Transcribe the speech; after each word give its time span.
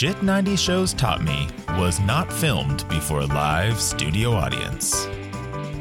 Shit 0.00 0.22
90 0.22 0.56
Shows 0.56 0.94
Taught 0.94 1.24
Me 1.24 1.46
was 1.76 2.00
not 2.00 2.32
filmed 2.32 2.88
before 2.88 3.20
a 3.20 3.26
live 3.26 3.78
studio 3.78 4.32
audience. 4.32 5.04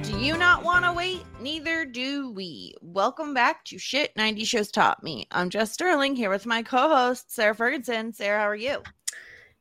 Do 0.04 0.20
you 0.20 0.36
not 0.36 0.62
want 0.62 0.84
to 0.84 0.92
wait? 0.92 1.24
Neither 1.40 1.86
do 1.86 2.30
we. 2.30 2.76
Welcome 2.82 3.34
back 3.34 3.64
to 3.64 3.78
Shit 3.78 4.12
90 4.18 4.44
Shows 4.44 4.72
Taught 4.72 5.04
Me. 5.04 5.26
I'm 5.32 5.50
Jess 5.50 5.72
Sterling 5.72 6.18
here 6.18 6.30
with 6.30 6.46
my 6.46 6.64
co 6.64 6.90
host, 6.90 7.34
Sara 7.34 7.56
Fergenson. 7.56 8.14
Sara, 8.14 8.42
how 8.42 8.50
are 8.50 8.58
you? 8.58 8.84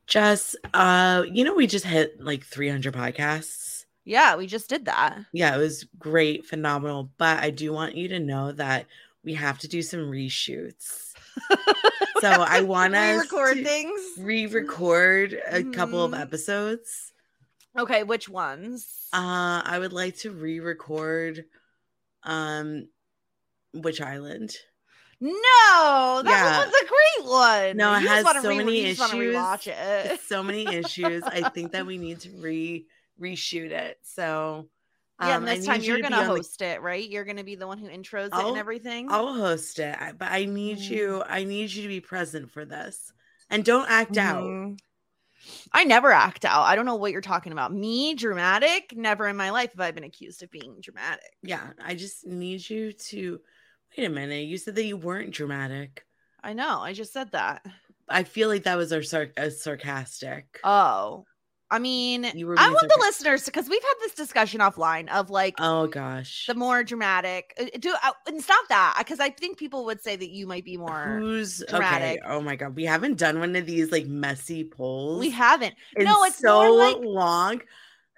Jess, 0.08 0.56
uh, 0.74 1.22
you 1.30 1.44
know, 1.44 1.54
we 1.54 1.68
just 1.68 1.84
hit 1.84 2.20
like 2.20 2.42
300 2.42 2.92
podcasts. 2.92 3.84
Yeah, 4.04 4.34
we 4.34 4.48
just 4.48 4.68
did 4.68 4.86
that. 4.86 5.20
Yeah, 5.32 5.54
it 5.54 5.58
was 5.58 5.86
great, 6.00 6.46
phenomenal. 6.46 7.12
But 7.16 7.38
I 7.38 7.50
do 7.50 7.72
want 7.72 7.94
you 7.94 8.08
to 8.08 8.18
know 8.18 8.50
that 8.50 8.86
we 9.22 9.34
have 9.34 9.60
to 9.60 9.68
do 9.68 9.82
some 9.82 10.00
reshoots. 10.00 11.07
So 12.20 12.28
I 12.28 12.62
want 12.62 12.96
us 12.96 13.20
record 13.20 13.58
to 13.58 13.64
things. 13.64 14.00
re-record 14.18 15.40
a 15.46 15.62
couple 15.62 16.02
of 16.02 16.10
Mhm. 16.10 16.20
episodes. 16.20 17.12
Okay, 17.78 18.02
which 18.02 18.28
ones? 18.28 19.06
Uh, 19.12 19.62
I 19.64 19.78
would 19.78 19.92
like 19.92 20.16
to 20.18 20.32
re-record 20.32 21.44
um 22.24 22.88
Witch 23.72 24.00
Island. 24.00 24.56
no, 25.20 26.22
that 26.24 26.24
Yeah. 26.24 26.58
was 26.64 26.74
a 26.74 26.86
great 26.86 27.30
one. 27.30 27.76
No, 27.76 27.94
it 27.94 28.02
You 28.02 28.08
has 28.08 28.24
so 28.42 28.48
re- 28.48 28.56
many 28.58 28.80
you 28.80 28.94
just 28.94 29.00
wanna 29.14 29.22
issues. 29.64 30.20
So 30.22 30.42
many 30.42 30.66
issues. 30.66 31.22
I 31.22 31.48
think 31.50 31.72
that 31.72 31.86
we 31.86 31.98
need 32.06 32.20
to 32.20 32.30
re 32.40 32.86
reshoot 33.20 33.70
it. 33.70 33.98
So 34.02 34.68
yeah, 35.20 35.36
um, 35.36 35.42
and 35.42 35.50
I 35.50 35.56
this 35.56 35.66
time 35.66 35.80
you 35.80 35.88
you're 35.88 35.96
to 35.98 36.02
be 36.02 36.08
gonna 36.08 36.22
on 36.22 36.28
the- 36.28 36.34
host 36.36 36.62
it, 36.62 36.80
right? 36.80 37.08
You're 37.08 37.24
gonna 37.24 37.44
be 37.44 37.56
the 37.56 37.66
one 37.66 37.78
who 37.78 37.88
intros 37.88 38.26
it 38.26 38.34
I'll- 38.34 38.48
and 38.50 38.58
everything. 38.58 39.08
I'll 39.10 39.34
host 39.34 39.78
it, 39.78 39.96
but 40.18 40.30
I 40.30 40.44
need 40.44 40.78
Mm. 40.78 40.90
you. 40.90 41.22
I 41.26 41.44
need 41.44 41.70
you 41.72 41.82
to 41.82 41.88
be 41.88 42.00
present 42.00 42.50
for 42.50 42.64
this, 42.64 43.12
and 43.50 43.64
don't 43.64 43.88
act 43.90 44.16
out. 44.16 44.44
Mhm. 44.44 44.78
I 45.72 45.84
never 45.84 46.10
act 46.10 46.44
out. 46.44 46.64
I 46.64 46.74
don't 46.74 46.84
know 46.84 46.96
what 46.96 47.12
you're 47.12 47.20
talking 47.20 47.52
about. 47.52 47.72
Me, 47.72 48.14
dramatic? 48.14 48.92
Never 48.96 49.28
in 49.28 49.36
my 49.36 49.50
life 49.50 49.70
have 49.70 49.80
I 49.80 49.92
been 49.92 50.02
accused 50.04 50.42
of 50.42 50.50
being 50.50 50.80
dramatic. 50.80 51.32
Yeah, 51.42 51.70
I 51.82 51.94
just 51.94 52.26
need 52.26 52.68
you 52.68 52.92
to. 52.92 53.40
Wait 53.96 54.04
a 54.04 54.08
minute. 54.10 54.46
You 54.46 54.58
said 54.58 54.74
that 54.74 54.84
you 54.84 54.96
weren't 54.96 55.30
dramatic. 55.30 56.04
I 56.42 56.52
know. 56.52 56.80
I 56.80 56.92
just 56.92 57.12
said 57.12 57.32
that. 57.32 57.64
I 58.08 58.24
feel 58.24 58.48
like 58.48 58.64
that 58.64 58.76
was 58.76 58.92
our 58.92 59.02
sar- 59.02 59.32
sarcastic. 59.50 60.60
Oh, 60.64 61.24
I 61.70 61.78
mean, 61.78 62.24
I 62.24 62.70
want 62.70 62.88
the 62.88 62.98
listeners 63.00 63.44
because 63.44 63.68
we've 63.68 63.82
had 63.82 63.94
this 64.00 64.14
discussion 64.14 64.60
offline 64.60 65.08
of 65.10 65.28
like 65.28 65.56
oh 65.58 65.86
gosh. 65.86 66.46
the 66.46 66.54
more 66.54 66.82
dramatic. 66.82 67.54
uh, 67.60 67.78
Do 67.78 67.94
uh, 68.02 68.12
and 68.26 68.42
stop 68.42 68.68
that 68.68 68.94
because 68.98 69.20
I 69.20 69.28
think 69.28 69.58
people 69.58 69.84
would 69.84 70.02
say 70.02 70.16
that 70.16 70.30
you 70.30 70.46
might 70.46 70.64
be 70.64 70.78
more. 70.78 71.18
Who's 71.20 71.62
dramatic. 71.68 72.20
Okay. 72.22 72.32
Oh 72.32 72.40
my 72.40 72.56
god, 72.56 72.74
we 72.74 72.84
haven't 72.84 73.18
done 73.18 73.38
one 73.38 73.54
of 73.54 73.66
these 73.66 73.92
like 73.92 74.06
messy 74.06 74.64
polls. 74.64 75.20
We 75.20 75.30
haven't. 75.30 75.74
no, 75.98 76.24
it's 76.24 76.38
so 76.38 76.72
like. 76.72 76.96
long. 77.00 77.60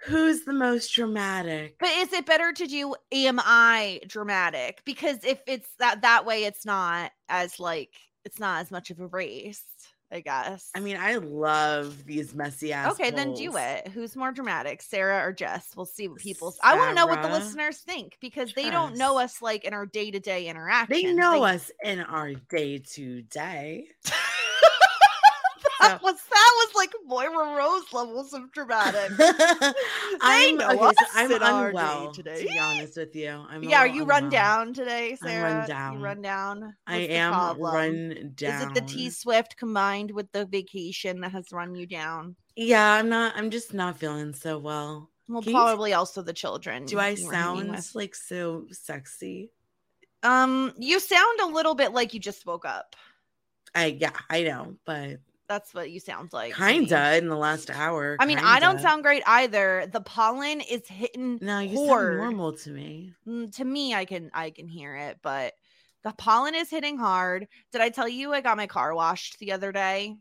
Who's 0.04 0.44
the 0.44 0.54
most 0.54 0.94
dramatic? 0.94 1.76
But 1.78 1.90
is 1.90 2.12
it 2.12 2.24
better 2.24 2.52
to 2.52 2.66
do 2.66 2.94
am 3.12 3.38
I 3.42 4.00
dramatic? 4.06 4.82
Because 4.84 5.24
if 5.24 5.40
it's 5.46 5.68
that 5.78 6.02
that 6.02 6.24
way, 6.24 6.44
it's 6.44 6.64
not 6.64 7.10
as 7.28 7.60
like 7.60 7.90
it's 8.24 8.38
not 8.38 8.60
as 8.60 8.70
much 8.70 8.90
of 8.90 9.00
a 9.00 9.06
race. 9.06 9.64
I 10.12 10.20
guess. 10.20 10.70
I 10.74 10.80
mean, 10.80 10.96
I 10.96 11.16
love 11.16 12.04
these 12.04 12.34
messy 12.34 12.72
ass. 12.72 12.92
okay, 12.92 13.10
then 13.10 13.34
do 13.34 13.56
it. 13.56 13.88
Who's 13.88 14.16
more 14.16 14.32
dramatic, 14.32 14.82
Sara 14.82 15.24
or 15.24 15.32
Jess? 15.32 15.70
We'll 15.76 15.86
see 15.86 16.08
what 16.08 16.18
people's. 16.18 16.58
I 16.62 16.76
want 16.76 16.90
to 16.90 16.94
know 16.94 17.06
what 17.06 17.22
the 17.22 17.28
listeners 17.28 17.78
think 17.78 18.16
because 18.20 18.52
they 18.54 18.70
don't 18.70 18.96
know 18.96 19.18
us 19.18 19.40
like 19.40 19.64
in 19.64 19.72
our 19.72 19.86
day 19.86 20.10
to 20.10 20.18
day 20.18 20.48
interaction. 20.48 20.94
They 20.94 21.12
know 21.12 21.44
us 21.44 21.70
in 21.84 22.00
our 22.00 22.34
day 22.34 22.78
to 22.78 23.22
day. 23.22 23.86
That 25.80 26.02
was 26.02 26.16
that 26.16 26.52
was 26.58 26.74
like 26.74 26.92
Moira 27.06 27.56
Rose 27.56 27.92
levels 27.92 28.32
of 28.32 28.52
dramatic. 28.52 29.10
I'm 30.20 30.56
know 30.56 30.68
okay. 30.70 30.94
So 31.28 31.38
I'm 31.40 31.68
unwell. 31.68 32.12
day-to-day. 32.12 32.44
Be 32.44 32.58
honest 32.58 32.96
with 32.96 33.14
you, 33.16 33.30
I'm 33.48 33.62
yeah, 33.62 33.78
are 33.80 33.86
you 33.86 34.04
run 34.04 34.28
down 34.28 34.72
today, 34.74 35.12
I'm 35.22 35.28
Sara? 35.28 35.54
run 35.58 35.68
down. 35.68 35.92
You 35.94 36.04
run 36.04 36.22
down. 36.22 36.76
I 36.86 36.92
What's 36.94 37.06
the 37.08 37.12
am 37.14 37.32
problem? 37.32 37.74
run 37.74 38.32
down. 38.34 38.54
Is 38.54 38.62
it 38.66 38.74
the 38.74 38.80
T 38.82 39.10
Swift 39.10 39.56
combined 39.56 40.10
with 40.10 40.30
the 40.32 40.46
vacation 40.46 41.20
that 41.20 41.32
has 41.32 41.46
run 41.52 41.74
you 41.74 41.86
down? 41.86 42.36
Yeah, 42.56 42.92
I'm 42.94 43.08
not. 43.08 43.34
I'm 43.36 43.50
just 43.50 43.72
not 43.74 43.98
feeling 43.98 44.32
so 44.34 44.58
well. 44.58 45.10
Well, 45.28 45.42
Can 45.42 45.52
you- 45.52 45.56
probably 45.56 45.92
also 45.92 46.22
the 46.22 46.32
children. 46.32 46.84
Do 46.86 46.98
I 46.98 47.10
you 47.10 47.16
sound 47.16 47.94
like 47.94 48.14
so 48.14 48.66
sexy? 48.72 49.50
Um, 50.22 50.74
you 50.76 51.00
sound 51.00 51.40
a 51.40 51.46
little 51.46 51.74
bit 51.74 51.92
like 51.92 52.12
you 52.12 52.20
just 52.20 52.44
woke 52.44 52.64
up. 52.64 52.96
I 53.74 53.86
yeah, 53.98 54.10
I 54.28 54.42
know, 54.42 54.74
but 54.84 55.20
That's 55.50 55.74
what 55.74 55.90
you 55.90 55.98
sound 55.98 56.32
like. 56.32 56.54
Kinda 56.54 57.16
in 57.16 57.28
the 57.28 57.34
last 57.36 57.70
hour. 57.70 58.16
I 58.20 58.24
mean, 58.24 58.38
I 58.38 58.60
don't 58.60 58.78
sound 58.78 59.02
great 59.02 59.24
either. 59.26 59.88
The 59.92 60.00
pollen 60.00 60.60
is 60.60 60.86
hitting 60.86 61.40
No, 61.40 61.58
you 61.58 61.76
hard. 61.76 62.12
sound 62.12 62.16
normal 62.18 62.52
to 62.58 62.70
me. 62.70 63.14
Mm, 63.26 63.52
to 63.56 63.64
me 63.64 63.92
i 63.94 64.04
can 64.04 64.30
i 64.32 64.50
can 64.50 64.68
hear 64.68 64.96
it 64.96 65.18
but 65.22 65.52
the 66.04 66.12
pollen 66.12 66.54
is 66.54 66.70
hitting 66.70 66.96
hard 66.98 67.48
did 67.70 67.80
i 67.82 67.90
tell 67.90 68.08
you 68.08 68.32
i 68.32 68.40
got 68.40 68.56
my 68.56 68.66
car 68.66 68.94
washed 68.94 69.38
the 69.40 69.52
other 69.52 69.72
day 69.72 70.16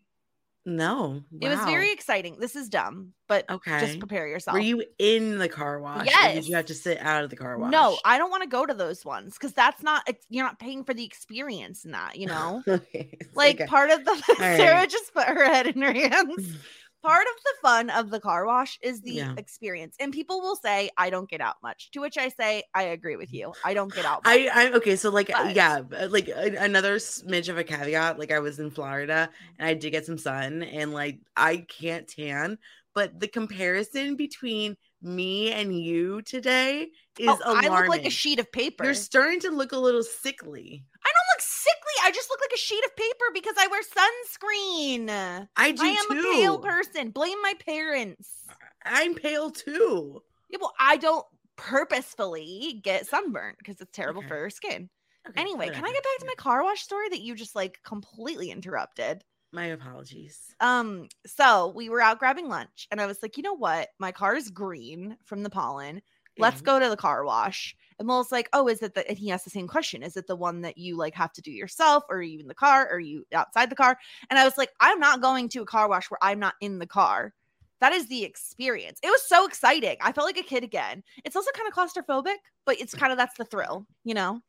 No. 0.70 1.24
it 1.42 1.50
was 1.50 1.60
very 1.62 1.92
exciting 1.92 2.38
this 2.40 2.56
is 2.56 2.70
dumb 2.70 3.14
but 3.28 3.50
okay. 3.50 3.80
just 3.80 4.00
prepare 4.00 4.28
yourself 4.28 4.54
Were 4.54 4.60
you 4.60 4.84
in 4.98 5.38
the 5.38 5.50
car 5.50 5.80
wash? 5.80 6.08
or 6.08 6.34
did 6.34 6.48
you 6.48 6.56
have 6.56 6.66
to 6.68 6.74
sit 6.74 6.98
out 7.00 7.24
of 7.24 7.30
the 7.30 7.36
car 7.36 7.58
wash? 7.58 7.72
no 7.72 7.98
i 8.06 8.18
don't 8.18 8.30
want 8.32 8.44
to 8.44 8.50
go 8.50 8.66
to 8.66 8.74
those 8.74 9.04
ones 9.06 9.34
because 9.34 9.54
that's 9.54 9.82
not 9.84 10.08
you're 10.30 10.46
not 10.46 10.60
paying 10.60 10.84
for 10.84 10.94
the 10.94 11.04
experience 11.04 11.86
in 11.86 11.92
that 11.92 12.18
you 12.18 12.28
know 12.34 12.62
Okay, 12.68 13.18
like 13.34 13.56
okay. 13.56 13.66
part 13.68 13.90
of 13.90 14.06
the 14.06 14.12
right. 14.40 14.58
sara 14.58 14.88
just 14.88 15.14
put 15.14 15.26
her 15.26 15.46
head 15.46 15.68
in 15.68 15.82
her 15.82 15.94
hands 15.94 16.54
part 17.04 17.26
of 17.28 17.44
the 17.44 17.54
fun 17.62 17.90
of 17.90 18.10
the 18.10 18.20
car 18.20 18.46
wash 18.46 18.78
is 18.82 19.02
the 19.02 19.14
Yeah. 19.14 19.34
experience 19.38 19.96
and 20.00 20.12
people 20.12 20.42
will 20.42 20.56
say 20.56 20.90
i 20.98 21.10
don't 21.10 21.30
get 21.30 21.40
out 21.42 21.56
much 21.64 21.92
to 21.92 22.02
which 22.02 22.18
i 22.18 22.30
say 22.30 22.64
i 22.74 22.84
agree 22.84 23.16
with 23.16 23.34
you 23.34 23.54
i 23.64 23.74
don't 23.74 23.94
get 23.94 24.06
out 24.06 24.24
much. 24.26 24.36
I, 24.36 24.50
I 24.54 24.72
okay, 24.74 24.96
so 24.96 25.10
like 25.10 25.30
But- 25.32 25.56
yeah, 25.56 25.82
uh, 25.98 26.08
like 26.10 26.30
another 26.36 26.96
smidge 26.98 27.50
of 27.50 27.58
a 27.58 27.64
caveat. 27.64 28.20
Like 28.20 28.32
I 28.32 28.40
was 28.40 28.60
in 28.60 28.70
Florida 28.72 29.30
and 29.58 29.68
I 29.68 29.74
did 29.74 29.92
get 29.92 30.06
some 30.06 30.18
sun, 30.18 30.64
and 30.64 30.94
like 30.94 31.20
I 31.36 31.58
can't 31.58 32.08
tan, 32.08 32.58
but 32.94 33.20
the 33.20 33.28
comparison 33.28 34.16
between 34.16 34.76
me 35.02 35.52
and 35.52 35.74
you 35.78 36.22
today 36.24 36.88
is 37.18 37.30
Oh, 37.30 37.56
i 37.56 37.68
look 37.70 37.88
like 37.88 38.06
a 38.06 38.10
sheet 38.10 38.40
of 38.40 38.52
paper 38.52 38.84
You're 38.84 38.94
starting 38.94 39.40
to 39.42 39.52
look 39.52 39.72
a 39.72 39.78
little 39.78 40.04
sickly. 40.04 40.84
I 41.06 41.10
don't 41.10 41.30
look 41.34 41.42
sickly. 41.42 41.79
I 42.10 42.12
just 42.12 42.30
look 42.30 42.40
like 42.42 42.52
a 42.54 42.58
sheet 42.58 42.84
of 42.86 42.96
paper 42.96 43.26
because 43.34 43.56
I 43.58 43.68
wear 43.68 43.84
sunscreen. 43.84 45.48
I 45.56 45.72
do 45.74 45.96
I 45.96 46.02
am 46.02 46.12
too. 46.12 46.12
a 46.12 46.16
pale 46.18 46.60
person. 46.60 47.12
Blame 47.12 47.40
my 47.42 47.54
parents. 47.60 48.56
I'm 48.84 49.16
pale 49.16 49.52
too. 49.52 50.22
Yeah, 50.50 50.58
well, 50.62 50.74
I 50.80 50.98
don't 50.98 51.26
purposefully 51.56 52.80
get 52.84 53.08
sunburned 53.08 53.58
because 53.58 53.80
it's 53.82 53.92
terrible 53.92 54.22
Okay. 54.22 54.28
for 54.28 54.38
your 54.38 54.50
skin. 54.50 54.90
Okay, 55.30 55.46
Anyway, 55.46 55.70
can 55.70 55.86
I 55.86 55.88
get 55.94 56.04
back 56.04 56.20
to 56.20 56.26
my 56.28 56.36
car 56.38 56.64
wash 56.64 56.82
story 56.82 57.10
that 57.10 57.22
you 57.22 57.36
just 57.36 57.56
like 57.56 57.82
completely 57.84 58.52
interrupted? 58.52 59.24
My 59.52 59.68
apologies. 59.68 60.58
Um, 60.60 61.08
so 61.26 61.70
we 61.70 61.90
were 61.90 62.02
out 62.02 62.20
grabbing 62.20 62.50
lunch, 62.50 62.88
and 62.92 63.00
I 63.00 63.06
was 63.06 63.22
like, 63.24 63.38
you 63.38 63.44
know 63.44 63.54
what? 63.54 63.90
My 63.98 64.12
car 64.12 64.36
is 64.36 64.50
green 64.50 65.18
from 65.24 65.44
the 65.44 65.50
pollen. 65.50 66.02
Let's 66.38 66.62
Yeah. 66.62 66.62
go 66.62 66.80
to 66.80 66.90
the 66.90 66.98
car 66.98 67.24
wash. 67.24 67.76
And 68.00 68.08
Will's 68.08 68.32
like, 68.32 68.50
oh, 68.54 68.68
is 68.70 68.82
it 68.82 68.96
the, 68.96 69.08
and 69.08 69.18
he 69.18 69.30
asked 69.32 69.44
the 69.44 69.52
same 69.52 69.68
question. 69.68 70.02
Is 70.04 70.16
it 70.16 70.26
the 70.26 70.36
one 70.36 70.62
that 70.62 70.78
you 70.78 70.96
like 70.96 71.14
have 71.16 71.34
to 71.34 71.42
do 71.42 71.52
yourself 71.52 72.06
or 72.10 72.18
are 72.18 72.22
you 72.22 72.40
in 72.40 72.48
the 72.48 72.56
car 72.56 72.88
or 72.88 72.96
are 72.96 73.00
you 73.00 73.26
outside 73.34 73.70
the 73.70 73.76
car? 73.76 73.98
And 74.30 74.40
I 74.40 74.46
was 74.46 74.58
like, 74.58 74.70
I'm 74.80 75.00
not 75.00 75.22
going 75.22 75.50
to 75.50 75.62
a 75.62 75.66
car 75.66 75.90
wash 75.90 76.10
where 76.10 76.18
I'm 76.22 76.40
not 76.40 76.56
in 76.62 76.80
the 76.80 76.88
car. 76.88 77.34
That 77.82 77.94
is 77.94 78.08
the 78.08 78.24
experience. 78.24 79.00
It 79.04 79.08
was 79.10 79.28
so 79.28 79.46
exciting. 79.46 79.98
I 80.02 80.14
felt 80.14 80.26
like 80.28 80.38
a 80.38 80.44
kid 80.44 80.64
again. 80.64 81.04
It's 81.26 81.36
also 81.36 81.52
kind 81.52 81.68
of 81.68 81.74
claustrophobic, 81.74 82.36
but 82.66 82.80
it's 82.80 82.94
kind 82.96 83.12
of 83.12 83.18
that's 83.18 83.38
the 83.38 83.46
thrill, 83.46 83.86
you 84.04 84.14
know? 84.14 84.42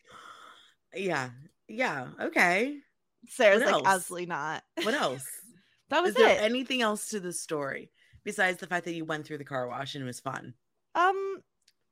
Yeah. 0.94 1.30
Yeah. 1.68 2.08
Okay. 2.20 2.78
Sara's 3.28 3.62
like, 3.62 3.82
absolutely 3.84 4.26
not. 4.26 4.62
What 4.82 4.94
else? 4.94 5.26
That 5.90 6.02
was 6.04 6.10
Is 6.10 6.18
there 6.18 6.36
it. 6.36 6.40
anything 6.40 6.82
else 6.82 7.08
to 7.08 7.18
the 7.18 7.32
story 7.32 7.90
besides 8.22 8.58
the 8.58 8.68
fact 8.68 8.84
that 8.84 8.94
you 8.94 9.04
went 9.04 9.26
through 9.26 9.38
the 9.38 9.44
car 9.44 9.66
wash 9.66 9.96
and 9.96 10.04
it 10.04 10.06
was 10.06 10.20
fun? 10.20 10.54
um, 10.94 11.42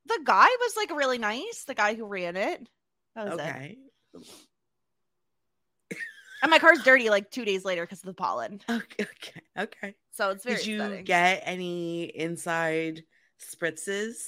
the 0.09 0.19
guy 0.25 0.47
was 0.47 0.73
like 0.75 0.91
really 0.91 1.17
nice, 1.17 1.63
the 1.65 1.75
guy 1.75 1.95
who 1.95 2.05
ran 2.05 2.35
it. 2.35 2.67
That 3.15 3.25
was 3.29 3.39
it. 3.39 3.41
Okay. 3.41 3.77
And 6.41 6.49
my 6.49 6.59
car's 6.59 6.81
dirty 6.83 7.09
like 7.09 7.31
two 7.31 7.43
days 7.43 7.65
later 7.65 7.83
because 7.83 7.99
of 7.99 8.05
the 8.05 8.13
pollen. 8.13 8.61
Okay. 8.69 9.03
Okay. 9.03 9.41
Okay. 9.57 9.95
So 10.11 10.29
it's 10.29 10.45
very 10.45 10.55
Did 10.55 10.65
you 10.67 10.81
upsetting. 10.81 11.03
get 11.03 11.41
any 11.45 12.03
inside 12.05 13.03
spritzes? 13.41 14.23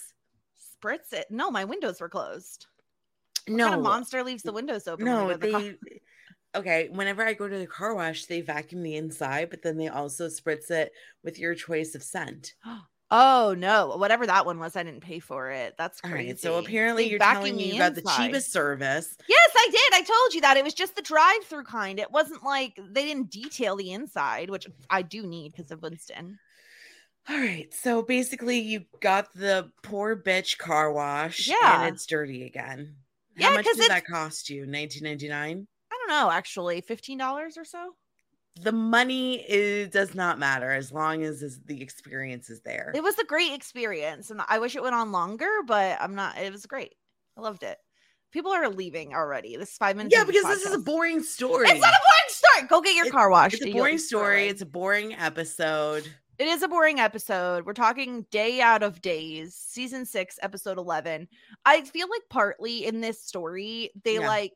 spritz 0.83 1.13
it. 1.13 1.28
No, 1.30 1.50
my 1.50 1.63
windows 1.63 2.01
were 2.01 2.10
closed. 2.10 2.68
What 3.48 3.56
No. 3.56 3.63
kind 3.66 3.75
of 3.75 3.84
monster 3.84 4.24
leaves 4.24 4.44
the 4.44 4.51
windows 4.51 4.89
open? 4.89 5.06
no, 5.06 5.31
to 5.31 5.38
the 5.38 5.77
Okay, 6.54 6.89
whenever 6.89 7.25
I 7.25 7.31
go 7.34 7.48
to 7.48 7.57
the 7.57 7.66
car 7.66 7.95
wash, 7.95 8.25
they 8.25 8.42
vacuum 8.42 8.84
the 8.84 8.98
inside, 8.98 9.50
but 9.50 9.62
then 9.62 9.77
they 9.77 9.88
also 9.88 10.27
spritz 10.27 10.69
it 10.69 10.92
with 11.24 11.39
your 11.39 11.56
choice 11.56 11.95
of 11.95 12.04
scent. 12.04 12.56
Oh 13.13 13.54
no, 13.58 13.98
whatever 13.98 14.25
that 14.25 14.46
one 14.46 14.58
was, 14.60 14.78
I 14.78 14.84
didn't 14.84 15.02
pay 15.02 15.19
for 15.19 15.52
it. 15.52 15.75
That's 15.78 16.00
crazy. 16.00 16.16
right, 16.30 16.40
so 16.40 16.58
apparently 16.60 17.04
They 17.04 17.10
you're 17.10 17.19
telling 17.19 17.58
me 17.58 17.74
you 17.74 17.78
got 17.78 17.94
the 17.94 18.02
cheapest 18.18 18.54
service. 18.54 19.18
Yes, 19.28 19.50
I 19.54 19.68
did. 19.69 19.94
I 19.94 20.02
told 20.04 20.34
you 20.34 20.42
that 20.42 20.56
it 20.56 20.63
was 20.63 20.74
just 20.74 20.96
the 20.96 21.02
drive-through 21.02 21.66
kind. 21.66 22.00
It 22.00 22.10
wasn't 22.10 22.42
like 22.44 22.80
they 22.90 23.04
didn't 23.06 23.30
detail 23.30 23.75
the 23.75 23.92
inside, 23.92 24.50
which 24.50 24.66
I 24.90 25.02
do 25.02 25.28
need 25.28 25.52
because 25.52 25.72
of 25.72 25.81
Winston. 25.81 26.40
All 27.30 27.38
right, 27.38 27.72
so 27.74 28.02
basically 28.02 28.60
you 28.60 28.86
got 29.02 29.34
the 29.36 29.72
poor 29.84 30.16
bitch 30.16 30.58
car 30.58 30.92
wash, 30.94 31.48
Yeah. 31.48 31.86
and 31.86 31.94
it's 31.94 32.06
dirty 32.06 32.46
again. 32.46 32.96
Yeah, 33.36 33.50
How 33.50 33.56
much 33.56 33.66
'cause 33.66 33.75
did 33.75 33.90
that 33.92 34.06
cost 34.06 34.50
you? 34.50 34.66
Nineteen 34.66 35.04
ninety 35.04 35.28
nine. 35.28 35.68
I 35.92 35.98
don't 35.98 36.08
know, 36.08 36.31
actually, 36.31 36.80
fifteen 36.81 37.18
dollars 37.18 37.58
or 37.58 37.66
so. 37.66 37.96
The 38.59 38.71
money 38.71 39.36
is, 39.50 39.89
does 39.89 40.13
not 40.13 40.38
matter 40.38 40.71
as 40.71 40.92
long 40.92 41.24
as 41.24 41.59
the 41.65 41.81
experience 41.81 42.50
is 42.50 42.62
there. 42.62 42.92
It 42.94 43.01
was 43.01 43.18
a 43.18 43.24
great 43.24 43.53
experience, 43.53 44.30
and 44.30 44.42
I 44.48 44.59
wish 44.59 44.75
it 44.75 44.83
went 44.83 44.94
on 44.95 45.12
longer, 45.12 45.50
but 45.65 45.98
I'm 46.01 46.15
not. 46.15 46.38
It 46.38 46.51
was 46.51 46.65
great. 46.65 46.94
I 47.38 47.42
loved 47.42 47.63
it. 47.63 47.77
People 48.31 48.51
are 48.51 48.69
leaving 48.69 49.13
already. 49.13 49.56
This 49.57 49.71
is 49.71 49.77
five 49.77 49.95
minutes. 49.95 50.15
yeah, 50.15 50.24
because 50.25 50.44
this 50.44 50.65
is 50.65 50.74
a 50.74 50.80
boring 50.80 51.24
story. 51.24 51.68
It's 51.69 51.81
not 51.81 51.94
a 51.94 52.00
boring 52.00 52.27
story. 52.30 52.68
Go 52.68 52.81
get 52.81 52.95
your 52.95 53.07
It- 53.07 53.12
car 53.12 53.30
washed. 53.30 53.56
It's 53.56 53.65
a 53.65 53.71
boring 53.71 53.98
story. 53.98 54.48
it. 54.48 54.51
It's 54.51 54.62
a 54.62 54.65
boring 54.65 55.13
episode. 55.13 56.07
It 56.38 56.48
is 56.48 56.63
a 56.63 56.68
boring 56.68 57.00
episode. 57.00 57.65
We're 57.65 57.74
talking 57.74 58.25
day 58.31 58.62
out 58.62 58.83
of 58.83 59.01
days, 59.01 59.56
season 59.56 60.06
six, 60.06 60.39
episode 60.42 60.77
11. 60.77 61.27
I 61.65 61.81
feel 61.83 62.07
like 62.09 62.24
partly 62.30 62.86
in 62.86 63.00
this 63.01 63.21
story, 63.24 63.92
they 64.03 64.15
Yeah. 64.19 64.27
like, 64.27 64.53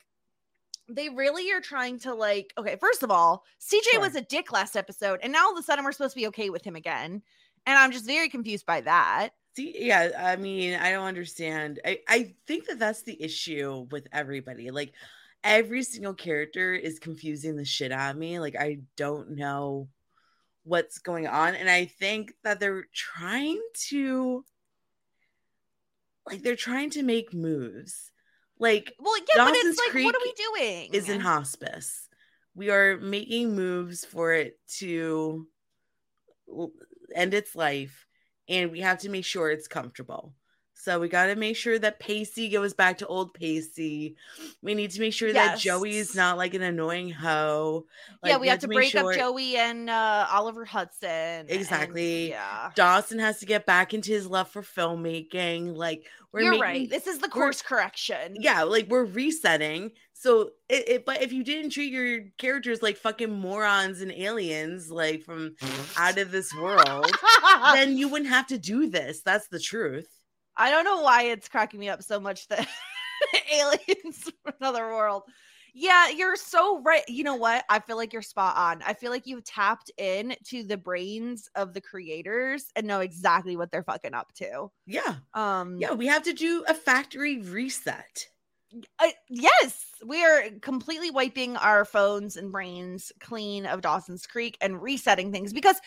they 0.88 1.10
really 1.10 1.52
are 1.52 1.62
trying 1.62 2.00
to 2.00 2.14
like, 2.14 2.54
okay, 2.58 2.78
first 2.80 3.04
of 3.04 3.12
all, 3.12 3.44
CJ 3.60 3.84
Sure. 3.92 4.02
was 4.02 4.16
a 4.16 4.22
dick 4.22 4.52
last 4.52 4.76
episode, 4.76 5.20
and 5.24 5.34
now 5.34 5.46
all 5.46 5.54
of 5.54 5.60
a 5.60 5.64
sudden 5.64 5.84
we're 5.84 5.92
supposed 5.92 6.14
to 6.14 6.20
be 6.20 6.28
okay 6.28 6.50
with 6.50 6.64
him 6.64 6.76
again. 6.76 7.22
And 7.66 7.78
I'm 7.78 7.92
just 7.92 8.06
very 8.06 8.30
confused 8.30 8.66
by 8.66 8.82
that. 8.82 9.30
See, 9.56 9.76
yeah, 9.80 10.12
I 10.18 10.36
mean, 10.36 10.76
I 10.76 10.92
don't 10.92 11.06
understand. 11.06 11.80
I, 11.86 12.00
I 12.08 12.36
think 12.46 12.68
that 12.68 12.78
that's 12.78 13.04
the 13.04 13.22
issue 13.22 13.88
with 13.90 14.08
everybody. 14.12 14.70
Like, 14.70 14.94
every 15.44 15.82
single 15.84 16.14
character 16.14 16.74
is 16.74 17.00
confusing 17.00 17.56
the 17.56 17.66
shit 17.66 17.92
out 17.92 18.12
of 18.12 18.18
me. 18.18 18.40
Like, 18.40 18.56
I 18.56 18.80
don't 18.98 19.32
know 19.32 19.88
what's 20.64 21.00
going 21.00 21.28
on. 21.28 21.56
And 21.56 21.70
I 21.70 21.86
think 21.86 22.34
that 22.44 22.60
they're 22.60 22.88
trying 22.94 23.62
to, 23.90 24.44
like, 26.28 26.42
they're 26.44 26.56
trying 26.56 26.90
to 26.92 27.04
make 27.04 27.34
moves. 27.34 28.12
Like, 28.60 28.94
Well, 29.00 29.18
yeah, 29.18 29.24
but 29.36 29.54
Dawson's 29.54 29.78
it's 29.78 29.96
like, 29.96 30.06
what 30.06 30.16
are 30.16 30.20
we 30.24 30.34
Creek 30.34 30.90
doing? 30.90 30.94
is 30.94 31.10
in 31.10 31.20
hospice. 31.20 32.08
We 32.56 32.70
are 32.70 32.98
making 32.98 33.56
moves 33.56 34.06
for 34.06 34.34
it 34.34 34.58
to 34.78 35.48
end 37.14 37.34
its 37.34 37.56
life, 37.56 38.06
and 38.48 38.72
we 38.72 38.80
have 38.82 39.00
to 39.00 39.10
make 39.10 39.26
sure 39.26 39.52
it's 39.52 39.68
comfortable. 39.68 40.34
So 40.78 41.00
we 41.00 41.08
got 41.08 41.28
to 41.28 41.36
make 41.36 41.56
sure 41.56 41.80
that 41.80 42.00
Pacey 42.00 42.50
goes 42.50 42.74
back 42.74 43.00
to 43.00 43.08
old 43.08 43.34
Pacey. 43.34 44.16
We 44.62 44.76
need 44.76 44.92
to 44.92 45.00
make 45.00 45.14
sure 45.14 45.34
that 45.34 45.58
Joey 45.58 45.96
is 45.96 46.14
not 46.16 46.38
like 46.38 46.54
an 46.54 46.62
annoying 46.62 47.10
hoe. 47.10 47.86
yeah, 48.24 48.34
Like, 48.34 48.42
we 48.42 48.48
have 48.50 48.60
to 48.60 48.68
break 48.68 48.92
sure 48.92 49.12
up 49.12 49.18
Joey 49.18 49.56
and 49.58 49.90
uh, 49.90 50.28
Oliver 50.30 50.66
Hudson. 50.66 51.10
and- 51.10 51.50
Exactly. 51.50 52.30
yeah. 52.30 52.72
Dawson 52.76 53.18
has 53.20 53.40
to 53.40 53.46
get 53.46 53.66
back 53.66 53.94
into 53.94 54.12
his 54.12 54.28
love 54.28 54.50
for 54.50 54.62
filmmaking. 54.62 55.76
Like 55.76 56.06
we're 56.32 56.42
You're 56.42 56.52
making, 56.52 56.62
right. 56.64 56.90
This 56.90 57.08
is 57.08 57.20
the 57.20 57.30
course 57.30 57.62
correction. 57.62 58.36
yeah, 58.40 58.64
like 58.64 58.88
we're 58.90 59.06
resetting. 59.06 59.92
So 60.14 60.52
it, 60.70 60.90
it 60.90 61.06
but 61.06 61.22
if 61.22 61.32
you 61.34 61.44
didn't 61.44 61.72
treat 61.72 61.92
your 61.92 62.26
characters 62.38 62.82
like 62.84 62.98
fucking 62.98 63.32
morons 63.32 64.02
and 64.02 64.12
aliens, 64.12 64.92
like 64.92 65.24
from 65.24 65.56
out 65.98 66.18
of 66.18 66.32
this 66.32 66.54
world, 66.54 67.10
then 67.74 67.98
you 67.98 68.08
wouldn't 68.10 68.30
have 68.30 68.48
to 68.48 68.58
do 68.58 68.90
this. 68.90 69.22
That's 69.22 69.48
the 69.48 69.60
truth. 69.60 70.08
I 70.58 70.70
don't 70.70 70.86
know 70.86 71.02
why 71.02 71.24
it's 71.24 71.50
cracking 71.50 71.80
me 71.80 71.90
up 71.90 72.02
so 72.04 72.20
much 72.20 72.48
that 72.48 72.68
aliens 73.52 74.32
from 74.44 74.54
another 74.60 74.86
world. 74.88 75.24
Yeah, 75.74 76.10
you're 76.10 76.38
so 76.38 76.82
right. 76.82 77.04
You 77.10 77.24
know 77.26 77.36
what? 77.36 77.66
I 77.70 77.80
feel 77.80 77.98
like 77.98 78.14
you're 78.14 78.22
spot 78.22 78.56
on. 78.56 78.82
I 78.84 78.94
feel 78.94 79.12
like 79.12 79.28
you've 79.28 79.44
tapped 79.44 79.92
in 79.98 80.36
to 80.46 80.64
the 80.64 80.78
brains 80.78 81.50
of 81.56 81.74
the 81.74 81.82
creators 81.82 82.68
and 82.78 82.88
know 82.88 83.02
exactly 83.02 83.58
what 83.58 83.72
they're 83.72 83.84
fucking 83.84 84.14
up 84.14 84.32
to. 84.36 84.70
Yeah. 84.86 85.18
Um 85.34 85.80
Yeah, 85.80 85.94
we 85.94 86.08
have 86.08 86.24
to 86.24 86.34
do 86.34 86.64
a 86.68 86.74
factory 86.74 87.40
reset. 87.40 88.30
I- 89.00 89.16
yes, 89.30 89.86
we 90.06 90.24
are 90.24 90.50
completely 90.62 91.12
wiping 91.12 91.56
our 91.58 91.86
phones 91.86 92.36
and 92.38 92.52
brains 92.52 93.12
clean 93.20 93.66
of 93.66 93.82
Dawson's 93.82 94.26
Creek 94.28 94.58
and 94.62 94.82
resetting 94.82 95.32
things 95.32 95.54
because, 95.54 95.80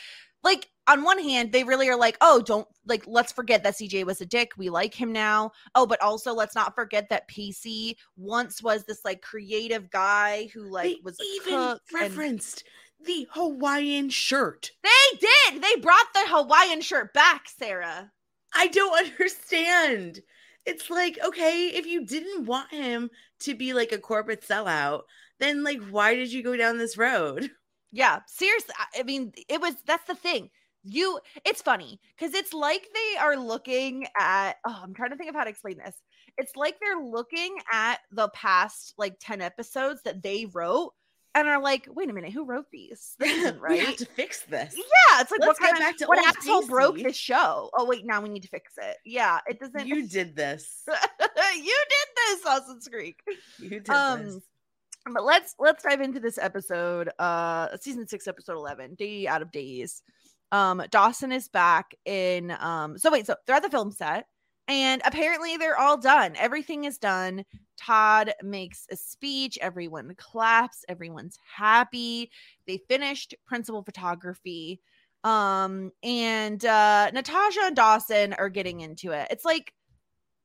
like, 0.42 0.70
on 0.88 1.04
one 1.04 1.22
hand, 1.22 1.52
they 1.52 1.64
really 1.64 1.88
are 1.88 1.96
like, 1.98 2.16
oh, 2.20 2.40
don't 2.42 2.66
like, 2.86 3.04
let's 3.06 3.30
forget 3.32 3.62
that 3.62 3.74
CJ 3.74 4.04
was 4.04 4.20
a 4.20 4.26
dick. 4.26 4.52
We 4.56 4.70
like 4.70 4.94
him 4.94 5.12
now. 5.12 5.52
Oh, 5.74 5.86
but 5.86 6.00
also 6.02 6.32
let's 6.34 6.54
not 6.54 6.74
forget 6.74 7.08
that 7.10 7.28
Pacey 7.28 7.96
once 8.16 8.62
was 8.62 8.84
this 8.84 9.04
like 9.04 9.20
creative 9.22 9.90
guy 9.90 10.48
who 10.54 10.62
like 10.70 10.84
They 10.96 11.00
was 11.04 11.18
a 11.20 11.24
even 11.36 11.52
cook 11.54 11.82
and- 11.92 12.00
referenced 12.00 12.64
the 13.04 13.28
Hawaiian 13.32 14.08
shirt. 14.10 14.72
They 14.82 15.18
did. 15.20 15.62
They 15.62 15.76
brought 15.80 16.12
the 16.14 16.24
Hawaiian 16.26 16.80
shirt 16.80 17.14
back, 17.14 17.46
Sara. 17.48 18.10
I 18.54 18.66
don't 18.68 18.98
understand. 19.12 20.20
It's 20.66 20.90
like, 20.90 21.18
okay, 21.24 21.68
if 21.68 21.86
you 21.86 22.04
didn't 22.04 22.46
want 22.46 22.72
him 22.72 23.10
to 23.40 23.54
be 23.54 23.72
like 23.72 23.92
a 23.92 23.98
corporate 23.98 24.42
sellout, 24.46 25.02
then 25.38 25.62
like 25.62 25.80
why 25.90 26.14
did 26.14 26.32
you 26.32 26.42
go 26.42 26.56
down 26.56 26.78
this 26.78 26.96
road? 26.96 27.50
Yeah, 27.90 28.18
seriously. 28.26 28.74
I 28.98 29.02
mean, 29.02 29.32
it 29.48 29.62
was 29.62 29.74
that's 29.86 30.06
the 30.06 30.14
thing. 30.14 30.50
You 30.84 31.18
it's 31.44 31.62
funny 31.62 32.00
because 32.16 32.34
it's 32.34 32.52
like 32.54 32.86
they 32.94 33.18
are 33.18 33.36
looking 33.36 34.06
at 34.18 34.54
oh, 34.66 34.80
I'm 34.82 34.94
trying 34.94 35.10
to 35.10 35.16
think 35.16 35.28
of 35.28 35.34
how 35.34 35.44
to 35.44 35.50
explain 35.50 35.78
this. 35.78 35.94
It's 36.36 36.54
like 36.56 36.76
they're 36.80 37.02
looking 37.02 37.56
at 37.72 37.98
the 38.12 38.28
past 38.28 38.94
like 38.96 39.16
10 39.20 39.40
episodes 39.42 40.00
that 40.04 40.22
they 40.22 40.46
wrote 40.46 40.92
and 41.34 41.46
are 41.46 41.60
like, 41.60 41.86
wait 41.90 42.08
a 42.08 42.12
minute, 42.12 42.32
who 42.32 42.44
wrote 42.44 42.66
these? 42.72 43.14
This 43.18 43.32
isn't 43.38 43.60
We 43.68 43.78
have 43.80 43.96
to 43.96 44.06
fix 44.06 44.42
this. 44.42 44.74
Yeah, 44.76 45.20
it's 45.20 45.30
like 45.30 45.40
Let's 45.40 45.60
what 45.60 45.60
get 45.60 45.70
kind 45.72 45.78
back 45.80 45.94
of 45.94 45.98
to 45.98 46.06
what 46.06 46.24
asshole 46.36 46.66
broke 46.66 46.94
Casey. 46.96 47.08
this 47.08 47.16
show? 47.16 47.70
Oh 47.76 47.84
wait, 47.84 48.06
now 48.06 48.20
we 48.20 48.28
need 48.28 48.42
to 48.42 48.48
fix 48.48 48.72
it. 48.80 48.96
Yeah, 49.04 49.40
it 49.48 49.58
doesn't. 49.60 49.86
You 49.86 50.08
did 50.08 50.34
this. 50.36 50.82
you 50.88 51.62
did 51.88 52.08
this, 52.16 52.40
Dawson's 52.42 52.88
Creek. 52.88 53.20
You 53.58 53.68
did 53.68 53.90
Um, 53.90 54.24
this. 54.24 54.40
But 55.12 55.24
let's 55.24 55.54
let's 55.58 55.82
dive 55.84 56.00
into 56.00 56.20
this 56.20 56.38
episode. 56.38 57.10
Uh, 57.18 57.76
season 57.80 58.06
six, 58.06 58.26
episode 58.28 58.56
eleven, 58.56 58.94
Day 58.94 59.26
Out 59.26 59.42
of 59.42 59.50
Days. 59.50 60.02
Um, 60.52 60.82
Dawson 60.90 61.32
is 61.32 61.48
back 61.48 61.94
in. 62.04 62.54
Um, 62.58 62.98
so 62.98 63.10
wait, 63.10 63.26
so 63.26 63.36
they're 63.46 63.56
at 63.56 63.62
the 63.62 63.70
film 63.70 63.90
set, 63.90 64.26
and 64.66 65.02
apparently 65.04 65.56
they're 65.56 65.78
all 65.78 65.98
done. 65.98 66.34
Everything 66.36 66.84
is 66.84 66.98
done. 66.98 67.44
Todd 67.76 68.32
makes 68.42 68.86
a 68.90 68.96
speech. 68.96 69.58
Everyone 69.60 70.14
claps. 70.16 70.84
Everyone's 70.88 71.38
happy. 71.56 72.30
They 72.66 72.78
finished 72.88 73.34
principal 73.46 73.82
photography. 73.82 74.80
Um, 75.24 75.90
and 76.02 76.64
uh 76.64 77.10
Natasha 77.12 77.60
and 77.64 77.76
Dawson 77.76 78.34
are 78.34 78.48
getting 78.48 78.80
into 78.80 79.12
it. 79.12 79.28
It's 79.30 79.44
like 79.44 79.72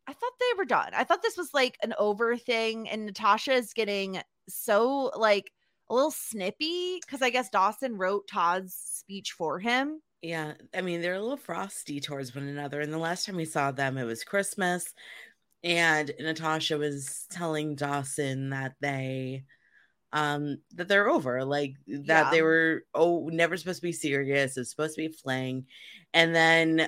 I 0.07 0.13
thought 0.13 0.31
they 0.39 0.57
were 0.57 0.65
done. 0.65 0.91
I 0.93 1.03
thought 1.03 1.21
this 1.21 1.37
was 1.37 1.53
like 1.53 1.77
an 1.81 1.93
over 1.97 2.35
thing, 2.37 2.89
and 2.89 3.05
Natasha 3.05 3.53
is 3.53 3.73
getting 3.73 4.21
so 4.49 5.11
like 5.15 5.51
a 5.93 5.95
little 5.95 6.11
snippy 6.11 6.99
because 6.99 7.21
I 7.21 7.29
guess 7.29 7.49
Dawson 7.49 7.97
wrote 7.97 8.27
Todd's 8.27 8.73
speech 8.73 9.31
for 9.31 9.59
him. 9.59 10.01
Yeah, 10.21 10.53
I 10.73 10.81
mean 10.81 11.01
they're 11.01 11.15
a 11.15 11.21
little 11.21 11.37
frosty 11.37 11.99
towards 11.99 12.33
one 12.33 12.47
another. 12.47 12.81
And 12.81 12.91
the 12.91 12.97
last 12.97 13.25
time 13.25 13.35
we 13.35 13.45
saw 13.45 13.71
them, 13.71 13.97
it 13.97 14.05
was 14.05 14.23
Christmas, 14.23 14.93
and 15.63 16.11
Natasha 16.19 16.77
was 16.77 17.25
telling 17.29 17.75
Dawson 17.75 18.49
that 18.49 18.73
they, 18.81 19.43
um, 20.11 20.57
that 20.75 20.87
they're 20.87 21.09
over, 21.09 21.45
like 21.45 21.75
that 21.87 22.31
they 22.31 22.41
were 22.41 22.83
oh 22.93 23.29
never 23.31 23.57
supposed 23.57 23.81
to 23.81 23.87
be 23.87 23.93
serious. 23.93 24.57
It's 24.57 24.71
supposed 24.71 24.95
to 24.95 25.01
be 25.01 25.07
a 25.07 25.09
fling, 25.09 25.65
and 26.13 26.33
then 26.33 26.87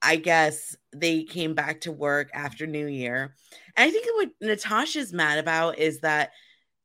I 0.00 0.16
guess 0.16 0.76
they 0.94 1.24
came 1.24 1.54
back 1.54 1.82
to 1.82 1.92
work 1.92 2.30
after 2.32 2.66
New 2.66 2.86
Year. 2.86 3.34
And 3.76 3.88
I 3.88 3.90
think 3.90 4.06
what 4.14 4.30
Natasha's 4.40 5.12
mad 5.12 5.38
about 5.38 5.78
is 5.78 6.00
that 6.00 6.30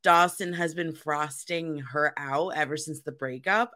Dawson 0.04 0.54
has 0.54 0.74
been 0.74 0.94
frosting 0.94 1.80
her 1.80 2.14
out 2.18 2.50
ever 2.56 2.78
since 2.78 3.02
the 3.02 3.12
breakup, 3.12 3.72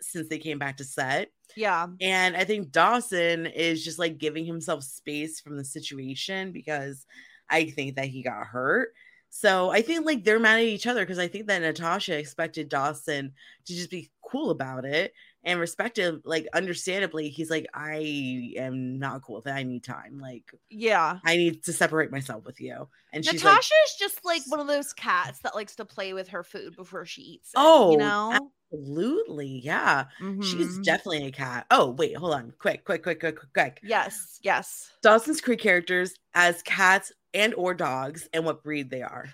since 0.00 0.28
they 0.28 0.38
came 0.38 0.58
back 0.58 0.78
to 0.78 0.84
set. 0.84 1.30
Yeah, 1.56 1.88
And 2.00 2.36
I 2.36 2.44
think 2.44 2.70
Dawson 2.70 3.46
is 3.46 3.84
just 3.84 3.98
like 3.98 4.18
giving 4.18 4.44
himself 4.44 4.84
space 4.84 5.40
from 5.40 5.56
the 5.56 5.64
situation 5.64 6.52
because 6.52 7.06
I 7.48 7.66
think 7.70 7.96
that 7.96 8.06
he 8.06 8.22
got 8.22 8.46
hurt. 8.46 8.90
So 9.30 9.70
I 9.70 9.82
think 9.82 10.06
like 10.06 10.24
they're 10.24 10.40
mad 10.40 10.58
at 10.58 10.64
each 10.64 10.86
other 10.86 11.02
because 11.02 11.18
I 11.18 11.28
think 11.28 11.46
that 11.46 11.62
Natasha 11.62 12.18
expected 12.18 12.68
Dawson 12.68 13.32
to 13.66 13.74
just 13.74 13.90
be 13.90 14.10
cool 14.22 14.50
about 14.50 14.84
it 14.84 15.12
and 15.44 15.58
respective, 15.60 16.20
like 16.24 16.46
understandably, 16.54 17.28
he's 17.30 17.50
like, 17.50 17.66
I 17.74 18.52
am 18.56 18.98
not 18.98 19.22
cool 19.22 19.36
with 19.36 19.46
it. 19.46 19.52
I 19.52 19.62
need 19.62 19.82
time. 19.84 20.18
Like 20.20 20.50
yeah. 20.68 21.18
I 21.24 21.36
need 21.36 21.64
to 21.64 21.72
separate 21.72 22.10
myself 22.10 22.44
with 22.44 22.60
you. 22.60 22.88
And 23.12 23.24
she's 23.24 23.42
like, 23.42 23.52
Natasha 23.54 23.74
is 23.86 23.94
just 23.98 24.24
like 24.24 24.42
one 24.48 24.60
of 24.60 24.66
those 24.66 24.92
cats 24.92 25.40
that 25.40 25.54
likes 25.54 25.76
to 25.76 25.84
play 25.84 26.12
with 26.12 26.28
her 26.28 26.44
food 26.44 26.76
before 26.76 27.04
she 27.06 27.22
eats. 27.22 27.48
It, 27.50 27.54
Oh, 27.56 27.92
you 27.92 27.96
know, 27.98 28.50
absolutely. 28.72 29.60
Yeah. 29.64 30.04
She's 30.42 30.78
Mhm. 30.78 30.84
definitely 30.84 31.26
a 31.26 31.32
cat. 31.32 31.66
Oh, 31.70 31.90
wait, 31.92 32.16
hold 32.16 32.34
on. 32.34 32.52
Quick, 32.58 32.84
quick, 32.84 33.02
quick, 33.02 33.20
quick, 33.20 33.36
quick, 33.36 33.52
quick. 33.52 33.80
yes, 33.82 34.38
yes. 34.42 34.90
Dawson's 35.02 35.40
Creek 35.40 35.60
characters 35.60 36.14
as 36.34 36.62
cats 36.62 37.12
and 37.34 37.54
or 37.54 37.74
dogs 37.74 38.28
and 38.32 38.44
what 38.44 38.62
breed 38.62 38.90
they 38.90 39.02
are. 39.02 39.28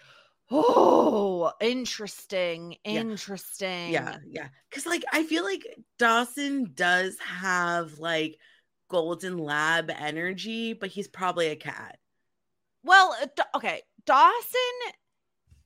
Oh, 0.51 1.53
interesting. 1.61 2.77
Yeah. 2.85 3.01
Interesting. 3.01 3.91
Yeah, 3.91 4.19
yeah. 4.29 4.49
Cause 4.71 4.87
like 4.87 5.05
I 5.13 5.25
feel 5.25 5.45
like 5.45 5.67
Dawson 5.99 6.73
does 6.75 7.19
have 7.21 7.99
like 7.99 8.39
golden 8.89 9.39
lab 9.39 9.91
energy, 9.91 10.73
but 10.73 10.91
he's 10.91 11.09
probably 11.09 11.49
a 11.49 11.57
cat. 11.57 11.99
Well, 12.85 13.17
uh, 13.21 13.57
okay. 13.57 13.83
Dawson 14.05 14.61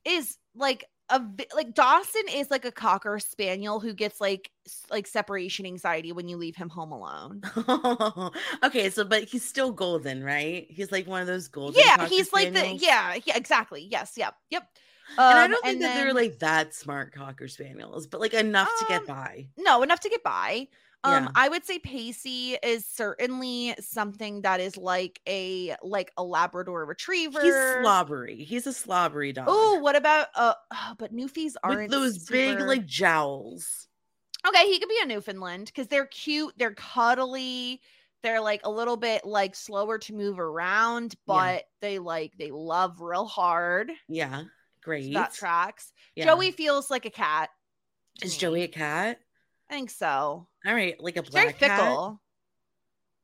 is 0.03 0.37
like 0.55 0.85
a 1.11 1.21
like 1.55 1.73
Dawson 1.73 2.23
is 2.33 2.49
like 2.49 2.65
a 2.65 2.71
cocker 2.71 3.19
spaniel 3.19 3.79
who 3.79 3.93
gets 3.93 4.19
like 4.21 4.51
like 4.89 5.07
separation 5.07 5.65
anxiety 5.65 6.11
when 6.11 6.27
you 6.27 6.37
leave 6.37 6.55
him 6.55 6.69
home 6.69 6.91
alone. 6.91 7.41
okay, 8.63 8.89
so 8.89 9.03
but 9.03 9.23
he's 9.23 9.43
still 9.47 9.71
golden, 9.71 10.23
right? 10.23 10.65
He's 10.69 10.91
like 10.91 11.07
one 11.07 11.21
of 11.21 11.27
those 11.27 11.47
golden. 11.47 11.81
yeah, 11.85 12.07
he's 12.07 12.31
like 12.33 12.53
the 12.53 12.75
yeah, 12.75 13.15
yeah, 13.25 13.37
exactly. 13.37 13.87
Yes, 13.89 14.13
yep, 14.17 14.35
yep. 14.49 14.67
And 15.17 15.37
I 15.37 15.45
Um, 15.45 15.51
don't 15.51 15.63
think 15.65 15.81
that 15.81 15.93
they're 15.95 16.13
like 16.13 16.39
that 16.39 16.73
smart 16.73 17.13
cocker 17.13 17.47
spaniels, 17.47 18.07
but 18.07 18.21
like 18.21 18.33
enough 18.33 18.69
to 18.79 18.85
get 18.87 19.01
Um, 19.01 19.07
by. 19.07 19.47
no 19.57 19.83
enough 19.83 19.99
to 20.01 20.09
get 20.09 20.23
by. 20.23 20.67
Um, 21.03 21.23
Yeah. 21.23 21.29
I 21.35 21.49
would 21.49 21.65
say 21.65 21.79
Pacey 21.79 22.57
is 22.61 22.85
certainly 22.85 23.75
something 23.79 24.41
that 24.41 24.59
is 24.59 24.77
like 24.77 25.19
a 25.27 25.75
like 25.81 26.11
a 26.17 26.23
Labrador 26.23 26.85
Retriever. 26.85 27.41
He's 27.41 27.53
slobbery. 27.81 28.43
He's 28.43 28.67
a 28.67 28.73
slobbery 28.73 29.33
dog. 29.33 29.45
Oh, 29.49 29.79
what 29.79 29.95
about 29.95 30.27
uh? 30.35 30.53
oh, 30.73 30.95
but 30.99 31.13
Newfies 31.13 31.55
aren't 31.63 31.81
with 31.83 31.91
those 31.91 32.19
big 32.29 32.59
like 32.59 32.85
jowls. 32.85 33.87
Okay, 34.47 34.65
he 34.67 34.79
could 34.79 34.89
be 34.89 34.99
a 35.03 35.05
Newfoundland 35.05 35.67
because 35.67 35.87
they're 35.87 36.07
cute, 36.07 36.53
they're 36.57 36.73
cuddly, 36.73 37.79
they're 38.23 38.41
like 38.41 38.61
a 38.63 38.71
little 38.71 38.97
bit 38.97 39.23
like 39.25 39.55
slower 39.55 39.99
to 39.99 40.13
move 40.13 40.39
around, 40.39 41.15
but 41.27 41.65
they 41.81 41.99
like 41.99 42.33
they 42.37 42.51
love 42.51 43.01
real 43.01 43.25
hard. 43.25 43.91
Yeah, 44.07 44.41
So 44.41 44.47
great. 44.83 45.13
that 45.13 45.33
tracks. 45.33 45.93
Yeah. 46.15 46.25
Joey 46.25 46.51
feels 46.51 46.89
like 46.89 47.05
a 47.05 47.11
cat. 47.11 47.49
is. 48.23 48.35
Joey 48.37 48.63
a 48.63 48.67
cat? 48.67 49.19
I 49.71 49.75
think 49.75 49.89
so. 49.89 50.07
All 50.67 50.73
right, 50.73 50.95
like 51.01 51.15
a 51.17 51.23
She's 51.23 51.33
very 51.33 51.45
black 51.53 51.57
cat. 51.59 51.79
fickle. 51.79 52.21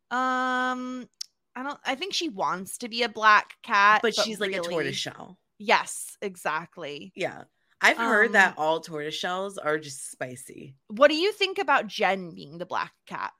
Um, 0.09 1.07
I 1.55 1.63
don't. 1.63 1.79
I 1.85 1.95
think 1.95 2.13
she 2.13 2.29
wants 2.29 2.77
to 2.79 2.89
be 2.89 3.03
a 3.03 3.09
black 3.09 3.55
cat, 3.63 4.01
but 4.01 4.15
she's 4.15 4.39
like 4.39 4.51
a 4.53 4.59
really- 4.61 4.69
tortoise 4.73 4.95
shell. 4.95 5.37
Yes, 5.59 6.15
exactly. 6.21 7.11
Yeah. 7.15 7.43
I've 7.81 7.97
heard 7.97 8.33
that 8.33 8.49
Um, 8.57 8.63
all 8.63 8.79
tortoise 8.79 9.13
shells 9.15 9.57
are 9.59 9.77
just 9.77 10.09
spicy. 10.09 10.75
What 10.87 11.09
do 11.09 11.15
you 11.15 11.31
think 11.31 11.57
about 11.59 11.85
Jen 11.87 12.33
being 12.33 12.57
the 12.57 12.65
black 12.65 12.91
cat? 13.05 13.33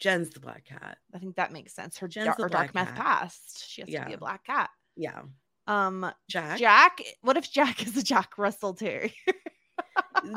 Jen's 0.00 0.30
the 0.30 0.40
black 0.40 0.64
cat. 0.64 0.98
I 1.14 1.18
think 1.18 1.36
that 1.36 1.52
makes 1.52 1.72
sense. 1.74 1.96
Her, 1.98 2.08
Jen's 2.08 2.34
the 2.36 2.42
her 2.44 2.48
dark 2.48 2.72
black 2.72 2.74
math 2.74 2.96
past. 2.96 3.68
She 3.68 3.82
has 3.82 3.90
to 3.90 4.04
be 4.06 4.14
a 4.14 4.18
black 4.18 4.44
cat. 4.44 4.70
Yeah. 4.96 5.22
Um, 5.68 6.10
Jack. 6.28 6.58
Jack. 6.58 7.02
What 7.20 7.36
if 7.36 7.52
Jack 7.52 7.82
is 7.86 7.96
a 7.96 8.02
Jack 8.02 8.36
Russell 8.36 8.74
Terrier? 8.74 9.10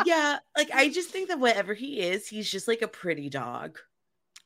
Yeah. 0.06 0.40
Like 0.58 0.70
I 0.74 0.90
just 0.90 1.10
think 1.10 1.30
that 1.30 1.40
whatever 1.40 1.74
he 1.74 2.00
is, 2.00 2.28
he's 2.28 2.50
just 2.50 2.68
like 2.68 2.82
a 2.82 2.88
pretty 2.88 3.30
dog. 3.30 3.80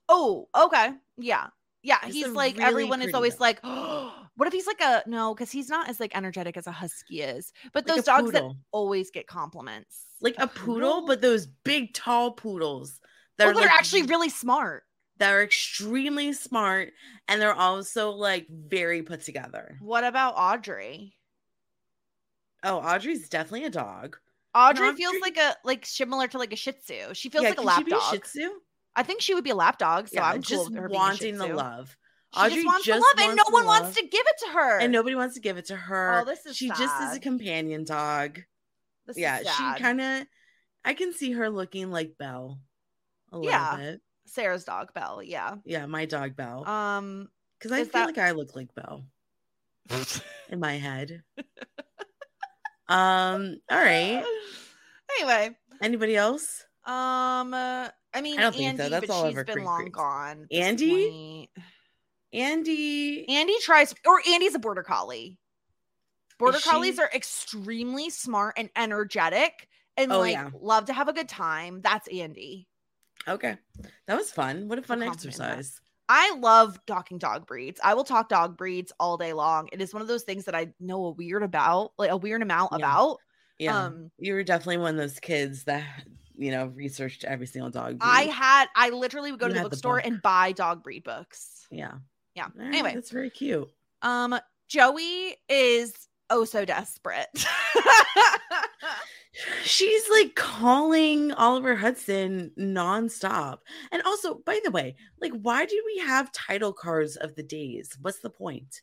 oh, 0.10 0.48
okay. 0.56 0.92
Yeah. 1.18 1.48
Yeah. 1.84 2.00
Just 2.02 2.14
he's 2.14 2.28
like, 2.28 2.58
really 2.58 2.68
everyone 2.68 3.02
is 3.02 3.14
always 3.14 3.34
dog. 3.34 3.42
like, 3.42 3.60
oh, 3.64 4.14
what 4.36 4.48
if 4.48 4.54
he's 4.54 4.68
like 4.68 4.82
a, 4.82 5.04
no, 5.08 5.34
because 5.34 5.52
he's 5.52 5.70
not 5.70 5.90
as 5.90 6.00
like 6.00 6.16
energetic 6.16 6.58
as 6.58 6.68
a 6.68 6.72
husky 6.72 7.22
is. 7.22 7.54
But 7.74 7.88
Like 7.88 7.94
a 7.94 7.96
those 7.98 8.06
dogs 8.06 8.32
that 8.32 8.44
always 8.72 9.12
get 9.12 9.28
compliments. 9.28 10.06
Like 10.22 10.36
a 10.38 10.48
poodle, 10.48 11.06
but 11.06 11.22
those 11.22 11.46
big 11.46 11.94
tall 11.94 12.32
poodles 12.32 13.00
that 13.38 13.48
oh, 13.48 13.52
are 13.52 13.54
like, 13.56 13.72
actually 13.72 14.04
really 14.04 14.30
smart. 14.30 14.84
that 15.20 15.32
are 15.32 15.44
extremely 15.44 16.34
smart 16.34 16.92
and 17.28 17.42
they're 17.42 17.54
also 17.54 18.12
like 18.12 18.48
very 18.50 19.04
put 19.04 19.22
together. 19.22 19.78
What 19.80 20.04
about 20.04 20.34
Audrey? 20.36 21.16
Oh, 22.64 22.78
Audrey's 22.80 23.30
definitely 23.30 23.66
a 23.66 23.70
dog. 23.70 24.18
Audrey 24.60 24.94
feels 24.96 25.16
like 25.22 25.38
a 25.38 25.56
like 25.64 25.86
similar 25.86 26.28
to 26.28 26.38
like 26.38 26.54
a 26.54 26.56
Shih 26.56 26.74
Tzu. 26.74 27.14
She 27.14 27.30
feels 27.30 27.44
Yeah, 27.44 27.50
like 27.50 27.60
a 27.60 27.64
lap 27.64 27.86
dog. 27.88 28.02
Shih 28.12 28.20
Tzu? 28.20 28.50
I 28.96 29.04
think 29.04 29.22
she 29.22 29.34
would 29.34 29.44
be 29.44 29.50
a 29.52 29.56
lap 29.56 29.78
dog. 29.78 30.08
So 30.08 30.16
yeah, 30.16 30.26
I'm 30.28 30.36
cool 30.36 30.42
just 30.42 30.70
with 30.72 30.78
her 30.80 30.90
being 30.90 31.00
a 31.02 31.16
Shih 31.16 31.32
wanting 31.34 31.38
the 31.38 31.48
love. 31.56 31.96
She 32.36 32.40
Audrey 32.42 32.56
just 32.56 32.66
wants 32.68 32.86
just 32.86 33.00
the 33.16 33.22
love, 33.22 33.30
and 33.30 33.38
no 33.38 33.44
one 33.50 33.64
the 33.64 33.68
wants 33.68 33.96
to 33.98 34.02
give 34.04 34.24
it 34.28 34.36
to 34.46 34.52
her. 34.54 34.80
and 34.80 34.92
nobody 34.92 35.16
wants 35.16 35.34
to 35.36 35.42
give 35.42 35.58
it 35.58 35.66
to 35.66 35.76
her. 35.76 36.20
Oh, 36.22 36.26
this 36.26 36.46
is 36.46 36.56
she 36.56 36.68
just 36.70 37.02
is 37.04 37.16
a 37.16 37.20
companion 37.20 37.86
dog. 37.86 38.40
This 39.08 39.16
is 39.18 39.22
yeah, 39.22 39.42
sad. 39.42 39.78
she 39.78 39.82
kind 39.84 40.02
of. 40.02 40.28
I 40.86 40.94
can 40.94 41.14
see 41.14 41.32
her 41.32 41.50
looking 41.50 41.90
like 41.92 42.18
Belle. 42.20 42.60
A 43.32 43.38
little 43.38 43.52
Yeah. 43.52 43.76
bit. 43.78 44.02
Sara's 44.28 44.64
dog 44.64 44.94
Belle. 44.94 45.24
Yeah. 45.24 45.56
Yeah, 45.66 45.86
my 45.88 46.06
dog 46.06 46.36
Belle. 46.36 46.68
Um. 46.68 47.30
Because 47.58 47.72
I 47.72 47.84
feel 47.84 47.92
that- 47.94 48.06
like 48.06 48.18
I 48.20 48.32
look 48.32 48.56
like 48.56 48.74
Belle 48.76 49.04
in 50.50 50.60
my 50.60 50.78
head. 50.78 51.24
um. 52.90 53.58
All 53.70 53.78
right. 53.80 54.24
Anyway, 55.20 55.50
Anybody 55.82 56.16
else? 56.16 56.64
Um, 56.86 57.54
uh, 57.54 57.90
I 58.14 58.22
mean, 58.22 58.38
I 58.40 58.44
don't 58.44 58.56
think 58.56 58.66
Andy, 58.70 58.84
so. 58.84 58.90
That's 58.90 59.08
but 59.08 59.14
all 59.14 59.24
she's 59.24 59.32
over 59.34 59.44
been 59.44 59.54
Creek 59.56 59.66
long 59.66 59.90
gone. 59.90 60.48
Andy? 60.52 61.48
point. 61.56 61.66
Andy. 62.32 63.28
Andy 63.28 63.56
tries, 63.62 63.94
or 64.06 64.22
Andy's 64.30 64.54
a 64.54 64.60
border 64.60 64.84
collie. 64.84 65.38
Border 66.38 66.58
Is 66.58 66.64
collies 66.64 66.96
she? 66.96 67.02
are 67.02 67.10
extremely 67.14 68.10
smart 68.12 68.54
and 68.58 68.70
energetic, 68.76 69.68
and 69.98 70.12
Oh, 70.12 70.20
like 70.20 70.34
yeah. 70.34 70.52
love 70.62 70.86
to 70.86 70.94
have 70.94 71.08
a 71.10 71.14
good 71.14 71.28
time. 71.28 71.82
That's 71.82 72.08
Andy. 72.08 72.68
Okay. 73.28 73.58
That 74.08 74.16
was 74.16 74.32
fun. 74.32 74.68
What 74.70 74.78
a 74.80 74.84
fun 74.84 75.02
exercise. 75.04 75.82
I 76.10 76.36
love 76.38 76.80
talking 76.88 77.20
dog 77.20 77.46
breeds. 77.46 77.80
I 77.84 77.94
will 77.94 78.04
talk 78.04 78.28
dog 78.30 78.58
breeds 78.58 78.92
all 79.00 79.16
day 79.16 79.32
long. 79.34 79.70
It 79.72 79.80
is 79.82 79.94
one 79.94 80.02
of 80.02 80.08
those 80.08 80.24
things 80.24 80.46
that 80.46 80.56
I 80.56 80.74
know 80.80 81.06
a 81.06 81.12
weird 81.12 81.44
about, 81.44 81.92
like 82.00 82.10
a 82.10 82.18
weird 82.18 82.42
amount 82.42 82.72
Yeah. 82.72 82.78
about. 82.78 83.18
Yeah. 83.60 83.86
Um, 83.86 84.10
you 84.18 84.34
were 84.34 84.44
definitely 84.44 84.78
one 84.80 84.92
of 84.96 84.98
those 84.98 85.20
kids 85.20 85.66
that, 85.66 85.86
you 86.36 86.50
know, 86.52 86.68
researched 86.68 87.26
every 87.26 87.46
single 87.46 87.70
dog. 87.70 88.00
Breed. 88.00 88.10
I 88.10 88.22
had, 88.24 88.68
I 88.76 88.90
literally 88.90 89.32
would 89.32 89.40
go 89.40 89.46
You 89.48 89.54
to 89.54 89.58
the 89.60 89.64
the 89.66 89.70
bookstore 89.70 89.98
book. 89.98 90.06
and 90.08 90.22
buy 90.22 90.52
dog 90.54 90.84
breed 90.84 91.04
books. 91.04 91.68
yeah. 91.70 91.94
Yeah. 92.36 92.48
Right, 92.56 92.68
Anyway, 92.68 92.94
that's 92.96 93.12
very 93.12 93.30
cute. 93.30 93.70
um, 94.02 94.40
Joey 94.68 95.36
is 95.50 95.94
oh 96.30 96.46
so 96.46 96.66
desperate. 96.66 97.28
She's 99.64 100.10
like 100.10 100.36
calling 100.36 101.32
Oliver 101.34 101.76
Hudson 101.76 102.52
nonstop. 102.60 103.60
And 103.92 104.02
also, 104.04 104.36
by 104.46 104.60
the 104.64 104.72
way, 104.72 104.96
like, 105.22 105.32
why 105.42 105.66
do 105.66 105.82
we 105.86 106.00
have 106.02 106.32
title 106.32 106.74
cards 106.74 107.16
of 107.16 107.36
the 107.36 107.44
days? 107.44 107.96
What's 108.02 108.20
the 108.20 108.30
point? 108.30 108.82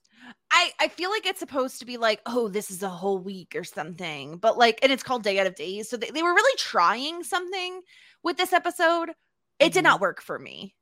I 0.51 0.71
I 0.81 0.89
feel 0.89 1.11
like 1.11 1.27
it's 1.27 1.41
supposed 1.41 1.79
to 1.81 1.85
be 1.87 1.97
like, 1.97 2.21
oh, 2.27 2.49
this 2.49 2.71
is 2.71 2.83
a 2.83 2.89
whole 2.89 3.19
week 3.19 3.55
or 3.57 3.65
something, 3.65 4.39
but 4.39 4.57
like, 4.57 4.79
and 4.83 4.93
it's 4.93 5.03
called 5.03 5.25
Day 5.25 5.39
Out 5.41 5.47
of 5.47 5.55
Days. 5.57 5.89
So 5.91 5.97
they, 5.97 6.11
they 6.11 6.23
were 6.23 6.35
really 6.35 6.57
trying 6.59 7.23
something 7.25 7.81
with 8.23 8.37
this 8.37 8.53
episode. 8.53 9.11
It 9.59 9.73
did 9.73 9.81
Mhm. 9.81 9.85
not 9.85 10.01
work 10.01 10.23
for 10.23 10.39
me. 10.39 10.75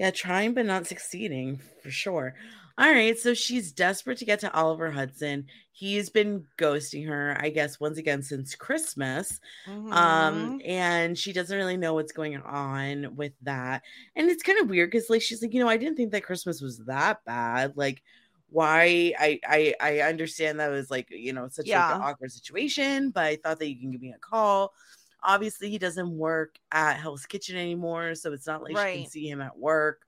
Yeah, 0.00 0.10
trying 0.12 0.54
but 0.54 0.66
not 0.66 0.86
succeeding 0.86 1.60
for 1.82 1.90
sure. 1.90 2.34
All 2.78 2.90
right, 2.90 3.18
so 3.18 3.34
she's 3.34 3.72
desperate 3.72 4.18
to 4.18 4.24
get 4.24 4.40
to 4.40 4.52
Oliver 4.54 4.90
Hudson. 4.90 5.46
He's 5.72 6.08
been 6.08 6.46
ghosting 6.58 7.06
her, 7.06 7.36
I 7.38 7.50
guess, 7.50 7.78
once 7.78 7.98
again 7.98 8.22
since 8.22 8.54
Christmas. 8.54 9.40
Mhm. 9.66 9.92
Um, 9.94 10.54
and 10.64 11.18
she 11.18 11.34
doesn't 11.34 11.56
really 11.56 11.76
know 11.76 11.94
what's 11.94 12.12
going 12.12 12.38
on 12.38 13.16
with 13.16 13.34
that. 13.42 13.82
And 14.16 14.30
it's 14.30 14.42
kind 14.42 14.58
of 14.60 14.70
weird 14.70 14.90
because 14.90 15.10
like 15.10 15.22
she's 15.22 15.42
like, 15.42 15.54
you 15.54 15.60
know, 15.60 15.68
I 15.68 15.76
didn't 15.76 15.96
think 15.96 16.12
that 16.12 16.24
Christmas 16.24 16.62
was 16.62 16.78
that 16.86 17.24
bad. 17.26 17.76
Like, 17.76 18.02
why 18.48 19.14
I 19.18 19.40
I 19.46 19.74
I 19.80 20.00
understand 20.08 20.60
that 20.60 20.68
was 20.70 20.90
like, 20.90 21.08
you 21.10 21.32
know, 21.34 21.48
such 21.48 21.74
like 21.74 21.88
an 21.90 21.96
awkward 22.00 22.32
situation, 22.32 23.10
but 23.10 23.24
I 23.24 23.36
thought 23.36 23.58
that 23.60 23.68
you 23.70 23.78
can 23.80 23.90
give 23.92 24.00
me 24.02 24.12
a 24.12 24.18
call. 24.18 24.72
Obviously, 25.22 25.70
he 25.70 25.78
doesn't 25.78 26.10
work 26.10 26.58
at 26.72 26.96
Hell's 26.96 27.26
Kitchen 27.26 27.56
anymore, 27.56 28.14
so 28.14 28.32
it's 28.32 28.46
not 28.46 28.62
like 28.62 28.76
she 28.76 29.02
can 29.02 29.10
see 29.10 29.28
him 29.28 29.40
at 29.40 29.58
work. 29.58 30.02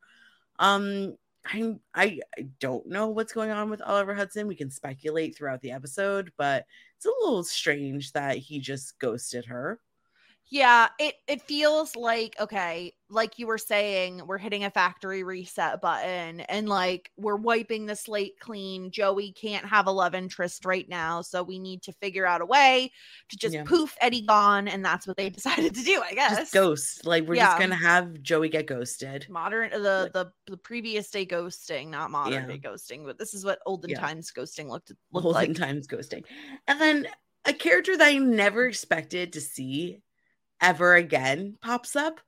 Um, 0.58 1.16
I'm 1.44 1.80
I, 1.94 2.20
I 2.38 2.46
don't 2.60 2.86
know 2.86 3.08
what's 3.08 3.32
going 3.32 3.50
on 3.50 3.68
with 3.70 3.82
Oliver 3.82 4.14
Hudson. 4.14 4.46
We 4.46 4.54
can 4.54 4.70
speculate 4.70 5.36
throughout 5.36 5.60
the 5.60 5.72
episode, 5.72 6.32
but 6.36 6.66
it's 6.96 7.06
a 7.06 7.10
little 7.20 7.42
strange 7.44 8.12
that 8.12 8.36
he 8.38 8.60
just 8.60 8.98
ghosted 8.98 9.46
her. 9.46 9.80
Yeah, 10.52 10.88
it 10.98 11.14
it 11.26 11.40
feels 11.40 11.96
like 11.96 12.36
okay, 12.38 12.92
like 13.08 13.38
you 13.38 13.46
were 13.46 13.56
saying, 13.56 14.26
we're 14.26 14.36
hitting 14.36 14.64
a 14.64 14.70
factory 14.70 15.22
reset 15.22 15.80
button 15.80 16.40
and 16.40 16.68
like 16.68 17.10
we're 17.16 17.36
wiping 17.36 17.86
the 17.86 17.96
slate 17.96 18.38
clean. 18.38 18.90
Joey 18.90 19.32
can't 19.32 19.64
have 19.64 19.86
a 19.86 19.90
love 19.90 20.14
interest 20.14 20.66
right 20.66 20.86
now, 20.90 21.22
so 21.22 21.42
we 21.42 21.58
need 21.58 21.82
to 21.84 21.92
figure 21.94 22.26
out 22.26 22.42
a 22.42 22.44
way 22.44 22.92
to 23.30 23.36
just 23.38 23.54
Yeah. 23.54 23.64
poof 23.64 23.96
Eddie 24.02 24.26
gone, 24.26 24.68
and 24.68 24.84
that's 24.84 25.06
what 25.06 25.16
they 25.16 25.30
decided 25.40 25.74
to 25.74 25.82
do, 25.82 26.02
I 26.02 26.12
guess. 26.12 26.36
Just 26.36 26.52
ghost. 26.52 27.06
Like 27.06 27.24
we're 27.26 27.36
Yeah. 27.36 27.46
just 27.46 27.58
gonna 27.58 27.74
have 27.74 28.20
Joey 28.22 28.50
get 28.50 28.66
ghosted. 28.66 29.26
Modern 29.30 29.70
the 29.70 29.78
Like- 29.78 30.12
the 30.12 30.32
the 30.48 30.58
previous 30.58 31.10
day 31.10 31.24
ghosting, 31.24 31.88
not 31.88 32.10
modern 32.10 32.34
Yeah. 32.46 32.46
day 32.46 32.58
ghosting, 32.58 33.06
but 33.06 33.18
this 33.18 33.32
is 33.32 33.42
what 33.42 33.58
olden 33.64 33.94
times 33.94 34.30
ghosting 34.30 34.68
looked 34.68 34.92
looked 35.12 35.24
Olden 35.24 35.32
like. 35.32 35.56
times 35.56 35.86
ghosting. 35.88 36.26
And 36.68 36.78
then 36.78 37.08
a 37.46 37.54
character 37.54 37.96
that 37.96 38.06
I 38.06 38.18
never 38.18 38.66
expected 38.66 39.32
to 39.32 39.40
see 39.40 40.02
ever 40.62 40.94
again 40.94 41.56
pops 41.60 41.96
up, 41.96 42.20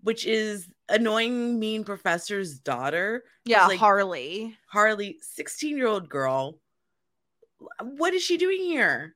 which 0.00 0.26
is 0.26 0.68
annoying 0.88 1.58
mean 1.60 1.84
professor's 1.84 2.58
daughter, 2.58 3.22
Yeah, 3.44 3.66
like- 3.66 3.78
Harley. 3.78 4.56
Harley, 4.68 5.18
16 5.22 5.76
year 5.76 5.86
old 5.86 6.08
girl. 6.08 6.58
What 7.82 8.14
is 8.14 8.22
she 8.22 8.36
doing 8.36 8.60
here? 8.62 9.14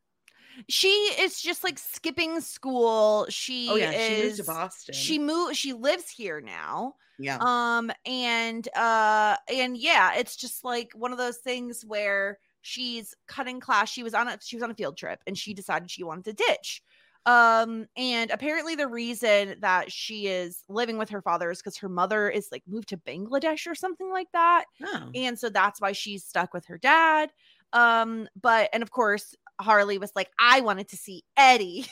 She 0.69 0.89
is 0.89 1.41
just 1.41 1.63
like 1.65 1.79
skipping 1.79 2.41
school. 2.41 3.27
She 3.29 3.69
Oh 3.71 3.77
yeah, 3.77 3.91
she 3.93 4.15
moved 4.15 4.25
is 4.25 4.37
to 4.39 4.45
Boston. 4.45 4.95
she 4.95 5.19
moved 5.19 5.57
she 5.57 5.73
lives 5.73 6.09
here 6.11 6.41
now 6.41 6.95
yeah. 7.21 7.39
um 7.41 7.91
and 8.05 8.67
uh 8.77 9.37
and 9.53 9.77
yeah 9.77 10.15
it's 10.17 10.37
just 10.37 10.65
like 10.65 10.91
one 10.95 11.13
of 11.13 11.19
those 11.19 11.37
things 11.39 11.85
where 11.87 12.39
she's 12.63 13.15
cutting 13.29 13.61
class 13.61 13.89
she 13.89 14.03
was 14.03 14.15
on 14.15 14.27
a 14.29 14.39
she 14.43 14.57
was 14.57 14.63
on 14.65 14.71
a 14.71 14.75
field 14.75 14.97
trip 14.97 15.21
and 15.29 15.39
she 15.39 15.55
decided 15.55 15.91
she 15.91 16.03
wanted 16.03 16.25
to 16.25 16.33
ditch 16.33 16.83
um 17.29 17.87
and 17.97 18.31
apparently 18.31 18.75
the 18.75 18.89
reason 18.89 19.55
that 19.61 19.93
she 19.93 20.27
is 20.29 20.65
living 20.69 20.97
with 20.97 21.11
her 21.11 21.21
father 21.21 21.51
is 21.51 21.59
because 21.59 21.77
her 21.77 21.89
mother 21.89 22.31
is 22.31 22.49
like 22.51 22.63
moved 22.67 22.89
to 22.89 22.97
bangladesh 22.97 23.67
or 23.67 23.75
something 23.75 24.11
like 24.11 24.29
that 24.33 24.65
oh. 24.83 25.11
and 25.15 25.39
so 25.39 25.51
that's 25.51 25.81
why 25.81 25.93
she's 25.93 26.25
stuck 26.25 26.55
with 26.55 26.65
her 26.65 26.79
dad 26.79 27.31
um 27.75 28.27
but 28.41 28.71
and 28.73 28.83
of 28.83 28.91
course 28.91 29.35
harley 29.61 29.99
was 29.99 30.13
like 30.17 30.31
i 30.41 30.61
wanted 30.63 30.89
to 30.89 30.97
see 30.97 31.23
eddie 31.37 31.85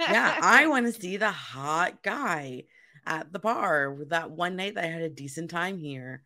yeah, 0.00 0.38
I 0.40 0.66
want 0.66 0.86
to 0.86 0.92
see 1.00 1.16
the 1.16 1.30
hot 1.30 2.02
guy 2.02 2.64
at 3.06 3.32
the 3.32 3.38
bar 3.38 3.96
that 4.08 4.30
one 4.30 4.56
night 4.56 4.74
that 4.76 4.84
I 4.84 4.88
had 4.88 5.02
a 5.02 5.08
decent 5.10 5.50
time 5.50 5.78
here. 5.78 6.22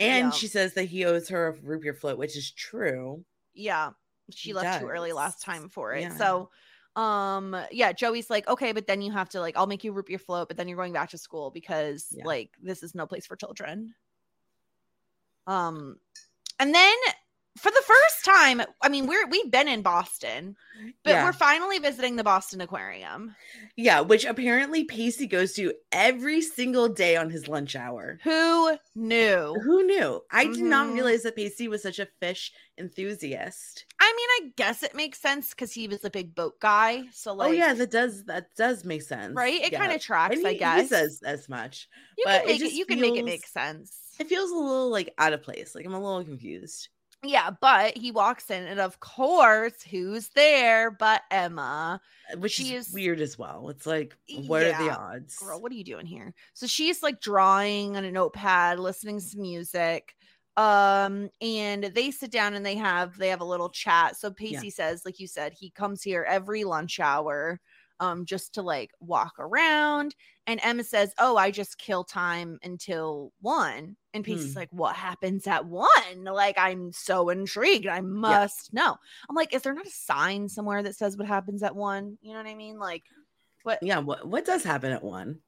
And 0.00 0.26
Yeah. 0.26 0.30
she 0.30 0.46
says 0.48 0.74
that 0.74 0.84
he 0.84 1.04
owes 1.04 1.28
her 1.28 1.48
a 1.48 1.52
root 1.52 1.82
beer 1.82 1.94
float, 1.94 2.18
which 2.18 2.36
is 2.36 2.50
true. 2.50 3.24
yeah 3.54 3.90
she 4.30 4.50
He 4.50 4.54
left 4.54 4.80
too 4.80 4.88
early 4.88 5.12
last 5.12 5.42
time 5.42 5.68
for 5.68 5.94
it 5.94 6.02
Yeah. 6.02 6.16
so 6.16 6.50
um 6.98 7.56
yeah 7.70 7.92
joey's 7.92 8.28
like 8.28 8.48
okay 8.48 8.72
but 8.72 8.88
then 8.88 9.00
you 9.00 9.12
have 9.12 9.28
to 9.28 9.40
like 9.40 9.56
i'll 9.56 9.68
make 9.68 9.84
you 9.84 9.92
root 9.92 10.08
your 10.10 10.18
float 10.18 10.48
but 10.48 10.56
then 10.56 10.66
you're 10.66 10.76
going 10.76 10.92
back 10.92 11.08
to 11.08 11.16
school 11.16 11.48
because 11.48 12.08
Yeah. 12.10 12.24
like 12.24 12.50
this 12.60 12.82
is 12.82 12.92
no 12.92 13.06
place 13.06 13.24
for 13.24 13.36
children 13.36 13.94
um 15.46 16.00
and 16.58 16.74
then 16.74 16.96
for 17.58 17.70
the 17.70 17.82
first 17.86 18.24
time 18.24 18.62
i 18.82 18.88
mean 18.88 19.06
we're 19.06 19.26
we've 19.28 19.50
been 19.50 19.68
in 19.68 19.82
boston 19.82 20.54
but 21.04 21.10
Yeah. 21.10 21.24
we're 21.24 21.32
finally 21.32 21.78
visiting 21.78 22.16
the 22.16 22.24
boston 22.24 22.60
aquarium 22.60 23.34
Yeah, 23.76 24.00
which 24.00 24.24
apparently 24.24 24.84
Pacey 24.84 25.26
goes 25.26 25.52
to 25.54 25.72
every 25.92 26.40
single 26.40 26.88
day 26.88 27.16
on 27.16 27.30
his 27.30 27.48
lunch 27.48 27.74
hour. 27.76 28.18
who 28.22 28.76
knew 28.94 29.56
Who 29.64 29.82
knew? 29.84 30.20
I 30.30 30.44
did 30.46 30.58
not 30.62 30.88
Mhm. 30.88 30.94
realize 30.94 31.22
that 31.24 31.36
Pacey 31.36 31.66
was 31.68 31.82
such 31.82 31.98
a 31.98 32.06
fish 32.20 32.52
enthusiast. 32.78 33.84
i 34.00 34.12
mean 34.16 34.48
i 34.48 34.52
guess 34.56 34.82
it 34.82 34.94
makes 34.94 35.20
sense 35.20 35.50
because 35.50 35.72
he 35.72 35.88
was 35.88 36.04
a 36.04 36.10
big 36.10 36.34
boat 36.34 36.60
guy 36.60 37.04
so 37.12 37.32
like 37.34 37.48
oh 37.48 37.52
yeah, 37.52 37.74
that 37.74 37.90
does 37.90 38.24
that 38.24 38.46
does 38.56 38.84
make 38.84 39.02
sense. 39.02 39.34
right 39.34 39.60
it 39.62 39.72
Yeah. 39.72 39.78
kind 39.80 39.92
of 39.92 40.00
tracks 40.00 40.36
And 40.36 40.46
i 40.46 40.54
guess 40.54 40.82
he 40.82 40.86
says 40.88 41.20
as 41.24 41.48
much. 41.48 41.88
you 42.16 42.24
but 42.26 42.40
can 42.40 42.46
make 42.46 42.56
it, 42.56 42.58
just 42.60 42.74
you 42.74 42.84
can 42.86 43.00
make 43.00 43.16
it 43.16 43.24
make 43.24 43.46
sense 43.46 43.92
It 44.20 44.28
feels 44.28 44.50
a 44.50 44.54
little 44.54 44.90
like 44.90 45.14
out 45.18 45.32
of 45.32 45.42
place. 45.44 45.74
Like 45.76 45.86
I'm 45.86 45.94
a 45.94 46.00
little 46.00 46.24
confused. 46.24 46.88
Yeah, 47.24 47.50
but 47.60 47.96
he 47.96 48.12
walks 48.12 48.48
in, 48.50 48.64
and 48.64 48.78
of 48.78 49.00
course, 49.00 49.82
who's 49.82 50.28
there 50.30 50.90
but 50.90 51.22
Emma? 51.30 52.00
which 52.36 52.52
She 52.52 52.74
is 52.74 52.88
is- 52.88 52.94
weird 52.94 53.20
as 53.20 53.36
well. 53.38 53.70
It's 53.70 53.86
like, 53.86 54.16
what 54.46 54.62
are 54.62 54.84
the 54.84 54.96
odds? 54.96 55.36
Girl, 55.38 55.60
what 55.60 55.72
are 55.72 55.74
you 55.74 55.84
doing 55.84 56.06
here? 56.06 56.32
So 56.54 56.66
she's 56.66 57.02
like 57.02 57.20
drawing 57.20 57.96
on 57.96 58.04
a 58.04 58.12
notepad, 58.12 58.78
listening 58.78 59.18
to 59.18 59.24
some 59.24 59.40
music. 59.40 60.14
Um, 60.56 61.30
and 61.40 61.84
they 61.84 62.10
sit 62.10 62.30
down 62.32 62.54
and 62.54 62.66
they 62.66 62.74
have 62.74 63.16
they 63.16 63.28
have 63.28 63.40
a 63.40 63.44
little 63.44 63.68
chat. 63.70 64.16
So 64.16 64.30
Pacey 64.30 64.70
says, 64.70 65.02
like 65.04 65.20
you 65.20 65.26
said, 65.28 65.52
he 65.58 65.70
comes 65.70 66.02
here 66.02 66.24
every 66.28 66.64
lunch 66.64 66.98
hour, 67.00 67.60
um, 68.00 68.24
just 68.24 68.54
to 68.54 68.62
like 68.62 68.90
walk 69.00 69.34
around. 69.38 70.14
And 70.46 70.60
Emma 70.62 70.84
says, 70.84 71.12
Oh, 71.18 71.36
I 71.36 71.50
just 71.50 71.78
kill 71.78 72.04
time 72.04 72.58
until 72.62 73.32
one. 73.40 73.96
And 74.14 74.24
Pacey's 74.24 74.52
Hmm. 74.54 74.58
like, 74.60 74.68
What 74.72 74.96
happens 74.96 75.46
at 75.46 75.66
one? 75.66 75.88
Like, 76.24 76.56
I'm 76.58 76.92
so 76.92 77.28
intrigued. 77.28 77.86
I 77.86 78.00
must 78.00 78.72
know. 78.72 78.96
I'm 79.28 79.36
like, 79.36 79.54
Is 79.54 79.62
there 79.62 79.74
not 79.74 79.86
a 79.86 79.90
sign 79.90 80.48
somewhere 80.48 80.82
that 80.82 80.96
says 80.96 81.16
what 81.16 81.26
happens 81.28 81.62
at 81.62 81.76
one? 81.76 82.18
You 82.22 82.32
know 82.32 82.38
what 82.38 82.48
I 82.48 82.54
mean? 82.54 82.78
Like, 82.78 83.02
what 83.64 83.78
yeah, 83.82 83.98
what 83.98 84.26
what 84.26 84.44
does 84.44 84.62
happen 84.64 84.92
at 84.92 85.02
one? 85.04 85.40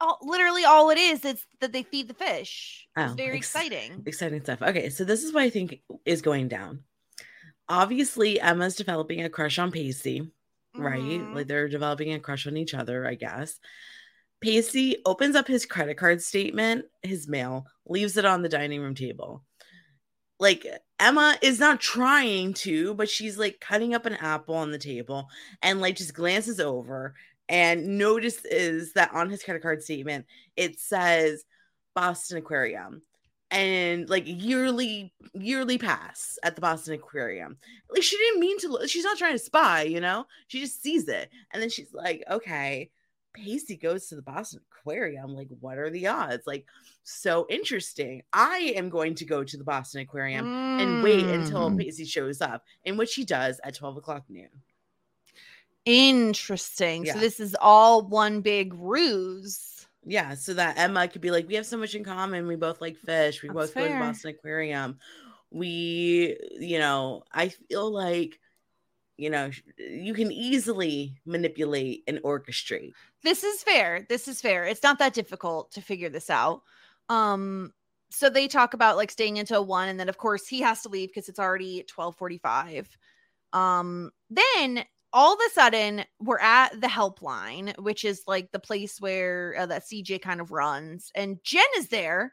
all, 0.00 0.18
literally 0.22 0.64
all 0.64 0.90
it 0.90 0.98
is 0.98 1.24
is 1.24 1.46
that 1.60 1.72
they 1.72 1.84
feed 1.84 2.08
the 2.08 2.14
fish. 2.14 2.88
It's 2.96 3.12
Oh, 3.12 3.14
very 3.14 3.36
ex- 3.36 3.46
exciting. 3.54 4.02
Exciting 4.04 4.42
stuff. 4.42 4.60
Okay, 4.60 4.90
so 4.90 5.04
this 5.04 5.22
is 5.22 5.32
what 5.32 5.44
I 5.44 5.50
think 5.50 5.80
is 6.04 6.22
going 6.22 6.48
down. 6.48 6.82
Obviously, 7.68 8.40
Emma's 8.40 8.74
developing 8.74 9.22
a 9.22 9.30
crush 9.30 9.58
on 9.60 9.70
Pacey, 9.70 10.28
right? 10.76 11.20
Mhm. 11.20 11.34
Like 11.34 11.46
they're 11.48 11.68
developing 11.68 12.12
a 12.12 12.20
crush 12.20 12.46
on 12.46 12.56
each 12.56 12.74
other, 12.74 13.06
I 13.06 13.14
guess. 13.14 13.60
Pacey 14.40 14.98
opens 15.06 15.36
up 15.36 15.46
his 15.48 15.66
credit 15.66 15.96
card 15.96 16.22
statement, 16.22 16.86
his 17.02 17.28
mail, 17.28 17.66
leaves 17.86 18.16
it 18.16 18.24
on 18.24 18.42
the 18.42 18.48
dining 18.48 18.80
room 18.82 18.94
table. 18.94 19.44
Like 20.38 20.66
Emma 20.98 21.38
is 21.42 21.60
not 21.60 21.80
trying 21.80 22.54
to, 22.54 22.94
but 22.94 23.08
she's 23.08 23.38
like 23.38 23.60
cutting 23.60 23.94
up 23.94 24.06
an 24.06 24.14
apple 24.14 24.54
on 24.56 24.70
the 24.72 24.78
table 24.78 25.28
and 25.62 25.80
like 25.80 25.96
just 25.96 26.14
glances 26.14 26.58
over 26.60 27.14
and 27.48 27.98
notices 27.98 28.92
that 28.94 29.12
on 29.12 29.30
his 29.30 29.42
credit 29.42 29.62
card 29.62 29.82
statement 29.82 30.26
it 30.56 30.78
says 30.80 31.44
Boston 31.94 32.38
Aquarium 32.38 33.02
and 33.52 34.08
like 34.08 34.24
yearly 34.26 35.12
yearly 35.34 35.78
pass 35.78 36.38
at 36.42 36.54
the 36.54 36.60
Boston 36.60 36.94
Aquarium. 36.94 37.56
Like 37.90 38.02
she 38.02 38.16
didn't 38.16 38.40
mean 38.40 38.58
to 38.60 38.68
look, 38.68 38.88
she's 38.88 39.04
not 39.04 39.18
trying 39.18 39.34
to 39.34 39.38
spy, 39.38 39.82
you 39.82 40.00
know? 40.00 40.26
She 40.48 40.60
just 40.60 40.82
sees 40.82 41.08
it. 41.08 41.30
And 41.52 41.62
then 41.62 41.70
she's 41.70 41.92
like, 41.92 42.24
okay, 42.30 42.90
Pacey 43.32 43.76
goes 43.76 44.08
to 44.08 44.16
the 44.16 44.22
Boston 44.22 44.60
Aquarium. 44.72 45.34
Like, 45.34 45.48
what 45.60 45.78
are 45.78 45.90
the 45.90 46.06
odds? 46.06 46.46
Like, 46.46 46.66
so 47.02 47.46
interesting. 47.48 48.22
I 48.32 48.74
am 48.76 48.88
going 48.88 49.14
to 49.16 49.24
go 49.24 49.44
to 49.44 49.56
the 49.56 49.64
Boston 49.64 50.02
Aquarium 50.02 50.46
and 50.80 51.02
wait 51.02 51.24
until 51.24 51.70
Mm. 51.70 51.78
Pacey 51.78 52.04
shows 52.04 52.40
up, 52.40 52.64
in 52.84 52.96
which 52.96 53.14
he 53.14 53.24
does 53.24 53.60
at 53.64 53.74
12 53.74 53.98
o'clock 53.98 54.24
noon. 54.28 54.48
Interesting. 55.84 57.04
Yeah. 57.04 57.14
So 57.14 57.20
this 57.20 57.40
is 57.40 57.56
all 57.60 58.02
one 58.06 58.40
big 58.40 58.74
ruse. 58.74 59.71
Yeah, 60.04 60.34
so 60.34 60.54
that 60.54 60.78
Emma 60.78 61.06
could 61.08 61.20
be 61.20 61.30
like, 61.30 61.46
we 61.46 61.54
have 61.54 61.66
so 61.66 61.76
much 61.76 61.94
in 61.94 62.04
common. 62.04 62.46
We 62.46 62.56
both 62.56 62.80
like 62.80 62.96
fish. 62.96 63.42
We 63.42 63.48
That's 63.48 63.56
both 63.56 63.74
go 63.74 63.86
to 63.86 63.92
the. 63.92 63.98
Boston 63.98 64.30
Aquarium. 64.30 64.98
We, 65.50 66.36
you 66.58 66.78
know, 66.78 67.22
I 67.32 67.50
feel 67.50 67.90
like, 67.92 68.40
you 69.16 69.30
know, 69.30 69.50
you 69.78 70.14
can 70.14 70.32
easily 70.32 71.20
manipulate 71.24 72.02
and 72.08 72.18
orchestrate. 72.22 72.94
This 73.22 73.44
is 73.44 73.62
fair. 73.62 74.04
This 74.08 74.26
is 74.26 74.40
fair. 74.40 74.64
It's 74.64 74.82
not 74.82 74.98
that 74.98 75.14
difficult 75.14 75.70
to 75.72 75.80
figure 75.80 76.08
this 76.08 76.30
out. 76.30 76.62
Um 77.08 77.72
so 78.10 78.28
they 78.28 78.46
talk 78.48 78.74
about 78.74 78.96
like 78.96 79.10
staying 79.10 79.38
until 79.38 79.64
1 79.64 79.88
and 79.88 80.00
then 80.00 80.08
of 80.08 80.18
course 80.18 80.46
he 80.46 80.60
has 80.60 80.82
to 80.82 80.88
leave 80.88 81.10
because 81.10 81.28
it's 81.28 81.38
already 81.38 81.84
12:45. 81.84 82.86
Um 83.52 84.10
then 84.30 84.84
all 85.12 85.34
of 85.34 85.40
a 85.46 85.50
sudden 85.50 86.04
we're 86.20 86.38
at 86.38 86.80
the 86.80 86.86
helpline 86.86 87.76
which 87.78 88.04
is 88.04 88.22
like 88.26 88.50
the 88.52 88.58
place 88.58 89.00
where 89.00 89.54
uh, 89.58 89.66
that 89.66 89.84
CJ 89.84 90.22
kind 90.22 90.40
of 90.40 90.50
runs 90.50 91.10
and 91.14 91.38
Jen 91.44 91.62
is 91.76 91.88
there 91.88 92.32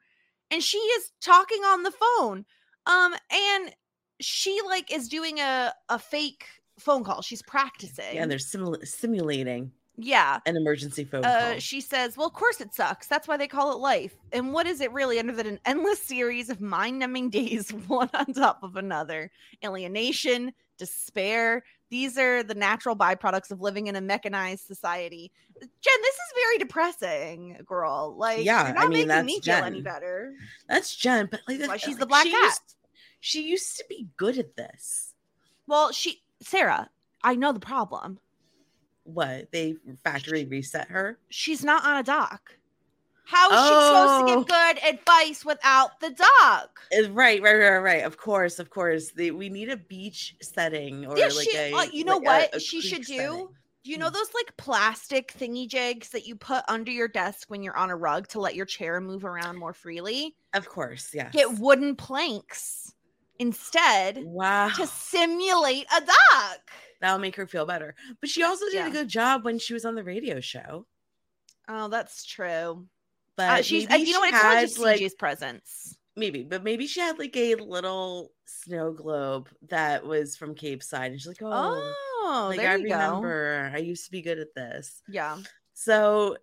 and 0.51 0.63
she 0.63 0.77
is 0.77 1.11
talking 1.21 1.61
on 1.63 1.83
the 1.83 1.91
phone. 1.91 2.45
Um 2.85 3.13
and 3.31 3.75
she 4.21 4.59
like 4.65 4.91
is 4.93 5.07
doing 5.07 5.39
a 5.39 5.73
a 5.89 5.99
fake 5.99 6.45
phone 6.79 7.03
call. 7.03 7.21
She's 7.21 7.41
practicing. 7.41 8.15
Yeah, 8.15 8.25
they're 8.25 8.37
simula- 8.37 8.87
simulating 8.87 9.71
yeah. 10.01 10.39
an 10.45 10.55
emergency 10.57 11.03
phone 11.03 11.23
Uh, 11.25 11.51
call. 11.51 11.59
she 11.59 11.81
says, 11.81 12.17
Well, 12.17 12.27
of 12.27 12.33
course 12.33 12.61
it 12.61 12.73
sucks. 12.73 13.07
That's 13.07 13.27
why 13.27 13.37
they 13.37 13.47
call 13.47 13.71
it 13.73 13.79
life. 13.79 14.15
And 14.31 14.53
what 14.53 14.65
is 14.67 14.81
it 14.81 14.91
really 14.91 15.19
under 15.19 15.33
than 15.33 15.47
an 15.47 15.59
endless 15.65 16.01
series 16.01 16.49
of 16.49 16.61
mind 16.61 16.99
numbing 16.99 17.29
days, 17.39 17.69
one 17.87 18.09
on 18.13 18.33
top 18.33 18.63
of 18.63 18.75
another? 18.75 19.31
Alienation, 19.63 20.53
despair. 20.77 21.63
These 21.89 22.17
are 22.17 22.43
the 22.43 22.53
natural 22.55 22.95
byproducts 22.95 23.49
of 23.51 23.61
living 23.61 23.87
in 23.87 23.95
a 23.95 24.01
mechanized 24.01 24.65
society. 24.65 25.31
Jen, 25.59 25.69
this 26.01 26.15
is 26.15 26.33
very 26.45 26.57
depressing, 26.59 27.57
girl. 27.65 28.15
Like, 28.17 28.45
Yeah, 28.45 28.67
you're 28.69 28.77
I 28.77 28.83
not 28.83 28.89
mean, 28.89 29.07
making 29.07 29.25
me 29.25 29.39
feel 29.41 29.55
any 29.55 29.77
Jen. 29.77 29.83
better. 29.83 30.33
That's 30.67 30.95
Jen, 30.95 31.27
but 31.31 31.41
like, 31.47 31.57
That's 31.57 31.69
why 31.69 31.77
she's 31.77 31.97
the 31.97 32.05
black 32.05 32.23
she 32.25 32.31
cat. 32.31 32.43
Used, 32.43 32.75
she 33.21 33.41
used 33.49 33.77
to 33.77 33.85
be 33.89 34.07
good 34.17 34.37
at 34.37 34.55
this. 34.55 35.13
Well, 35.67 35.91
she, 35.91 36.21
Sara, 36.41 36.89
I 37.23 37.35
know 37.35 37.51
the 37.51 37.59
problem. 37.59 38.19
What 39.13 39.51
they 39.51 39.75
factory 40.03 40.45
reset 40.45 40.87
her? 40.89 41.17
She's 41.29 41.63
not 41.63 41.83
on 41.85 41.97
a 41.97 42.03
dock. 42.03 42.55
How 43.25 43.51
is 43.51 43.59
she 43.59 43.79
supposed 43.85 44.17
to 44.17 44.23
Oh. 44.23 44.25
give 44.25 44.47
good 44.47 44.83
advice 44.83 45.45
without 45.45 45.99
the 45.99 46.09
dock? 46.09 46.79
Right, 47.11 47.41
right, 47.41 47.53
right, 47.55 47.77
right. 47.77 48.03
Of 48.03 48.17
course, 48.17 48.57
of 48.57 48.71
course. 48.71 49.11
They, 49.11 49.29
we 49.29 49.49
need 49.49 49.69
a 49.69 49.77
beach 49.77 50.35
setting 50.41 51.05
or 51.05 51.15
yeah, 51.17 51.25
like 51.25 51.47
she, 51.47 51.55
a. 51.55 51.71
uh, 51.73 51.83
you 51.93 52.05
know 52.05 52.17
like 52.17 52.49
what 52.51 52.55
a 52.55 52.59
she 52.59 52.81
should 52.81 53.03
do? 53.05 53.15
setting. 53.17 53.47
You 53.83 53.97
know 53.97 54.09
Mm. 54.09 54.13
those 54.13 54.33
like 54.33 54.57
plastic 54.57 55.33
thingy 55.37 55.67
jigs 55.67 56.09
that 56.09 56.25
you 56.27 56.35
put 56.35 56.63
under 56.67 56.91
your 56.91 57.07
desk 57.07 57.49
when 57.49 57.63
you're 57.63 57.77
on 57.77 57.89
a 57.91 57.95
rug 57.95 58.27
to 58.29 58.39
let 58.39 58.55
your 58.55 58.65
chair 58.65 58.99
move 58.99 59.23
around 59.25 59.57
more 59.57 59.73
freely? 59.73 60.35
Of 60.53 60.67
course, 60.67 61.11
yeah. 61.13 61.29
Get 61.29 61.59
wooden 61.59 61.95
planks 61.95 62.93
instead 63.39 64.23
wow, 64.25 64.69
to 64.75 64.85
simulate 64.87 65.85
a 65.95 66.01
dock. 66.01 66.71
That'll 67.01 67.19
make 67.19 67.35
her 67.37 67.47
feel 67.47 67.65
better. 67.65 67.95
But 68.19 68.29
she 68.29 68.43
also 68.43 68.65
did 68.65 68.73
Yeah. 68.75 68.87
a 68.87 68.91
good 68.91 69.07
job 69.07 69.45
when 69.45 69.59
she 69.59 69.73
was 69.73 69.85
on 69.85 69.95
the 69.95 70.03
radio 70.03 70.39
show. 70.41 70.85
Oh, 71.67 71.87
that's 71.87 72.25
true. 72.25 72.87
But 73.35 73.59
Uh, 73.59 73.61
she's, 73.61 73.85
uh, 73.85 73.89
maybe 73.91 74.03
you 74.09 74.13
know 74.13 74.19
she 74.25 74.31
what? 74.31 74.33
It's 74.33 74.43
had, 74.43 74.61
just 74.61 74.79
like 74.79 74.99
CJ's 74.99 75.13
presence. 75.15 75.97
maybe, 76.15 76.43
but 76.43 76.63
maybe 76.63 76.87
she 76.87 76.99
had 76.99 77.17
like 77.19 77.35
a 77.37 77.55
little 77.55 78.33
snow 78.45 78.91
globe 78.91 79.49
that 79.69 80.05
was 80.05 80.35
from 80.35 80.55
Capeside, 80.55 81.11
and 81.11 81.19
she's 81.21 81.27
like, 81.27 81.41
"Oh, 81.41 81.93
Oh, 82.21 82.47
like 82.49 82.57
there 82.59 82.71
I 82.71 82.75
you 82.75 82.89
go. 82.89 82.95
remember, 82.95 83.71
I 83.73 83.77
used 83.77 84.05
to 84.05 84.11
be 84.11 84.21
good 84.21 84.39
at 84.39 84.53
this." 84.55 85.01
Yeah. 85.07 85.37
So 85.73 86.35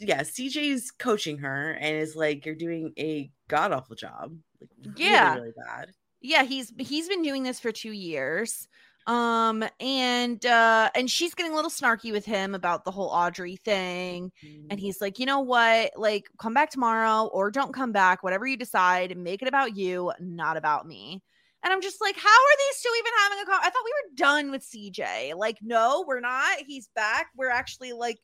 yeah, 0.00 0.22
CJ's 0.22 0.90
coaching 0.92 1.36
her 1.38 1.72
and 1.72 1.96
is 1.96 2.16
like, 2.16 2.46
"You're 2.46 2.54
doing 2.54 2.94
a 2.98 3.30
god 3.48 3.72
awful 3.72 3.96
job, 3.96 4.34
like 4.60 4.70
really, 4.78 5.02
Yeah. 5.04 5.34
really 5.34 5.52
bad." 5.66 5.92
yeah 6.24 6.44
he's 6.44 6.72
he's 6.78 7.08
been 7.08 7.22
doing 7.22 7.42
this 7.42 7.58
for 7.58 7.72
two 7.72 7.90
years 7.90 8.68
um 9.06 9.64
and 9.80 10.46
uh 10.46 10.90
and 10.94 11.10
she's 11.10 11.34
getting 11.34 11.52
a 11.52 11.54
little 11.54 11.70
snarky 11.70 12.12
with 12.12 12.24
him 12.24 12.54
about 12.54 12.84
the 12.84 12.90
whole 12.90 13.08
audrey 13.08 13.56
thing 13.56 14.30
and 14.70 14.78
he's 14.78 15.00
like 15.00 15.18
you 15.18 15.26
know 15.26 15.40
what? 15.40 15.92
Like 15.96 16.28
come 16.38 16.54
back 16.54 16.70
tomorrow 16.70 17.28
or 17.32 17.50
don't 17.50 17.74
come 17.74 17.92
back 17.92 18.22
whatever 18.22 18.46
you 18.46 18.56
decide 18.56 19.16
make 19.16 19.42
it 19.42 19.48
about 19.48 19.76
you 19.76 20.12
not 20.20 20.56
about 20.56 20.86
me. 20.86 21.22
And 21.64 21.72
i'm 21.72 21.82
just 21.82 22.00
like 22.00 22.16
how 22.16 22.28
are 22.28 22.56
these 22.58 22.82
two 22.82 22.90
even 22.98 23.12
having 23.22 23.38
a 23.42 23.46
call 23.46 23.60
i 23.60 23.70
thought 23.70 23.84
we 23.84 23.92
were 23.92 24.16
done 24.16 24.50
with 24.50 24.62
cj 24.62 25.34
like 25.36 25.58
no 25.62 26.04
we're 26.06 26.20
not. 26.20 26.58
He's 26.66 26.88
back. 26.94 27.28
We're 27.36 27.50
actually 27.50 27.92
like 27.92 28.18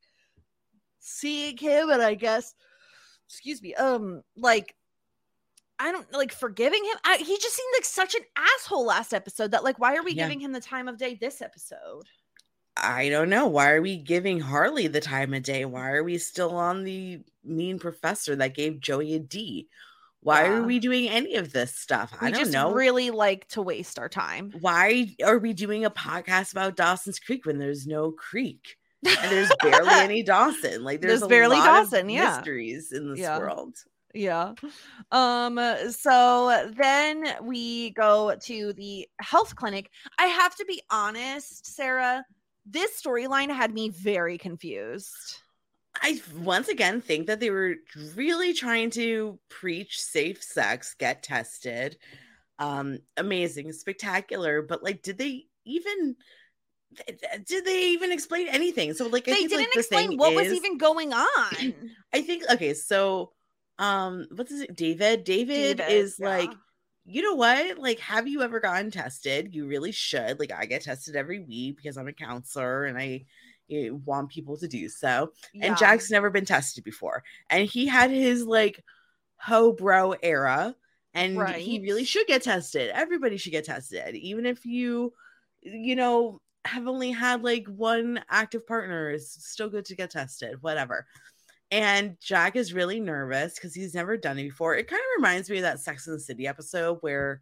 seeing 1.01 1.57
him 1.57 1.91
and 1.91 2.03
i 2.03 2.15
guess 2.15 2.55
excuse 3.29 3.63
me 3.63 3.75
um 3.75 4.23
like 4.37 4.75
I 5.81 5.93
don't 5.93 6.11
like 6.13 6.33
forgiving 6.33 6.85
him. 6.85 6.97
I, 7.05 7.19
he 7.19 7.37
just 7.39 7.55
seemed 7.55 7.73
like 7.77 7.85
such 7.85 8.15
an 8.15 8.23
asshole 8.37 8.85
last 8.85 9.15
episode 9.15 9.53
that 9.53 9.65
like 9.65 9.79
why 9.79 9.97
are 9.97 10.03
we 10.03 10.13
Yeah. 10.13 10.25
giving 10.25 10.41
him 10.41 10.53
the 10.53 10.61
time 10.61 10.89
of 10.89 10.99
day 10.99 11.15
this 11.21 11.41
episode? 11.41 12.05
I 12.77 13.09
don't 13.09 13.29
know. 13.29 13.47
Why 13.49 13.71
are 13.73 13.83
we 13.83 13.97
giving 13.97 14.41
Harley 14.41 14.87
the 14.87 15.01
time 15.01 15.35
of 15.35 15.43
day? 15.43 15.65
Why 15.65 15.91
are 15.93 16.05
we 16.05 16.19
still 16.19 16.55
on 16.57 16.85
the 16.85 17.21
mean 17.45 17.79
professor 17.79 18.37
that 18.37 18.55
gave 18.55 18.81
Joey 18.81 19.15
a 19.15 19.19
D? 19.19 19.69
Why 20.21 20.45
Yeah. 20.45 20.51
are 20.55 20.63
we 20.63 20.79
doing 20.81 21.09
any 21.09 21.37
of 21.37 21.53
this 21.53 21.75
stuff? 21.75 22.13
I 22.21 22.27
We 22.27 22.31
don't 22.33 22.41
just 22.41 22.53
know. 22.53 22.73
really 22.73 23.11
like 23.11 23.47
to 23.51 23.63
waste 23.63 23.99
our 23.99 24.09
time. 24.09 24.53
Why 24.61 25.15
are 25.25 25.39
we 25.39 25.53
doing 25.53 25.85
a 25.85 25.91
podcast 25.91 26.53
about 26.53 26.77
Dawson's 26.77 27.19
Creek 27.21 27.47
when 27.47 27.59
there's 27.59 27.87
no 27.87 28.11
creek 28.13 28.77
and 29.07 29.31
there's 29.31 29.51
barely 29.63 29.89
any 29.93 30.23
Dawson? 30.25 30.83
Like 30.83 31.01
there's, 31.01 31.21
There's 31.21 31.23
a 31.23 31.29
barely 31.29 31.57
lot 31.57 31.83
of 31.85 31.91
Dawson, 31.91 32.11
yeah. 32.11 32.37
mysteries 32.37 32.91
in 32.93 33.11
this 33.11 33.21
Yeah. 33.21 33.39
world. 33.39 33.77
Yeah. 34.15 34.55
Um 35.13 35.61
so 35.91 36.71
then 36.77 37.35
we 37.43 37.91
go 37.91 38.35
to 38.43 38.73
the 38.73 39.07
health 39.21 39.55
clinic. 39.55 39.91
I 40.19 40.27
have 40.27 40.55
to 40.57 40.65
be 40.65 40.83
honest, 40.91 41.67
Sara, 41.67 42.25
this 42.65 43.01
storyline 43.01 43.55
had 43.55 43.73
me 43.73 43.91
very 43.91 44.39
confused. 44.39 45.43
I 46.01 46.21
once 46.41 46.69
again 46.69 47.01
think 47.01 47.27
that 47.27 47.41
they 47.41 47.51
were 47.51 47.75
really 48.15 48.53
trying 48.53 48.91
to 48.91 49.39
preach 49.49 50.01
safe 50.01 50.43
sex, 50.43 50.95
get 50.99 51.23
tested. 51.23 51.99
Um, 52.59 52.99
amazing, 53.17 53.73
spectacular, 53.73 54.63
but 54.63 54.83
like, 54.83 55.03
did 55.03 55.19
they 55.19 55.47
even 55.65 56.17
did 57.47 57.65
they 57.65 57.89
even 57.91 58.13
explain 58.13 58.49
anything? 58.49 58.95
So 58.95 59.07
like, 59.09 59.29
I 59.29 59.33
they 59.33 59.47
didn't 59.47 59.73
the 59.73 59.81
explain 59.81 60.17
what 60.17 60.35
was 60.35 60.53
even 60.53 60.79
going 60.79 61.13
on. 61.15 61.75
I 62.13 62.23
think 62.23 62.45
okay, 62.51 62.75
so 62.75 63.33
um, 63.79 64.27
what's 64.35 64.51
his 64.51 64.67
David? 64.75 65.25
David, 65.25 65.79
David, 65.79 65.93
is 65.93 66.17
yeah. 66.19 66.29
like, 66.29 66.51
you 67.05 67.23
know 67.23 67.35
what? 67.35 67.79
Like, 67.79 68.01
have 68.01 68.29
you 68.29 68.43
ever 68.43 68.61
gotten 68.61 68.91
tested? 68.91 69.55
You 69.55 69.67
really 69.67 69.93
should. 69.93 70.39
Like, 70.39 70.53
I 70.53 70.67
get 70.67 70.83
tested 70.83 71.17
every 71.17 71.41
week 71.41 71.77
because 71.77 71.97
I'm 71.97 72.09
a 72.09 72.13
counselor 72.13 72.85
and 72.85 72.99
I 72.99 73.25
eh, 73.71 73.91
want 73.91 74.31
people 74.31 74.57
to 74.59 74.69
do 74.69 74.89
so 74.89 75.33
Yeah. 75.55 75.67
and 75.67 75.77
Jack's 75.79 76.11
never 76.11 76.31
been 76.31 76.45
tested 76.45 76.85
before. 76.85 77.23
And 77.51 77.69
he 77.69 77.87
had 77.87 78.11
his 78.11 78.45
like 78.45 78.85
ho 79.37 79.73
bro 79.73 80.15
era, 80.23 80.75
and 81.15 81.41
he 81.57 81.81
really 81.81 82.05
should 82.05 82.27
get 82.27 82.43
tested. 82.43 82.91
Everybody 82.93 83.37
should 83.37 83.53
get 83.53 83.65
tested, 83.65 84.15
even 84.15 84.47
if 84.47 84.65
you, 84.67 85.13
you 85.63 85.97
know, 85.97 86.41
have 86.65 86.87
only 86.87 87.11
had 87.11 87.43
like 87.43 87.67
one 87.67 88.23
active 88.29 88.67
partner. 88.67 89.11
It's 89.11 89.49
still 89.49 89.71
good 89.71 89.85
to 89.87 89.97
get 89.97 90.11
tested, 90.11 90.61
whatever. 90.61 91.07
And 91.71 92.17
Jack 92.21 92.57
is 92.57 92.73
really 92.73 93.01
nervous 93.01 93.55
because 93.55 93.75
he's 93.75 93.95
never 93.95 94.17
done 94.17 94.39
it 94.39 94.45
before. 94.45 94.75
It 94.75 94.89
kind 94.89 95.01
of 95.01 95.23
reminds 95.23 95.51
me 95.51 95.59
of 95.59 95.63
that 95.63 95.81
Sex 95.81 96.07
in 96.07 96.15
the 96.15 96.21
City 96.21 96.47
episode 96.47 96.99
where 97.01 97.41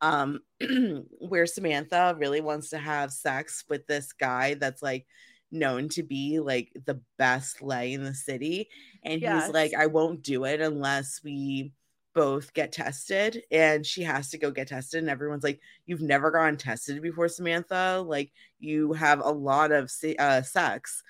um 0.00 0.40
where 1.18 1.46
Samantha 1.46 2.16
really 2.18 2.40
wants 2.40 2.70
to 2.70 2.78
have 2.78 3.12
sex 3.12 3.64
with 3.68 3.86
this 3.86 4.12
guy 4.12 4.54
that's 4.54 4.82
like 4.82 5.06
known 5.50 5.88
to 5.88 6.02
be 6.02 6.40
like 6.40 6.72
the 6.84 7.00
best 7.16 7.62
lay 7.62 7.92
in 7.92 8.02
the 8.02 8.12
city 8.12 8.68
and 9.04 9.22
he's 9.22 9.48
like 9.50 9.72
I 9.72 9.86
won't 9.86 10.22
do 10.22 10.44
it 10.44 10.60
unless 10.60 11.20
we 11.22 11.72
both 12.14 12.54
get 12.54 12.72
tested 12.72 13.42
and 13.50 13.84
she 13.84 14.02
has 14.02 14.30
to 14.30 14.38
go 14.38 14.50
get 14.50 14.68
tested 14.68 15.00
and 15.00 15.10
everyone's 15.10 15.42
like 15.42 15.60
you've 15.84 16.00
never 16.00 16.30
gone 16.30 16.56
tested 16.56 17.02
before 17.02 17.28
Samantha. 17.28 18.02
Like 18.06 18.32
you 18.60 18.92
have 18.92 19.20
a 19.20 19.30
lot 19.30 19.72
of 19.72 19.90
uh, 20.18 20.42
sex. 20.42 21.02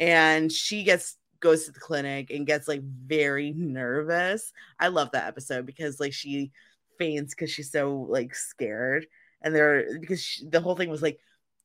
And 0.00 0.50
she 0.52 0.84
gets 0.84 1.16
goes 1.40 1.64
to 1.64 1.72
the 1.72 1.80
clinic 1.80 2.30
and 2.30 2.46
gets 2.46 2.68
like 2.68 2.82
very 2.82 3.52
nervous. 3.56 4.52
I 4.78 4.88
love 4.88 5.10
that 5.12 5.28
episode 5.28 5.66
because 5.66 6.00
like 6.00 6.12
she 6.12 6.52
faints 6.98 7.34
because 7.34 7.50
she's 7.50 7.70
so 7.70 8.06
like 8.08 8.34
scared, 8.34 9.06
and 9.42 9.54
they're 9.54 9.98
because 9.98 10.22
she, 10.22 10.46
the 10.46 10.60
whole 10.60 10.76
thing 10.76 10.90
was 10.90 11.02
like 11.02 11.18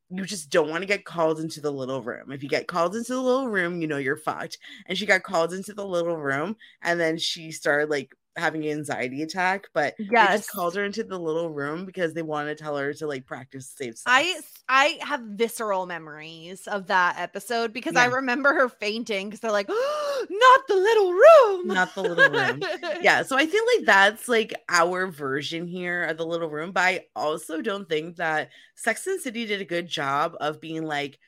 you 0.10 0.26
just 0.26 0.50
don't 0.50 0.70
want 0.70 0.82
to 0.82 0.88
get 0.88 1.06
called 1.06 1.40
into 1.40 1.60
the 1.60 1.72
little 1.72 2.02
room. 2.02 2.32
If 2.32 2.44
you 2.44 2.50
get 2.50 2.68
called 2.68 2.96
into 2.96 3.14
the 3.14 3.22
little 3.22 3.48
room, 3.48 3.82
you 3.82 3.88
know 3.88 3.98
you're 3.98 4.18
fucked. 4.18 4.60
And 4.86 4.98
she 4.98 5.06
got 5.08 5.24
called 5.24 5.54
into 5.54 5.74
the 5.74 5.86
little 5.86 6.18
room, 6.18 6.56
and 6.82 7.00
then 7.00 7.18
she 7.18 7.52
started 7.52 7.90
like 7.90 8.16
having 8.36 8.64
an 8.64 8.72
anxiety 8.72 9.22
attack, 9.22 9.66
but 9.74 9.96
they 9.98 10.38
just 10.38 10.50
called 10.50 10.76
her 10.76 10.84
into 10.84 11.04
the 11.04 11.20
little 11.20 11.50
room 11.50 11.86
because 11.86 12.14
they 12.14 12.22
wanted 12.22 12.58
to 12.58 12.64
tell 12.64 12.78
her 12.78 12.94
to 12.94 13.08
like 13.08 13.26
practice 13.26 13.74
safe 13.76 13.98
sex. 13.98 14.04
I 14.06 14.40
I 14.70 14.98
have 15.02 15.20
visceral 15.22 15.86
memories 15.86 16.68
of 16.68 16.88
that 16.88 17.20
episode 17.20 17.74
because 17.74 17.96
I 17.96 18.06
remember 18.06 18.54
her 18.54 18.70
fainting 18.70 19.28
because 19.28 19.42
they're 19.42 19.52
like, 19.52 19.68
not 20.30 20.68
the 20.68 20.76
little 20.76 21.12
room, 21.12 21.68
Not 21.68 21.94
the 21.94 22.02
little 22.02 22.30
room. 22.30 22.64
yeah, 23.02 23.24
so 23.24 23.38
I 23.38 23.46
feel 23.46 23.64
like 23.76 23.86
that's 23.86 24.28
like 24.28 24.54
our 24.70 25.08
version 25.08 25.68
here 25.68 26.06
of 26.06 26.18
the 26.18 26.26
little 26.26 26.50
room, 26.50 26.72
but 26.72 26.82
I 26.82 27.06
also 27.16 27.62
don't 27.62 27.90
think 27.90 28.16
that 28.18 28.50
Sex 28.76 29.06
and 29.06 29.20
City 29.20 29.46
did 29.46 29.62
a 29.62 29.66
good 29.66 29.88
job 29.88 30.36
of 30.40 30.62
being 30.62 30.84
like, 30.86 31.20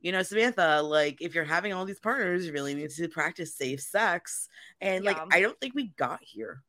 you 0.00 0.10
know, 0.10 0.22
Samantha, 0.22 0.82
like 0.82 1.18
if 1.20 1.34
you're 1.34 1.44
having 1.44 1.72
all 1.72 1.84
these 1.84 2.00
partners, 2.00 2.44
you 2.44 2.52
really 2.52 2.74
need 2.74 2.90
to 2.90 3.08
practice 3.08 3.54
safe 3.54 3.80
sex. 3.80 4.48
And 4.80 5.04
like 5.04 5.18
I 5.30 5.40
don't 5.40 5.58
think 5.60 5.74
we 5.74 5.92
got 5.96 6.18
here. 6.22 6.62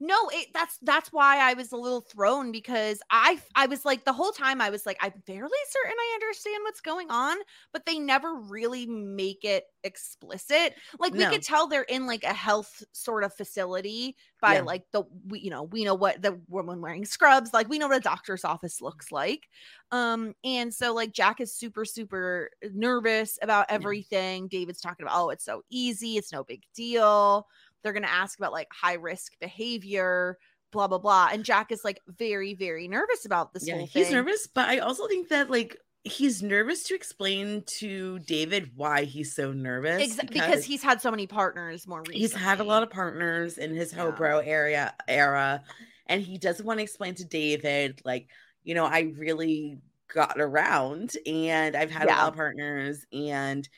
No, 0.00 0.28
it 0.32 0.48
that's 0.54 0.78
that's 0.82 1.12
why 1.12 1.38
I 1.38 1.54
was 1.54 1.72
a 1.72 1.76
little 1.76 2.00
thrown 2.00 2.52
because 2.52 3.00
I 3.10 3.40
I 3.54 3.66
was 3.66 3.84
like 3.84 4.04
the 4.04 4.12
whole 4.12 4.32
time 4.32 4.60
I 4.60 4.70
was 4.70 4.86
like 4.86 4.96
I'm 5.00 5.12
fairly 5.26 5.50
certain 5.68 5.96
I 5.98 6.12
understand 6.14 6.62
what's 6.64 6.80
going 6.80 7.10
on, 7.10 7.36
but 7.72 7.86
they 7.86 7.98
never 7.98 8.34
really 8.36 8.86
make 8.86 9.44
it 9.44 9.64
explicit. 9.84 10.74
Like 10.98 11.14
we 11.14 11.26
No. 11.26 11.28
could 11.28 11.42
tell 11.42 11.66
they're 11.66 11.82
in 11.82 12.06
like 12.06 12.24
a 12.24 12.32
health 12.32 12.82
sort 12.92 13.24
of 13.24 13.34
facility 13.34 14.16
by 14.40 14.58
Yeah. 14.58 14.66
like 14.66 14.84
the 14.92 15.02
we 15.26 15.40
you 15.40 15.50
know 15.50 15.64
we 15.64 15.84
know 15.84 15.94
what 15.94 16.22
the 16.22 16.40
woman 16.48 16.80
wearing 16.80 17.04
scrubs 17.04 17.52
like 17.52 17.68
we 17.68 17.78
know 17.78 17.88
what 17.88 17.96
a 17.96 18.00
doctor's 18.00 18.44
office 18.44 18.80
looks 18.80 19.10
like. 19.12 19.48
Um 19.90 20.34
and 20.44 20.72
so 20.74 20.92
like 20.94 21.12
Jack 21.12 21.40
is 21.40 21.54
super 21.54 21.84
super 21.84 22.50
nervous 22.72 23.38
about 23.42 23.66
everything. 23.68 24.48
David's 24.48 24.80
talking 24.80 25.04
about 25.06 25.18
oh 25.20 25.30
it's 25.30 25.44
so 25.44 25.62
easy, 25.70 26.16
it's 26.16 26.32
no 26.32 26.44
big 26.44 26.62
deal 26.74 27.46
they're 27.86 27.92
going 27.92 28.02
to 28.02 28.10
ask 28.10 28.38
about 28.38 28.52
like 28.52 28.68
high 28.72 28.94
risk 28.94 29.32
behavior 29.40 30.38
blah 30.72 30.88
blah 30.88 30.98
blah. 30.98 31.28
And 31.32 31.44
jack 31.44 31.70
is 31.72 31.84
like 31.84 32.00
very 32.06 32.54
very 32.54 32.88
nervous 32.88 33.24
about 33.24 33.54
this 33.54 33.66
yeah, 33.66 33.78
he's 33.78 34.10
nervous, 34.10 34.46
but 34.46 34.68
I 34.68 34.78
also 34.78 35.06
think 35.06 35.28
that 35.28 35.48
like 35.48 35.78
he's 36.06 36.42
nervous 36.42 36.84
to 36.84 36.94
explain 36.94 37.62
to 37.66 38.18
David 38.20 38.70
why 38.76 39.04
he's 39.04 39.34
so 39.34 39.52
nervous 39.52 40.02
Exa- 40.02 40.30
because 40.30 40.64
he's 40.64 40.82
had 40.82 41.00
so 41.00 41.10
many 41.10 41.26
partners 41.26 41.86
more 41.86 42.00
recently 42.00 42.20
he's 42.20 42.32
had 42.32 42.60
a 42.60 42.64
lot 42.64 42.84
of 42.84 42.90
partners 42.90 43.58
in 43.58 43.74
his 43.74 43.92
Yeah. 43.92 44.10
hobro 44.10 44.40
area 44.46 44.94
era 45.08 45.64
and 46.06 46.22
he 46.22 46.38
doesn't 46.38 46.64
want 46.64 46.78
to 46.78 46.84
explain 46.84 47.16
to 47.16 47.24
david 47.24 48.00
like 48.04 48.28
you 48.62 48.76
know 48.76 48.84
i 48.84 49.12
really 49.18 49.80
got 50.14 50.38
around 50.38 51.14
and 51.26 51.74
i've 51.74 51.90
had 51.90 52.04
a 52.04 52.12
lot 52.12 52.28
of 52.28 52.36
partners 52.36 53.04
and 53.12 53.68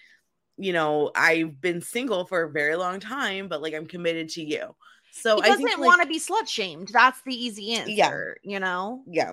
you 0.58 0.72
know 0.72 1.10
i've 1.14 1.60
been 1.60 1.80
single 1.80 2.24
for 2.24 2.42
a 2.42 2.50
very 2.50 2.76
long 2.76 3.00
time 3.00 3.48
but 3.48 3.62
like 3.62 3.74
i'm 3.74 3.86
committed 3.86 4.28
to 4.28 4.42
you 4.42 4.74
so 5.10 5.36
he 5.36 5.42
i 5.42 5.48
doesn't 5.50 5.80
want 5.84 6.02
to 6.02 6.08
be 6.08 6.18
slut 6.18 6.46
shamed 6.48 6.88
that's 6.92 7.22
the 7.22 7.34
easy 7.34 7.74
answer 7.74 8.36
Yeah. 8.44 8.52
you 8.52 8.60
know 8.60 9.02
yeah 9.06 9.32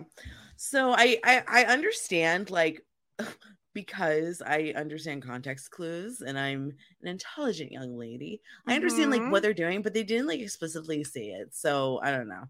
so 0.57 0.91
I, 0.91 1.19
I 1.23 1.43
i 1.47 1.63
understand 1.65 2.49
like 2.49 2.81
because 3.73 4.41
i 4.45 4.73
understand 4.75 5.23
context 5.23 5.71
clues 5.71 6.21
and 6.21 6.39
i'm 6.39 6.73
an 7.01 7.07
intelligent 7.07 7.71
young 7.71 7.97
lady 7.97 8.41
i 8.67 8.75
understand 8.75 9.11
like 9.11 9.23
Mhm. 9.23 9.31
what 9.31 9.41
they're 9.43 9.53
doing 9.53 9.81
but 9.81 9.93
they 9.93 10.03
didn't 10.03 10.27
like 10.27 10.39
explicitly 10.39 11.03
say 11.03 11.27
it 11.27 11.53
so 11.55 11.99
i 12.03 12.11
don't 12.11 12.29
know 12.29 12.45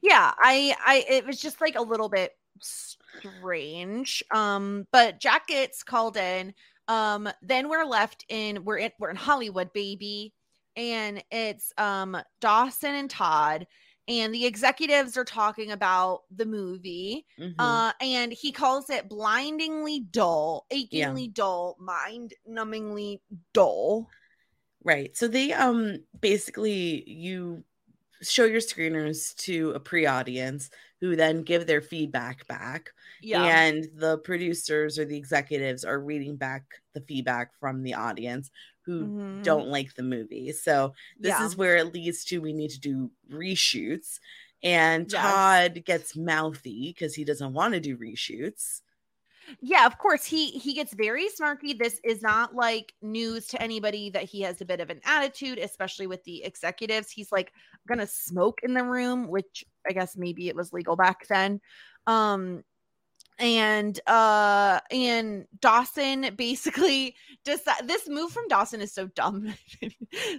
yeah 0.00 0.32
i 0.38 0.74
i 0.84 1.04
it 1.08 1.26
was 1.26 1.40
just 1.40 1.60
like 1.60 1.76
a 1.76 1.82
little 1.82 2.08
bit 2.08 2.32
strange 2.60 4.22
um 4.32 4.86
but 4.92 5.18
jack 5.20 5.46
gets 5.46 5.82
called 5.82 6.16
in 6.16 6.52
um 6.88 7.28
then 7.42 7.68
we're 7.68 7.84
left 7.84 8.24
in 8.28 8.64
we're 8.64 8.78
in 8.78 8.90
we're 8.98 9.10
in 9.10 9.16
hollywood 9.16 9.72
baby. 9.72 10.32
And 10.74 11.22
it's 11.30 11.72
um 11.78 12.16
dawson 12.40 12.94
and 12.94 13.10
todd. 13.10 13.66
And 14.08 14.34
the 14.34 14.46
executives 14.46 15.16
are 15.16 15.24
talking 15.24 15.70
about 15.70 16.22
the 16.34 16.46
movie. 16.46 17.24
Mhm. 17.38 17.54
uh 17.58 17.92
and 18.00 18.32
he 18.32 18.52
calls 18.52 18.90
it 18.90 19.08
blindingly 19.08 20.00
dull 20.00 20.66
achingly 20.70 21.28
dull 21.28 21.76
mind 21.78 22.34
numbingly 22.48 23.20
dull. 23.52 24.08
Right. 24.84 25.16
So 25.16 25.28
they 25.28 25.52
um 25.52 25.98
basically 26.20 27.08
you 27.08 27.64
show 28.22 28.44
your 28.44 28.60
screeners 28.60 29.34
to 29.36 29.72
a 29.72 29.80
pre-audience 29.80 30.70
who 31.00 31.16
then 31.16 31.42
give 31.42 31.66
their 31.66 31.80
feedback 31.80 32.46
back 32.46 32.90
yeah. 33.22 33.52
and 33.58 33.84
the 33.94 34.18
producers 34.18 34.98
or 34.98 35.04
the 35.04 35.16
executives 35.16 35.84
are 35.84 36.00
reading 36.00 36.36
back 36.36 36.64
the 36.94 37.00
feedback 37.02 37.54
from 37.58 37.82
the 37.82 37.94
audience 37.94 38.50
who 38.84 39.12
Mhm. 39.12 39.42
don't 39.42 39.68
like 39.68 39.94
the 39.94 40.02
movie. 40.02 40.52
So 40.52 40.94
this 41.22 41.38
Yeah. 41.38 41.40
is 41.40 41.56
where 41.56 41.76
it 41.76 41.92
leads 41.94 42.24
to 42.26 42.40
we 42.40 42.52
need 42.52 42.70
to 42.70 42.80
do 42.80 43.10
reshoots. 43.30 44.18
And 44.62 45.08
Yes. 45.08 45.12
todd 45.12 45.84
gets 45.84 46.16
mouthy 46.16 46.90
because 46.90 47.14
he 47.14 47.24
doesn't 47.24 47.52
want 47.54 47.74
to 47.74 47.80
do 47.80 47.96
reshoots. 47.98 48.82
Yeah 49.60 49.86
of 49.86 49.98
course 49.98 50.24
he 50.24 50.50
he 50.52 50.72
gets 50.74 50.92
very 50.94 51.28
snarky. 51.28 51.76
This 51.78 52.00
is 52.04 52.22
not 52.22 52.54
like 52.54 52.92
news 53.02 53.46
to 53.48 53.60
anybody 53.62 54.10
that 54.10 54.24
he 54.24 54.40
has 54.42 54.60
a 54.60 54.64
bit 54.64 54.80
of 54.80 54.90
an 54.90 55.00
attitude 55.04 55.58
especially 55.58 56.06
with 56.06 56.22
the 56.24 56.42
executives. 56.44 57.10
He's 57.10 57.32
like 57.32 57.52
gonna 57.88 58.06
smoke 58.06 58.60
in 58.62 58.74
the 58.74 58.84
room 58.84 59.28
which 59.28 59.64
i 59.88 59.92
guess 59.92 60.16
maybe 60.16 60.48
it 60.48 60.56
was 60.56 60.72
legal 60.72 60.96
back 60.96 61.26
then. 61.28 61.60
Um 62.06 62.64
and 63.42 63.98
uh 64.06 64.78
and 64.92 65.46
dawson 65.58 66.32
basically 66.36 67.16
just 67.44 67.68
this 67.84 68.08
move 68.08 68.30
from 68.30 68.46
dawson 68.48 68.80
is 68.80 68.92
so 68.92 69.06
dumb. 69.08 69.52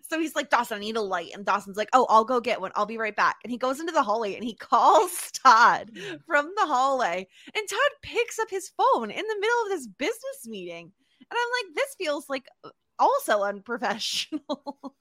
So 0.07 0.19
he's 0.19 0.35
like 0.35 0.51
dawson 0.51 0.77
i 0.77 0.79
need 0.79 0.95
a 0.95 1.01
light 1.01 1.31
and 1.33 1.45
dawson's 1.45 1.77
like 1.77 1.89
oh 1.93 2.05
i'll 2.09 2.23
go 2.23 2.39
get 2.39 2.61
one. 2.61 2.71
I'll 2.75 2.85
be 2.85 2.97
right 2.97 3.15
back. 3.15 3.37
And 3.43 3.51
he 3.51 3.57
goes 3.57 3.79
into 3.79 3.91
the 3.91 4.03
hallway 4.03 4.35
and 4.35 4.43
he 4.43 4.53
calls 4.71 5.31
todd 5.31 5.91
from 6.25 6.51
the 6.55 6.65
hallway 6.65 7.27
and 7.53 7.67
todd 7.69 7.79
picks 8.01 8.39
up 8.39 8.49
his 8.49 8.69
phone 8.69 9.11
in 9.11 9.25
the 9.27 9.37
middle 9.39 9.63
of 9.63 9.69
this 9.69 9.87
business 9.87 10.47
meeting. 10.47 10.91
And 11.19 11.31
i'm 11.31 11.65
like 11.65 11.75
this 11.75 11.95
feels 11.95 12.29
like 12.29 12.47
uh, 12.63 12.69
also 12.99 13.43
unprofessional 13.43 14.95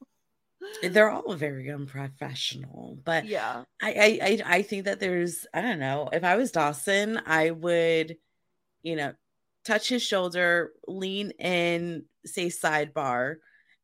they're 0.83 1.11
all 1.11 1.35
very 1.35 1.71
unprofessional 1.71 2.99
but 3.05 3.27
yeah 3.27 3.65
I, 3.81 3.91
I 3.93 4.19
I 4.23 4.43
I 4.57 4.63
think 4.63 4.85
that 4.85 5.01
there's 5.01 5.47
I 5.53 5.61
don't 5.61 5.79
know 5.79 6.09
if 6.13 6.25
I 6.25 6.37
was 6.37 6.53
Dawson 6.53 7.21
I 7.27 7.51
would 7.51 8.17
you 8.83 8.97
know 8.97 9.13
touch 9.65 9.89
his 9.89 10.03
shoulder 10.03 10.73
lean 10.87 11.31
in 11.39 12.05
say 12.25 12.47
sidebar 12.47 13.37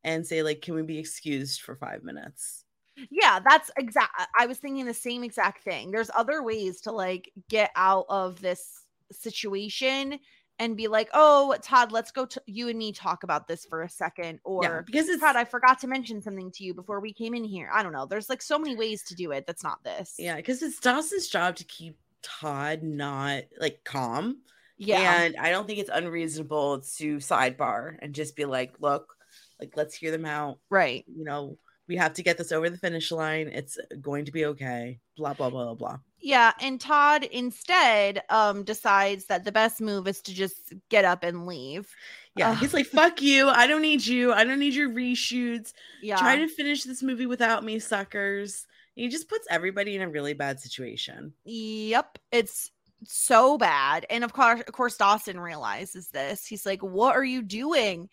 and 0.05 0.27
say 0.27 0.43
like 0.43 0.63
can 0.63 0.75
we 0.75 0.83
be 0.83 0.99
excused 0.99 1.63
for 1.63 1.77
five 1.77 2.03
minutes 2.03 2.65
Yeah, 3.11 3.39
that's 3.49 3.71
exact. 3.79 4.11
I 4.39 4.47
was 4.47 4.59
thinking 4.59 4.85
the 4.85 4.95
same 4.95 5.23
exact 5.23 5.63
thing. 5.63 5.91
There's 5.91 6.11
other 6.17 6.43
ways 6.43 6.81
to 6.83 6.93
like 6.93 7.31
get 7.49 7.71
out 7.77 8.07
of 8.09 8.41
this 8.41 8.85
situation 9.13 10.19
and 10.59 10.77
be 10.77 10.89
like, 10.89 11.09
"Oh, 11.15 11.55
Todd, 11.63 11.93
let's 11.93 12.11
go 12.11 12.27
to 12.27 12.43
you 12.47 12.69
and 12.69 12.79
me 12.79 12.93
talk 12.93 13.23
about 13.23 13.47
this 13.49 13.65
for 13.65 13.83
a 13.83 13.89
second. 13.89 14.41
Or 14.45 14.63
yeah 14.63 14.81
because 14.85 15.09
it's 15.09 15.21
Todd, 15.23 15.37
I 15.37 15.45
forgot 15.45 15.79
to 15.81 15.87
mention 15.87 16.21
something 16.23 16.51
to 16.53 16.65
you 16.65 16.75
before 16.75 17.01
we 17.01 17.13
came 17.13 17.35
in 17.35 17.45
here. 17.45 17.71
I 17.73 17.83
don't 17.83 17.93
know. 17.93 18.07
There's 18.07 18.29
like 18.29 18.43
so 18.43 18.59
many 18.59 18.77
ways 18.77 19.03
to 19.05 19.15
do 19.15 19.33
it. 19.33 19.47
That's 19.47 19.63
not 19.65 19.83
this. 19.85 20.15
yeah 20.19 20.37
because 20.37 20.63
it's 20.63 20.81
Dawson's 20.81 21.29
job 21.29 21.57
to 21.57 21.65
keep 21.65 21.97
Todd 22.23 22.83
not 22.83 23.45
like 23.61 23.85
calm 23.85 24.39
Yeah. 24.77 25.23
and 25.23 25.37
I 25.37 25.51
don't 25.51 25.67
think 25.67 25.79
it's 25.79 25.91
unreasonable 25.93 26.81
to 26.99 27.17
sidebar 27.19 27.97
and 28.01 28.15
just 28.15 28.35
be 28.37 28.45
like 28.45 28.75
look 28.81 29.15
like 29.61 29.73
let's 29.77 29.95
hear 29.95 30.11
them 30.11 30.25
out 30.25 30.59
right. 30.71 31.05
you 31.07 31.25
know 31.25 31.59
we 31.87 31.97
have 31.97 32.15
to 32.15 32.23
get 32.23 32.37
this 32.37 32.53
over 32.53 32.69
the 32.71 32.77
finish 32.77 33.11
line 33.13 33.49
it's 33.49 33.79
going 34.01 34.25
to 34.25 34.33
be 34.33 34.47
okay 34.47 34.99
blah 35.17 35.35
blah 35.35 35.49
blah 35.51 35.65
blah 35.67 35.75
blah 35.75 35.99
Yeah. 36.21 36.53
And 36.61 36.81
Todd 36.81 37.25
instead 37.25 38.23
um 38.29 38.65
decides 38.65 39.27
that 39.27 39.45
the 39.45 39.53
best 39.53 39.81
move 39.81 40.09
is 40.09 40.21
to 40.23 40.35
just 40.35 40.75
get 40.89 41.05
up 41.05 41.23
and 41.23 41.47
leave. 41.47 41.95
Yeah, 42.37 42.55
he's 42.55 42.75
like, 42.75 42.87
"Fuck 42.87 43.21
you! 43.21 43.49
I 43.49 43.67
don't 43.67 43.83
need 43.83 44.07
you. 44.07 44.33
I 44.33 44.45
don't 44.45 44.61
need 44.61 44.75
your 44.75 44.91
reshoots. 44.91 45.73
Yeah. 46.01 46.17
Try 46.19 46.37
to 46.37 46.49
finish 46.49 46.85
this 46.85 47.03
movie 47.03 47.27
without 47.27 47.65
me, 47.65 47.79
suckers." 47.79 48.67
And 48.97 49.05
he 49.05 49.09
just 49.09 49.29
puts 49.29 49.47
everybody 49.51 49.97
in 49.97 50.03
a 50.03 50.09
really 50.09 50.35
bad 50.35 50.61
situation. 50.61 51.33
Yep, 51.45 52.19
it's 52.31 52.71
so 53.05 53.59
bad. 53.59 54.07
And 54.11 54.25
of 54.25 54.33
course, 54.33 54.61
of 54.61 54.73
course, 54.73 54.97
Dawson 54.97 55.41
realizes 55.41 56.09
this. 56.09 56.47
He's 56.47 56.67
like, 56.67 56.83
"What 56.83 57.17
are 57.17 57.25
you 57.25 57.43
doing?" 57.43 58.09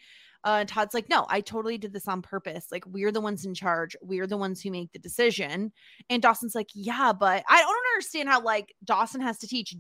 Uh, 0.46 0.58
and 0.60 0.70
Todd's 0.70 0.94
like, 0.94 1.10
"No, 1.10 1.26
I 1.28 1.42
totally 1.42 1.78
did 1.78 1.92
this 1.92 2.08
on 2.08 2.22
purpose. 2.22 2.68
Like, 2.72 2.86
we're 2.86 3.12
the 3.12 3.22
ones 3.22 3.46
in 3.46 3.54
charge. 3.54 3.96
We're 4.02 4.28
the 4.28 4.38
ones 4.38 4.62
who 4.62 4.72
make 4.72 4.92
the 4.94 5.00
decision." 5.00 5.72
And 6.10 6.22
Dawson's 6.22 6.56
like, 6.56 6.70
"Yeah, 6.74 7.12
but 7.12 7.44
I 7.50 7.62
don't 7.62 7.94
understand 7.94 8.30
how 8.30 8.42
like 8.42 8.74
Dawson 8.84 9.22
has 9.22 9.40
to 9.40 9.48
teach 9.48 9.76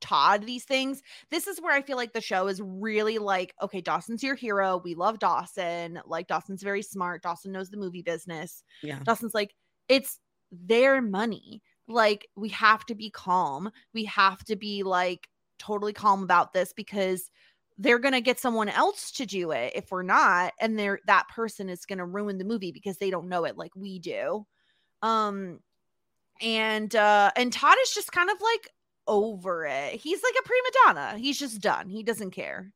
Todd 0.00 0.44
these 0.44 0.64
things. 0.64 1.02
This 1.30 1.46
is 1.46 1.60
where 1.60 1.74
I 1.74 1.82
feel 1.82 1.96
like 1.96 2.12
the 2.12 2.20
show 2.20 2.46
is 2.48 2.60
really 2.62 3.18
like, 3.18 3.54
okay, 3.62 3.80
Dawson's 3.80 4.22
your 4.22 4.34
hero. 4.34 4.80
We 4.82 4.94
love 4.94 5.18
Dawson. 5.18 6.00
Like 6.06 6.26
Dawson's 6.26 6.62
very 6.62 6.82
smart. 6.82 7.22
Dawson 7.22 7.52
knows 7.52 7.70
the 7.70 7.76
movie 7.76 8.02
business. 8.02 8.62
Yeah. 8.82 9.00
Dawson's 9.02 9.34
like, 9.34 9.54
it's 9.88 10.18
their 10.52 11.00
money. 11.00 11.62
Like 11.88 12.28
we 12.36 12.48
have 12.50 12.84
to 12.86 12.94
be 12.94 13.10
calm. 13.10 13.70
We 13.94 14.04
have 14.04 14.44
to 14.44 14.56
be 14.56 14.82
like 14.82 15.28
totally 15.58 15.92
calm 15.92 16.22
about 16.22 16.52
this 16.52 16.72
because 16.72 17.30
they're 17.80 17.98
going 17.98 18.12
to 18.12 18.20
get 18.20 18.38
someone 18.38 18.68
else 18.68 19.10
to 19.10 19.24
do 19.24 19.52
it 19.52 19.72
if 19.74 19.90
we're 19.90 20.02
not 20.02 20.52
and 20.60 20.78
they're 20.78 21.00
that 21.06 21.26
person 21.28 21.70
is 21.70 21.86
going 21.86 21.98
to 21.98 22.04
ruin 22.04 22.36
the 22.36 22.44
movie 22.44 22.72
because 22.72 22.98
they 22.98 23.10
don't 23.10 23.28
know 23.28 23.44
it 23.44 23.56
like 23.56 23.74
we 23.74 23.98
do. 23.98 24.46
Um 25.02 25.60
and 26.42 26.94
uh 26.94 27.30
and 27.36 27.52
Todd 27.52 27.76
is 27.82 27.92
just 27.94 28.12
kind 28.12 28.28
of 28.28 28.36
like 28.40 28.68
over 29.06 29.64
it. 29.64 29.94
He's 29.94 30.22
like 30.22 30.34
a 30.38 30.46
prima 30.46 30.68
donna. 30.84 31.18
He's 31.18 31.38
just 31.38 31.62
done. 31.62 31.88
He 31.88 32.02
doesn't 32.02 32.32
care. 32.32 32.70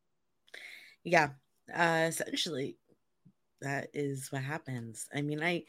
Yeah. 1.04 1.30
Uh 1.72 2.06
essentially 2.08 2.78
that 3.60 3.88
is 3.92 4.32
what 4.32 4.42
happens. 4.42 5.06
I 5.14 5.20
mean, 5.20 5.42
I 5.42 5.64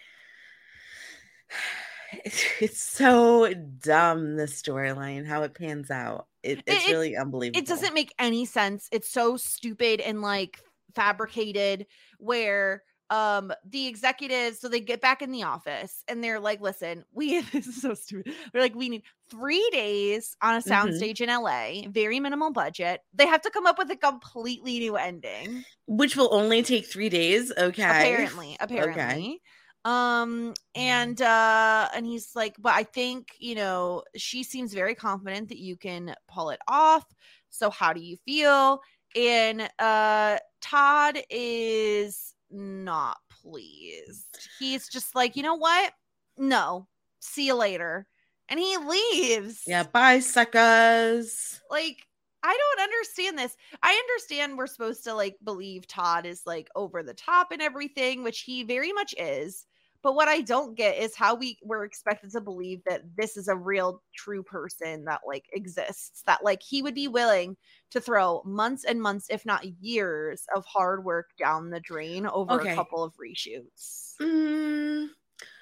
it's, 2.24 2.44
it's 2.62 2.82
so 2.82 3.54
dumb 3.54 4.36
the 4.38 4.46
storyline 4.46 5.26
how 5.26 5.44
it 5.44 5.54
pans 5.54 5.90
out. 5.92 6.28
It, 6.44 6.62
it's 6.66 6.88
It- 6.88 6.92
really 6.92 7.16
unbelievable. 7.18 7.60
It 7.60 7.68
doesn't 7.68 7.94
make 7.94 8.14
any 8.20 8.46
sense. 8.46 8.88
It's 8.92 9.10
so 9.10 9.38
stupid 9.38 10.00
and 10.02 10.22
like 10.22 10.60
fabricated 10.96 11.88
where 12.20 12.84
um 13.12 13.54
the 13.70 13.86
executives 13.86 14.60
so 14.60 14.68
they 14.68 14.80
get 14.80 15.00
back 15.00 15.22
in 15.22 15.32
the 15.32 15.44
office 15.44 16.04
and 16.08 16.24
they're 16.24 16.40
like 16.40 16.60
listen 16.60 17.06
we 17.14 17.40
this 17.52 17.68
is 17.68 17.80
so 17.80 17.94
stupid 17.94 18.34
they're 18.52 18.62
like 18.64 18.74
we 18.74 18.90
need 18.90 19.04
three 19.30 19.68
days 19.72 20.36
on 20.42 20.56
a 20.56 20.60
Mhm. 20.60 20.68
soundstage 20.72 21.22
in 21.22 21.30
la 21.30 21.88
very 21.92 22.20
minimal 22.20 22.52
budget 22.52 23.02
they 23.14 23.28
have 23.28 23.42
to 23.44 23.52
come 23.52 23.68
up 23.68 23.78
with 23.78 23.92
a 23.92 23.96
completely 23.96 24.80
new 24.80 24.96
ending 24.96 25.64
which 25.86 26.16
will 26.18 26.34
only 26.34 26.64
take 26.64 26.88
three 26.88 27.10
days. 27.10 27.52
Okay. 27.56 27.84
apparently 27.84 28.58
apparently 28.60 29.40
um 29.86 30.54
and 30.74 31.22
uh 31.22 31.88
and 31.96 32.06
he's 32.06 32.36
like 32.36 32.56
but 32.60 32.74
i 32.74 32.84
think 32.84 33.30
you 33.40 33.54
know 33.54 34.04
she 34.16 34.44
seems 34.44 34.74
very 34.74 34.96
confident 34.96 35.48
that 35.48 35.60
you 35.60 35.78
can 35.78 36.14
pull 36.28 36.50
it 36.50 36.60
off 36.68 37.06
so 37.50 37.70
how 37.70 37.94
do 37.94 38.02
you 38.02 38.18
feel 38.26 38.82
and 39.16 39.70
uh 39.80 40.38
todd 40.60 41.20
is 41.30 42.34
not 42.50 43.18
pleased 43.44 44.26
he's 44.60 44.90
just 44.90 45.14
like 45.16 45.36
you 45.36 45.44
know 45.44 45.56
what 45.56 45.94
no 46.38 46.88
see 47.20 47.46
you 47.46 47.56
later 47.56 48.08
and 48.50 48.60
he 48.60 48.78
leaves 48.78 49.64
Yeah. 49.68 49.84
Bye, 49.84 50.20
suckers. 50.20 51.62
like 51.70 51.98
I 52.44 52.56
don't 52.78 52.84
understand 52.84 53.40
this. 53.40 53.58
I 53.82 53.94
understand 53.94 54.56
we're 54.56 54.68
supposed 54.68 55.04
to 55.06 55.16
like 55.16 55.36
believe 55.44 55.88
Todd 55.88 56.28
is 56.28 56.44
like 56.46 56.70
over 56.76 57.02
the 57.02 57.16
top 57.16 57.52
and 57.52 57.60
everything, 57.60 58.22
which 58.22 58.42
he 58.42 58.62
very 58.62 58.94
much 58.94 59.16
is. 59.18 59.66
But 60.06 60.16
what 60.16 60.30
I 60.30 60.42
don't 60.42 60.76
get 60.76 61.00
is 61.00 61.16
how 61.16 61.36
we 61.36 61.58
were 61.64 61.84
expected 61.84 62.32
to 62.34 62.42
believe 62.42 62.84
that 62.86 63.18
this 63.18 63.36
is 63.36 63.50
a 63.50 63.58
real 63.58 64.04
true 64.16 64.44
person 64.44 65.06
that 65.06 65.24
like 65.28 65.48
exists, 65.52 66.24
that 66.28 66.44
like 66.46 66.64
he 66.64 66.84
would 66.84 66.94
be 66.96 67.08
willing 67.10 67.58
to 67.90 68.00
throw 68.00 68.44
months 68.46 68.86
and 68.86 69.02
months, 69.02 69.28
if 69.32 69.48
not 69.48 69.66
years, 69.82 70.46
of 70.56 70.64
hard 70.66 71.06
work 71.06 71.32
down 71.40 71.72
the 71.72 71.80
drain 71.82 72.28
over 72.28 72.62
Okay. 72.62 72.62
a 72.62 72.68
couple 72.68 73.04
of 73.04 73.16
reshoots. 73.18 74.20
Mm, 74.22 75.10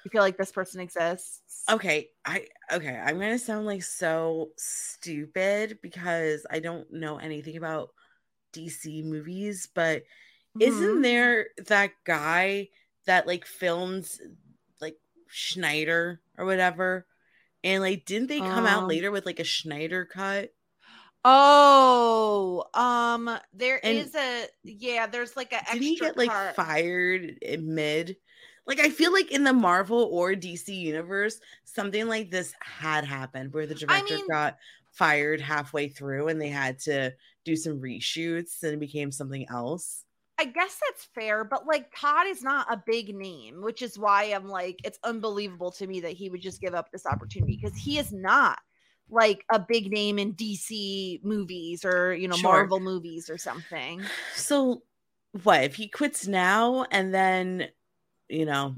You 0.04 0.10
feel 0.10 0.22
like 0.22 0.36
this 0.36 0.52
person 0.52 0.80
exists? 0.80 1.70
okay. 1.70 2.10
I 2.24 2.46
okay. 2.72 2.96
I'm 2.96 3.18
gonna 3.18 3.38
sound 3.38 3.66
like 3.66 3.82
so 3.82 4.52
stupid 4.56 5.78
because 5.82 6.46
I 6.50 6.60
don't 6.60 6.90
know 6.92 7.18
anything 7.18 7.56
about 7.56 7.90
DC 8.52 9.02
movies, 9.02 9.68
but 9.74 10.04
isn't 10.60 11.02
Mhm. 11.02 11.02
there 11.02 11.48
that 11.68 11.92
guy 12.04 12.70
that 13.06 13.26
like 13.26 13.46
films 13.46 14.20
like 14.80 14.98
Schneider 15.28 16.20
or 16.38 16.44
whatever? 16.46 17.06
And 17.64 17.82
like, 17.82 18.04
didn't 18.06 18.28
they 18.28 18.42
come 18.42 18.66
out 18.66 18.84
Um, 18.84 18.88
later 18.88 19.10
with 19.10 19.26
like 19.26 19.40
a 19.40 19.44
Schneider 19.44 20.04
cut? 20.06 20.52
Oh, 21.24 22.64
um, 22.74 23.38
there 23.54 23.80
And 23.82 23.98
is 23.98 24.14
a 24.14 24.46
yeah. 24.62 25.06
There's 25.06 25.36
like 25.36 25.52
a 25.52 25.56
extra 25.56 25.76
Did 25.78 25.82
he 25.82 25.96
get 25.96 26.16
like 26.16 26.32
fired 26.32 27.24
in 27.42 27.74
mid? 27.74 28.16
Like, 28.66 28.80
I 28.80 28.88
feel 28.90 29.12
like 29.12 29.30
in 29.30 29.44
the 29.44 29.52
Marvel 29.52 30.08
or 30.10 30.34
DC 30.34 30.74
universe, 30.74 31.38
something 31.64 32.08
like 32.08 32.30
this 32.30 32.54
had 32.60 33.04
happened 33.04 33.52
where 33.52 33.66
the 33.66 33.74
director 33.74 34.14
mean- 34.14 34.26
got 34.30 34.58
fired 34.90 35.40
halfway 35.40 35.88
through 35.88 36.28
and 36.28 36.40
they 36.40 36.48
had 36.48 36.78
to 36.80 37.14
do 37.44 37.56
some 37.56 37.80
reshoots 37.80 38.62
and 38.62 38.72
it 38.74 38.80
became 38.80 39.10
something 39.12 39.46
else. 39.48 40.03
I 40.38 40.46
guess 40.46 40.80
that's 40.86 41.04
fair, 41.14 41.44
but 41.44 41.66
like 41.66 41.92
Todd 41.96 42.26
is 42.26 42.42
not 42.42 42.66
a 42.72 42.82
big 42.84 43.14
name, 43.14 43.62
which 43.62 43.82
is 43.82 43.98
why 43.98 44.24
I'm 44.24 44.48
like, 44.48 44.80
it's 44.84 44.98
unbelievable 45.04 45.70
to 45.72 45.86
me 45.86 46.00
that 46.00 46.12
he 46.12 46.28
would 46.28 46.40
just 46.40 46.60
give 46.60 46.74
up 46.74 46.90
this 46.90 47.06
opportunity 47.06 47.58
because 47.60 47.78
he 47.78 47.98
is 47.98 48.12
not 48.12 48.58
like 49.10 49.44
a 49.52 49.58
big 49.58 49.92
name 49.92 50.18
in 50.18 50.34
DC 50.34 51.22
movies 51.22 51.84
or 51.84 52.14
you 52.14 52.26
know 52.26 52.36
Sure. 52.36 52.50
Marvel 52.52 52.80
movies 52.80 53.30
or 53.30 53.38
something. 53.38 54.02
So, 54.34 54.82
what 55.42 55.64
if 55.64 55.74
he 55.76 55.88
quits 55.88 56.26
now 56.26 56.84
and 56.90 57.14
then, 57.14 57.68
you 58.28 58.46
know, 58.46 58.74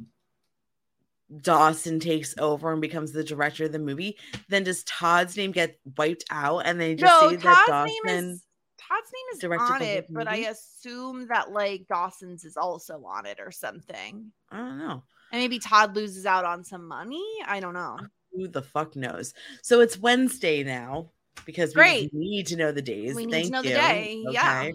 Dawson 1.41 2.01
takes 2.01 2.35
over 2.39 2.73
and 2.73 2.81
becomes 2.81 3.13
the 3.13 3.25
director 3.25 3.65
of 3.65 3.73
the 3.73 3.79
movie? 3.79 4.19
Then 4.49 4.65
does 4.65 4.85
Todd's 4.85 5.37
name 5.37 5.53
get 5.53 5.79
wiped 5.97 6.25
out 6.31 6.61
and 6.67 6.81
they 6.81 6.95
just 6.95 7.23
no, 7.23 7.31
say 7.31 7.37
Todd's 7.37 7.43
that 7.43 7.89
Dawson? 8.05 8.41
Todd's 8.89 9.11
name 9.13 9.35
is 9.35 9.39
directed 9.39 9.73
on 9.73 9.83
it, 9.83 10.07
but 10.11 10.29
I 10.29 10.37
assume 10.37 11.29
that 11.29 11.51
like 11.51 11.87
Dawson's 11.89 12.45
is 12.45 12.57
also 12.57 13.03
on 13.05 13.27
it 13.27 13.39
or 13.41 13.51
something. 13.51 14.31
I 14.51 14.57
don't 14.59 14.79
know. 14.79 15.03
And 15.33 15.41
maybe 15.41 15.59
Todd 15.59 15.97
loses 15.97 16.27
out 16.27 16.45
on 16.45 16.63
some 16.63 16.87
money. 16.87 17.25
I 17.47 17.59
don't 17.61 17.75
know. 17.75 17.97
Ah, 18.01 18.07
who 18.33 18.49
the 18.49 18.63
fuck 18.63 18.95
knows? 18.95 19.35
So 19.63 19.81
it's 19.81 19.99
Wednesday 19.99 20.63
now 20.63 21.11
because 21.45 21.71
we 21.71 21.83
Great. 21.83 22.15
need 22.15 22.47
to 22.49 22.57
know 22.57 22.71
the 22.71 22.83
days. 22.83 23.15
We 23.15 23.27
need 23.27 23.33
to 23.33 23.39
Thank 23.41 23.53
know 23.53 23.63
the 23.63 23.69
you. 23.69 23.75
day, 23.75 24.25
yeah. 24.31 24.71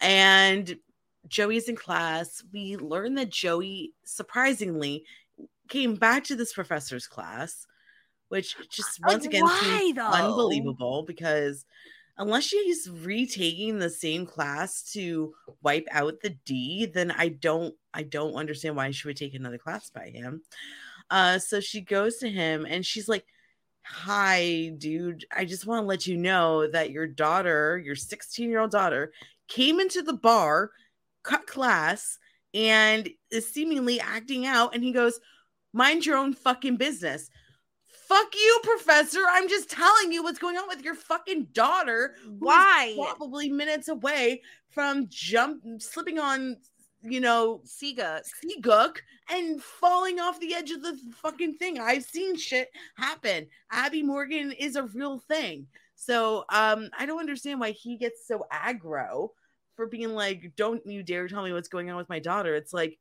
And 0.00 0.78
Joey's 1.26 1.68
in 1.68 1.76
class. 1.76 2.42
We 2.52 2.76
learn 2.76 3.14
that 3.14 3.30
Joey 3.30 3.92
surprisingly 4.04 5.04
came 5.68 5.94
back 5.94 6.24
to 6.24 6.36
this 6.36 6.52
professor's 6.52 7.06
class, 7.06 7.66
which 8.28 8.56
just 8.68 9.00
Like, 9.02 9.12
once 9.12 9.26
again 9.26 9.44
why, 9.44 9.92
unbelievable 9.96 11.02
because 11.06 11.64
unless 12.18 12.44
she's 12.44 12.88
retaking 12.90 13.78
the 13.78 13.90
same 13.90 14.26
class 14.26 14.82
to 14.92 15.34
wipe 15.62 15.86
out 15.90 16.20
the 16.20 16.30
D, 16.44 16.86
then 16.86 17.10
I 17.10 17.28
don't 17.28 17.74
I 17.94 18.02
don't 18.02 18.34
understand 18.34 18.76
why 18.76 18.90
she 18.90 19.08
would 19.08 19.16
take 19.16 19.34
another 19.34 19.58
class 19.58 19.90
by 19.90 20.08
him. 20.08 20.42
Uh 21.10 21.38
so 21.38 21.60
she 21.60 21.80
goes 21.80 22.16
to 22.18 22.28
him 22.28 22.66
and 22.68 22.84
she's 22.84 23.08
like, 23.08 23.24
Hi, 23.84 24.72
dude. 24.76 25.24
I 25.34 25.44
just 25.46 25.66
want 25.66 25.82
to 25.82 25.86
let 25.86 26.06
you 26.06 26.16
know 26.18 26.66
that 26.66 26.90
your 26.90 27.06
daughter, 27.06 27.80
your 27.82 27.96
16 27.96 28.50
year 28.50 28.60
old 28.60 28.70
daughter, 28.70 29.12
came 29.48 29.80
into 29.80 30.02
the 30.02 30.12
bar, 30.12 30.72
cut 31.22 31.46
class, 31.46 32.18
and 32.52 33.08
is 33.30 33.48
seemingly 33.48 34.00
acting 34.00 34.44
out. 34.44 34.74
And 34.74 34.82
he 34.82 34.92
goes, 34.92 35.20
Mind 35.72 36.04
your 36.04 36.16
own 36.16 36.34
fucking 36.34 36.76
business. 36.76 37.30
Fuck 38.08 38.34
you, 38.34 38.60
professor. 38.62 39.20
I'm 39.28 39.50
just 39.50 39.70
telling 39.70 40.12
you 40.12 40.22
what's 40.22 40.38
going 40.38 40.56
on 40.56 40.66
with 40.66 40.82
your 40.82 40.94
fucking 40.94 41.48
daughter. 41.52 42.14
Why? 42.38 42.94
Probably 42.96 43.50
minutes 43.50 43.88
away 43.88 44.40
from 44.70 45.08
jump 45.10 45.62
slipping 45.78 46.18
on, 46.18 46.56
you 47.02 47.20
know, 47.20 47.60
Siga. 47.66 48.22
Seagook 48.42 48.96
and 49.30 49.62
falling 49.62 50.20
off 50.20 50.40
the 50.40 50.54
edge 50.54 50.70
of 50.70 50.82
the 50.82 50.98
fucking 51.16 51.56
thing. 51.58 51.78
I've 51.78 52.04
seen 52.04 52.34
shit 52.34 52.70
happen. 52.96 53.46
Abby 53.70 54.02
Morgan 54.02 54.52
is 54.52 54.76
a 54.76 54.84
real 54.84 55.18
thing. 55.18 55.66
So 55.94 56.44
um 56.48 56.88
I 56.98 57.04
don't 57.04 57.20
understand 57.20 57.60
why 57.60 57.72
he 57.72 57.98
gets 57.98 58.26
so 58.26 58.46
aggro 58.50 59.28
for 59.76 59.86
being 59.86 60.14
like, 60.14 60.52
don't 60.56 60.84
you 60.86 61.02
dare 61.02 61.28
tell 61.28 61.42
me 61.42 61.52
what's 61.52 61.68
going 61.68 61.90
on 61.90 61.96
with 61.96 62.08
my 62.08 62.20
daughter. 62.20 62.54
It's 62.54 62.72
like, 62.72 62.98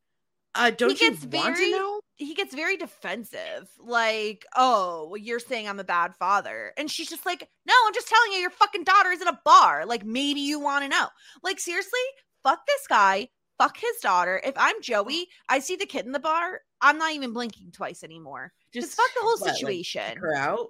uh, 0.58 0.72
don't 0.72 1.00
you 1.00 1.12
gets 1.12 1.26
want 1.26 1.56
very- 1.58 1.72
to 1.72 1.78
know? 1.78 2.02
He 2.20 2.34
gets 2.34 2.56
very 2.56 2.78
defensive. 2.78 3.70
Like, 3.80 4.44
oh, 4.56 5.08
well, 5.10 5.18
you're 5.18 5.40
saying 5.40 5.68
I'm 5.70 5.80
a 5.80 5.84
bad 5.84 6.16
father. 6.16 6.74
And 6.76 6.90
she's 6.90 7.10
just 7.10 7.28
like, 7.28 7.48
no, 7.68 7.74
I'm 7.86 7.94
just 7.94 8.08
telling 8.08 8.32
you, 8.34 8.40
your 8.40 8.50
fucking 8.50 8.86
daughter 8.86 9.12
is 9.12 9.22
in 9.22 9.28
a 9.28 9.40
bar. 9.46 9.86
Like, 9.86 10.04
maybe 10.04 10.40
you 10.40 10.60
want 10.60 10.84
to 10.84 10.90
know. 10.90 11.08
Like, 11.44 11.60
seriously, 11.60 12.00
fuck 12.42 12.66
this 12.66 12.88
guy. 12.88 13.30
Fuck 13.60 13.78
his 13.78 13.98
daughter. 14.02 14.42
If 14.44 14.56
I'm 14.58 14.82
Joey, 14.82 15.28
I 15.48 15.60
see 15.60 15.76
the 15.76 15.86
kid 15.86 16.08
in 16.08 16.12
the 16.12 16.20
bar. 16.20 16.62
I'm 16.82 16.98
not 16.98 17.14
even 17.14 17.34
blinking 17.34 17.72
twice 17.72 18.04
anymore. 18.04 18.52
Just 18.74 18.96
fuck 18.96 19.10
the 19.14 19.22
whole 19.22 19.38
what, 19.40 19.56
situation. 19.56 20.02
kick 20.10 20.20
her 20.20 20.34
out. 20.36 20.70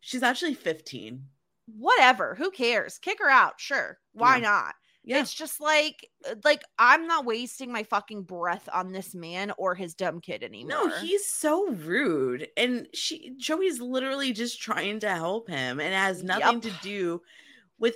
She's 0.00 0.22
actually 0.22 0.54
15. 0.54 1.22
Whatever. 1.78 2.34
Who 2.36 2.50
cares? 2.50 2.98
Kick 2.98 3.18
her 3.20 3.28
out. 3.30 3.54
Sure. 3.60 3.98
Why 4.12 4.36
Yeah. 4.36 4.42
not? 4.42 4.74
Yeah. 5.06 5.20
It's 5.20 5.32
just 5.32 5.60
like 5.60 6.10
uh, 6.28 6.34
like 6.44 6.62
I'm 6.80 7.06
not 7.06 7.24
wasting 7.24 7.72
my 7.72 7.84
fucking 7.84 8.24
breath 8.24 8.68
on 8.72 8.90
this 8.90 9.14
man 9.14 9.52
or 9.56 9.76
his 9.76 9.94
dumb 9.94 10.20
kid 10.20 10.42
anymore. 10.42 10.88
No, 10.88 11.00
he's 11.00 11.24
so 11.24 11.70
rude. 11.70 12.48
And 12.56 12.88
she 12.92 13.32
Joey's 13.38 13.80
literally 13.80 14.32
just 14.32 14.60
trying 14.60 14.98
to 15.00 15.08
help 15.08 15.48
him 15.48 15.78
and 15.78 15.94
has 15.94 16.24
nothing 16.24 16.60
to 16.62 16.72
do 16.82 17.22
with 17.78 17.94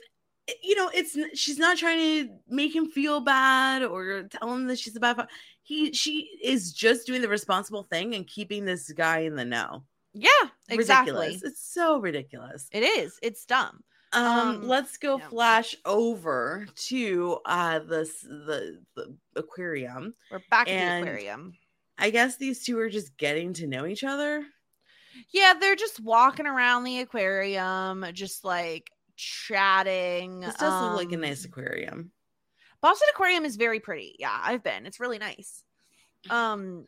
eh, 0.48 0.52
you 0.62 0.76
know, 0.76 0.88
it's 0.94 1.18
she's 1.34 1.58
not 1.58 1.76
trying 1.76 1.98
to 1.98 2.32
make 2.48 2.74
him 2.74 2.86
feel 2.86 3.20
bad 3.20 3.82
or 3.82 4.22
tell 4.22 4.54
him 4.54 4.68
that 4.68 4.78
she's 4.78 4.94
a 4.94 5.00
bad 5.00 5.16
fa- 5.16 5.28
he 5.64 5.92
she 5.92 6.28
is 6.44 6.72
just 6.72 7.08
doing 7.08 7.22
the 7.22 7.28
responsible 7.28 7.82
thing 7.82 8.14
and 8.14 8.28
keeping 8.28 8.64
this 8.64 8.88
guy 8.92 9.20
in 9.20 9.34
the 9.34 9.44
know. 9.44 9.82
yeah, 10.14 10.30
exactly. 10.68 11.12
Ridiculous. 11.12 11.42
It's 11.42 11.74
so 11.74 11.98
ridiculous. 11.98 12.68
It 12.70 12.84
is. 12.84 13.18
It's 13.20 13.44
dumb. 13.46 13.82
Um, 14.12 14.24
Um, 14.24 14.66
let's 14.66 14.96
go 14.96 15.18
yeah. 15.18 15.28
flash 15.28 15.76
over 15.84 16.66
to 16.88 17.38
uh 17.44 17.78
this 17.80 18.20
the 18.22 18.82
the 18.96 19.16
aquarium. 19.36 20.14
We're 20.30 20.40
back 20.50 20.68
at 20.68 20.96
the 20.96 21.02
aquarium. 21.02 21.54
I 21.98 22.10
guess 22.10 22.36
these 22.36 22.64
two 22.64 22.78
are 22.78 22.88
just 22.88 23.16
getting 23.16 23.52
to 23.54 23.66
know 23.66 23.86
each 23.86 24.04
other. 24.04 24.44
Yeah, 25.32 25.54
they're 25.54 25.76
just 25.76 26.00
walking 26.00 26.46
around 26.46 26.84
the 26.84 27.00
aquarium, 27.00 28.04
just 28.12 28.44
like 28.44 28.90
chatting. 29.16 30.40
This 30.40 30.54
does 30.54 30.82
look 30.82 30.96
like 30.96 31.12
a 31.12 31.16
um, 31.16 31.20
nice 31.20 31.44
aquarium. 31.44 32.10
Boston 32.80 33.08
Aquarium 33.12 33.44
is 33.44 33.56
very 33.56 33.78
pretty. 33.78 34.16
Yeah, 34.18 34.36
I've 34.42 34.62
been. 34.62 34.86
It's 34.86 35.00
really 35.00 35.18
nice. 35.18 35.62
Um 36.30 36.86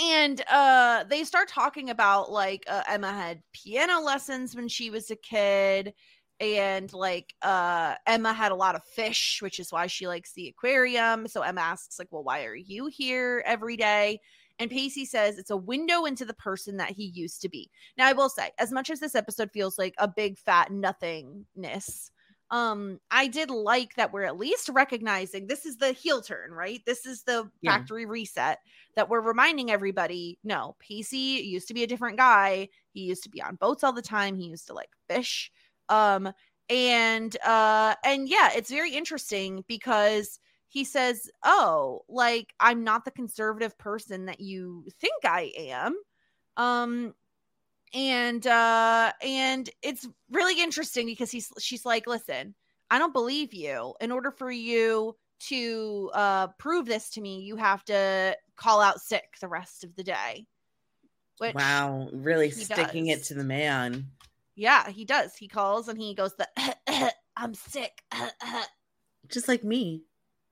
and 0.00 0.40
uh 0.50 1.04
they 1.04 1.24
start 1.24 1.48
talking 1.48 1.90
about 1.90 2.30
like 2.30 2.64
uh, 2.68 2.82
Emma 2.88 3.12
had 3.12 3.42
piano 3.52 4.00
lessons 4.00 4.54
when 4.54 4.68
she 4.68 4.90
was 4.90 5.10
a 5.10 5.16
kid 5.16 5.92
and 6.40 6.92
like 6.92 7.34
uh 7.42 7.94
Emma 8.06 8.32
had 8.32 8.52
a 8.52 8.56
lot 8.56 8.74
of 8.76 8.84
fish, 8.84 9.40
which 9.42 9.58
is 9.58 9.72
why 9.72 9.86
she 9.86 10.06
likes 10.06 10.32
the 10.32 10.48
aquarium. 10.48 11.26
So 11.28 11.42
Emma 11.42 11.60
asks 11.60 11.98
like, 11.98 12.08
"Well, 12.10 12.24
why 12.24 12.44
are 12.44 12.54
you 12.54 12.86
here 12.86 13.42
every 13.46 13.76
day?" 13.76 14.20
And 14.58 14.70
Pacey 14.70 15.04
says 15.04 15.38
it's 15.38 15.50
a 15.50 15.56
window 15.56 16.04
into 16.04 16.24
the 16.24 16.34
person 16.34 16.76
that 16.78 16.90
he 16.92 17.04
used 17.04 17.40
to 17.42 17.48
be. 17.48 17.70
Now, 17.96 18.08
I 18.08 18.12
will 18.12 18.28
say, 18.28 18.50
as 18.58 18.72
much 18.72 18.90
as 18.90 19.00
this 19.00 19.14
episode 19.14 19.50
feels 19.52 19.78
like 19.78 19.94
a 19.98 20.08
big 20.08 20.36
fat 20.38 20.70
nothingness, 20.72 22.10
um 22.50 22.98
i 23.10 23.26
did 23.26 23.50
like 23.50 23.94
that 23.96 24.10
we're 24.12 24.22
at 24.22 24.38
least 24.38 24.70
recognizing 24.70 25.46
this 25.46 25.66
is 25.66 25.76
the 25.76 25.92
heel 25.92 26.22
turn 26.22 26.50
right 26.50 26.80
this 26.86 27.04
is 27.04 27.22
the 27.24 27.50
Yeah. 27.60 27.72
factory 27.72 28.06
reset 28.06 28.58
that 28.96 29.08
we're 29.10 29.20
reminding 29.20 29.70
everybody 29.70 30.38
no 30.42 30.74
pacey 30.78 31.16
used 31.44 31.68
to 31.68 31.74
be 31.74 31.82
a 31.82 31.86
different 31.86 32.16
guy 32.16 32.66
he 32.92 33.00
used 33.02 33.22
to 33.22 33.28
be 33.28 33.42
on 33.42 33.56
boats 33.56 33.84
all 33.84 33.92
the 33.92 34.00
time 34.00 34.34
he 34.34 34.46
used 34.46 34.66
to 34.66 34.72
like 34.72 34.88
fish 35.08 35.52
um 35.88 36.32
and 36.70 37.36
uh 37.44 37.94
and 38.04 38.28
yeah 38.28 38.50
it's 38.54 38.70
very 38.70 38.92
interesting 38.92 39.64
because 39.68 40.38
he 40.68 40.84
says 40.84 41.30
oh 41.44 42.02
like 42.08 42.52
i'm 42.60 42.84
not 42.84 43.04
the 43.04 43.10
conservative 43.10 43.76
person 43.78 44.26
that 44.26 44.40
you 44.40 44.84
think 45.00 45.24
i 45.24 45.52
am. 45.56 45.96
Um 46.56 47.14
and 47.94 48.46
uh 48.46 49.12
and 49.22 49.70
it's 49.82 50.06
really 50.30 50.62
interesting 50.62 51.06
because 51.06 51.30
he's 51.30 51.50
she's 51.58 51.86
like 51.86 52.06
listen 52.06 52.54
i 52.90 52.98
don't 52.98 53.14
believe 53.14 53.54
you. 53.54 53.94
In 54.00 54.12
order 54.12 54.30
for 54.30 54.50
you 54.50 55.16
to 55.40 56.10
uh 56.12 56.48
prove 56.58 56.84
this 56.84 57.10
to 57.10 57.20
me 57.20 57.40
you 57.40 57.56
have 57.56 57.84
to 57.84 58.36
call 58.56 58.80
out 58.80 59.00
sick 59.00 59.36
the 59.40 59.48
rest 59.48 59.84
of 59.84 59.94
the 59.96 60.04
day. 60.04 60.46
Which 61.38 61.54
wow, 61.54 62.08
really 62.12 62.50
sticking 62.50 63.06
it 63.06 63.22
to 63.24 63.34
the 63.34 63.44
man. 63.44 64.06
Yeah 64.58 64.90
he 64.90 65.04
does. 65.04 65.34
He 65.36 65.48
calls 65.48 65.88
and 65.88 65.96
he 65.98 66.14
goes 66.14 66.34
the 66.36 66.48
i'm 67.36 67.54
sick. 67.54 68.02
Just 69.28 69.46
like 69.48 69.62
me. 69.64 70.02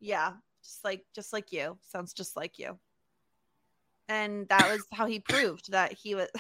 yeah 0.00 0.32
just 0.62 0.82
like 0.84 1.04
just 1.14 1.32
like 1.32 1.52
you. 1.52 1.76
Sounds 1.82 2.12
just 2.12 2.36
like 2.36 2.58
you. 2.58 2.78
And 4.08 4.48
that 4.48 4.70
was 4.70 4.84
how 4.92 5.06
he 5.06 5.20
proved 5.20 5.70
that 5.72 5.92
he 5.92 6.14
was 6.14 6.28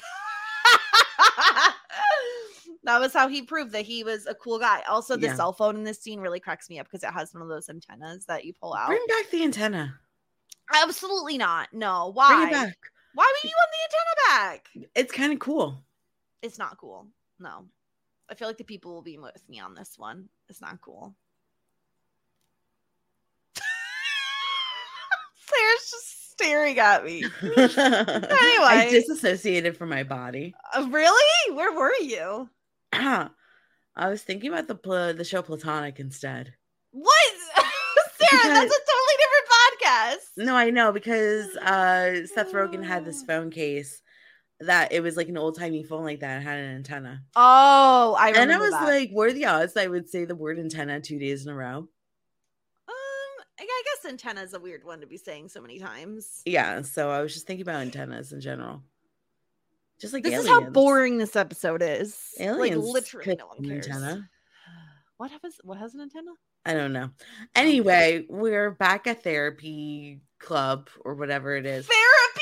that 2.84 3.00
was 3.00 3.12
how 3.12 3.28
he 3.28 3.42
proved 3.42 3.72
that 3.72 3.84
he 3.84 4.04
was 4.04 4.26
a 4.26 4.34
cool 4.34 4.58
guy. 4.58 4.82
Also 4.88 5.16
the 5.16 5.26
Yeah. 5.26 5.34
cell 5.36 5.52
phone 5.52 5.76
in 5.76 5.84
this 5.84 6.00
scene 6.00 6.20
really 6.20 6.40
cracks 6.40 6.68
me 6.70 6.78
up 6.78 6.86
because 6.86 7.02
it 7.02 7.12
has 7.12 7.34
one 7.34 7.42
of 7.42 7.48
those 7.48 7.68
antennas 7.68 8.24
that 8.26 8.44
you 8.44 8.52
pull 8.52 8.74
out. 8.74 8.88
Bring 8.88 9.04
back 9.08 9.30
the 9.30 9.42
antenna. 9.44 9.98
absolutely 10.74 11.38
not. 11.38 11.68
No. 11.72 12.12
Bring 12.12 12.16
why? 12.16 12.46
it 12.48 12.52
back. 12.52 12.76
why 13.14 13.32
would 13.42 13.50
you 13.50 13.56
want 13.56 13.70
the 13.72 13.78
antenna 13.84 14.14
back? 14.50 14.90
It's 14.94 15.12
kind 15.12 15.32
of 15.32 15.38
cool. 15.38 15.82
it's 16.42 16.58
not 16.58 16.76
cool 16.78 17.06
no 17.38 17.66
i 18.28 18.34
feel 18.34 18.48
like 18.48 18.58
the 18.58 18.64
people 18.64 18.92
will 18.92 19.02
be 19.02 19.18
with 19.18 19.48
me 19.48 19.60
on 19.60 19.74
this 19.74 19.94
one 19.96 20.28
it's 20.48 20.60
not 20.60 20.80
cool 20.80 21.14
sara's 25.36 25.90
just 25.90 26.16
staring 26.36 26.78
at 26.78 27.04
me 27.04 27.24
anyway, 27.42 27.74
I 27.78 28.88
disassociated 28.90 29.76
from 29.76 29.88
my 29.88 30.02
body. 30.02 30.54
Uh, 30.74 30.86
really? 30.90 31.54
Where 31.54 31.72
were 31.72 31.94
you? 32.00 32.50
I 32.92 33.30
was 34.10 34.22
thinking 34.22 34.52
about 34.52 34.68
the 34.68 34.74
pl- 34.74 35.14
the 35.14 35.24
show 35.24 35.40
Platonic 35.42 35.98
instead. 35.98 36.52
What? 36.90 37.32
Sara, 38.18 38.54
that's 38.54 38.74
a 38.74 38.80
totally 38.90 39.16
different 39.18 39.48
podcast. 39.56 40.44
No, 40.44 40.56
I 40.56 40.70
know 40.70 40.92
because 40.92 41.56
uh 41.56 42.26
Seth 42.26 42.52
Rogen 42.52 42.84
had 42.84 43.04
this 43.04 43.22
phone 43.22 43.50
case 43.50 44.02
that 44.60 44.92
it 44.92 45.00
was 45.00 45.16
like 45.16 45.28
an 45.28 45.36
old 45.36 45.58
timey 45.58 45.82
phone 45.82 46.04
like 46.04 46.20
that. 46.20 46.42
Had 46.42 46.58
an 46.58 46.76
antenna. 46.76 47.22
Oh, 47.36 48.16
I 48.18 48.28
remember 48.30 48.40
And 48.42 48.52
I 48.52 48.58
was 48.58 48.70
that. 48.70 48.84
like, 48.84 49.10
what 49.10 49.28
are 49.28 49.32
the 49.32 49.46
odds 49.46 49.76
I 49.76 49.86
would 49.86 50.08
say 50.08 50.24
the 50.24 50.34
word 50.34 50.58
antenna 50.58 51.00
two 51.00 51.18
days 51.18 51.44
in 51.46 51.52
a 51.52 51.54
row? 51.56 51.78
um, 51.78 53.44
I 53.58 53.82
guess 53.84 54.10
antenna 54.10 54.42
is 54.42 54.54
a 54.54 54.60
weird 54.60 54.84
one 54.84 55.00
to 55.00 55.06
be 55.06 55.16
saying 55.18 55.48
so 55.48 55.60
many 55.60 55.78
times. 55.78 56.42
Yeah, 56.44 56.82
so 56.82 57.10
I 57.10 57.20
was 57.22 57.34
just 57.34 57.46
thinking 57.46 57.62
about 57.62 57.82
antennas 57.82 58.32
in 58.32 58.40
general. 58.40 58.82
Just 60.00 60.12
like 60.12 60.22
This 60.24 60.32
aliens. 60.34 60.46
is 60.46 60.52
how 60.64 60.70
boring 60.70 61.18
this 61.18 61.36
episode 61.36 61.82
is. 61.82 62.18
Aliens 62.38 62.84
like 62.84 62.92
literally, 62.94 63.36
no 63.38 63.46
one 63.46 63.64
cares. 63.64 63.86
antenna. 63.86 64.28
What 65.18 65.30
has 65.42 65.54
what 65.64 65.78
has 65.78 65.94
an 65.94 66.02
antenna? 66.02 66.32
I 66.66 66.74
don't 66.74 66.92
know. 66.92 67.08
Anyway, 67.54 68.26
we're 68.28 68.70
back 68.72 69.06
at 69.06 69.22
therapy 69.24 70.20
club 70.38 70.90
or 71.06 71.14
whatever 71.14 71.56
it 71.56 71.64
is. 71.64 71.86
Therapy. 71.86 72.35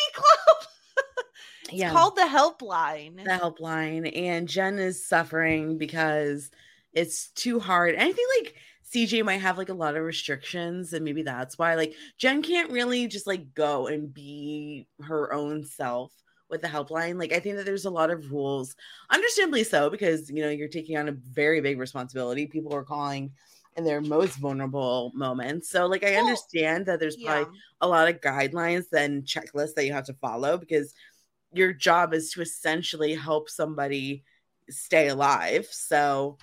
It's 1.74 1.80
Yeah. 1.80 1.92
called 1.92 2.16
the 2.16 2.22
helpline. 2.22 3.16
the 3.16 3.30
helpline 3.30 4.10
and 4.16 4.48
Jen 4.48 4.78
is 4.78 5.06
suffering 5.06 5.78
because 5.78 6.50
it's 6.92 7.30
too 7.30 7.60
hard. 7.60 7.94
And 7.94 8.02
I 8.02 8.12
think 8.12 8.28
like 8.44 8.54
CJ 8.90 9.24
might 9.24 9.40
have 9.40 9.58
like 9.58 9.68
a 9.70 9.74
lot 9.74 9.96
of 9.96 10.04
restrictions 10.04 10.92
and 10.92 11.04
maybe 11.04 11.22
that's 11.22 11.58
why 11.58 11.74
like 11.74 11.94
Jen 12.18 12.42
can't 12.42 12.70
really 12.70 13.06
just 13.08 13.26
like 13.26 13.54
go 13.54 13.86
and 13.88 14.12
be 14.12 14.86
her 15.02 15.32
own 15.32 15.64
self 15.64 16.12
with 16.50 16.60
the 16.62 16.68
helpline. 16.68 17.18
Like 17.18 17.32
I 17.32 17.40
think 17.40 17.56
that 17.56 17.64
there's 17.66 17.86
a 17.86 17.90
lot 17.90 18.10
of 18.10 18.30
rules, 18.30 18.76
understandably 19.10 19.64
so 19.64 19.90
because 19.90 20.30
you 20.30 20.42
know 20.42 20.50
you're 20.50 20.68
taking 20.68 20.96
on 20.96 21.08
a 21.08 21.12
very 21.12 21.60
big 21.60 21.78
responsibility. 21.78 22.46
People 22.46 22.72
are 22.74 22.84
calling 22.84 23.32
in 23.76 23.82
their 23.82 24.00
most 24.00 24.36
vulnerable 24.36 25.10
moments. 25.16 25.68
So 25.68 25.86
like 25.86 26.04
I 26.04 26.12
Well, 26.12 26.20
understand 26.20 26.86
that 26.86 27.00
there's 27.00 27.16
yeah. 27.18 27.42
probably 27.42 27.58
a 27.80 27.88
lot 27.88 28.08
of 28.08 28.20
guidelines 28.20 28.92
and 28.92 29.24
checklists 29.24 29.74
that 29.74 29.84
you 29.86 29.92
have 29.92 30.04
to 30.06 30.14
follow 30.14 30.56
because 30.56 30.94
your 31.56 31.72
job 31.72 32.12
is 32.14 32.30
to 32.32 32.42
essentially 32.42 33.14
help 33.14 33.48
somebody 33.48 34.24
stay 34.70 35.08
alive. 35.08 35.66
So 35.70 36.38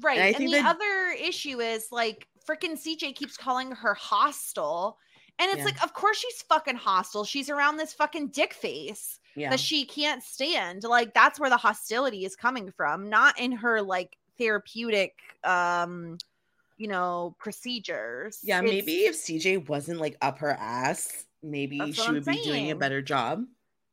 Right. 0.00 0.18
And, 0.18 0.36
think 0.36 0.50
the 0.50 0.58
that- 0.62 0.74
other 0.76 1.10
issue 1.18 1.60
is 1.60 1.88
like 1.92 2.26
freaking 2.48 2.76
CJ 2.78 3.14
keeps 3.14 3.36
calling 3.36 3.70
her 3.72 3.94
hostile. 3.94 4.98
And 5.38 5.50
it's 5.50 5.58
Yeah. 5.58 5.64
like, 5.64 5.82
of 5.82 5.92
course 5.94 6.18
she's 6.18 6.42
fucking 6.42 6.76
hostile. 6.76 7.24
She's 7.24 7.48
around 7.50 7.76
this 7.76 7.92
fucking 7.92 8.28
dick 8.28 8.54
face 8.54 9.18
yeah, 9.36 9.50
that 9.50 9.58
she 9.60 9.84
can't 9.84 10.22
stand. 10.22 10.84
Like 10.84 11.14
that's 11.14 11.38
where 11.40 11.50
the 11.50 11.56
hostility 11.56 12.24
is 12.24 12.36
coming 12.36 12.70
from, 12.72 13.08
not 13.08 13.38
in 13.40 13.52
her 13.52 13.82
like 13.82 14.16
therapeutic 14.38 15.14
um 15.44 16.18
you 16.76 16.88
know 16.88 17.36
procedures. 17.38 18.40
yeah. 18.42 18.58
It's- 18.58 18.72
Maybe 18.72 19.06
if 19.06 19.14
CJ 19.16 19.68
wasn't 19.68 20.00
like 20.00 20.16
up 20.20 20.38
her 20.40 20.50
ass, 20.50 21.24
maybe 21.42 21.78
she 21.92 22.02
I'm 22.02 22.14
would 22.14 22.24
be 22.24 22.42
doing 22.42 22.70
a 22.72 22.76
better 22.76 23.00
job. 23.02 23.44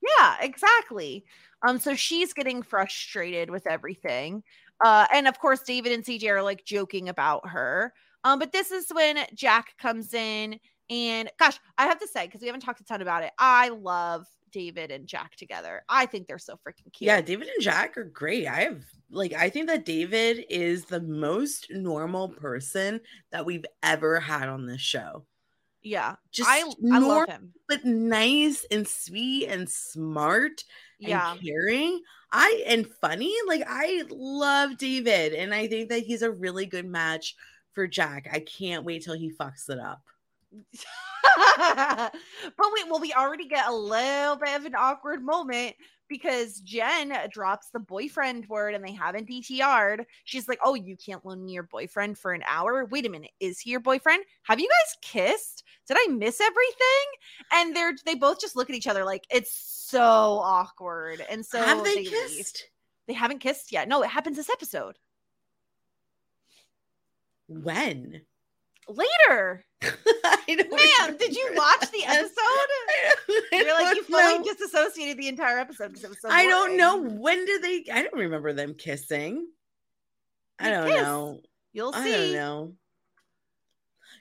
Yeah, 0.01 0.37
exactly. 0.41 1.25
Um, 1.65 1.79
so 1.79 1.95
she's 1.95 2.33
getting 2.33 2.63
frustrated 2.63 3.49
with 3.49 3.67
everything. 3.67 4.43
Uh, 4.83 5.05
and 5.13 5.27
of 5.27 5.39
course, 5.39 5.61
David 5.61 5.91
and 5.91 6.03
CJ 6.03 6.29
are 6.29 6.43
like 6.43 6.65
joking 6.65 7.09
about 7.09 7.47
her. 7.47 7.93
Um, 8.23 8.39
but 8.39 8.51
this 8.51 8.71
is 8.71 8.87
when 8.91 9.17
Jack 9.33 9.77
comes 9.79 10.13
in, 10.13 10.59
and 10.89 11.29
gosh, 11.39 11.57
I 11.77 11.85
have 11.85 11.99
to 11.99 12.07
say, 12.07 12.25
because 12.25 12.41
we 12.41 12.47
haven't 12.47 12.61
talked 12.61 12.81
a 12.81 12.83
ton 12.83 13.01
about 13.01 13.23
it, 13.23 13.31
I 13.39 13.69
love 13.69 14.27
David 14.51 14.91
and 14.91 15.07
Jack 15.07 15.35
together. 15.35 15.83
I 15.89 16.05
think 16.05 16.27
they're 16.27 16.37
so 16.37 16.55
freaking 16.55 16.91
cute. 16.91 17.07
Yeah, 17.07 17.21
David 17.21 17.47
and 17.47 17.63
Jack 17.63 17.97
are 17.97 18.03
great. 18.03 18.47
I 18.47 18.61
have 18.61 18.83
like 19.09 19.33
I 19.33 19.49
think 19.49 19.67
that 19.67 19.85
David 19.85 20.45
is 20.49 20.85
the 20.85 21.01
most 21.01 21.67
normal 21.71 22.29
person 22.29 23.01
that 23.31 23.45
we've 23.45 23.65
ever 23.83 24.19
had 24.19 24.49
on 24.49 24.65
this 24.65 24.81
show. 24.81 25.25
Yeah. 25.83 26.15
Just 26.31 26.49
I 26.49 26.61
I 26.91 26.99
love 26.99 27.27
him. 27.29 27.53
but 27.67 27.83
nice 27.85 28.65
and 28.71 28.87
sweet 28.87 29.47
and 29.47 29.69
smart 29.69 30.63
Yeah. 30.99 31.31
and 31.33 31.41
caring. 31.41 32.01
I 32.31 32.63
and 32.67 32.87
funny. 32.87 33.33
Like 33.47 33.63
I 33.67 34.03
love 34.09 34.77
David, 34.77 35.33
and 35.33 35.53
I 35.53 35.67
think 35.67 35.89
that 35.89 36.03
he's 36.03 36.21
a 36.21 36.31
really 36.31 36.65
good 36.65 36.85
match 36.85 37.35
for 37.73 37.87
Jack. 37.87 38.29
I 38.31 38.39
can't 38.39 38.85
wait 38.85 39.03
till 39.03 39.15
he 39.15 39.31
fucks 39.31 39.69
it 39.69 39.79
up. 39.79 40.01
but 41.37 42.11
wait, 42.73 42.89
well, 42.89 42.99
we 42.99 43.13
already 43.13 43.47
get 43.47 43.67
a 43.67 43.73
little 43.73 44.35
bit 44.35 44.55
of 44.55 44.65
an 44.65 44.75
awkward 44.75 45.23
moment 45.23 45.75
because 46.11 46.59
Jen 46.59 47.17
drops 47.31 47.69
the 47.71 47.79
boyfriend 47.79 48.47
word 48.49 48.75
and 48.75 48.85
they 48.85 48.91
haven't 48.91 49.29
DTR'd. 49.29 50.05
She's 50.25 50.47
like, 50.47 50.59
Oh, 50.63 50.75
you 50.75 50.95
can't 50.97 51.25
loan 51.25 51.43
me 51.43 51.53
your 51.53 51.63
boyfriend 51.63 52.17
for 52.19 52.33
an 52.33 52.43
hour. 52.45 52.85
Wait 52.85 53.05
a 53.05 53.09
minute, 53.09 53.31
is 53.39 53.59
he 53.59 53.71
your 53.71 53.79
boyfriend? 53.79 54.23
Have 54.43 54.59
you 54.59 54.67
guys 54.67 54.97
kissed? 55.01 55.63
Did 55.87 55.97
I 55.99 56.11
miss 56.11 56.39
everything? 56.41 57.07
And 57.53 57.75
they're 57.75 57.93
they 58.05 58.15
both 58.15 58.39
just 58.39 58.55
look 58.55 58.69
at 58.69 58.75
each 58.75 58.87
other 58.87 59.03
like 59.05 59.23
it's 59.31 59.53
so 59.53 60.01
awkward. 60.01 61.25
And 61.29 61.45
so 61.45 61.61
Have 61.61 61.83
they, 61.83 61.95
leave. 61.95 62.09
kissed? 62.11 62.65
They 63.07 63.13
haven't 63.13 63.39
kissed 63.39 63.71
yet. 63.71 63.87
No, 63.87 64.03
it 64.03 64.09
happens 64.09 64.37
this 64.37 64.49
episode. 64.49 64.97
When? 67.47 68.21
Later. 68.95 69.63
Ma'am, 69.81 71.17
did 71.17 71.35
you 71.35 71.49
watch 71.55 71.89
the 71.91 72.03
episode? 72.05 73.45
You're 73.51 73.73
like 73.73 73.95
you 73.95 74.03
fully 74.03 74.39
know. 74.39 74.43
disassociated 74.43 75.17
the 75.17 75.27
entire 75.27 75.59
episode 75.59 75.89
because 75.89 76.03
it 76.03 76.09
was 76.09 76.21
so 76.21 76.29
I 76.29 76.45
don't 76.45 76.77
know 76.77 77.01
when 77.01 77.45
did 77.45 77.63
they 77.63 77.85
I 77.91 78.03
don't 78.03 78.13
remember 78.13 78.53
them 78.53 78.73
kissing. 78.73 79.47
I 80.59 80.69
don't 80.69 80.87
kissed. 80.87 81.01
know. 81.03 81.41
You'll 81.73 81.93
see. 81.93 81.99
I 81.99 82.17
don't 82.17 82.33
know. 82.33 82.73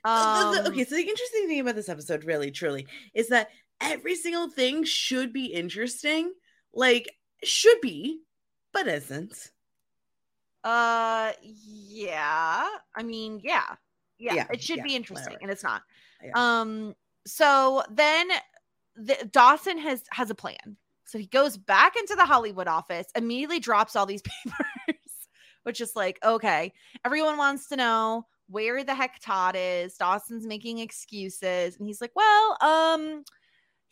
Um, 0.05 0.67
okay, 0.67 0.85
so 0.85 0.95
the 0.95 1.03
interesting 1.03 1.47
thing 1.47 1.61
about 1.61 1.75
this 1.75 1.89
episode, 1.89 2.25
really, 2.25 2.51
truly, 2.51 2.87
is 3.13 3.29
that 3.29 3.51
every 3.81 4.15
single 4.15 4.49
thing 4.49 4.85
should 4.85 5.33
be 5.33 5.47
interesting. 5.47 6.33
Like, 6.73 7.11
should 7.45 7.81
be, 7.83 8.21
but 8.73 8.89
isn't. 8.89 9.51
Uh, 10.65 11.33
yeah. 11.43 12.67
I 12.95 13.03
mean, 13.03 13.41
yeah, 13.43 13.75
yeah. 14.21 14.35
Yeah, 14.35 14.47
it 14.53 14.63
should 14.63 14.79
yeah, 14.79 14.85
be 14.85 14.95
interesting, 14.95 15.33
whatever. 15.33 15.43
and 15.43 15.51
it's 15.51 15.65
not. 15.65 15.83
Yeah. 16.23 16.33
Um. 16.35 16.95
So 17.27 17.83
then, 17.91 18.29
the, 18.97 19.29
Dawson 19.33 19.79
has 19.79 20.05
has 20.11 20.31
a 20.31 20.35
plan. 20.35 20.77
So 21.05 21.19
he 21.19 21.27
goes 21.27 21.57
back 21.57 21.97
into 21.97 22.15
the 22.15 22.25
Hollywood 22.25 22.69
office, 22.69 23.07
immediately 23.17 23.59
drops 23.59 23.97
all 23.97 24.07
these 24.07 24.23
papers, 24.47 25.01
which 25.65 25.81
is 25.81 25.97
like, 25.97 26.19
okay, 26.25 26.73
everyone 27.05 27.37
wants 27.37 27.69
to 27.69 27.77
know 27.77 28.27
where 28.49 28.85
the 28.85 28.95
heck 28.95 29.19
Todd 29.21 29.57
is. 29.59 29.97
Dawson's 29.97 30.47
making 30.47 30.79
excuses, 30.79 31.77
and 31.77 31.87
he's 31.87 32.01
like, 32.01 32.13
well, 32.15 32.57
um. 32.61 33.25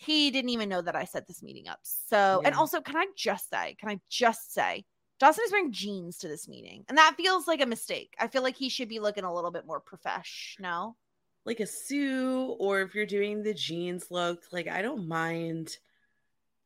He 0.01 0.31
didn't 0.31 0.51
even 0.51 0.69
know 0.69 0.81
that 0.81 0.95
I 0.95 1.03
set 1.03 1.27
this 1.27 1.43
meeting 1.43 1.67
up. 1.67 1.81
So, 1.83 2.41
and 2.45 2.55
also, 2.55 2.81
can 2.81 2.97
I 2.97 3.07
just 3.17 3.51
say, 3.51 3.75
can 3.81 3.89
I 3.89 3.99
just 4.09 4.55
say, 4.55 4.85
Dawson 5.19 5.45
is 5.45 5.53
wearing 5.53 5.73
jeans 5.73 6.19
to 6.19 6.29
this 6.29 6.49
meeting, 6.49 6.85
and 6.89 6.97
that 6.99 7.17
feels 7.17 7.47
like 7.47 7.61
a 7.61 7.67
mistake. 7.67 8.15
I 8.19 8.29
feel 8.29 8.43
like 8.43 8.57
he 8.57 8.69
should 8.69 8.89
be 8.89 9.01
looking 9.01 9.25
a 9.25 9.35
little 9.35 9.51
bit 9.51 9.67
more 9.67 9.81
professional. 9.81 10.97
Like 11.45 11.61
a 11.61 11.67
suit, 11.67 12.57
or 12.59 12.83
if 12.83 12.95
you're 12.95 13.07
doing 13.07 13.43
the 13.43 13.55
jeans 13.55 14.11
look, 14.11 14.43
like, 14.53 14.69
I 14.69 14.83
don't 14.83 15.09
mind 15.09 15.77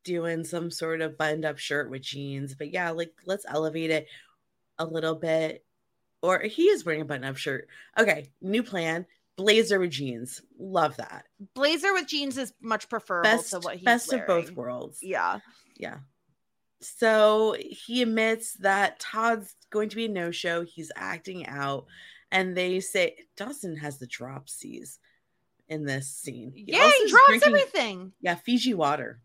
doing 0.03 0.43
some 0.43 0.69
sort 0.69 1.01
of 1.01 1.17
buttoned 1.17 1.45
up 1.45 1.57
shirt 1.57 1.89
with 1.89 2.01
jeans. 2.01 2.53
But 2.53 2.73
yeah, 2.73 2.91
like, 2.91 3.13
let's 3.25 3.45
elevate 3.47 3.91
it 3.91 4.07
a 4.77 4.85
little 4.85 5.15
bit. 5.15 5.63
Or 6.21 6.39
he 6.41 6.63
is 6.63 6.85
wearing 6.85 7.01
a 7.01 7.05
button 7.05 7.23
up 7.23 7.37
shirt. 7.37 7.67
Okay, 7.97 8.29
new 8.41 8.63
plan 8.63 9.05
blazer 9.35 9.79
with 9.79 9.91
jeans. 9.91 10.41
Love 10.59 10.97
that. 10.97 11.25
Blazer 11.53 11.93
with 11.93 12.07
jeans 12.07 12.37
is 12.37 12.53
much 12.61 12.89
preferable 12.89 13.23
Best, 13.23 13.51
to 13.51 13.59
what 13.59 13.75
he's 13.75 13.85
best 13.85 14.13
of 14.13 14.25
both 14.27 14.51
worlds. 14.51 14.99
Yeah. 15.01 15.39
Yeah. 15.77 15.97
So 16.83 17.55
he 17.59 18.01
admits 18.01 18.53
that 18.55 18.99
Todd's 18.99 19.55
going 19.69 19.89
to 19.89 19.95
be 19.95 20.05
a 20.05 20.09
no 20.09 20.31
show. 20.31 20.63
He's 20.63 20.91
acting 20.95 21.47
out. 21.47 21.85
And 22.31 22.57
they 22.57 22.79
say 22.79 23.15
Dawson 23.37 23.77
has 23.77 23.99
the 23.99 24.07
dropsies 24.07 24.97
in 25.69 25.85
this 25.85 26.07
scene. 26.09 26.51
Yeah, 26.55 26.89
he 26.91 27.09
drops 27.09 27.27
drinking- 27.27 27.47
everything. 27.49 28.11
Yeah, 28.21 28.35
Fiji 28.35 28.73
water. 28.73 29.19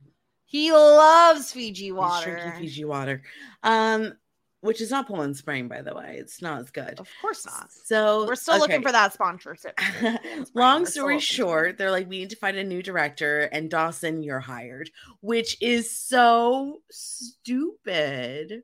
He 0.44 0.72
loves 0.72 1.52
Fiji 1.52 1.84
He's 1.86 1.92
water. 1.92 2.30
drinking 2.40 2.60
Fiji 2.60 2.84
water. 2.84 3.22
Um, 3.62 4.14
which 4.60 4.80
is 4.80 4.90
not 4.90 5.06
Poland 5.06 5.36
Spring, 5.36 5.68
by 5.68 5.82
the 5.82 5.94
way. 5.94 6.16
It's 6.18 6.42
not 6.42 6.60
as 6.60 6.70
good. 6.70 6.98
Of 6.98 7.08
course 7.22 7.46
not. 7.46 7.68
So 7.84 8.26
We're 8.26 8.34
still 8.34 8.58
looking 8.58 8.82
for 8.82 8.90
that 8.92 9.12
sponsorship. 9.12 9.78
for 9.78 9.92
Poland 10.00 10.18
Spring. 10.22 10.46
Long 10.54 10.86
story 10.86 11.14
looking 11.14 11.20
for 11.20 11.22
it. 11.22 11.34
short, 11.36 11.78
they're 11.78 11.90
like, 11.90 12.08
we 12.08 12.18
need 12.18 12.30
to 12.30 12.36
find 12.36 12.56
a 12.56 12.64
new 12.64 12.82
director, 12.82 13.42
and 13.52 13.70
Dawson, 13.70 14.22
you're 14.22 14.40
hired, 14.40 14.90
which 15.20 15.56
is 15.62 15.90
so 15.96 16.78
stupid. 16.90 18.62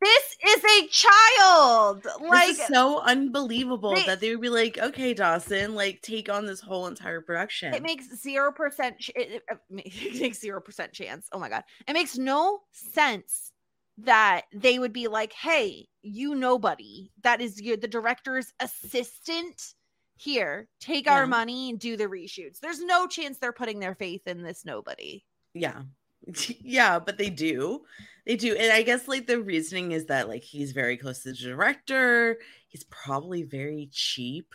this 0.00 0.36
is 0.46 0.64
a 0.64 0.86
child. 0.88 2.06
Like 2.20 2.56
so 2.56 3.00
unbelievable 3.00 3.94
they- 3.94 4.04
that 4.06 4.20
they 4.20 4.30
would 4.30 4.42
be 4.42 4.50
like, 4.50 4.76
okay, 4.78 5.14
Dawson, 5.14 5.74
like 5.74 6.02
take 6.02 6.28
on 6.28 6.44
this 6.46 6.60
whole 6.60 6.86
entire 6.86 7.20
production. 7.22 7.72
it 7.74 7.82
makes 7.82 8.06
zero 8.20 8.52
percent. 8.52 8.98
Ch- 8.98 9.10
it, 9.16 9.42
it- 9.48 9.60
it 9.70 10.20
makes 10.20 10.40
zero 10.40 10.60
percent 10.60 10.92
chance. 10.92 11.28
Oh 11.32 11.38
my 11.38 11.48
god, 11.48 11.64
it 11.88 11.92
makes 11.94 12.18
no 12.18 12.60
sense 12.72 13.52
that 13.98 14.42
they 14.52 14.78
would 14.78 14.92
be 14.92 15.08
like, 15.08 15.32
"Hey, 15.32 15.88
you 16.02 16.34
nobody, 16.34 17.12
that 17.22 17.40
is 17.40 17.60
your 17.60 17.76
the 17.76 17.88
director's 17.88 18.52
assistant. 18.60 19.74
Here, 20.16 20.68
take 20.80 21.08
our 21.08 21.26
Yeah. 21.26 21.26
money 21.26 21.70
and 21.70 21.78
do 21.80 21.96
the 21.96 22.04
reshoots." 22.06 22.60
There's 22.60 22.80
no 22.80 23.06
chance 23.06 23.38
they're 23.38 23.52
putting 23.52 23.80
their 23.80 23.94
faith 23.94 24.26
in 24.26 24.42
this 24.42 24.64
nobody. 24.64 25.24
yeah. 25.54 25.82
yeah, 26.60 26.98
but 26.98 27.18
they 27.18 27.28
do. 27.28 27.84
They 28.26 28.36
do. 28.36 28.54
And 28.56 28.72
I 28.72 28.82
guess 28.82 29.08
like 29.08 29.26
the 29.26 29.42
reasoning 29.42 29.92
is 29.92 30.06
that 30.06 30.28
like 30.28 30.42
he's 30.42 30.72
very 30.72 30.96
close 30.96 31.22
to 31.22 31.32
the 31.32 31.36
director. 31.38 32.38
He's 32.68 32.84
probably 32.84 33.42
very 33.42 33.88
cheap. 33.92 34.54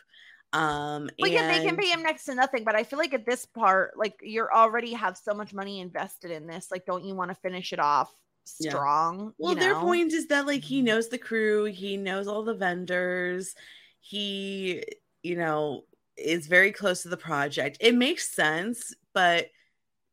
Um 0.51 1.09
Well, 1.19 1.29
yeah, 1.29 1.43
they 1.43 1.59
can 1.59 1.75
pay 1.75 1.89
him 1.91 2.01
next 2.01 2.25
to 2.25 2.35
nothing, 2.35 2.63
but 2.63 2.75
I 2.75 2.83
feel 2.85 2.97
like 2.97 3.13
at 3.13 3.25
this 3.25 3.45
part, 3.45 3.97
like 3.97 4.19
you're 4.21 4.53
already 4.53 4.93
have 4.93 5.17
so 5.17 5.33
much 5.33 5.53
money 5.53 5.79
invested 5.81 6.31
in 6.31 6.47
this. 6.47 6.71
Like, 6.71 6.85
don't 6.85 7.03
you 7.03 7.13
want 7.13 7.29
to 7.31 7.35
finish 7.35 7.73
it 7.73 7.79
off 7.79 8.13
Yeah. 8.59 8.71
strong? 8.71 9.33
Well, 9.37 9.53
you 9.53 9.59
their 9.59 9.73
know? 9.73 9.81
point 9.81 10.13
is 10.13 10.27
that 10.27 10.47
like 10.47 10.63
he 10.63 10.79
mm-hmm. 10.79 10.87
knows 10.87 11.09
the 11.09 11.17
crew, 11.17 11.65
he 11.65 11.97
knows 11.97 12.27
all 12.27 12.43
the 12.43 12.55
vendors, 12.55 13.55
he, 13.99 14.83
you 15.23 15.35
know, 15.35 15.85
is 16.17 16.47
very 16.47 16.71
close 16.71 17.03
to 17.03 17.09
the 17.09 17.17
project. 17.17 17.77
It 17.79 17.95
makes 17.95 18.29
sense, 18.29 18.93
but 19.13 19.47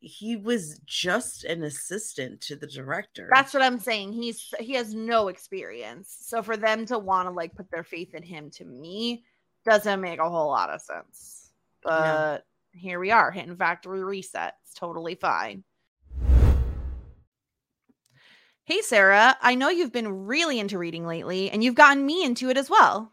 he 0.00 0.36
was 0.36 0.80
just 0.84 1.44
an 1.44 1.64
assistant 1.64 2.40
to 2.42 2.56
the 2.56 2.66
director. 2.66 3.28
That's 3.32 3.52
what 3.52 3.62
I'm 3.62 3.78
saying. 3.78 4.12
He's 4.12 4.52
he 4.60 4.74
has 4.74 4.94
no 4.94 5.28
experience. 5.28 6.16
So 6.20 6.42
for 6.42 6.56
them 6.56 6.86
to 6.86 6.98
want 6.98 7.28
to 7.28 7.32
like 7.32 7.54
put 7.54 7.70
their 7.70 7.84
faith 7.84 8.14
in 8.14 8.22
him 8.22 8.50
to 8.52 8.64
me 8.64 9.24
doesn't 9.64 10.00
make 10.00 10.20
a 10.20 10.30
whole 10.30 10.48
lot 10.48 10.70
of 10.70 10.80
sense. 10.80 11.50
But 11.82 12.44
here 12.72 13.00
we 13.00 13.10
are 13.10 13.30
hitting 13.30 13.56
factory 13.56 14.04
reset. 14.04 14.54
It's 14.64 14.74
totally 14.74 15.14
fine. 15.14 15.64
Hey 18.66 18.82
Sara, 18.82 19.36
I 19.40 19.54
know 19.54 19.70
you've 19.70 19.92
been 19.92 20.26
really 20.26 20.58
into 20.58 20.76
reading 20.76 21.06
lately 21.06 21.50
and 21.50 21.64
you've 21.64 21.74
gotten 21.74 22.04
me 22.04 22.22
into 22.24 22.50
it 22.50 22.58
as 22.58 22.68
well. 22.68 23.12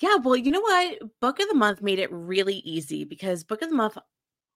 yeah, 0.00 0.16
well, 0.16 0.36
you 0.36 0.50
know 0.50 0.60
what? 0.60 0.98
Book 1.20 1.40
of 1.40 1.48
the 1.48 1.54
Month 1.54 1.82
made 1.82 1.98
it 1.98 2.10
really 2.12 2.56
easy 2.56 3.04
because 3.04 3.44
Book 3.44 3.62
of 3.62 3.70
the 3.70 3.76
Month 3.76 3.98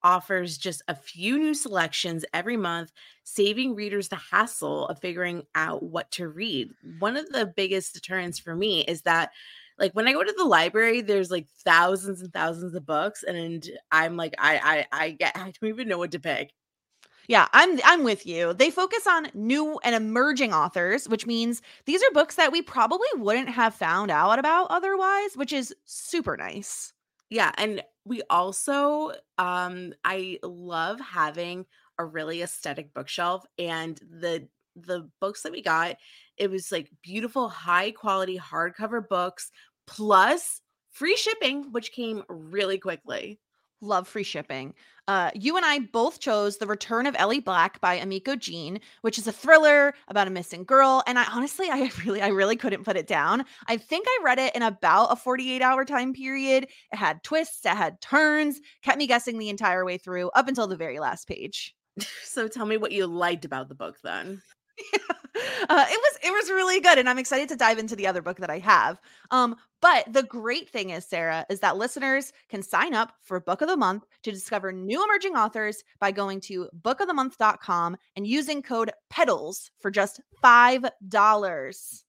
offers 0.03 0.59
just 0.59 0.83
a 0.89 0.95
few 0.95 1.39
new 1.39 1.55
selections 1.55 2.25
every 2.35 2.57
month, 2.57 2.93
saving 3.25 3.75
readers 3.75 4.09
the 4.09 4.17
hassle 4.17 4.89
of 4.89 5.01
figuring 5.01 5.45
out 5.55 5.83
what 5.83 6.11
to 6.13 6.29
read. 6.29 6.71
One 7.01 7.17
of 7.17 7.29
the 7.31 7.47
biggest 7.57 7.95
deterrents 7.95 8.39
for 8.39 8.57
me 8.57 8.83
is 8.85 9.03
that 9.03 9.31
like 9.79 9.93
when 9.95 10.09
I 10.09 10.13
go 10.13 10.25
to 10.25 10.35
the 10.37 10.45
library, 10.45 11.03
there's 11.03 11.31
like 11.31 11.49
thousands 11.65 12.23
and 12.23 12.33
thousands 12.33 12.75
of 12.75 12.87
books, 12.87 13.23
and 13.25 13.69
I'm 13.93 14.17
like, 14.17 14.35
I 14.39 14.87
I 14.93 15.05
I 15.07 15.11
get 15.13 15.33
I 15.37 15.41
don't 15.61 15.71
even 15.71 15.89
know 15.89 15.99
what 15.99 16.13
to 16.13 16.21
pick. 16.21 16.53
Yeah, 17.29 17.49
I'm 17.53 17.81
I'm 17.85 18.05
with 18.05 18.27
you. 18.27 18.53
They 18.55 18.71
focus 18.71 19.07
on 19.07 19.29
new 19.35 19.79
and 19.85 19.95
emerging 19.95 20.53
authors, 20.53 21.09
which 21.09 21.27
means 21.27 21.63
these 21.85 22.03
are 22.03 22.11
books 22.13 22.37
that 22.37 22.53
we 22.53 22.63
probably 22.63 23.09
wouldn't 23.15 23.49
have 23.49 23.75
found 23.75 24.11
out 24.11 24.39
about 24.39 24.69
otherwise, 24.71 25.37
which 25.37 25.53
is 25.53 25.75
super 25.85 26.37
nice. 26.37 26.93
Yeah, 27.31 27.53
and 27.59 27.83
we 28.05 28.23
also 28.31 29.13
um 29.39 29.93
I 30.05 30.39
love 30.43 31.01
having 31.01 31.67
a 31.99 32.05
really 32.05 32.43
aesthetic 32.43 32.95
bookshelf 32.95 33.45
and 33.59 33.99
the 34.11 34.49
the 34.77 35.09
books 35.21 35.43
that 35.43 35.53
we 35.53 35.63
got, 35.63 35.97
it 36.37 36.51
was 36.51 36.71
like 36.71 36.91
beautiful 37.03 37.49
high 37.49 37.91
quality 37.91 38.39
hardcover 38.39 39.07
books 39.09 39.51
plus 39.87 40.61
free 40.91 41.17
shipping 41.17 41.73
which 41.73 41.93
came 41.93 42.23
really 42.29 42.79
quickly. 42.79 43.41
Love 43.81 44.09
free 44.09 44.23
shipping. 44.23 44.75
Uh, 45.09 45.31
you 45.35 45.57
and 45.57 45.65
I 45.65 45.79
both 45.79 46.19
chose 46.19 46.57
The 46.57 46.67
Return 46.67 47.07
of 47.07 47.15
Ellie 47.17 47.41
Black 47.41 47.81
by 47.81 47.99
Emiko 47.99 48.39
Jean, 48.39 48.81
which 49.03 49.19
is 49.19 49.29
a 49.29 49.33
thriller 49.33 49.95
about 50.09 50.27
a 50.27 50.31
missing 50.31 50.65
girl. 50.65 51.03
And 51.07 51.19
I 51.19 51.25
honestly, 51.33 51.69
I 51.71 51.91
really, 52.05 52.21
I 52.23 52.29
really 52.29 52.57
couldn't 52.57 52.85
put 52.85 52.97
it 52.97 53.07
down. 53.07 53.45
I 53.69 53.77
think 53.77 54.07
I 54.09 54.19
read 54.25 54.39
it 54.39 54.55
in 54.57 54.63
about 54.63 55.13
a 55.13 55.17
48 55.17 55.63
hour 55.63 55.85
time 55.85 56.13
period. 56.13 56.65
It 56.93 56.97
had 56.97 57.23
twists, 57.23 57.65
it 57.65 57.77
had 57.77 58.01
turns, 58.01 58.61
kept 58.83 58.99
me 58.99 59.07
guessing 59.07 59.39
the 59.39 59.49
entire 59.49 59.85
way 59.85 59.99
through 59.99 60.31
up 60.31 60.49
until 60.49 60.67
the 60.67 60.77
very 60.77 60.99
last 60.99 61.29
page. 61.29 61.75
So 62.25 62.47
tell 62.47 62.67
me 62.67 62.77
what 62.77 62.93
you 62.93 63.07
liked 63.07 63.47
about 63.47 63.71
the 63.71 63.75
book 63.75 63.97
then. 64.05 64.43
Uh, 65.69 65.85
it 65.91 66.01
was 66.01 66.19
it 66.25 66.31
was 66.31 66.49
really 66.49 66.81
good 66.81 66.97
and 66.97 67.11
i'm 67.11 67.19
excited 67.19 67.47
to 67.47 67.57
dive 67.57 67.79
into 67.79 67.95
the 67.95 68.07
other 68.07 68.23
book 68.23 68.39
that 68.39 68.49
i 68.49 68.59
have 68.59 68.99
um 69.33 69.55
but 69.83 70.11
the 70.11 70.23
great 70.23 70.69
thing 70.71 70.91
is 70.91 71.05
sara 71.05 71.45
is 71.51 71.61
that 71.61 71.77
listeners 71.77 72.33
can 72.49 72.63
sign 72.63 72.95
up 72.95 73.13
for 73.21 73.39
book 73.39 73.61
of 73.61 73.69
the 73.69 73.77
month 73.77 74.05
to 74.23 74.33
discover 74.33 74.73
new 74.73 75.03
emerging 75.05 75.35
authors 75.35 75.85
by 76.01 76.11
going 76.11 76.41
to 76.41 76.69
bookofthemonth.com 76.81 77.97
and 78.17 78.27
using 78.27 78.63
code 78.63 78.91
pedals 79.11 79.71
for 79.81 79.91
just 79.91 80.21
five 80.41 80.87
dollars 81.09 82.07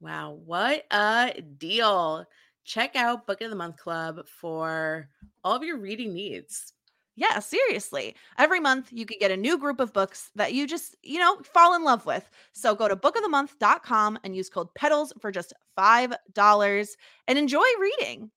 Wow, 0.00 0.38
what 0.46 0.84
a 0.90 1.42
deal. 1.58 2.24
Check 2.64 2.96
out 2.96 3.26
Book 3.26 3.42
of 3.42 3.50
the 3.50 3.56
Month 3.56 3.76
Club 3.76 4.26
for 4.26 5.10
all 5.44 5.56
of 5.56 5.62
your 5.62 5.76
reading 5.76 6.14
needs. 6.14 6.72
Yeah, 7.16 7.38
seriously. 7.40 8.14
Every 8.38 8.60
month 8.60 8.88
you 8.92 9.04
could 9.04 9.18
get 9.18 9.30
a 9.30 9.36
new 9.36 9.58
group 9.58 9.80
of 9.80 9.92
books 9.92 10.30
that 10.36 10.54
you 10.54 10.66
just, 10.66 10.96
you 11.02 11.18
know, 11.18 11.36
fall 11.42 11.74
in 11.74 11.84
love 11.84 12.06
with. 12.06 12.28
So 12.52 12.74
go 12.74 12.88
to 12.88 12.96
bookofthemonth.com 12.96 14.20
and 14.24 14.34
use 14.34 14.48
code 14.48 14.68
PEDALS 14.74 15.12
for 15.20 15.30
just 15.30 15.52
$5 15.78 16.88
and 17.28 17.38
enjoy 17.38 17.66
reading. 17.80 18.30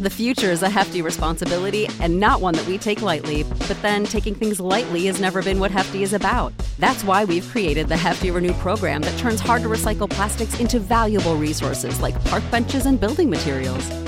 The 0.00 0.10
future 0.10 0.52
is 0.52 0.62
a 0.62 0.70
hefty 0.70 1.02
responsibility 1.02 1.88
and 1.98 2.20
not 2.20 2.40
one 2.40 2.54
that 2.54 2.66
we 2.68 2.78
take 2.78 3.02
lightly, 3.02 3.42
but 3.42 3.82
then 3.82 4.04
taking 4.04 4.32
things 4.32 4.60
lightly 4.60 5.06
has 5.06 5.20
never 5.20 5.42
been 5.42 5.58
what 5.58 5.72
Hefty 5.72 6.04
is 6.04 6.12
about. 6.12 6.52
That's 6.78 7.02
why 7.02 7.24
we've 7.24 7.48
created 7.48 7.88
the 7.88 7.96
Hefty 7.96 8.30
Renew 8.30 8.52
program 8.54 9.02
that 9.02 9.18
turns 9.18 9.40
hard 9.40 9.62
to 9.62 9.68
recycle 9.68 10.08
plastics 10.08 10.60
into 10.60 10.78
valuable 10.78 11.34
resources 11.34 12.00
like 12.00 12.24
park 12.26 12.48
benches 12.48 12.86
and 12.86 13.00
building 13.00 13.28
materials. 13.28 14.07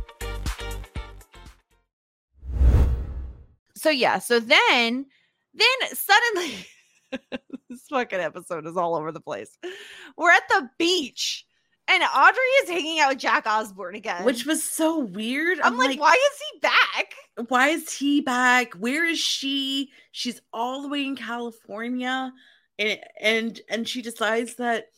So 3.81 3.89
yeah, 3.89 4.19
so 4.19 4.39
then 4.39 5.07
then 5.55 5.67
suddenly 5.91 6.67
this 7.67 7.87
fucking 7.89 8.19
episode 8.19 8.67
is 8.67 8.77
all 8.77 8.95
over 8.95 9.11
the 9.11 9.19
place. 9.19 9.57
We're 10.15 10.29
at 10.29 10.47
the 10.49 10.69
beach 10.77 11.47
and 11.87 12.03
Audrey 12.03 12.43
is 12.61 12.69
hanging 12.69 12.99
out 12.99 13.09
with 13.09 13.17
Jack 13.17 13.47
Osbourne 13.47 13.95
again. 13.95 14.23
Which 14.23 14.45
was 14.45 14.63
so 14.63 14.99
weird. 14.99 15.59
I'm, 15.61 15.79
like, 15.79 15.99
why 15.99 16.13
is 16.13 16.41
he 16.51 16.59
back? 16.59 17.47
why 17.49 17.69
is 17.69 17.91
he 17.91 18.21
back? 18.21 18.73
Where 18.75 19.03
is 19.03 19.17
she? 19.17 19.89
She's 20.11 20.39
all 20.53 20.83
the 20.83 20.87
way 20.87 21.03
in 21.03 21.15
California. 21.15 22.31
And 22.77 22.99
and 23.19 23.61
and 23.67 23.89
she 23.89 24.03
decides 24.03 24.57
that 24.57 24.89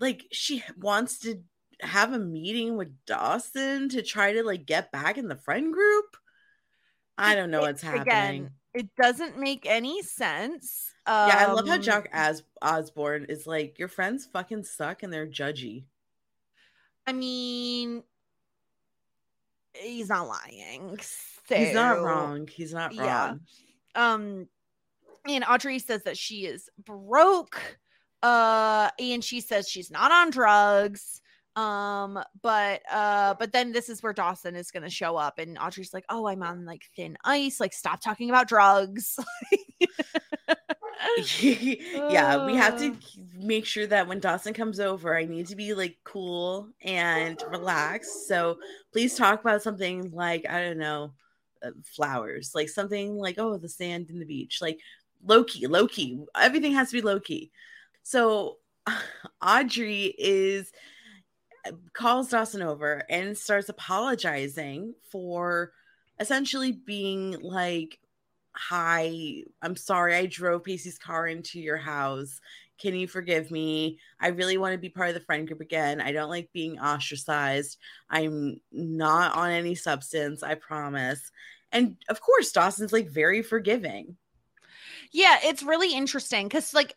like 0.00 0.24
she 0.32 0.64
wants 0.76 1.20
to 1.20 1.40
have 1.80 2.12
a 2.12 2.18
meeting 2.18 2.76
with 2.76 2.88
Dawson 3.06 3.90
to 3.90 4.02
try 4.02 4.32
to 4.32 4.42
like 4.42 4.66
get 4.66 4.90
back 4.90 5.18
in 5.18 5.28
the 5.28 5.36
friend 5.36 5.72
group. 5.72 6.16
I 7.18 7.34
don't 7.34 7.50
know 7.50 7.58
It- 7.58 7.62
what's 7.62 7.82
happening. 7.82 8.02
Again, 8.02 8.50
it 8.74 8.94
doesn't 8.96 9.38
make 9.38 9.66
any 9.66 10.02
sense. 10.02 10.92
Um, 11.06 11.28
yeah, 11.28 11.36
I 11.48 11.52
love 11.52 11.66
how 11.68 11.78
Jack 11.78 12.08
As- 12.12 12.42
Osbourne 12.62 13.26
is 13.28 13.46
like, 13.46 13.78
your 13.78 13.88
friends 13.88 14.24
fucking 14.26 14.64
suck 14.64 15.02
and 15.02 15.12
they're 15.12 15.26
judgy. 15.26 15.84
I 17.06 17.12
mean, 17.12 18.02
he's 19.74 20.08
not 20.08 20.28
lying. 20.28 20.98
He's 21.48 21.74
not 21.74 22.00
wrong. 22.02 22.46
He's 22.46 22.72
not 22.72 22.94
wrong. 22.96 23.00
Yeah. 23.04 23.34
um 24.14 24.48
and 25.26 25.44
audrey 25.44 25.78
says 25.78 26.02
that 26.04 26.16
she 26.16 26.46
is 26.46 26.70
broke 26.84 27.78
uh 28.22 28.88
and 28.98 29.22
she 29.22 29.40
says 29.40 29.68
she's 29.68 29.90
not 29.90 30.10
on 30.12 30.30
drugs 30.30 31.20
um 31.56 32.18
but 32.40 32.80
uh 32.90 33.34
but 33.38 33.52
then 33.52 33.72
this 33.72 33.90
is 33.90 34.02
where 34.02 34.14
dawson 34.14 34.56
is 34.56 34.70
gonna 34.70 34.88
show 34.88 35.16
up 35.16 35.38
and 35.38 35.58
audrey's 35.58 35.92
like 35.92 36.04
oh 36.08 36.26
i'm 36.26 36.42
on 36.42 36.64
like 36.64 36.82
thin 36.96 37.14
ice 37.24 37.60
like 37.60 37.74
stop 37.74 38.00
talking 38.00 38.30
about 38.30 38.48
drugs 38.48 39.18
yeah, 41.40 42.46
we 42.46 42.56
have 42.56 42.78
to 42.78 42.92
Uh. 42.92 42.96
make 43.38 43.66
sure 43.66 43.86
that 43.86 44.06
when 44.06 44.20
Dawson 44.20 44.54
comes 44.54 44.80
over, 44.80 45.16
I 45.16 45.24
need 45.24 45.46
to 45.48 45.56
be 45.56 45.74
like 45.74 45.98
cool 46.04 46.68
and 46.82 47.42
relaxed. 47.50 48.28
So 48.28 48.58
please 48.92 49.16
talk 49.16 49.40
about 49.40 49.62
something 49.62 50.10
like, 50.12 50.46
I 50.48 50.62
don't 50.62 50.78
know, 50.78 51.12
uh, 51.62 51.70
flowers, 51.84 52.52
like 52.54 52.68
something 52.68 53.16
like, 53.16 53.36
oh, 53.38 53.56
the 53.58 53.68
sand 53.68 54.10
in 54.10 54.18
the 54.20 54.26
beach, 54.26 54.60
like 54.62 54.78
low 55.24 55.44
key, 55.44 55.66
low 55.66 55.86
key. 55.88 56.20
Everything 56.36 56.72
has 56.72 56.88
to 56.90 56.94
be 56.94 57.02
low 57.02 57.20
key. 57.20 57.50
So 58.02 58.58
Audrey 59.42 60.14
is 60.18 60.72
calls 61.92 62.30
Dawson 62.30 62.62
over 62.62 63.02
and 63.08 63.36
starts 63.36 63.68
apologizing 63.68 64.94
for 65.10 65.72
essentially 66.18 66.72
being 66.72 67.38
like 67.40 67.98
hi 68.54 69.42
i'm 69.62 69.74
sorry 69.76 70.14
i 70.14 70.26
drove 70.26 70.62
pacey's 70.62 70.98
car 70.98 71.26
into 71.26 71.58
your 71.58 71.78
house. 71.78 72.40
Can 72.78 72.94
you 72.96 73.06
forgive 73.06 73.52
me? 73.52 73.98
I 74.18 74.28
really 74.28 74.58
want 74.58 74.72
to 74.72 74.78
be 74.78 74.88
part 74.88 75.08
of 75.08 75.14
the 75.14 75.20
friend 75.20 75.46
group 75.46 75.60
again. 75.60 76.00
I 76.00 76.10
don't 76.10 76.30
like 76.30 76.50
being 76.52 76.80
ostracized. 76.80 77.78
I'm 78.10 78.60
not 78.72 79.36
on 79.36 79.50
any 79.50 79.76
substance 79.76 80.42
i 80.42 80.56
promise. 80.56 81.30
And 81.70 81.96
of 82.08 82.20
course 82.20 82.52
dawson's 82.52 82.92
like 82.92 83.08
very 83.08 83.42
forgiving. 83.42 84.16
Yeah 85.12 85.38
it's 85.44 85.62
really 85.62 85.94
interesting 85.94 86.48
because 86.48 86.74
like 86.74 86.96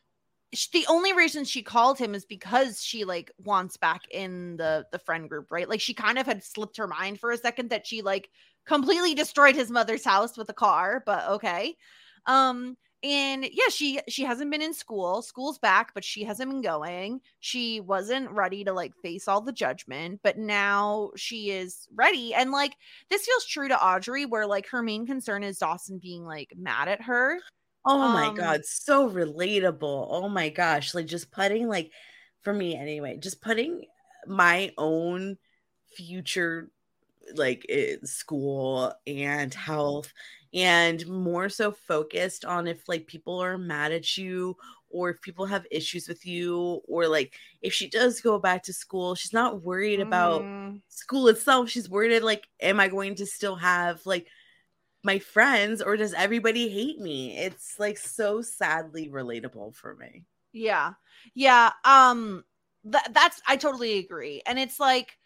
the 0.73 0.85
only 0.87 1.13
reason 1.13 1.43
she 1.43 1.61
called 1.61 1.97
him 1.97 2.15
is 2.15 2.25
because 2.25 2.81
she 2.81 3.05
like 3.05 3.31
wants 3.43 3.77
back 3.77 4.01
in 4.11 4.57
the 4.57 4.85
the 4.91 4.99
friend 4.99 5.29
group 5.29 5.51
right? 5.51 5.69
Like 5.69 5.81
she 5.81 5.93
kind 5.93 6.17
of 6.17 6.25
had 6.25 6.43
slipped 6.43 6.77
her 6.77 6.87
mind 6.87 7.19
for 7.19 7.31
a 7.31 7.37
second 7.37 7.69
that 7.69 7.87
she 7.87 8.01
like 8.01 8.29
completely 8.65 9.13
destroyed 9.13 9.55
his 9.55 9.71
mother's 9.71 10.05
house 10.05 10.37
with 10.37 10.49
a 10.49 10.53
car 10.53 11.03
but 11.05 11.27
okay. 11.29 11.75
Um 12.25 12.77
and 13.03 13.43
yeah 13.51 13.69
she 13.69 13.99
she 14.07 14.23
hasn't 14.23 14.51
been 14.51 14.61
in 14.61 14.73
school. 14.73 15.21
School's 15.21 15.59
back 15.59 15.93
but 15.93 16.03
she 16.03 16.23
hasn't 16.23 16.49
been 16.49 16.61
going. 16.61 17.21
She 17.39 17.79
wasn't 17.79 18.31
ready 18.31 18.63
to 18.63 18.73
like 18.73 18.95
face 19.01 19.27
all 19.27 19.41
the 19.41 19.51
judgment 19.51 20.21
but 20.23 20.37
now 20.37 21.11
she 21.15 21.51
is 21.51 21.87
ready. 21.93 22.33
And 22.33 22.51
like 22.51 22.75
this 23.09 23.25
feels 23.25 23.45
true 23.45 23.67
to 23.67 23.83
audrey 23.83 24.25
where 24.25 24.47
like 24.47 24.67
her 24.69 24.81
main 24.81 25.05
concern 25.05 25.43
is 25.43 25.59
dawson 25.59 25.99
being 25.99 26.23
like 26.23 26.53
mad 26.57 26.87
at 26.87 27.01
her 27.01 27.39
oh 27.85 28.07
my 28.07 28.29
Um, 28.29 28.31
god 28.31 28.65
so 28.65 29.09
relatable 29.09 30.07
oh 30.09 30.29
my 30.29 30.49
gosh 30.49 30.93
like 30.93 31.05
just 31.05 31.31
putting 31.31 31.67
like 31.67 31.91
for 32.41 32.53
me 32.53 32.75
anyway 32.75 33.17
just 33.17 33.41
putting 33.41 33.85
my 34.27 34.71
own 34.77 35.37
future 35.95 36.71
like 37.35 37.65
eh, 37.69 37.97
school 38.03 38.93
and 39.07 39.53
health 39.53 40.13
and 40.53 41.05
more 41.07 41.49
so 41.49 41.71
focused 41.71 42.45
on 42.45 42.67
if 42.67 42.87
like 42.87 43.07
people 43.07 43.39
are 43.39 43.57
mad 43.57 43.91
at 43.91 44.17
you 44.17 44.55
or 44.89 45.09
if 45.09 45.21
people 45.21 45.45
have 45.45 45.65
issues 45.71 46.07
with 46.07 46.25
you 46.25 46.81
or 46.87 47.07
like 47.07 47.35
if 47.61 47.73
she 47.73 47.89
does 47.89 48.21
go 48.21 48.39
back 48.39 48.63
to 48.63 48.73
school 48.73 49.15
she's 49.15 49.33
not 49.33 49.63
worried 49.63 49.99
about 49.99 50.47
Mm. 50.47 50.81
school 50.87 51.27
itself 51.27 51.69
she's 51.69 51.89
worried 51.89 52.21
like 52.21 52.47
am 52.61 52.79
i 52.79 52.87
going 52.87 53.15
to 53.15 53.25
still 53.25 53.55
have 53.55 54.05
like 54.05 54.27
my 55.05 55.19
friends 55.19 55.81
or 55.81 55.95
does 55.95 56.13
everybody 56.13 56.67
hate 56.67 56.99
me 56.99 57.37
it's 57.37 57.79
like 57.79 57.97
so 57.97 58.41
sadly 58.41 59.09
relatable 59.09 59.75
for 59.75 59.95
me 59.95 60.25
Yeah. 60.53 60.93
Yeah. 61.33 61.71
Um 61.83 62.43
th- 62.89 63.03
that's 63.11 63.41
I 63.47 63.57
totally 63.57 63.99
agree. 63.99 64.41
And 64.45 64.57
it's 64.59 64.79
like 64.79 65.17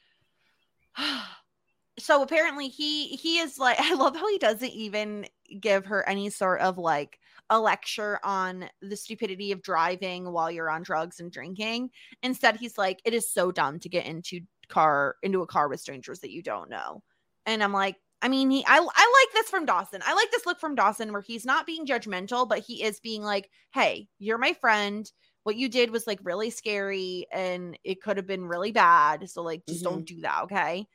so 1.99 2.21
apparently 2.23 2.69
he 2.69 3.07
he 3.09 3.39
is 3.39 3.57
like 3.59 3.77
I 3.79 3.93
love 3.93 4.15
how 4.15 4.27
he 4.29 4.37
doesn't 4.37 4.71
even 4.71 5.27
give 5.59 5.85
her 5.85 6.07
any 6.07 6.29
sort 6.29 6.61
of 6.61 6.77
like 6.77 7.19
a 7.49 7.59
lecture 7.59 8.19
on 8.23 8.69
the 8.81 8.95
stupidity 8.95 9.51
of 9.51 9.61
driving 9.63 10.31
while 10.31 10.51
you're 10.51 10.69
on 10.69 10.83
drugs 10.83 11.19
and 11.19 11.31
drinking. 11.31 11.89
Instead 12.23 12.57
he's 12.57 12.77
like 12.77 13.01
it 13.05 13.13
is 13.13 13.31
so 13.31 13.51
dumb 13.51 13.79
to 13.79 13.89
get 13.89 14.05
into 14.05 14.41
car 14.69 15.15
into 15.23 15.41
a 15.41 15.47
car 15.47 15.67
with 15.67 15.79
strangers 15.79 16.19
that 16.19 16.31
you 16.31 16.43
don't 16.43 16.69
know. 16.69 17.03
And 17.45 17.63
I'm 17.63 17.73
like 17.73 17.95
I 18.21 18.27
mean, 18.29 18.49
he 18.51 18.65
I 18.67 18.77
I 18.77 18.79
like 19.25 19.33
this 19.33 19.49
from 19.49 19.65
Dawson. 19.65 20.01
I 20.05 20.13
like 20.13 20.29
this 20.31 20.45
look 20.45 20.59
from 20.59 20.75
Dawson 20.75 21.11
where 21.13 21.21
he's 21.21 21.45
not 21.45 21.65
being 21.65 21.85
judgmental, 21.85 22.47
but 22.47 22.59
he 22.59 22.83
is 22.83 22.99
being 22.99 23.23
like, 23.23 23.49
"Hey, 23.73 24.09
you're 24.19 24.37
my 24.37 24.53
friend 24.53 25.09
what 25.43 25.55
you 25.55 25.69
did 25.69 25.89
was 25.91 26.05
like 26.05 26.19
really 26.23 26.49
scary 26.49 27.25
and 27.31 27.77
it 27.83 28.01
could 28.01 28.17
have 28.17 28.27
been 28.27 28.45
really 28.45 28.71
bad. 28.71 29.29
So 29.29 29.41
like 29.41 29.65
just 29.65 29.83
Mhm. 29.83 29.83
don't 29.83 30.05
do 30.05 30.21
that, 30.21 30.43
okay? 30.43 30.85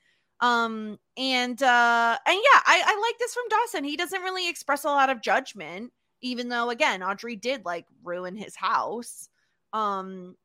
Um 0.40 0.98
and 1.16 1.60
uh 1.62 2.18
and 2.26 2.36
yeah, 2.36 2.60
I 2.66 2.82
I 2.86 3.00
like 3.00 3.18
this 3.18 3.34
from 3.34 3.48
Dawson. 3.48 3.84
He 3.84 3.96
doesn't 3.96 4.22
really 4.22 4.48
express 4.48 4.84
a 4.84 4.88
lot 4.88 5.10
of 5.10 5.22
judgment 5.22 5.92
even 6.20 6.48
though 6.48 6.70
again, 6.70 7.02
Audrey 7.02 7.36
did 7.36 7.64
like 7.64 7.86
ruin 8.02 8.36
his 8.36 8.54
house. 8.56 9.28
Um 9.72 10.36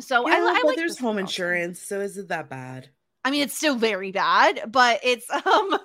so 0.00 0.26
I, 0.28 0.36
Yeah, 0.36 0.40
I 0.40 0.62
but 0.62 0.74
like 0.74 0.76
there's 0.76 0.98
home 0.98 1.18
insurance, 1.18 1.80
so 1.80 2.00
is 2.00 2.18
it 2.18 2.28
that 2.28 2.48
bad? 2.50 2.90
I 3.26 3.30
mean, 3.32 3.42
it's 3.42 3.56
still 3.56 3.74
very 3.74 4.12
bad, 4.12 4.70
but 4.70 5.00
it's 5.02 5.28
um 5.46 5.78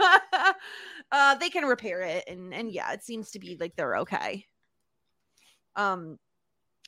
uh 1.12 1.36
they 1.36 1.50
can 1.50 1.66
repair 1.66 2.02
it 2.04 2.24
and 2.28 2.54
and 2.54 2.72
yeah, 2.72 2.94
it 2.94 3.04
seems 3.04 3.32
to 3.32 3.40
be 3.40 3.58
like 3.60 3.76
they're 3.76 3.98
okay. 3.98 4.46
Um 5.76 6.20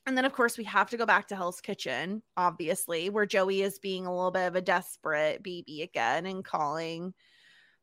and 0.06 0.16
then 0.16 0.26
of 0.26 0.34
course 0.34 0.56
we 0.58 0.66
have 0.66 0.92
to 0.92 0.98
go 0.98 1.08
back 1.08 1.28
to 1.30 1.36
Hell's 1.36 1.60
Kitchen, 1.60 2.22
obviously, 2.38 3.10
where 3.10 3.26
Joey 3.26 3.64
is 3.64 3.80
being 3.80 4.06
a 4.06 4.14
little 4.16 4.30
bit 4.30 4.46
of 4.48 4.56
a 4.56 4.62
desperate 4.62 5.42
baby 5.42 5.82
again 5.82 6.28
and 6.28 6.46
calling 6.46 7.16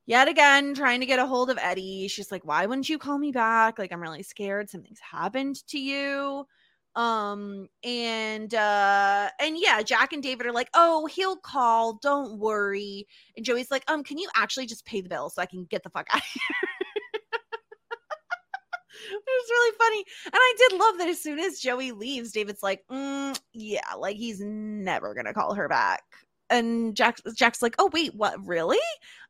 yet 0.06 0.28
again 0.28 0.74
trying 0.74 1.00
to 1.00 1.06
get 1.06 1.18
a 1.18 1.26
hold 1.26 1.50
of 1.50 1.58
Eddie. 1.60 2.08
She's 2.08 2.32
like, 2.32 2.44
"Why 2.44 2.66
wouldn't 2.66 2.88
you 2.88 2.98
call 2.98 3.18
me 3.18 3.32
back? 3.32 3.80
Like 3.80 3.92
I'm 3.92 4.02
really 4.02 4.22
scared 4.22 4.70
something's 4.70 5.00
happened 5.00 5.66
to 5.68 5.78
you." 5.80 6.46
Um 6.96 7.68
and 7.84 8.54
uh 8.54 9.28
and 9.40 9.56
yeah 9.58 9.80
jack 9.82 10.12
and 10.12 10.22
david 10.22 10.46
are 10.46 10.52
like 10.52 10.68
oh 10.74 11.06
he'll 11.06 11.36
call 11.36 11.98
don't 12.02 12.38
worry 12.38 13.06
and 13.36 13.46
joey's 13.46 13.70
like 13.70 13.84
um 13.88 14.02
can 14.02 14.18
you 14.18 14.28
actually 14.34 14.66
just 14.66 14.84
pay 14.84 15.00
the 15.00 15.08
bill 15.08 15.30
so 15.30 15.40
i 15.40 15.46
can 15.46 15.64
get 15.66 15.82
the 15.84 15.90
fuck 15.90 16.06
out 16.12 16.20
of 16.20 16.26
here 16.26 16.42
it 19.12 19.22
was 19.26 19.50
really 19.50 19.76
funny 19.78 20.04
and 20.26 20.34
i 20.34 20.54
did 20.58 20.78
love 20.78 20.98
that 20.98 21.08
as 21.08 21.22
soon 21.22 21.38
as 21.38 21.60
joey 21.60 21.92
leaves 21.92 22.32
david's 22.32 22.62
like 22.62 22.82
mm, 22.90 23.38
yeah 23.52 23.94
like 23.96 24.16
he's 24.16 24.40
never 24.40 25.14
gonna 25.14 25.32
call 25.32 25.54
her 25.54 25.68
back 25.68 26.02
and 26.50 26.96
Jack 26.96 27.18
Jack's 27.34 27.62
like, 27.62 27.76
"Oh 27.78 27.88
wait, 27.92 28.14
what? 28.14 28.34
Really? 28.44 28.80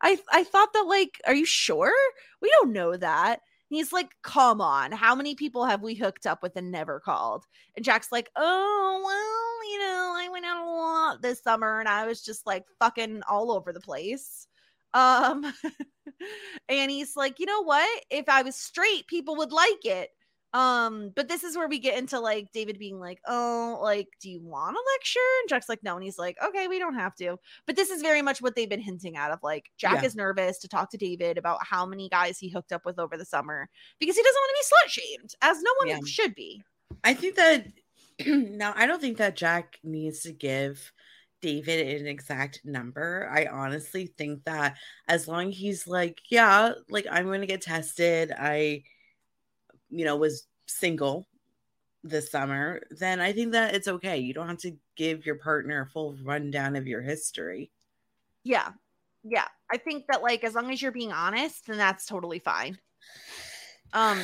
I 0.02 0.18
I 0.32 0.42
thought 0.44 0.72
that 0.72 0.86
like, 0.88 1.20
are 1.26 1.34
you 1.34 1.44
sure? 1.44 1.92
We 2.40 2.50
don't 2.50 2.72
know 2.72 2.96
that." 2.96 3.40
And 3.70 3.76
he's 3.76 3.92
like, 3.92 4.16
"Come 4.22 4.60
on, 4.60 4.92
how 4.92 5.14
many 5.14 5.34
people 5.34 5.64
have 5.66 5.82
we 5.82 5.94
hooked 5.94 6.26
up 6.26 6.42
with 6.42 6.56
and 6.56 6.70
never 6.70 7.00
called?" 7.00 7.46
And 7.76 7.84
Jack's 7.84 8.12
like, 8.12 8.30
"Oh 8.36 9.02
well, 9.04 9.70
you 9.72 9.78
know, 9.78 10.14
I 10.16 10.28
went 10.30 10.46
out 10.46 10.64
a 10.64 10.68
lot 10.70 11.22
this 11.22 11.42
summer 11.42 11.80
and 11.80 11.88
I 11.88 12.06
was 12.06 12.22
just 12.22 12.46
like 12.46 12.64
fucking 12.80 13.22
all 13.28 13.52
over 13.52 13.72
the 13.72 13.80
place." 13.80 14.46
Um, 14.94 15.44
and 16.68 16.90
he's 16.90 17.16
like, 17.16 17.38
"You 17.38 17.46
know 17.46 17.62
what? 17.62 18.04
If 18.10 18.28
I 18.28 18.42
was 18.42 18.56
straight, 18.56 19.06
people 19.06 19.36
would 19.36 19.52
like 19.52 19.84
it." 19.84 20.10
Um, 20.52 21.12
but 21.14 21.28
this 21.28 21.44
is 21.44 21.56
where 21.56 21.68
we 21.68 21.78
get 21.78 21.96
into 21.98 22.18
like 22.18 22.50
David 22.52 22.78
being 22.78 22.98
like, 22.98 23.20
Oh, 23.26 23.78
like, 23.80 24.08
do 24.20 24.28
you 24.30 24.40
want 24.40 24.76
a 24.76 24.80
lecture? 24.96 25.20
And 25.42 25.48
Jack's 25.48 25.68
like, 25.68 25.82
No, 25.82 25.94
and 25.94 26.02
he's 26.04 26.18
like, 26.18 26.36
Okay, 26.44 26.66
we 26.68 26.78
don't 26.78 26.94
have 26.94 27.14
to. 27.16 27.38
But 27.66 27.76
this 27.76 27.90
is 27.90 28.02
very 28.02 28.20
much 28.22 28.42
what 28.42 28.56
they've 28.56 28.68
been 28.68 28.80
hinting 28.80 29.16
at 29.16 29.30
of 29.30 29.38
like 29.42 29.70
Jack 29.76 30.02
Yeah. 30.02 30.06
is 30.06 30.16
nervous 30.16 30.58
to 30.58 30.68
talk 30.68 30.90
to 30.90 30.96
David 30.98 31.38
about 31.38 31.64
how 31.64 31.86
many 31.86 32.08
guys 32.08 32.38
he 32.38 32.48
hooked 32.48 32.72
up 32.72 32.84
with 32.84 32.98
over 32.98 33.16
the 33.16 33.24
summer 33.24 33.68
because 34.00 34.16
he 34.16 34.22
doesn't 34.22 34.40
want 34.40 34.50
to 34.50 34.60
be 34.60 35.00
slut 35.00 35.02
shamed, 35.02 35.34
as 35.42 35.62
no 35.62 35.70
one 35.78 35.88
Yeah. 35.88 36.00
should 36.06 36.34
be. 36.34 36.62
I 37.04 37.14
think 37.14 37.36
that 37.36 37.66
now 38.26 38.72
I 38.76 38.86
don't 38.86 39.00
think 39.00 39.18
that 39.18 39.36
Jack 39.36 39.78
needs 39.84 40.22
to 40.22 40.32
give 40.32 40.92
David 41.40 42.00
an 42.00 42.06
exact 42.06 42.60
number. 42.64 43.30
I 43.32 43.46
honestly 43.46 44.12
think 44.18 44.44
that 44.44 44.76
as 45.08 45.26
long 45.26 45.48
as 45.50 45.56
he's 45.56 45.86
like, 45.86 46.20
yeah, 46.28 46.72
like 46.88 47.06
I'm 47.10 47.24
going 47.26 47.40
to 47.40 47.46
get 47.46 47.62
tested. 47.62 48.32
I, 48.36 48.82
you 49.90 50.04
know, 50.04 50.16
was 50.16 50.46
single 50.66 51.26
this 52.02 52.30
summer, 52.30 52.82
then 52.90 53.20
I 53.20 53.32
think 53.32 53.52
that 53.52 53.74
it's 53.74 53.88
okay. 53.88 54.18
You 54.18 54.32
don't 54.32 54.48
have 54.48 54.58
to 54.58 54.76
give 54.96 55.26
your 55.26 55.36
partner 55.36 55.82
a 55.82 55.86
full 55.86 56.16
rundown 56.22 56.76
of 56.76 56.86
your 56.86 57.02
history. 57.02 57.70
Yeah. 58.42 58.70
Yeah. 59.22 59.48
I 59.70 59.76
think 59.76 60.06
that 60.08 60.22
like 60.22 60.44
as 60.44 60.54
long 60.54 60.70
as 60.70 60.80
you're 60.80 60.92
being 60.92 61.12
honest, 61.12 61.66
then 61.66 61.76
that's 61.76 62.06
totally 62.06 62.38
fine. 62.38 62.78
Um 63.92 64.22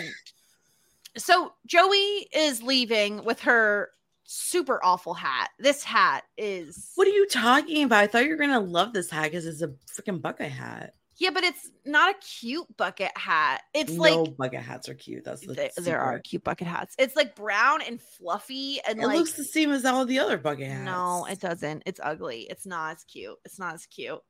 so 1.16 1.52
Joey 1.66 2.28
is 2.34 2.62
leaving 2.62 3.24
with 3.24 3.40
her 3.40 3.90
super 4.24 4.82
awful 4.84 5.14
hat. 5.14 5.50
This 5.58 5.82
hat 5.82 6.24
is 6.36 6.92
What 6.94 7.06
are 7.06 7.10
you 7.12 7.26
talking 7.28 7.84
about? 7.84 8.04
I 8.04 8.06
thought 8.06 8.24
you 8.24 8.30
were 8.30 8.36
going 8.36 8.50
to 8.50 8.58
love 8.58 8.92
this 8.92 9.10
hat 9.10 9.24
because 9.24 9.46
it's 9.46 9.62
a 9.62 9.68
freaking 9.68 10.20
bucket 10.20 10.50
hat. 10.50 10.94
Yeah, 11.18 11.30
but 11.30 11.44
it's 11.44 11.70
not 11.84 12.14
a 12.14 12.18
cute 12.18 12.66
bucket 12.76 13.16
hat. 13.16 13.62
It's 13.72 13.92
no 13.92 14.02
like 14.22 14.36
bucket 14.36 14.60
hats 14.60 14.88
are 14.88 14.94
cute. 14.94 15.24
That's 15.24 15.46
the 15.46 15.54
th- 15.54 15.72
there 15.78 15.98
are 16.00 16.18
cute 16.18 16.44
bucket 16.44 16.66
hats. 16.66 16.94
It's 16.98 17.16
like 17.16 17.34
brown 17.34 17.80
and 17.82 18.00
fluffy 18.00 18.80
and 18.86 19.00
It 19.00 19.06
like 19.06 19.16
looks 19.18 19.32
the 19.32 19.44
same 19.44 19.72
as 19.72 19.84
all 19.84 20.04
the 20.04 20.18
other 20.18 20.36
bucket 20.36 20.68
hats. 20.68 20.84
no, 20.84 21.26
it 21.30 21.40
doesn't. 21.40 21.84
It's 21.86 22.00
ugly. 22.02 22.46
It's 22.50 22.66
not 22.66 22.96
as 22.96 23.04
cute. 23.04 23.36
It's 23.44 23.58
not 23.58 23.74
as 23.74 23.86
cute. 23.86 24.20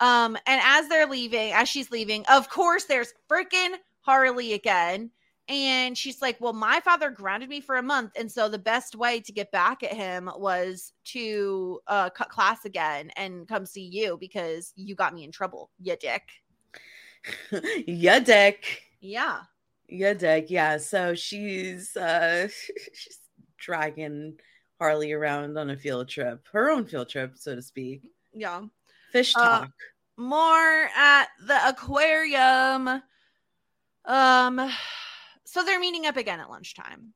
Um, 0.00 0.36
and 0.46 0.60
as 0.64 0.88
they're 0.88 1.08
leaving, 1.08 1.52
as 1.52 1.68
she's 1.68 1.90
leaving, 1.90 2.24
of 2.26 2.48
course, 2.48 2.84
there's 2.84 3.12
freaking 3.28 3.74
Harley 4.02 4.52
again. 4.52 5.10
And 5.48 5.96
she's 5.96 6.20
like, 6.20 6.40
Well, 6.40 6.52
my 6.52 6.80
father 6.80 7.10
grounded 7.10 7.48
me 7.48 7.60
for 7.60 7.76
a 7.76 7.82
month. 7.82 8.12
And 8.16 8.30
so 8.30 8.48
the 8.48 8.58
best 8.58 8.94
way 8.94 9.20
to 9.20 9.32
get 9.32 9.50
back 9.50 9.82
at 9.82 9.92
him 9.94 10.30
was 10.36 10.92
to 11.06 11.80
uh, 11.86 12.10
cut 12.10 12.28
class 12.28 12.64
again 12.64 13.10
and 13.16 13.48
come 13.48 13.64
see 13.64 13.82
you 13.84 14.16
because 14.20 14.72
you 14.76 14.94
got 14.94 15.14
me 15.14 15.24
in 15.24 15.32
trouble, 15.32 15.70
you 15.80 15.96
dick. 16.00 16.22
yeah, 17.86 18.18
dick. 18.20 18.82
Yeah. 19.00 19.40
Yeah, 19.88 20.14
dick. 20.14 20.50
Yeah. 20.50 20.76
So 20.78 21.14
she's 21.14 21.96
uh 21.96 22.48
she's 22.92 23.18
dragging 23.56 24.38
Harley 24.78 25.12
around 25.12 25.56
on 25.58 25.70
a 25.70 25.76
field 25.76 26.08
trip, 26.08 26.46
her 26.52 26.70
own 26.70 26.84
field 26.86 27.08
trip, 27.08 27.36
so 27.36 27.54
to 27.56 27.62
speak. 27.62 28.02
Yeah. 28.34 28.62
Fish 29.12 29.34
Uh, 29.34 29.60
talk. 29.60 29.70
more 30.16 30.88
at 30.96 31.28
the 31.46 31.58
aquarium. 31.68 33.02
Um, 34.04 34.70
so 35.50 35.64
they're 35.64 35.80
meeting 35.80 36.04
up 36.04 36.18
again 36.18 36.40
at 36.40 36.50
lunchtime, 36.50 37.14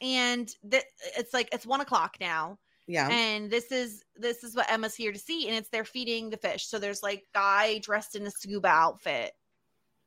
and 0.00 0.52
th- 0.68 0.82
it's 1.16 1.32
like 1.32 1.48
it's 1.52 1.64
one 1.64 1.80
o'clock 1.80 2.16
now, 2.20 2.58
yeah. 2.88 3.08
and 3.08 3.48
this 3.48 3.70
is 3.70 4.02
this 4.16 4.42
is 4.42 4.56
what 4.56 4.70
Emma's 4.70 4.96
here 4.96 5.12
to 5.12 5.18
see, 5.18 5.46
and 5.46 5.56
it's 5.56 5.68
they're 5.68 5.84
feeding 5.84 6.30
the 6.30 6.36
fish. 6.36 6.66
So 6.66 6.80
there's 6.80 7.02
like 7.02 7.22
guy 7.32 7.78
dressed 7.78 8.16
in 8.16 8.26
a 8.26 8.30
scuba 8.30 8.68
outfit. 8.68 9.32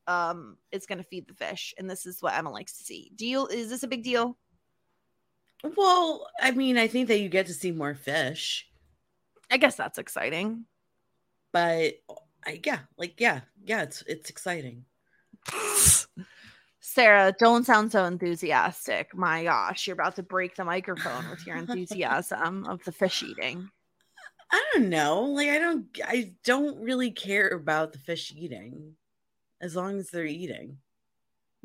Um, 0.06 0.58
is 0.74 0.86
gonna 0.86 1.04
feed 1.04 1.30
the 1.30 1.34
fish, 1.34 1.74
and 1.78 1.90
this 1.90 2.06
is 2.06 2.22
what 2.22 2.34
Emma 2.34 2.52
likes 2.52 2.78
to 2.80 2.84
see. 2.84 3.14
deal? 3.16 3.48
Is 3.48 3.70
this 3.70 3.84
a 3.84 3.88
big 3.88 4.04
deal? 4.04 4.38
well, 5.78 6.28
I 6.42 6.52
mean, 6.52 6.78
I 6.78 6.88
think 6.88 7.08
that 7.08 7.22
you 7.22 7.30
get 7.30 7.46
to 7.46 7.54
see 7.54 7.72
more 7.72 7.96
fish, 7.96 8.68
I 9.50 9.56
guess 9.56 9.76
that's 9.76 9.98
exciting. 9.98 10.66
but 11.54 11.94
I 12.46 12.60
yeah, 12.66 12.80
like 12.98 13.22
yeah, 13.22 13.42
yeah, 13.64 13.84
it's 13.84 14.04
it's 14.06 14.30
exciting. 14.30 14.84
Sara, 16.86 17.34
don't 17.40 17.66
sound 17.66 17.94
so 17.94 18.04
enthusiastic. 18.04 19.16
My 19.16 19.46
gosh, 19.46 19.88
you're 19.88 19.94
about 19.94 20.18
to 20.18 20.24
break 20.24 20.58
the 20.58 20.66
microphone 20.66 21.30
with 21.30 21.48
your 21.48 21.56
enthusiasm 21.56 22.66
of 22.66 22.84
the 22.84 22.92
fish 22.92 23.24
eating. 23.24 23.70
I 24.52 24.64
don't 24.74 24.90
know. 24.90 25.22
Like 25.24 25.48
I 25.48 25.60
don't 25.60 25.86
I 26.06 26.34
don't 26.44 26.78
really 26.82 27.12
care 27.12 27.48
about 27.48 27.94
the 27.94 28.00
fish 28.00 28.34
eating 28.36 28.96
as 29.62 29.78
long 29.78 29.98
as 29.98 30.10
they're 30.10 30.26
eating. 30.26 30.78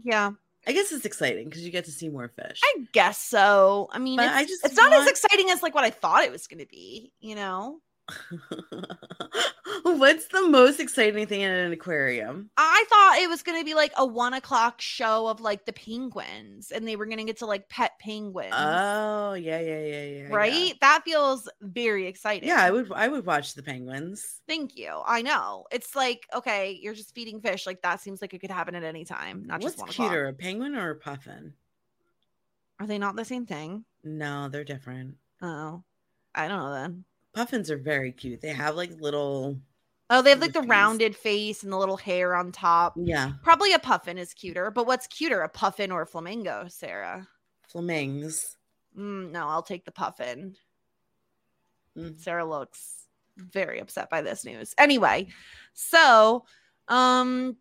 Yeah, 0.04 0.30
I 0.68 0.72
guess 0.72 0.92
it's 0.92 1.04
exciting 1.04 1.48
because 1.48 1.64
you 1.64 1.72
get 1.72 1.86
to 1.86 1.90
see 1.90 2.08
more 2.08 2.28
fish. 2.28 2.60
I 2.62 2.86
guess 2.92 3.18
so. 3.18 3.88
I 3.90 3.98
mean, 3.98 4.18
But 4.18 4.26
it's, 4.26 4.34
I 4.34 4.44
just 4.44 4.64
it's 4.66 4.76
not 4.76 4.92
as 4.92 5.08
exciting 5.08 5.50
as 5.50 5.64
like 5.64 5.74
what 5.74 5.82
I 5.82 5.90
thought 5.90 6.22
it 6.22 6.30
was 6.30 6.46
going 6.46 6.60
to 6.60 6.66
be, 6.66 7.12
you 7.18 7.34
know? 7.34 7.80
What's 9.82 10.28
the 10.28 10.48
most 10.48 10.80
exciting 10.80 11.26
thing 11.26 11.40
in 11.40 11.50
an 11.50 11.72
aquarium? 11.72 12.50
I 12.56 12.84
thought 12.88 13.18
it 13.22 13.28
was 13.28 13.42
going 13.42 13.58
to 13.60 13.64
be 13.64 13.74
like 13.74 13.92
a 13.96 14.04
one 14.04 14.34
o'clock 14.34 14.80
show 14.80 15.26
of 15.28 15.40
like 15.40 15.64
the 15.66 15.72
penguins 15.72 16.70
and 16.70 16.86
they 16.86 16.96
were 16.96 17.06
going 17.06 17.18
to 17.18 17.24
get 17.24 17.38
to 17.38 17.46
like 17.46 17.68
pet 17.68 17.92
penguins. 17.98 18.54
Oh, 18.56 19.34
yeah, 19.34 19.60
yeah, 19.60 19.80
yeah, 19.80 20.04
yeah. 20.04 20.28
right? 20.28 20.52
Yeah. 20.52 20.72
That 20.80 21.02
feels 21.04 21.48
very 21.60 22.06
exciting. 22.06 22.48
Yeah, 22.48 22.62
I 22.62 22.70
would 22.70 22.92
I 22.92 23.08
would 23.08 23.26
watch 23.26 23.54
the 23.54 23.62
penguins. 23.62 24.40
Thank 24.46 24.76
you. 24.76 25.00
I 25.04 25.22
know. 25.22 25.66
It's 25.72 25.94
like, 25.96 26.26
okay, 26.34 26.78
you're 26.80 26.94
just 26.94 27.14
feeding 27.14 27.40
fish. 27.40 27.66
Like 27.66 27.82
that 27.82 28.00
seems 28.00 28.20
like 28.20 28.34
it 28.34 28.40
could 28.40 28.50
happen 28.50 28.74
at 28.74 28.84
any 28.84 29.04
time, 29.04 29.44
not 29.46 29.62
What's 29.62 29.76
just 29.76 29.78
one 29.78 29.90
o'clock. 29.90 30.10
cuter, 30.10 30.28
a 30.28 30.32
penguin 30.32 30.74
or 30.76 30.90
a 30.90 30.96
puffin? 30.96 31.54
Are 32.80 32.86
they 32.86 32.98
not 32.98 33.16
the 33.16 33.24
same 33.24 33.46
thing? 33.46 33.84
No, 34.04 34.48
they're 34.48 34.64
different. 34.64 35.16
Oh, 35.42 35.82
I 36.34 36.48
don't 36.48 36.58
know 36.58 36.72
then. 36.72 37.04
Puffins 37.38 37.70
are 37.70 37.78
very 37.78 38.10
cute. 38.10 38.40
They 38.40 38.48
have 38.48 38.74
like 38.74 38.90
little 39.00 39.56
Oh, 40.10 40.22
they 40.22 40.30
have 40.30 40.40
like 40.40 40.54
the 40.54 40.60
face. 40.62 40.68
rounded 40.68 41.14
face 41.14 41.62
and 41.62 41.72
the 41.72 41.76
little 41.78 41.96
hair 41.96 42.34
on 42.34 42.50
top. 42.50 42.94
yeah, 42.96 43.32
Probably 43.44 43.74
a 43.74 43.78
puffin 43.78 44.18
is 44.18 44.34
cuter, 44.34 44.72
but 44.72 44.86
what's 44.88 45.06
cuter, 45.06 45.42
a 45.42 45.48
puffin 45.48 45.92
or 45.92 46.02
a 46.02 46.06
flamingo, 46.06 46.66
Sara? 46.68 47.28
flamings. 47.72 48.56
Mm, 48.98 49.30
no, 49.30 49.46
I'll 49.46 49.62
take 49.62 49.84
the 49.84 49.92
puffin. 49.92 50.56
Mm. 51.96 52.18
Sara 52.18 52.44
looks 52.44 53.06
very 53.36 53.78
upset 53.78 54.10
by 54.10 54.20
this 54.22 54.44
news. 54.44 54.74
Anyway, 54.78 55.28
so 55.74 56.44
um 56.88 57.56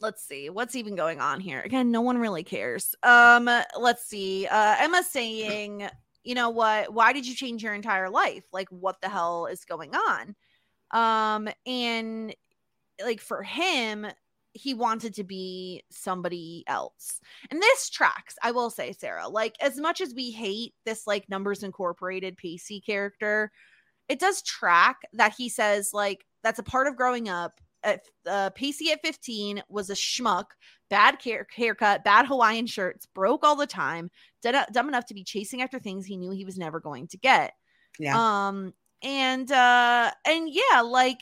let's 0.00 0.22
see 0.22 0.50
what's 0.50 0.76
even 0.76 0.94
going 0.94 1.20
on 1.20 1.40
here. 1.40 1.62
Again, 1.62 1.90
no 1.90 2.00
one 2.02 2.18
really 2.18 2.44
cares. 2.44 2.94
Um 3.02 3.50
let's 3.76 4.04
see. 4.04 4.46
Uh 4.46 4.76
Emma's 4.78 5.06
saying 5.10 5.88
you 6.24 6.34
know 6.34 6.50
what? 6.50 6.92
Why 6.92 7.12
did 7.12 7.26
you 7.26 7.34
change 7.34 7.62
your 7.62 7.74
entire 7.74 8.10
life? 8.10 8.44
Like, 8.52 8.68
what 8.70 9.00
the 9.00 9.08
hell 9.08 9.46
is 9.46 9.64
going 9.64 9.94
on? 9.94 10.34
Um, 10.90 11.48
and 11.66 12.34
like 13.04 13.20
for 13.20 13.42
him, 13.42 14.06
he 14.52 14.74
wanted 14.74 15.14
to 15.14 15.24
be 15.24 15.82
somebody 15.90 16.64
else. 16.66 17.20
And 17.50 17.62
this 17.62 17.88
tracks, 17.90 18.36
I 18.42 18.50
will 18.50 18.70
say, 18.70 18.92
Sara, 18.92 19.28
like 19.28 19.54
as 19.60 19.78
much 19.78 20.00
as 20.00 20.14
we 20.14 20.30
hate 20.30 20.74
this 20.84 21.06
like 21.06 21.28
numbers 21.28 21.62
incorporated 21.62 22.36
Pacey 22.36 22.80
character, 22.80 23.52
it 24.08 24.18
does 24.18 24.42
track 24.42 24.96
that 25.12 25.34
he 25.36 25.48
says 25.48 25.90
like 25.92 26.24
that's 26.42 26.58
a 26.58 26.64
part 26.64 26.86
of 26.86 26.96
growing 26.96 27.28
up. 27.28 27.60
At, 27.84 28.00
uh, 28.26 28.50
Pacey 28.50 28.90
at 28.90 29.02
15 29.02 29.62
was 29.68 29.88
a 29.88 29.94
schmuck, 29.94 30.46
bad 30.90 31.18
care, 31.18 31.46
haircut, 31.54 32.04
bad 32.04 32.26
Hawaiian 32.26 32.66
shirts, 32.66 33.06
broke 33.06 33.44
all 33.44 33.56
the 33.56 33.66
time, 33.66 34.10
dumb, 34.42 34.64
dumb 34.72 34.88
enough 34.88 35.06
to 35.06 35.14
be 35.14 35.24
chasing 35.24 35.62
after 35.62 35.78
things 35.78 36.06
he 36.06 36.16
knew 36.16 36.30
he 36.30 36.44
was 36.44 36.58
never 36.58 36.80
going 36.80 37.08
to 37.08 37.18
get. 37.18 37.52
Yeah. 37.98 38.16
Um, 38.48 38.72
and 39.02 39.50
uh, 39.50 40.10
and 40.26 40.48
yeah, 40.50 40.80
like 40.80 41.20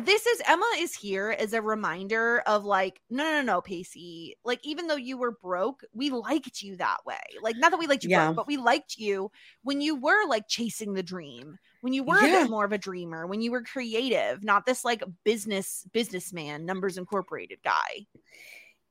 this 0.00 0.26
is 0.26 0.42
Emma 0.46 0.70
is 0.78 0.94
here 0.94 1.34
as 1.38 1.52
a 1.52 1.62
reminder 1.62 2.40
of 2.46 2.64
like, 2.64 3.00
no, 3.10 3.24
no, 3.24 3.42
no, 3.42 3.60
Pacey. 3.60 4.36
Like, 4.44 4.60
even 4.64 4.86
though 4.86 4.96
you 4.96 5.16
were 5.16 5.32
broke, 5.32 5.82
we 5.92 6.10
liked 6.10 6.62
you 6.62 6.76
that 6.76 6.98
way. 7.04 7.18
Like, 7.40 7.56
not 7.56 7.70
that 7.70 7.78
we 7.78 7.86
liked 7.86 8.04
you 8.04 8.10
Yeah. 8.10 8.26
broke, 8.26 8.36
but 8.36 8.46
we 8.46 8.56
liked 8.56 8.96
you 8.98 9.30
when 9.62 9.80
you 9.80 9.96
were 9.96 10.26
like 10.28 10.44
chasing 10.48 10.94
the 10.94 11.02
dream, 11.02 11.58
when 11.80 11.92
you 11.92 12.04
were 12.04 12.18
a 12.18 12.22
bit 12.22 12.50
more 12.50 12.64
of 12.64 12.72
a 12.72 12.78
dreamer, 12.78 13.26
when 13.26 13.40
you 13.40 13.50
were 13.50 13.62
creative, 13.62 14.44
not 14.44 14.66
this 14.66 14.84
like 14.84 15.02
business 15.24 15.86
businessman, 15.92 16.64
numbers 16.66 16.98
incorporated 16.98 17.58
guy. 17.64 18.06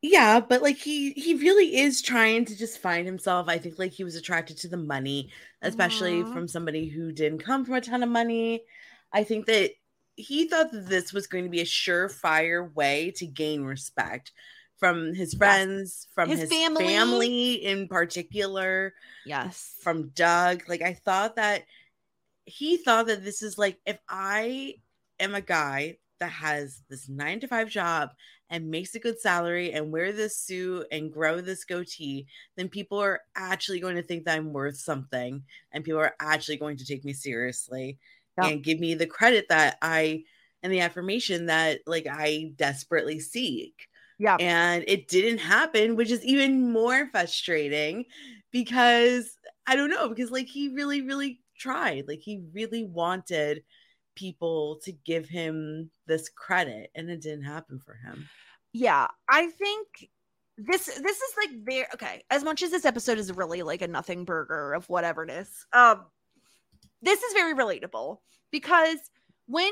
Yeah, 0.01 0.39
but 0.39 0.61
like 0.61 0.77
he 0.77 1.11
he 1.13 1.33
really 1.35 1.77
is 1.77 2.01
trying 2.01 2.45
to 2.45 2.55
just 2.55 2.79
find 2.79 3.07
himself. 3.07 3.47
I 3.49 3.57
think 3.57 3.79
like 3.79 3.91
he 3.91 4.03
was 4.03 4.15
attracted 4.15 4.57
to 4.57 4.67
the 4.67 4.77
money, 4.77 5.31
especially 5.61 6.23
Mhm. 6.23 6.31
from 6.33 6.47
somebody 6.47 6.87
who 6.87 7.11
didn't 7.11 7.39
come 7.39 7.65
from 7.65 7.75
a 7.75 7.81
ton 7.81 8.03
of 8.03 8.09
money. 8.09 8.63
I 9.11 9.23
think 9.23 9.47
that 9.47 9.71
he 10.15 10.47
thought 10.47 10.71
that 10.71 10.87
this 10.87 11.11
was 11.13 11.27
going 11.27 11.43
to 11.43 11.49
be 11.49 11.61
a 11.61 11.65
surefire 11.65 12.73
way 12.73 13.11
to 13.17 13.25
gain 13.25 13.63
respect 13.63 14.31
from 14.77 15.13
his 15.13 15.33
friends, 15.33 16.07
from 16.13 16.29
His 16.29 16.41
his, 16.41 16.49
family. 16.49 16.85
family. 16.85 17.53
in 17.55 17.87
particular, 17.87 18.93
Yes. 19.25 19.75
from 19.81 20.09
Doug. 20.09 20.63
Like 20.67 20.81
I 20.81 20.93
thought 20.93 21.35
that 21.37 21.63
he 22.45 22.77
thought 22.77 23.07
that 23.07 23.23
this 23.23 23.41
is 23.41 23.57
like 23.57 23.79
if 23.85 23.97
I 24.09 24.75
am 25.19 25.33
a 25.33 25.41
guy 25.41 25.97
that 26.19 26.31
has 26.31 26.81
this 26.89 27.09
nine 27.09 27.39
to 27.41 27.47
five 27.47 27.69
job 27.69 28.09
and 28.49 28.69
makes 28.69 28.93
a 28.95 28.99
good 28.99 29.19
salary 29.19 29.71
and 29.73 29.91
wear 29.91 30.11
this 30.11 30.37
suit 30.37 30.85
and 30.91 31.11
grow 31.11 31.41
this 31.41 31.65
goatee, 31.65 32.27
then 32.55 32.69
people 32.69 32.99
are 32.99 33.21
actually 33.35 33.79
going 33.79 33.95
to 33.95 34.03
think 34.03 34.25
that 34.25 34.37
I'm 34.37 34.53
worth 34.53 34.77
something 34.77 35.43
and 35.71 35.83
people 35.83 35.99
are 35.99 36.15
actually 36.19 36.57
going 36.57 36.77
to 36.77 36.85
take 36.85 37.03
me 37.03 37.13
seriously 37.13 37.97
Yeah. 38.37 38.47
and 38.49 38.63
give 38.63 38.79
me 38.79 38.93
the 38.95 39.07
credit 39.07 39.47
that 39.49 39.77
I 39.81 40.23
and 40.63 40.71
the 40.73 40.81
affirmation 40.81 41.45
that 41.47 41.81
like 41.85 42.07
I 42.09 42.51
desperately 42.55 43.19
seek. 43.19 43.87
Yeah. 44.17 44.37
And 44.39 44.83
it 44.87 45.07
didn't 45.07 45.39
happen, 45.39 45.95
which 45.95 46.09
is 46.11 46.23
even 46.25 46.71
more 46.71 47.07
frustrating 47.11 48.05
because 48.51 49.37
I 49.67 49.75
don't 49.75 49.89
know, 49.89 50.09
because 50.09 50.31
like 50.31 50.47
he 50.47 50.69
really, 50.69 51.01
really 51.01 51.41
tried. 51.57 52.05
Like 52.07 52.19
he 52.21 52.43
really 52.53 52.83
wanted 52.83 53.63
people 54.15 54.79
to 54.83 54.91
give 54.93 55.27
him 55.27 55.91
this 56.07 56.29
credit 56.29 56.89
and 56.95 57.09
it 57.09 57.21
didn't 57.21 57.43
happen 57.43 57.79
for 57.79 57.95
him. 57.95 58.29
yeah 58.71 59.07
i 59.29 59.47
think 59.49 60.09
this 60.57 60.85
this 60.85 61.17
is 61.17 61.33
like 61.37 61.49
very 61.65 61.85
okay 61.93 62.23
as 62.29 62.41
much 62.43 62.63
as 62.63 62.71
this 62.71 62.85
episode 62.85 63.17
is 63.17 63.31
really 63.33 63.61
like 63.61 63.81
a 63.81 63.87
nothing 63.89 64.23
burger 64.23 64.73
of 64.73 64.87
whatever 64.87 65.23
it 65.25 65.29
is 65.31 65.65
um 65.73 66.05
this 67.05 67.21
is 67.23 67.33
very 67.33 67.53
relatable 67.53 68.17
because 68.51 68.97
when 69.47 69.71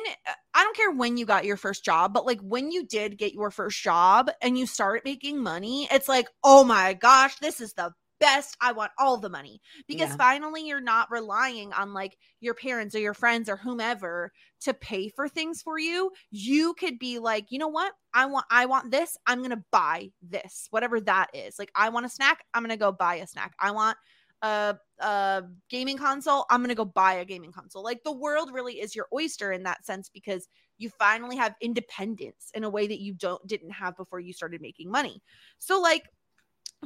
i 0.53 0.63
don't 0.63 0.77
care 0.77 0.91
when 0.91 1.17
you 1.17 1.25
got 1.25 1.45
your 1.45 1.57
first 1.57 1.83
job 1.83 2.13
but 2.13 2.25
like 2.25 2.39
when 2.41 2.71
you 2.71 2.85
did 2.85 3.17
get 3.17 3.33
your 3.33 3.51
first 3.51 3.81
job 3.81 4.29
and 4.41 4.57
you 4.57 4.65
start 4.65 5.03
making 5.03 5.41
money 5.41 5.87
it's 5.91 6.07
like 6.07 6.27
oh 6.43 6.63
my 6.63 6.93
gosh 6.93 7.37
this 7.39 7.59
is 7.59 7.73
the 7.73 7.91
best. 8.23 8.55
I 8.61 8.71
want 8.71 8.93
all 8.97 9.17
the 9.17 9.29
money. 9.29 9.61
Because 9.85 10.11
Yeah. 10.11 10.15
finally 10.15 10.65
you're 10.65 10.79
not 10.79 11.11
relying 11.11 11.73
on 11.73 11.93
like 11.93 12.17
your 12.39 12.53
parents 12.53 12.95
or 12.95 12.99
your 12.99 13.13
friends 13.13 13.49
or 13.49 13.57
whomever 13.57 14.31
to 14.61 14.73
pay 14.73 15.09
for 15.09 15.27
things 15.27 15.61
for 15.61 15.77
you. 15.77 16.11
You 16.31 16.73
could 16.75 16.99
be 16.99 17.19
like 17.19 17.51
you 17.51 17.59
know 17.59 17.67
what? 17.67 17.93
I 18.13 18.25
want 18.27 18.45
i 18.49 18.65
want 18.65 18.91
this. 18.91 19.17
I'm 19.27 19.41
gonna 19.41 19.63
buy 19.71 20.11
this 20.21 20.67
whatever 20.69 21.01
that 21.01 21.31
is. 21.33 21.59
Like 21.59 21.71
i 21.75 21.89
want 21.89 22.05
a 22.05 22.09
snack. 22.09 22.45
I'm 22.53 22.63
gonna 22.63 22.77
go 22.77 22.93
buy 22.93 23.15
a 23.15 23.27
snack. 23.27 23.53
I 23.59 23.71
want 23.71 23.97
a, 24.43 24.75
a 24.99 25.43
gaming 25.69 25.97
console 25.97 26.45
i'm 26.49 26.61
gonna 26.61 26.75
go 26.75 26.85
buy 26.85 27.13
a 27.15 27.25
gaming 27.25 27.51
console 27.51 27.83
like 27.83 28.03
the 28.03 28.11
world 28.11 28.51
really 28.53 28.79
is 28.79 28.95
your 28.95 29.07
oyster 29.13 29.51
in 29.51 29.63
that 29.63 29.85
sense 29.85 30.09
because 30.09 30.47
you 30.77 30.89
finally 30.89 31.35
have 31.35 31.55
independence 31.61 32.51
in 32.53 32.63
a 32.63 32.69
way 32.69 32.85
that 32.85 32.99
you 32.99 33.13
don't 33.13 33.45
didn't 33.47 33.71
have 33.71 33.97
before 33.97 34.19
you 34.19 34.33
started 34.33 34.61
making 34.61 34.91
money 34.91 35.21
so 35.57 35.81
like 35.81 36.03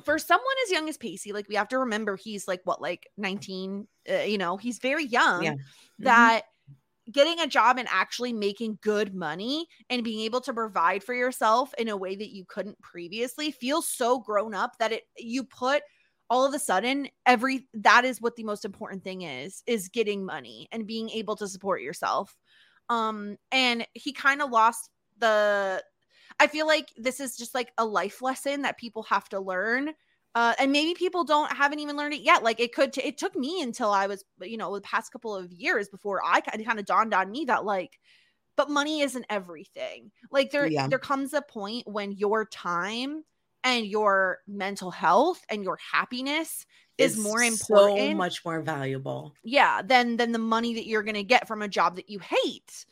for 0.03 0.19
someone 0.19 0.45
as 0.63 0.71
young 0.71 0.89
as 0.89 0.97
Pacey, 0.97 1.33
like 1.33 1.47
we 1.49 1.55
have 1.55 1.69
to 1.69 1.79
remember 1.79 2.15
he's 2.15 2.47
like 2.47 2.61
what, 2.65 2.81
like 2.81 3.07
19, 3.17 3.87
uh, 4.09 4.17
you 4.17 4.37
know, 4.37 4.57
he's 4.57 4.79
very 4.79 5.05
young. 5.05 5.43
Yeah. 5.43 5.55
That 5.99 6.41
getting 7.11 7.39
a 7.39 7.47
job 7.47 7.77
and 7.77 7.87
actually 7.91 8.33
making 8.33 8.77
good 8.81 9.15
money 9.15 9.65
and 9.89 10.03
being 10.03 10.21
able 10.21 10.41
to 10.41 10.53
provide 10.53 11.03
for 11.03 11.13
yourself 11.13 11.73
in 11.77 11.87
a 11.87 11.97
way 11.97 12.15
that 12.15 12.33
you 12.33 12.43
couldn't 12.45 12.79
previously 12.81 13.51
feels 13.51 13.87
so 13.87 14.19
grown 14.19 14.53
up 14.53 14.77
that 14.79 14.91
it 14.91 15.03
you 15.17 15.43
put 15.43 15.83
all 16.29 16.45
of 16.45 16.53
a 16.53 16.59
sudden 16.59 17.07
every 17.25 17.67
that 17.73 18.05
is 18.05 18.21
what 18.21 18.35
the 18.35 18.43
most 18.43 18.65
important 18.65 19.03
thing 19.03 19.21
is 19.21 19.63
is 19.65 19.89
getting 19.89 20.25
money 20.25 20.67
and 20.71 20.87
being 20.87 21.09
able 21.09 21.35
to 21.35 21.47
support 21.47 21.81
yourself 21.81 22.35
um 22.89 23.37
and 23.51 23.87
he 23.93 24.13
kind 24.13 24.41
of 24.41 24.49
lost 24.51 24.89
the 25.19 25.83
I 26.39 26.47
feel 26.47 26.67
like 26.67 26.93
this 26.97 27.19
is 27.19 27.37
just 27.37 27.55
like 27.55 27.71
a 27.77 27.85
life 27.85 28.21
lesson 28.21 28.61
that 28.63 28.77
people 28.77 29.03
have 29.03 29.27
to 29.29 29.39
learn. 29.39 29.93
Uh, 30.35 30.53
and 30.59 30.71
maybe 30.71 30.93
people 30.93 31.23
don't 31.23 31.51
haven't 31.51 31.79
even 31.79 31.97
learned 31.97 32.13
it 32.13 32.21
yet. 32.21 32.43
Like 32.43 32.59
it 32.59 32.73
could, 32.73 32.93
t- 32.93 33.01
it 33.01 33.17
took 33.17 33.35
me 33.35 33.61
until 33.61 33.89
I 33.91 34.05
was, 34.05 34.23
you 34.41 34.57
know, 34.57 34.75
the 34.75 34.81
past 34.81 35.11
couple 35.11 35.35
of 35.35 35.51
years 35.51 35.89
before 35.89 36.21
I 36.23 36.41
kind 36.41 36.79
of 36.79 36.85
dawned 36.85 37.13
on 37.13 37.31
me 37.31 37.45
that 37.45 37.65
like, 37.65 37.99
but 38.55 38.69
money 38.69 39.01
isn't 39.01 39.25
everything. 39.29 40.11
Like 40.31 40.51
there, 40.51 40.67
Yeah. 40.67 40.87
there 40.87 40.99
comes 40.99 41.33
a 41.33 41.41
point 41.41 41.87
when 41.87 42.11
your 42.11 42.45
time 42.45 43.23
and 43.75 43.85
your 43.85 44.39
mental 44.47 44.91
health 44.91 45.43
and 45.49 45.63
your 45.63 45.77
happiness 45.91 46.65
is, 46.97 47.17
more 47.17 47.41
important 47.43 48.11
so 48.11 48.15
much 48.15 48.43
more 48.43 48.61
valuable. 48.61 49.33
yeah 49.43 49.81
than 49.83 50.17
than 50.17 50.31
the 50.31 50.39
money 50.39 50.73
that 50.73 50.87
you're 50.87 51.03
going 51.03 51.15
to 51.15 51.23
get 51.23 51.47
from 51.47 51.61
a 51.61 51.67
job 51.67 51.95
that 51.95 52.09
you 52.09 52.19
hate. 52.19 52.85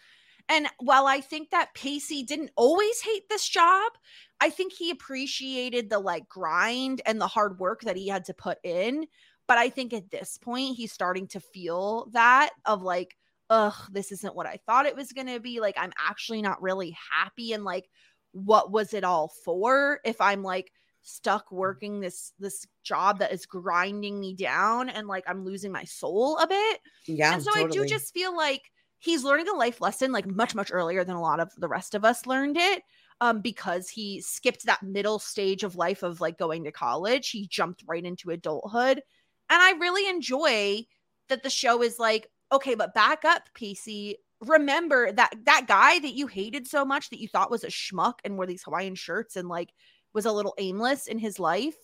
And 0.47 0.67
while 0.78 1.07
i 1.07 1.21
think 1.21 1.49
that 1.49 1.73
pacey 1.73 2.23
didn't 2.23 2.51
always 2.55 3.01
hate 3.01 3.28
this 3.30 3.47
job 3.49 3.91
i 4.39 4.49
think 4.49 4.73
he 4.73 4.91
appreciated 4.91 5.89
the 5.89 5.97
like 5.97 6.30
grind 6.30 7.01
and 7.07 7.19
the 7.19 7.28
hard 7.28 7.57
work 7.57 7.82
that 7.82 7.97
he 7.97 8.07
had 8.07 8.26
to 8.26 8.34
put 8.34 8.59
in. 8.63 9.07
But 9.47 9.57
i 9.57 9.69
think 9.69 9.93
at 9.93 10.11
this 10.11 10.38
point 10.38 10.76
he's 10.76 10.91
starting 10.91 11.28
to 11.30 11.39
feel 11.39 12.09
that 12.13 12.51
of 12.65 12.84
like 12.84 13.17
ugh 13.49 13.76
this 13.91 14.11
isn't 14.11 14.36
what 14.36 14.47
i 14.47 14.57
thought 14.65 14.88
it 14.88 14.95
was 14.95 15.13
going 15.13 15.28
to 15.28 15.39
be. 15.39 15.59
Like 15.59 15.78
i'm 15.80 15.93
actually 15.97 16.41
not 16.43 16.61
really 16.61 16.95
happy. 17.11 17.53
And 17.53 17.63
like 17.63 17.89
what 18.36 18.71
was 18.71 18.93
it 18.93 19.03
all 19.03 19.29
for 19.29 19.99
if 20.03 20.19
i'm 20.19 20.43
like 20.43 20.71
stuck 21.07 21.51
working 21.51 21.99
this 21.99 22.33
this 22.39 22.67
job 22.83 23.19
that 23.19 23.31
is 23.31 23.45
grinding 23.45 24.19
me 24.19 24.33
down 24.33 24.89
and 24.89 25.07
like 25.07 25.23
i'm 25.27 25.45
losing 25.45 25.71
my 25.71 25.83
soul 25.83 26.38
a 26.39 26.47
bit? 26.47 26.81
Yeah. 27.07 27.33
and 27.33 27.43
so 27.43 27.51
I 27.55 27.67
do 27.67 27.86
just 27.86 28.13
feel 28.13 28.36
like 28.36 28.71
he's 28.97 29.23
learning 29.23 29.47
a 29.47 29.55
life 29.55 29.81
lesson 29.81 30.11
like 30.11 30.25
much 30.25 30.55
much 30.55 30.71
earlier 30.73 31.03
than 31.03 31.15
a 31.15 31.21
lot 31.21 31.39
of 31.39 31.51
the 31.57 31.67
rest 31.67 31.93
of 31.93 32.03
us 32.03 32.25
learned 32.25 32.57
it 32.57 32.81
um 33.21 33.39
because 33.41 33.88
he 33.88 34.19
skipped 34.19 34.65
that 34.65 34.81
middle 34.83 35.19
stage 35.19 35.63
of 35.63 35.75
life 35.75 36.03
of 36.03 36.19
like 36.19 36.38
going 36.38 36.63
to 36.63 36.71
college. 36.71 37.29
He 37.29 37.47
jumped 37.47 37.83
right 37.88 38.03
into 38.03 38.31
adulthood. 38.31 39.01
And 39.49 39.61
I 39.61 39.73
really 39.73 40.09
enjoy 40.09 40.86
that 41.29 41.43
the 41.43 41.49
show 41.49 41.81
is 41.81 41.99
like 41.99 42.29
okay 42.51 42.75
but 42.75 42.93
back 42.93 43.23
up 43.25 43.43
Pacey 43.53 44.17
remember 44.45 45.11
that 45.11 45.33
that 45.45 45.65
guy 45.67 45.99
that 45.99 46.13
you 46.13 46.27
hated 46.27 46.67
so 46.67 46.85
much 46.85 47.09
that 47.09 47.19
you 47.19 47.27
thought 47.27 47.51
was 47.51 47.63
a 47.63 47.67
schmuck 47.67 48.19
and 48.23 48.35
wore 48.35 48.45
these 48.45 48.63
Hawaiian 48.63 48.95
shirts 48.95 49.35
and 49.35 49.47
like 49.47 49.71
was 50.13 50.25
a 50.25 50.31
little 50.31 50.53
aimless 50.57 51.07
in 51.07 51.17
his 51.19 51.39
life 51.39 51.75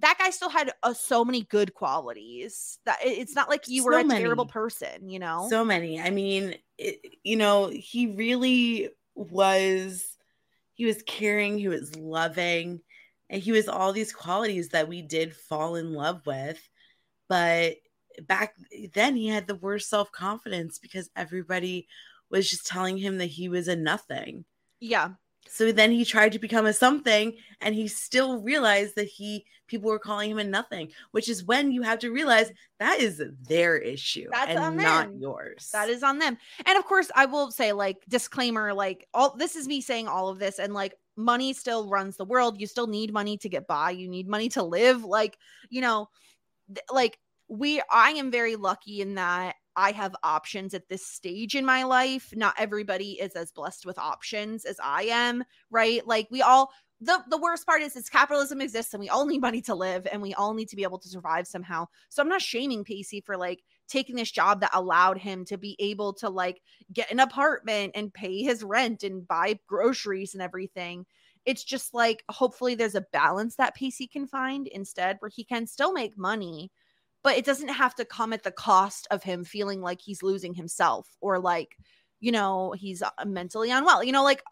that 0.00 0.16
guy 0.18 0.30
still 0.30 0.48
had 0.48 0.72
uh, 0.82 0.94
so 0.94 1.24
many 1.24 1.42
good 1.42 1.74
qualities 1.74 2.78
that 2.86 2.98
it's 3.02 3.34
not 3.34 3.48
like 3.48 3.68
you 3.68 3.84
were 3.84 3.92
So 3.92 4.06
a 4.06 4.18
terrible 4.18 4.46
person 4.46 5.08
you 5.08 5.18
know 5.18 5.46
So 5.48 5.64
many. 5.64 6.00
I 6.00 6.10
mean, 6.10 6.56
it, 6.78 7.00
you 7.22 7.36
know, 7.36 7.68
he 7.68 8.06
really 8.06 8.90
was, 9.14 10.06
he 10.74 10.86
was 10.86 11.02
caring, 11.02 11.58
he 11.58 11.68
was 11.68 11.94
loving, 11.96 12.80
and 13.28 13.42
he 13.42 13.52
was 13.52 13.68
all 13.68 13.92
these 13.92 14.12
qualities 14.12 14.70
that 14.70 14.88
we 14.88 15.02
did 15.02 15.36
fall 15.36 15.76
in 15.76 15.92
love 15.92 16.26
with. 16.26 16.60
But 17.28 17.76
back 18.26 18.54
then, 18.94 19.16
he 19.16 19.28
had 19.28 19.46
the 19.46 19.54
worst 19.56 19.88
self 19.88 20.10
confidence 20.12 20.78
because 20.78 21.10
everybody 21.16 21.86
was 22.30 22.48
just 22.48 22.66
telling 22.66 22.96
him 22.96 23.18
that 23.18 23.26
he 23.26 23.48
was 23.48 23.68
a 23.68 23.76
nothing. 23.76 24.44
yeah 24.80 25.10
So 25.48 25.72
then 25.72 25.90
he 25.90 26.04
tried 26.04 26.32
to 26.32 26.38
become 26.38 26.66
a 26.66 26.72
something 26.72 27.36
and 27.60 27.74
he 27.74 27.88
still 27.88 28.40
realized 28.40 28.94
that 28.96 29.08
he 29.08 29.44
people 29.70 29.88
were 29.88 29.98
calling 29.98 30.30
him 30.30 30.38
a 30.38 30.44
nothing, 30.44 30.90
which 31.12 31.28
is 31.28 31.44
when 31.44 31.72
you 31.72 31.82
have 31.82 32.00
to 32.00 32.10
realize 32.10 32.50
that 32.78 33.00
is 33.00 33.22
their 33.48 33.78
issue 33.78 34.28
That's 34.32 34.50
and 34.50 34.76
not 34.76 35.16
yours. 35.16 35.70
That 35.72 35.88
is 35.88 36.02
on 36.02 36.18
them. 36.18 36.36
And 36.66 36.76
of 36.76 36.84
course, 36.84 37.10
I 37.14 37.26
will 37.26 37.50
say, 37.52 37.72
like, 37.72 37.98
disclaimer, 38.08 38.74
like, 38.74 39.06
all 39.14 39.36
this 39.36 39.54
is 39.56 39.68
me 39.68 39.80
saying 39.80 40.08
all 40.08 40.28
of 40.28 40.38
this, 40.38 40.58
and 40.58 40.74
like, 40.74 40.94
money 41.16 41.52
still 41.52 41.88
runs 41.88 42.16
the 42.16 42.24
world. 42.24 42.60
You 42.60 42.66
still 42.66 42.88
need 42.88 43.12
money 43.12 43.38
to 43.38 43.48
get 43.48 43.66
by. 43.66 43.92
You 43.92 44.08
need 44.08 44.28
money 44.28 44.48
to 44.50 44.62
live. 44.62 45.04
Like, 45.04 45.38
you 45.68 45.80
know, 45.80 46.08
like, 46.90 47.18
we, 47.50 47.82
I 47.90 48.10
am 48.10 48.30
very 48.30 48.54
lucky 48.54 49.00
in 49.00 49.16
that 49.16 49.56
I 49.74 49.90
have 49.90 50.14
options 50.22 50.72
at 50.72 50.88
this 50.88 51.04
stage 51.04 51.56
in 51.56 51.66
my 51.66 51.82
life. 51.82 52.32
Not 52.34 52.54
everybody 52.56 53.12
is 53.20 53.32
as 53.32 53.50
blessed 53.50 53.84
with 53.84 53.98
options 53.98 54.64
as 54.64 54.78
I 54.82 55.02
am, 55.04 55.42
right? 55.68 56.06
Like, 56.06 56.28
we 56.30 56.42
all, 56.42 56.70
the, 57.00 57.24
the 57.28 57.38
worst 57.38 57.66
part 57.66 57.82
is, 57.82 57.96
is 57.96 58.08
capitalism 58.08 58.60
exists 58.60 58.94
and 58.94 59.00
we 59.00 59.08
all 59.08 59.26
need 59.26 59.40
money 59.40 59.60
to 59.62 59.74
live 59.74 60.06
and 60.10 60.22
we 60.22 60.32
all 60.34 60.54
need 60.54 60.68
to 60.68 60.76
be 60.76 60.84
able 60.84 61.00
to 61.00 61.08
survive 61.08 61.48
somehow. 61.48 61.86
So 62.08 62.22
I'm 62.22 62.28
not 62.28 62.40
shaming 62.40 62.84
Pacey 62.84 63.20
for 63.20 63.36
like 63.36 63.64
taking 63.88 64.14
this 64.14 64.30
job 64.30 64.60
that 64.60 64.70
allowed 64.72 65.18
him 65.18 65.44
to 65.46 65.58
be 65.58 65.74
able 65.80 66.12
to 66.14 66.28
like 66.30 66.62
get 66.92 67.10
an 67.10 67.18
apartment 67.18 67.92
and 67.96 68.14
pay 68.14 68.42
his 68.42 68.62
rent 68.62 69.02
and 69.02 69.26
buy 69.26 69.58
groceries 69.66 70.34
and 70.34 70.42
everything. 70.42 71.04
It's 71.46 71.64
just 71.64 71.94
like 71.94 72.22
hopefully 72.30 72.76
there's 72.76 72.94
a 72.94 73.06
balance 73.12 73.56
that 73.56 73.74
Pacey 73.74 74.06
can 74.06 74.26
find 74.26 74.68
instead 74.68 75.16
where 75.18 75.30
he 75.34 75.42
can 75.42 75.66
still 75.66 75.92
make 75.92 76.16
money, 76.16 76.70
but 77.22 77.36
it 77.36 77.44
doesn't 77.44 77.68
have 77.68 77.94
to 77.96 78.04
come 78.04 78.32
at 78.32 78.42
the 78.42 78.50
cost 78.50 79.06
of 79.10 79.22
him 79.22 79.44
feeling 79.44 79.80
like 79.80 80.00
he's 80.00 80.22
losing 80.22 80.54
himself 80.54 81.08
or 81.20 81.38
like, 81.38 81.76
you 82.20 82.32
know, 82.32 82.72
he's 82.76 83.02
uh, 83.02 83.10
mentally 83.26 83.70
unwell. 83.70 84.02
You 84.02 84.12
know, 84.12 84.24
like 84.24 84.42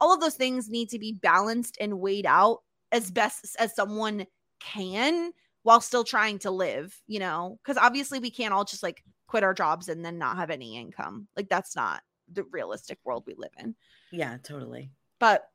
all 0.00 0.12
of 0.12 0.20
those 0.20 0.34
things 0.34 0.68
need 0.68 0.88
to 0.90 0.98
be 0.98 1.12
balanced 1.12 1.76
and 1.80 2.00
weighed 2.00 2.26
out 2.26 2.58
as 2.92 3.10
best 3.10 3.56
as 3.58 3.74
someone 3.74 4.26
can 4.60 5.32
while 5.62 5.80
still 5.80 6.04
trying 6.04 6.38
to 6.40 6.50
live, 6.50 7.00
you 7.06 7.18
know, 7.18 7.58
because 7.62 7.76
obviously 7.76 8.18
we 8.18 8.30
can't 8.30 8.54
all 8.54 8.64
just 8.64 8.82
like 8.82 9.02
quit 9.26 9.44
our 9.44 9.54
jobs 9.54 9.88
and 9.88 10.04
then 10.04 10.18
not 10.18 10.36
have 10.36 10.50
any 10.50 10.76
income. 10.76 11.28
Like 11.36 11.48
that's 11.48 11.76
not 11.76 12.02
the 12.32 12.44
realistic 12.44 12.98
world 13.04 13.24
we 13.26 13.34
live 13.36 13.52
in. 13.58 13.74
yeah, 14.10 14.38
totally. 14.42 14.90
But 15.18 15.48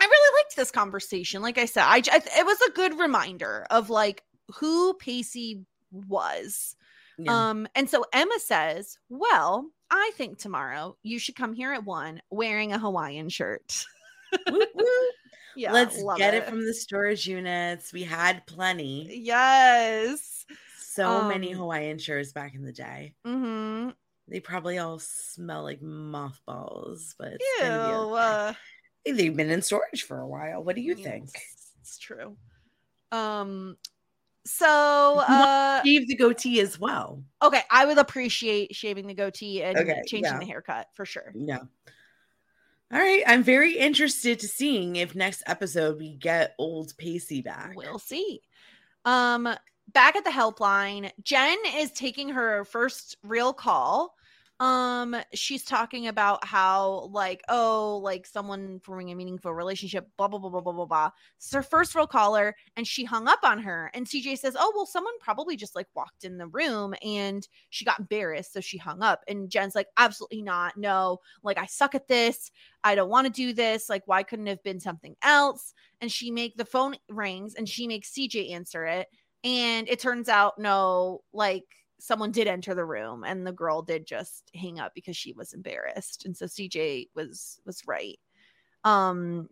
I 0.00 0.04
really 0.04 0.40
liked 0.40 0.56
this 0.56 0.70
conversation. 0.70 1.42
Like 1.42 1.58
I 1.58 1.66
said, 1.66 1.84
I, 1.84 1.96
I 1.96 2.22
it 2.38 2.46
was 2.46 2.60
a 2.62 2.72
good 2.72 2.98
reminder 2.98 3.66
of 3.70 3.90
like 3.90 4.22
who 4.54 4.94
Pacey 4.94 5.64
was. 5.92 6.76
Yeah. 7.18 7.50
Um, 7.50 7.68
and 7.74 7.88
so 7.88 8.04
Emma 8.12 8.38
says, 8.38 8.98
Well, 9.08 9.66
I 9.90 10.10
think 10.16 10.38
tomorrow 10.38 10.96
you 11.02 11.18
should 11.18 11.36
come 11.36 11.52
here 11.52 11.72
at 11.72 11.84
one 11.84 12.22
wearing 12.30 12.72
a 12.72 12.78
Hawaiian 12.78 13.28
shirt. 13.28 13.84
Yeah. 15.56 15.72
Let's 15.72 16.00
get 16.16 16.34
it. 16.34 16.46
from 16.48 16.64
the 16.64 16.72
storage 16.72 17.26
units. 17.26 17.92
We 17.92 18.04
had 18.04 18.46
plenty. 18.46 19.20
Yes. 19.24 20.46
So 20.78 21.26
many 21.26 21.52
Um, 21.52 21.58
Hawaiian 21.58 21.98
shirts 21.98 22.32
back 22.32 22.54
in 22.54 22.62
the 22.62 22.72
day. 22.72 23.14
Mm-hmm. 23.26 23.90
They 24.28 24.40
probably 24.40 24.78
all 24.78 25.00
smell 25.00 25.64
like 25.64 25.82
mothballs, 25.82 27.16
but 27.18 27.32
Ew, 27.60 27.66
uh, 27.66 28.52
they've 29.04 29.36
been 29.36 29.50
in 29.50 29.60
storage 29.60 30.04
for 30.04 30.20
a 30.20 30.26
while. 30.26 30.62
What 30.62 30.76
do 30.76 30.82
you 30.82 30.94
think? 30.94 31.30
It's 31.80 31.98
true. 31.98 32.36
Um 33.10 33.76
so 34.44 35.22
uh 35.28 35.82
Shave 35.84 36.08
the 36.08 36.16
goatee 36.16 36.60
as 36.60 36.78
well. 36.78 37.22
okay, 37.42 37.62
I 37.70 37.84
would 37.84 37.98
appreciate 37.98 38.74
shaving 38.74 39.06
the 39.06 39.14
goatee 39.14 39.62
and 39.62 39.76
Okay, 39.78 40.00
changing 40.06 40.32
yeah. 40.32 40.38
the 40.38 40.46
haircut 40.46 40.88
for 40.94 41.04
sure. 41.04 41.32
Yeah. 41.34 41.58
All 42.92 42.98
right. 42.98 43.22
I'm 43.26 43.42
very 43.44 43.76
interested 43.78 44.40
to 44.40 44.48
seeing 44.48 44.96
if 44.96 45.14
next 45.14 45.42
episode 45.46 45.98
we 45.98 46.14
get 46.16 46.54
old 46.58 46.92
Pacey 46.98 47.40
back. 47.40 47.74
We'll 47.76 48.00
see. 48.00 48.40
Um, 49.04 49.48
back 49.92 50.16
at 50.16 50.24
the 50.24 50.30
helpline, 50.30 51.10
Jen 51.22 51.56
is 51.76 51.92
taking 51.92 52.30
her 52.30 52.64
first 52.64 53.16
real 53.22 53.52
call. 53.52 54.14
Um, 54.60 55.16
she's 55.32 55.64
talking 55.64 56.06
about 56.08 56.44
how, 56.44 57.08
like, 57.12 57.42
oh, 57.48 57.98
like 58.04 58.26
someone 58.26 58.78
forming 58.80 59.10
a 59.10 59.14
meaningful 59.14 59.54
relationship, 59.54 60.06
blah, 60.18 60.28
blah, 60.28 60.38
blah, 60.38 60.50
blah, 60.50 60.60
blah, 60.60 60.72
blah, 60.74 60.84
blah. 60.84 61.10
It's 61.38 61.52
her 61.54 61.62
first 61.62 61.94
real 61.94 62.06
caller, 62.06 62.54
and 62.76 62.86
she 62.86 63.04
hung 63.04 63.26
up 63.26 63.38
on 63.42 63.58
her. 63.60 63.90
And 63.94 64.06
CJ 64.06 64.38
says, 64.38 64.56
Oh, 64.58 64.70
well, 64.76 64.84
someone 64.84 65.14
probably 65.18 65.56
just 65.56 65.74
like 65.74 65.86
walked 65.94 66.24
in 66.24 66.36
the 66.36 66.46
room 66.46 66.94
and 67.02 67.48
she 67.70 67.86
got 67.86 67.98
embarrassed, 68.00 68.52
so 68.52 68.60
she 68.60 68.76
hung 68.76 69.02
up. 69.02 69.22
And 69.28 69.48
Jen's 69.50 69.74
like, 69.74 69.88
Absolutely 69.96 70.42
not. 70.42 70.76
No, 70.76 71.20
like 71.42 71.56
I 71.58 71.64
suck 71.64 71.94
at 71.94 72.06
this. 72.06 72.50
I 72.84 72.94
don't 72.94 73.10
want 73.10 73.26
to 73.26 73.32
do 73.32 73.54
this. 73.54 73.88
Like, 73.88 74.02
why 74.06 74.22
couldn't 74.22 74.46
it 74.46 74.50
have 74.50 74.62
been 74.62 74.80
something 74.80 75.16
else? 75.22 75.72
and 76.00 76.10
she 76.10 76.30
make 76.30 76.56
the 76.56 76.64
phone 76.64 76.96
rings 77.10 77.54
and 77.54 77.68
she 77.68 77.86
makes 77.86 78.10
CJ 78.12 78.52
answer 78.52 78.86
it 78.86 79.08
and 79.44 79.88
it 79.88 79.98
turns 80.00 80.28
out 80.28 80.58
no 80.58 81.20
like 81.32 81.64
someone 82.00 82.32
did 82.32 82.48
enter 82.48 82.74
the 82.74 82.84
room 82.84 83.24
and 83.24 83.46
the 83.46 83.52
girl 83.52 83.82
did 83.82 84.06
just 84.06 84.50
hang 84.54 84.80
up 84.80 84.92
because 84.94 85.16
she 85.16 85.32
was 85.32 85.52
embarrassed. 85.52 86.24
And 86.24 86.36
so 86.36 86.46
CJ 86.46 87.08
was 87.14 87.60
was 87.64 87.82
right. 87.86 88.18
Um 88.84 89.48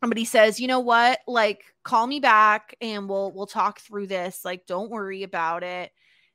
somebody 0.00 0.24
says 0.24 0.60
you 0.60 0.68
know 0.68 0.80
what? 0.80 1.20
Like 1.26 1.64
call 1.82 2.06
me 2.06 2.20
back 2.20 2.74
and 2.80 3.08
we'll 3.08 3.32
we'll 3.32 3.46
talk 3.46 3.80
through 3.80 4.06
this. 4.06 4.44
Like 4.44 4.66
don't 4.66 4.90
worry 4.90 5.22
about 5.22 5.62
it. 5.62 5.90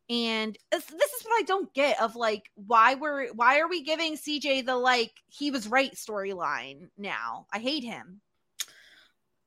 And 0.10 0.58
this, 0.70 0.84
is 0.84 1.24
what 1.24 1.40
I 1.40 1.44
don't 1.44 1.74
get 1.74 2.02
of 2.02 2.16
like 2.16 2.50
why 2.56 2.96
we're 2.96 3.32
why 3.34 3.60
are 3.60 3.70
we 3.70 3.84
giving 3.84 4.16
CJ 4.16 4.66
the 4.66 4.76
like 4.76 5.12
he 5.28 5.50
was 5.50 5.68
right 5.68 5.94
storyline 5.96 6.90
now? 6.98 7.48
I 7.54 7.60
hate 7.60 7.84
him. 7.84 8.22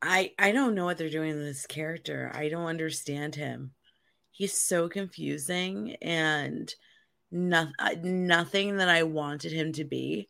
I 0.01 0.33
I 0.39 0.53
don't 0.53 0.75
know 0.75 0.85
what 0.85 0.99
they're 0.99 1.11
doing 1.11 1.37
with 1.37 1.45
this 1.45 1.67
character. 1.67 2.31
I 2.35 2.49
don't 2.49 2.67
understand 2.67 3.35
him. 3.35 3.73
He's 4.37 4.53
so 4.53 4.89
confusing 4.89 5.97
and 6.03 6.73
nothing 7.31 8.27
nothing 8.27 8.77
that 8.77 8.89
I 8.89 9.03
wanted 9.03 9.53
him 9.53 9.73
to 9.73 9.85
be. 9.85 10.29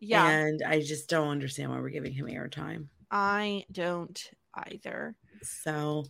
yeah 0.00 0.28
And 0.28 0.62
I 0.62 0.80
just 0.80 1.08
don't 1.08 1.28
understand 1.28 1.70
why 1.70 1.80
we're 1.80 1.90
giving 1.90 2.12
him 2.12 2.26
airtime. 2.26 2.88
I 3.10 3.64
don't 3.70 4.20
either. 4.54 5.14
So, 5.42 6.04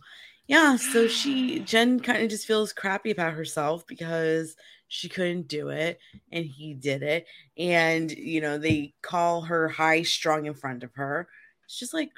yeah, 0.47 0.75
so 0.77 1.07
she 1.07 1.59
Jen 1.59 1.99
kind 1.99 2.23
of 2.23 2.29
just 2.29 2.47
feels 2.47 2.73
crappy 2.73 3.11
about 3.11 3.33
herself 3.33 3.85
because 3.87 4.55
she 4.87 5.09
couldn't 5.09 5.47
do 5.47 5.69
it 5.69 5.99
and 6.31 6.45
he 6.45 6.73
did 6.73 7.03
it. 7.03 7.25
And, 7.57 8.11
you 8.11 8.41
know, 8.41 8.57
they 8.57 8.93
call 9.01 9.41
her 9.41 9.67
high 9.67 10.03
strung 10.03 10.45
in 10.45 10.53
front 10.53 10.83
of 10.83 10.93
her. 10.95 11.27
It's 11.65 11.79
just 11.79 11.93
like 11.93 12.11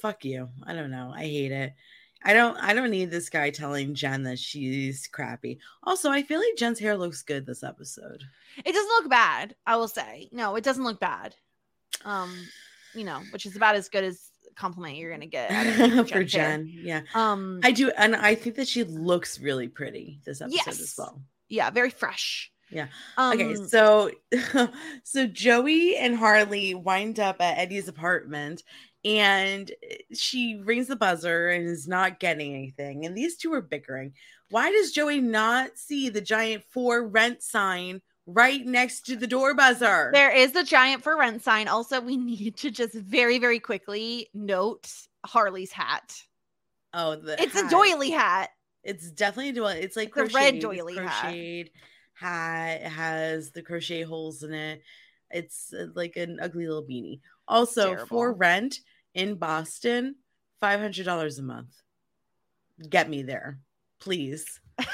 fuck 0.00 0.24
you. 0.24 0.48
I 0.64 0.74
don't 0.74 0.90
know. 0.90 1.12
I 1.14 1.22
hate 1.22 1.52
it. 1.52 1.74
I 2.24 2.34
don't 2.34 2.56
I 2.58 2.74
don't 2.74 2.90
need 2.90 3.10
this 3.10 3.28
guy 3.30 3.50
telling 3.50 3.94
Jen 3.94 4.24
that 4.24 4.38
she's 4.38 5.06
crappy. 5.06 5.58
Also, 5.84 6.10
I 6.10 6.22
feel 6.22 6.40
like 6.40 6.56
Jen's 6.56 6.78
hair 6.78 6.96
looks 6.96 7.22
good 7.22 7.46
this 7.46 7.62
episode. 7.62 8.24
It 8.64 8.72
doesn't 8.72 8.88
look 8.88 9.08
bad, 9.08 9.54
I 9.66 9.76
will 9.76 9.88
say. 9.88 10.28
No, 10.32 10.56
it 10.56 10.64
doesn't 10.64 10.84
look 10.84 10.98
bad. 11.00 11.36
Um, 12.04 12.34
you 12.94 13.04
know, 13.04 13.20
which 13.32 13.46
is 13.46 13.56
about 13.56 13.76
as 13.76 13.88
good 13.88 14.04
as 14.04 14.30
compliment 14.56 14.96
you're 14.96 15.12
gonna 15.12 15.26
get 15.26 15.50
of 15.80 16.08
For 16.08 16.24
Jen's 16.24 16.32
hair. 16.32 16.56
Jen. 16.58 16.72
Yeah. 16.74 17.00
Um, 17.14 17.60
I 17.62 17.70
do 17.70 17.90
and 17.96 18.16
I 18.16 18.34
think 18.34 18.56
that 18.56 18.66
she 18.68 18.82
looks 18.84 19.38
really 19.38 19.68
pretty 19.68 20.20
this 20.24 20.40
episode 20.40 20.68
as 20.68 20.94
well. 20.98 21.20
yeah, 21.48 21.70
very 21.70 21.90
fresh. 21.90 22.50
Yeah. 22.70 22.88
Um, 23.16 23.32
Okay, 23.32 23.54
so 23.54 24.10
so 25.04 25.26
Joey 25.26 25.96
and 25.96 26.16
Harley 26.16 26.74
wind 26.74 27.18
up 27.18 27.40
at 27.40 27.58
Eddie's 27.58 27.88
apartment 27.88 28.62
and 29.08 29.70
she 30.12 30.60
rings 30.62 30.88
the 30.88 30.96
buzzer 30.96 31.48
and 31.48 31.66
is 31.66 31.88
not 31.88 32.20
getting 32.20 32.54
anything. 32.54 33.06
And 33.06 33.16
these 33.16 33.36
two 33.36 33.52
are 33.54 33.62
bickering. 33.62 34.12
Why 34.50 34.70
does 34.70 34.92
Joey 34.92 35.20
not 35.20 35.78
see 35.78 36.10
the 36.10 36.20
giant 36.20 36.62
for 36.70 37.06
rent 37.06 37.42
sign 37.42 38.02
right 38.26 38.64
next 38.66 39.06
to 39.06 39.16
the 39.16 39.26
door 39.26 39.54
buzzer? 39.54 40.10
there 40.12 40.34
is 40.34 40.54
a 40.54 40.62
giant 40.64 41.02
for 41.02 41.16
rent 41.16 41.42
sign. 41.42 41.68
Also, 41.68 42.00
we 42.00 42.16
need 42.32 42.56
to 42.58 42.70
just 42.70 42.94
very, 42.94 43.38
very 43.38 43.60
quickly 43.60 44.28
note 44.34 44.90
Harley's 45.24 45.72
hat. 45.72 46.14
oh, 46.92 47.16
the 47.16 47.40
It's 47.42 47.56
a 47.56 47.68
doily 47.70 48.10
hat. 48.10 48.50
It's 48.84 49.10
definitely 49.10 49.50
a 49.50 49.54
doily. 49.54 49.80
It's 49.80 49.96
like 49.96 50.12
It's 50.16 50.34
a 50.34 50.36
red 50.36 50.60
doily 50.60 50.96
hat. 50.96 51.22
crocheted 51.22 51.70
hat. 52.14 52.80
It 52.82 52.88
has 52.88 53.52
the 53.52 53.62
crochet 53.62 54.02
holes 54.02 54.42
in 54.42 54.52
it. 54.52 54.82
It's 55.30 55.72
uh, 55.72 55.86
like 55.94 56.16
an 56.16 56.38
ugly 56.40 56.66
little 56.66 56.84
beanie. 56.84 57.20
Also, 57.46 57.96
for 58.06 58.32
rent 58.32 58.80
in 59.14 59.36
Boston, 59.36 60.16
five 60.60 60.80
hundred 60.80 61.04
dollars 61.04 61.38
a 61.38 61.42
month. 61.42 61.74
Get 62.88 63.08
me 63.08 63.22
there, 63.22 63.58
please. 64.00 64.60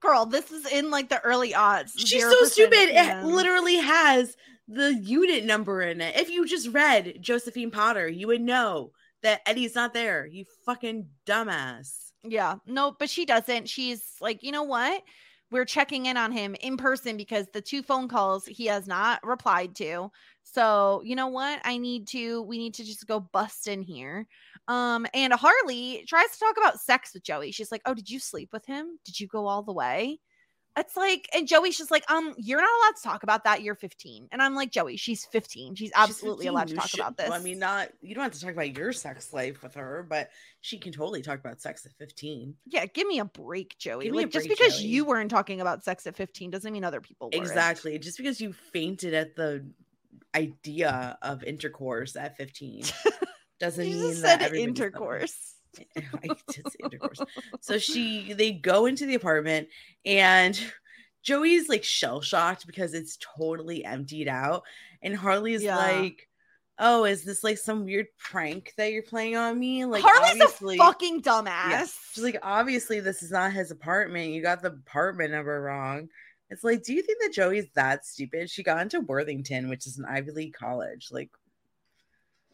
Girl, 0.00 0.26
this 0.26 0.50
is 0.50 0.66
in 0.66 0.90
like 0.90 1.08
the 1.08 1.20
early 1.20 1.54
odds. 1.54 1.94
She's 1.96 2.22
so 2.22 2.44
stupid. 2.44 2.88
It 2.90 3.24
literally 3.24 3.76
has 3.76 4.36
the 4.66 4.94
unit 4.94 5.44
number 5.44 5.82
in 5.82 6.00
it. 6.00 6.16
If 6.16 6.30
you 6.30 6.46
just 6.46 6.68
read 6.68 7.18
Josephine 7.20 7.70
Potter, 7.70 8.08
you 8.08 8.26
would 8.28 8.40
know 8.40 8.92
that 9.22 9.42
Eddie's 9.46 9.74
not 9.74 9.92
there. 9.92 10.26
You 10.26 10.44
fucking 10.64 11.08
dumbass. 11.26 12.12
Yeah, 12.22 12.56
no, 12.66 12.94
but 12.98 13.10
she 13.10 13.24
doesn't. 13.24 13.68
She's 13.68 14.02
like, 14.20 14.42
you 14.42 14.52
know 14.52 14.62
what? 14.64 15.02
we're 15.50 15.64
checking 15.64 16.06
in 16.06 16.16
on 16.16 16.32
him 16.32 16.54
in 16.60 16.76
person 16.76 17.16
because 17.16 17.46
the 17.52 17.60
two 17.60 17.82
phone 17.82 18.08
calls 18.08 18.46
he 18.46 18.66
has 18.66 18.86
not 18.86 19.24
replied 19.24 19.74
to. 19.76 20.10
So, 20.52 21.02
you 21.04 21.14
know 21.16 21.28
what? 21.28 21.60
I 21.64 21.76
need 21.78 22.08
to 22.08 22.42
we 22.42 22.58
need 22.58 22.74
to 22.74 22.84
just 22.84 23.06
go 23.06 23.20
bust 23.20 23.68
in 23.68 23.82
here. 23.82 24.26
Um 24.68 25.06
and 25.14 25.32
Harley 25.32 26.04
tries 26.08 26.30
to 26.32 26.38
talk 26.38 26.56
about 26.56 26.80
sex 26.80 27.14
with 27.14 27.22
Joey. 27.22 27.52
She's 27.52 27.70
like, 27.72 27.82
"Oh, 27.86 27.94
did 27.94 28.10
you 28.10 28.18
sleep 28.18 28.50
with 28.52 28.66
him? 28.66 28.98
Did 29.04 29.18
you 29.20 29.26
go 29.26 29.46
all 29.46 29.62
the 29.62 29.72
way?" 29.72 30.18
It's 30.78 30.96
like, 30.96 31.28
and 31.34 31.48
Joey's 31.48 31.76
just 31.76 31.90
like, 31.90 32.08
um, 32.08 32.32
you're 32.38 32.60
not 32.60 32.70
allowed 32.80 32.96
to 32.96 33.02
talk 33.02 33.22
about 33.24 33.42
that. 33.42 33.60
You're 33.60 33.74
15. 33.74 34.28
And 34.30 34.40
I'm 34.40 34.54
like, 34.54 34.70
Joey, 34.70 34.96
she's 34.96 35.24
15. 35.26 35.74
She's 35.74 35.90
absolutely 35.96 36.44
She's 36.44 36.50
allowed 36.50 36.68
to 36.68 36.74
You 36.74 36.78
talk 36.78 36.88
should- 36.88 37.00
about 37.00 37.16
this. 37.16 37.28
well, 37.28 37.38
I 37.38 37.42
mean, 37.42 37.58
not 37.58 37.88
you 38.00 38.14
don't 38.14 38.22
have 38.22 38.32
to 38.34 38.40
talk 38.40 38.52
about 38.52 38.76
your 38.76 38.92
sex 38.92 39.32
life 39.32 39.64
with 39.64 39.74
her, 39.74 40.06
but 40.08 40.30
she 40.60 40.78
can 40.78 40.92
totally 40.92 41.22
talk 41.22 41.40
about 41.40 41.60
sex 41.60 41.84
at 41.86 41.92
15. 41.98 42.54
yeah, 42.66 42.86
give 42.86 43.08
me 43.08 43.18
a 43.18 43.24
break, 43.24 43.76
Joey. 43.78 44.04
Give 44.04 44.12
me 44.12 44.18
a 44.18 44.22
like, 44.22 44.30
just 44.30 44.48
because 44.48 44.76
Joey. 44.78 44.86
you 44.86 45.04
weren't 45.04 45.30
talking 45.30 45.60
about 45.60 45.82
sex 45.82 46.06
at 46.06 46.14
15 46.14 46.50
doesn't 46.50 46.72
mean 46.72 46.84
other 46.84 47.00
people 47.00 47.30
weren't. 47.32 47.42
Exactly. 47.42 47.98
Just 47.98 48.16
because 48.16 48.40
you 48.40 48.52
fainted 48.52 49.12
at 49.12 49.34
the 49.34 49.66
idea 50.34 51.18
of 51.22 51.42
intercourse 51.44 52.16
at 52.16 52.36
15 52.36 52.84
doesn't 53.60 53.84
mean 53.84 54.00
that 54.08 54.14
said 54.16 54.42
everybody's 54.42 54.50
done 54.50 54.54
it. 54.54 54.68
intercourse. 54.68 55.54
I 55.96 56.28
did 56.52 56.66
say 56.70 56.78
intercourse. 56.84 57.20
So 57.60 57.78
she 57.78 58.32
they 58.32 58.52
go 58.52 58.86
into 58.86 59.06
the 59.06 59.14
apartment 59.14 59.68
and 60.04 60.60
Joey's 61.22 61.68
like 61.68 61.84
shell 61.84 62.20
shocked 62.22 62.66
because 62.66 62.94
it's 62.94 63.18
totally 63.36 63.84
emptied 63.84 64.28
out. 64.28 64.62
And 65.02 65.14
Harley's 65.16 65.62
Yeah. 65.62 65.76
like, 65.76 66.26
Oh, 66.82 67.04
is 67.04 67.24
this 67.24 67.44
like 67.44 67.58
some 67.58 67.84
weird 67.84 68.06
prank 68.18 68.72
that 68.78 68.90
you're 68.90 69.02
playing 69.02 69.36
on 69.36 69.58
me? 69.58 69.84
Like 69.84 70.02
Harley's 70.02 70.40
obviously 70.40 70.76
a 70.76 70.78
fucking 70.78 71.20
dumbass. 71.20 71.70
Yeah. 71.70 71.86
She's 72.12 72.24
like, 72.24 72.38
obviously 72.42 73.00
this 73.00 73.22
is 73.22 73.30
not 73.30 73.52
his 73.52 73.70
apartment. 73.70 74.30
You 74.30 74.40
got 74.42 74.62
the 74.62 74.68
apartment 74.68 75.32
number 75.32 75.60
wrong. 75.60 76.08
It's 76.50 76.64
like, 76.64 76.82
do 76.82 76.92
you 76.92 77.02
think 77.02 77.18
that 77.22 77.32
Joey's 77.32 77.70
that 77.74 78.04
stupid? 78.04 78.50
She 78.50 78.62
got 78.62 78.82
into 78.82 79.00
Worthington, 79.00 79.68
which 79.68 79.86
is 79.86 79.98
an 79.98 80.04
Ivy 80.04 80.32
League 80.32 80.54
college. 80.54 81.08
Like, 81.12 81.30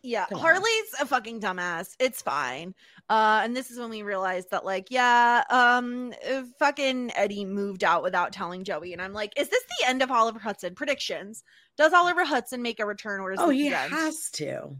Yeah, 0.02 0.26
Come 0.26 0.38
on. 0.38 0.42
Harley's 0.42 0.94
a 1.00 1.06
fucking 1.06 1.40
dumbass. 1.40 1.94
It's 1.98 2.20
fine. 2.22 2.74
Uh, 3.08 3.40
and 3.42 3.56
this 3.56 3.70
is 3.70 3.78
when 3.78 3.90
we 3.90 4.02
realized 4.02 4.50
that, 4.50 4.64
like, 4.64 4.88
yeah, 4.90 5.44
um, 5.50 6.12
fucking 6.58 7.12
Eddie 7.16 7.44
moved 7.44 7.84
out 7.84 8.02
without 8.02 8.32
telling 8.32 8.64
Joey, 8.64 8.92
and 8.92 9.00
I'm 9.00 9.12
like, 9.12 9.32
is 9.36 9.48
this 9.48 9.62
the 9.80 9.88
end 9.88 10.02
of 10.02 10.10
Oliver 10.10 10.38
Hudson 10.40 10.74
predictions? 10.74 11.42
Does 11.76 11.92
Oliver 11.92 12.24
Hudson 12.24 12.62
make 12.62 12.80
a 12.80 12.84
return, 12.86 13.20
or 13.20 13.32
is 13.32 13.38
oh, 13.40 13.48
he 13.50 13.68
end? 13.68 13.92
has 13.92 14.30
to. 14.32 14.76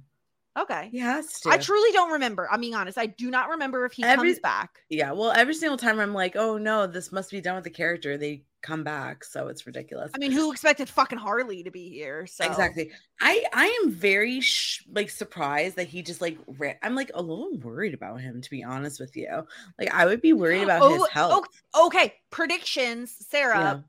Okay, 0.59 0.89
He 0.91 0.99
has 0.99 1.41
to. 1.41 1.51
I 1.51 1.59
truly 1.59 1.93
don't 1.93 2.13
remember. 2.13 2.49
I'm 2.51 2.61
being 2.63 2.75
honest. 2.75 2.97
I 2.97 3.07
do 3.07 3.31
not 3.31 3.51
remember 3.51 3.85
if 3.85 3.93
he 3.93 4.03
Every- 4.03 4.31
comes 4.31 4.41
back. 4.41 4.71
Yeah, 4.89 5.13
well, 5.13 5.31
every 5.33 5.53
single 5.53 5.77
time 5.77 6.01
I'm 6.01 6.15
like, 6.15 6.35
oh 6.35 6.57
no, 6.57 6.87
this 6.87 7.13
must 7.13 7.31
be 7.31 7.43
done 7.43 7.57
with 7.57 7.65
the 7.65 7.71
character. 7.71 8.17
They 8.17 8.43
come 8.67 8.83
back, 8.85 9.25
so 9.25 9.49
it's 9.49 9.67
ridiculous. 9.67 10.11
I 10.15 10.19
mean, 10.19 10.33
who 10.33 10.51
expected 10.51 10.89
fucking 10.89 11.19
Harley 11.19 11.63
to 11.63 11.71
be 11.71 11.89
here? 11.89 12.27
So 12.27 12.45
Exactly. 12.45 12.91
I 13.21 13.45
I 13.53 13.67
am 13.83 13.91
very 13.91 14.41
sh- 14.41 14.85
like 14.91 15.11
surprised 15.11 15.77
that 15.77 15.87
he 15.89 16.03
just 16.03 16.21
like 16.21 16.39
ra- 16.59 16.75
I'm 16.83 16.95
like 16.95 17.11
a 17.15 17.23
little 17.23 17.57
worried 17.59 17.95
about 17.95 18.21
him 18.21 18.41
to 18.43 18.51
be 18.51 18.65
honest 18.65 18.99
with 19.01 19.17
you. 19.17 19.47
Like 19.79 19.95
I 19.95 20.07
would 20.07 20.21
be 20.21 20.33
worried 20.33 20.63
about 20.65 20.83
Oh, 20.83 20.95
his 20.95 21.09
health. 21.09 21.47
Okay, 21.87 22.15
predictions, 22.31 23.15
Sara. 23.31 23.85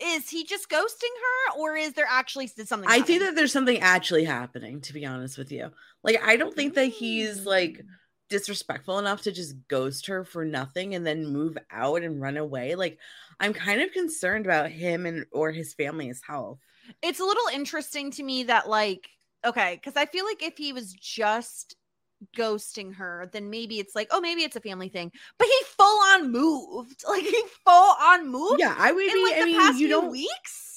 Is 0.00 0.28
he 0.30 0.44
just 0.44 0.70
ghosting 0.70 1.14
her, 1.52 1.58
or 1.58 1.74
is 1.74 1.94
there 1.94 2.06
actually 2.08 2.46
something? 2.46 2.88
I 2.88 3.00
think 3.00 3.20
that 3.20 3.34
there's 3.34 3.52
something 3.52 3.80
actually 3.80 4.24
happening, 4.24 4.80
to 4.82 4.92
be 4.92 5.04
honest 5.04 5.36
with 5.36 5.50
you. 5.50 5.72
Like, 6.04 6.22
I 6.22 6.36
don't 6.36 6.54
think 6.54 6.74
that 6.74 6.86
he's 6.86 7.44
like 7.44 7.72
Mm. 7.72 7.86
Disrespectful 8.28 8.98
enough 8.98 9.22
to 9.22 9.32
just 9.32 9.56
ghost 9.68 10.06
her 10.06 10.24
for 10.24 10.44
nothing 10.44 10.94
and 10.94 11.06
then 11.06 11.26
move 11.26 11.56
out 11.70 12.02
and 12.02 12.20
run 12.20 12.36
away. 12.36 12.74
Like, 12.74 12.98
I'm 13.40 13.52
kind 13.54 13.80
of 13.82 13.92
concerned 13.92 14.46
about 14.46 14.70
him 14.70 15.06
and 15.06 15.26
or 15.32 15.50
his 15.52 15.74
family's 15.74 16.22
health. 16.22 16.60
it's 17.02 17.20
a 17.20 17.24
little 17.24 17.48
interesting 17.52 18.10
to 18.12 18.22
me 18.22 18.44
that 18.44 18.68
like 18.68 19.08
okay 19.44 19.74
because 19.74 19.96
i 19.96 20.06
feel 20.06 20.24
like 20.24 20.42
if 20.42 20.56
he 20.56 20.72
was 20.72 20.92
just 20.92 21.76
ghosting 22.36 22.94
her 22.94 23.28
then 23.32 23.48
maybe 23.50 23.78
it's 23.78 23.94
like 23.94 24.08
oh 24.10 24.20
maybe 24.20 24.42
it's 24.42 24.56
a 24.56 24.60
family 24.60 24.88
thing 24.88 25.10
but 25.38 25.46
he 25.46 25.58
full 25.66 26.00
on 26.14 26.32
moved 26.32 27.04
like 27.08 27.22
he 27.22 27.42
full 27.64 27.94
on 28.00 28.28
moved 28.28 28.60
Yeah, 28.60 28.74
I 28.76 28.90
would 28.90 29.04
in 29.06 29.12
be. 29.12 29.22
like 29.22 29.36
I 29.40 29.44
mean, 29.44 29.78
you 29.78 29.88
don't. 29.88 30.10
weeks 30.10 30.67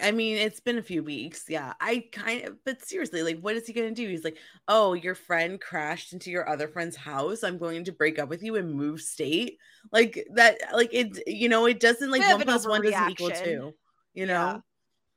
I 0.00 0.10
mean, 0.10 0.36
it's 0.38 0.60
been 0.60 0.78
a 0.78 0.82
few 0.82 1.02
weeks. 1.02 1.44
Yeah, 1.48 1.74
I 1.80 2.04
kind 2.12 2.44
of. 2.46 2.56
But 2.64 2.84
seriously, 2.84 3.22
like, 3.22 3.40
what 3.40 3.56
is 3.56 3.66
he 3.66 3.72
gonna 3.72 3.90
do? 3.92 4.08
He's 4.08 4.24
like, 4.24 4.38
oh, 4.68 4.94
your 4.94 5.14
friend 5.14 5.60
crashed 5.60 6.12
into 6.12 6.30
your 6.30 6.48
other 6.48 6.68
friend's 6.68 6.96
house. 6.96 7.42
I'm 7.42 7.58
going 7.58 7.84
to 7.84 7.92
break 7.92 8.18
up 8.18 8.28
with 8.28 8.42
you 8.42 8.56
and 8.56 8.72
move 8.72 9.00
state. 9.02 9.58
Like 9.92 10.26
that. 10.34 10.58
Like 10.72 10.90
it. 10.92 11.22
You 11.26 11.48
know, 11.48 11.66
it 11.66 11.80
doesn't 11.80 12.10
like 12.10 12.22
one 12.22 12.42
plus 12.42 12.66
one 12.66 12.82
doesn't 12.82 13.10
equal 13.10 13.30
two. 13.30 13.74
You 14.14 14.26
Yeah. 14.26 14.52
know. 14.54 14.62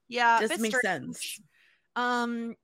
yeah 0.10 0.40
doesn't 0.40 0.62
bit 0.62 0.62
make 0.62 0.82
sense. 0.82 1.40
um 1.96 2.56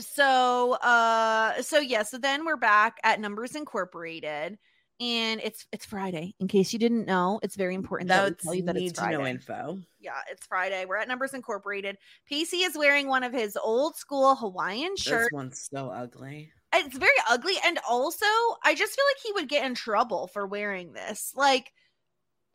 so 0.00 0.72
uh 0.82 1.60
so 1.60 1.78
yeah 1.80 2.02
so 2.02 2.16
then 2.18 2.44
we're 2.46 2.56
back 2.56 2.96
at 3.02 3.20
numbers 3.20 3.54
incorporated 3.54 4.58
and 5.02 5.40
it's 5.42 5.66
it's 5.72 5.84
friday 5.84 6.32
in 6.38 6.46
case 6.46 6.72
you 6.72 6.78
didn't 6.78 7.06
know 7.06 7.40
it's 7.42 7.56
very 7.56 7.74
important 7.74 8.08
that 8.08 8.28
we 8.28 8.34
tell 8.36 8.54
you 8.54 8.62
that 8.62 8.76
need 8.76 8.90
it's 8.90 8.98
to 8.98 9.10
know 9.10 9.16
friday 9.16 9.30
info. 9.30 9.78
yeah, 10.00 10.12
it's 10.30 10.46
Friday. 10.46 10.84
We're 10.84 10.96
at 10.96 11.08
Numbers 11.08 11.32
Incorporated. 11.32 11.96
Pacey 12.28 12.58
is 12.58 12.76
wearing 12.76 13.08
one 13.08 13.22
of 13.22 13.32
his 13.32 13.56
old 13.56 13.96
school 13.96 14.34
Hawaiian 14.34 14.96
shirts. 14.96 15.24
This 15.24 15.32
one's 15.32 15.68
so 15.72 15.90
ugly. 15.90 16.50
It's 16.74 16.96
very 16.96 17.10
ugly. 17.30 17.54
And 17.64 17.78
also, 17.88 18.26
I 18.64 18.74
just 18.74 18.94
feel 18.94 19.04
like 19.10 19.22
he 19.24 19.32
would 19.32 19.48
get 19.48 19.64
in 19.64 19.74
trouble 19.74 20.28
for 20.28 20.46
wearing 20.46 20.92
this. 20.92 21.32
Like, 21.36 21.72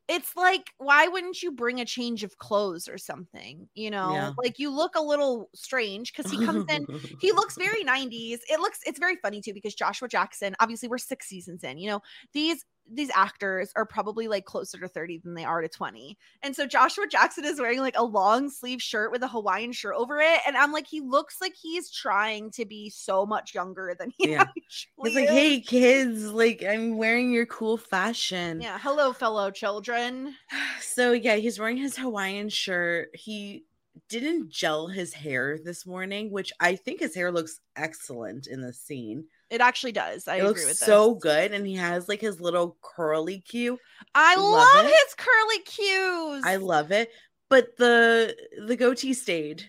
it's 0.08 0.36
like, 0.36 0.72
why 0.78 1.08
wouldn't 1.08 1.42
you 1.44 1.52
bring 1.52 1.80
a 1.82 1.86
change 1.86 2.24
of 2.24 2.38
clothes 2.38 2.88
or 2.88 2.98
something? 2.98 3.70
You 3.76 3.92
know, 3.92 4.32
Yeah. 4.32 4.36
like 4.42 4.60
you 4.60 4.70
look 4.70 4.96
a 4.96 5.02
little 5.02 5.50
strange 5.54 6.14
because 6.14 6.30
he 6.30 6.38
comes 6.38 6.64
in 6.70 6.88
he 7.20 7.32
looks 7.32 7.58
very 7.58 7.84
90s 7.84 8.40
it 8.50 8.60
looks 8.60 8.80
it's 8.86 9.00
very 9.00 9.16
funny 9.18 9.42
too 9.42 9.54
because 9.54 9.76
joshua 9.76 10.08
jackson 10.08 10.56
obviously 10.60 10.88
we're 10.90 10.98
six 10.98 11.28
seasons 11.28 11.64
in 11.64 11.78
you 11.78 11.90
know 11.90 12.02
these 12.34 12.66
these 12.92 13.12
actors 13.14 13.72
are 13.76 13.86
probably 13.86 14.28
like 14.28 14.46
closer 14.46 14.78
to 14.80 14.88
30 14.88 15.20
than 15.20 15.34
they 15.34 15.44
are 15.44 15.62
to 15.62 15.68
20 15.68 16.18
and 16.44 16.56
so 16.56 16.66
joshua 16.66 17.06
jackson 17.10 17.44
is 17.46 17.60
wearing 17.60 17.80
like 17.80 17.98
a 17.98 18.04
long 18.04 18.50
sleeve 18.50 18.82
shirt 18.82 19.12
with 19.12 19.22
a 19.24 19.28
hawaiian 19.28 19.72
shirt 19.72 19.96
over 19.98 20.20
it 20.22 20.40
and 20.48 20.56
i'm 20.58 20.72
like 20.72 20.88
he 20.88 21.02
looks 21.02 21.42
like 21.42 21.54
he's 21.56 21.92
trying 21.92 22.50
to 22.52 22.66
be 22.66 22.90
so 22.90 23.26
much 23.26 23.54
younger 23.54 23.96
than 24.00 24.12
he 24.18 24.32
Yeah. 24.32 24.42
actually 24.42 25.12
It's 25.12 25.16
like, 25.16 25.30
hey 25.30 25.60
kids, 25.62 26.24
like 26.26 26.64
I'm 26.64 26.98
wearing 26.98 27.32
your 27.32 27.46
cool 27.46 27.78
fashion. 27.78 28.62
yeah 28.62 28.78
hello 28.82 29.14
fellow 29.14 29.52
children 29.52 30.34
So 30.82 31.12
yeah, 31.12 31.36
he's 31.36 31.60
wearing 31.60 31.78
his 31.78 31.98
Hawaiian 31.98 32.50
shirt. 32.50 33.10
He 33.14 33.66
didn't 34.10 34.50
gel 34.50 34.88
his 34.88 35.14
hair 35.14 35.58
this 35.64 35.86
morning, 35.86 36.32
which 36.32 36.52
I 36.60 36.76
think 36.76 37.00
his 37.02 37.14
hair 37.16 37.32
looks 37.32 37.60
excellent 37.76 38.48
in 38.48 38.62
the 38.62 38.72
scene. 38.74 39.26
It 39.50 39.62
actually 39.62 39.92
does 39.92 40.28
i 40.28 40.36
it 40.36 40.40
agree 40.40 40.48
looks 40.50 40.66
with 40.66 40.78
so 40.78 41.14
this. 41.14 41.24
good, 41.24 41.52
and 41.54 41.66
he 41.66 41.76
has 41.76 42.08
like 42.10 42.22
his 42.22 42.40
little 42.42 42.78
curly 42.82 43.40
cue. 43.40 43.78
i 44.16 44.36
Love 44.36 44.76
love, 44.76 44.86
his 44.86 45.14
curly 45.18 45.60
cues 45.60 46.44
I 46.46 46.58
love 46.58 46.92
it, 46.92 47.10
but 47.50 47.76
the 47.78 48.36
the 48.66 48.76
goatee 48.76 49.14
stayed. 49.14 49.64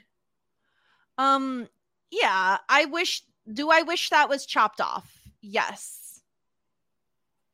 Um, 1.17 1.69
yeah, 2.11 2.59
I 2.69 2.85
wish. 2.87 3.23
Do 3.53 3.71
I 3.71 3.83
wish 3.83 4.11
that 4.11 4.29
was 4.29 4.47
chopped 4.47 4.81
off? 4.81 5.11
Yes, 5.41 6.21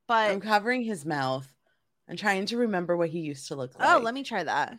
but 0.06 0.30
I'm 0.30 0.40
covering 0.40 0.82
his 0.82 1.04
mouth. 1.06 1.48
I'm 2.08 2.16
trying 2.16 2.46
to 2.46 2.58
remember 2.58 2.96
what 2.96 3.08
he 3.08 3.20
used 3.20 3.48
to 3.48 3.54
look 3.56 3.78
like. 3.78 3.88
oh, 3.88 3.98
let 4.02 4.12
me 4.14 4.22
try 4.22 4.44
that. 4.44 4.78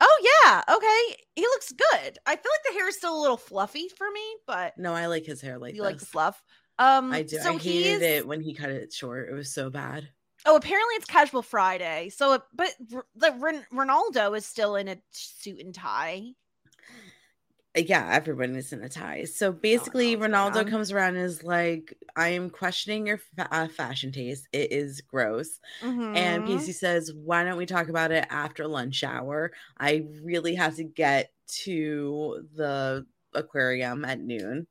Oh 0.00 0.40
yeah, 0.44 0.62
okay, 0.76 1.22
he 1.36 1.42
looks 1.42 1.72
good. 1.72 2.18
I 2.26 2.36
feel 2.36 2.50
like 2.52 2.72
the 2.72 2.72
hair 2.74 2.88
is 2.88 2.96
still 2.96 3.18
a 3.18 3.20
little 3.20 3.36
fluffy 3.36 3.88
for 3.88 4.10
me, 4.10 4.22
but 4.46 4.76
No, 4.78 4.94
I 4.94 5.06
like 5.06 5.26
his 5.26 5.40
hair 5.40 5.58
like 5.58 5.74
you 5.74 5.82
this. 5.82 5.90
like 5.90 5.98
the 5.98 6.06
fluff. 6.06 6.42
Um, 6.78 7.12
I 7.12 7.22
do. 7.22 7.38
So 7.38 7.54
I 7.54 7.58
hated 7.58 8.02
it 8.02 8.26
when 8.26 8.40
he 8.40 8.54
cut 8.54 8.70
it 8.70 8.92
short. 8.92 9.28
It 9.28 9.34
was 9.34 9.52
so 9.52 9.68
bad. 9.68 10.08
Oh, 10.46 10.56
apparently 10.56 10.94
it's 10.94 11.04
Casual 11.04 11.42
Friday. 11.42 12.08
So, 12.08 12.32
it, 12.32 12.42
but 12.54 12.74
the 13.14 13.64
Ronaldo 13.74 14.34
is 14.34 14.46
still 14.46 14.74
in 14.76 14.88
a 14.88 14.96
suit 15.10 15.60
and 15.60 15.74
tie. 15.74 16.28
Yeah, 17.76 18.08
everyone 18.10 18.56
is 18.56 18.72
in 18.72 18.82
a 18.82 18.88
tie. 18.88 19.24
So 19.24 19.52
basically, 19.52 20.16
what's 20.16 20.26
Ronaldo 20.28 20.66
on. 20.66 20.66
comes 20.66 20.90
around 20.90 21.16
and 21.16 21.24
is 21.24 21.44
like, 21.44 21.96
I 22.16 22.30
am 22.30 22.50
questioning 22.50 23.06
your 23.06 23.18
fa- 23.18 23.48
uh, 23.52 23.68
fashion 23.68 24.10
taste. 24.10 24.48
It 24.52 24.72
is 24.72 25.00
gross. 25.02 25.60
And 26.14 26.44
Mhm. 26.44 26.46
Pacey 26.46 26.72
says, 26.72 27.12
Why 27.14 27.44
don't 27.44 27.58
we 27.58 27.66
talk 27.66 27.88
about 27.90 28.12
it 28.12 28.26
after 28.30 28.68
lunch 28.68 29.04
hour? 29.04 29.52
I 29.78 30.06
really 30.22 30.54
have 30.56 30.76
to 30.76 30.84
get 30.84 31.32
to 31.64 32.48
the 32.54 33.06
aquarium 33.34 34.04
at 34.06 34.20
noon. 34.20 34.68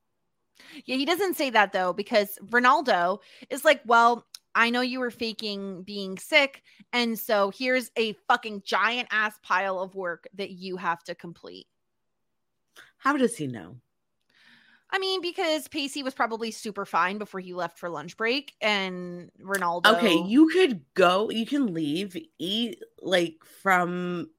Yeah, 0.86 0.96
he 0.98 1.06
doesn't 1.06 1.36
say 1.36 1.50
that 1.52 1.72
though, 1.72 1.94
because 1.94 2.38
Ronaldo 2.44 3.20
is 3.50 3.66
like, 3.66 3.82
well, 3.86 4.26
I 4.56 4.70
know 4.70 4.82
you 4.82 5.00
were 5.00 5.12
faking 5.12 5.84
being 5.84 6.18
sick. 6.18 6.64
And 6.92 7.18
so 7.18 7.52
here's 7.56 7.92
a 7.96 8.14
fucking 8.28 8.64
giant 8.66 9.08
ass 9.12 9.40
pile 9.44 9.80
of 9.80 9.96
work 9.96 10.28
that 10.34 10.52
you 10.52 10.78
have 10.78 11.04
to 11.06 11.16
complete. 11.16 11.68
How 13.00 13.18
does 13.18 13.38
he 13.38 13.48
know? 13.48 13.78
I 14.92 14.98
mean, 14.98 15.22
because 15.22 15.68
Pacey 15.68 16.02
was 16.04 16.14
probably 16.14 16.52
super 16.52 16.86
fine 16.86 17.20
before 17.20 17.40
he 17.40 17.54
left 17.54 17.78
for 17.78 17.90
lunch 17.90 18.18
break, 18.18 18.54
and 18.60 19.30
Ronaldo. 19.42 19.86
Okay, 19.96 20.28
you 20.28 20.48
could 20.50 20.84
go, 20.96 21.30
you 21.30 21.46
can 21.46 21.74
leave, 21.74 22.18
eat 22.40 22.82
like 23.02 23.36
from 23.62 24.30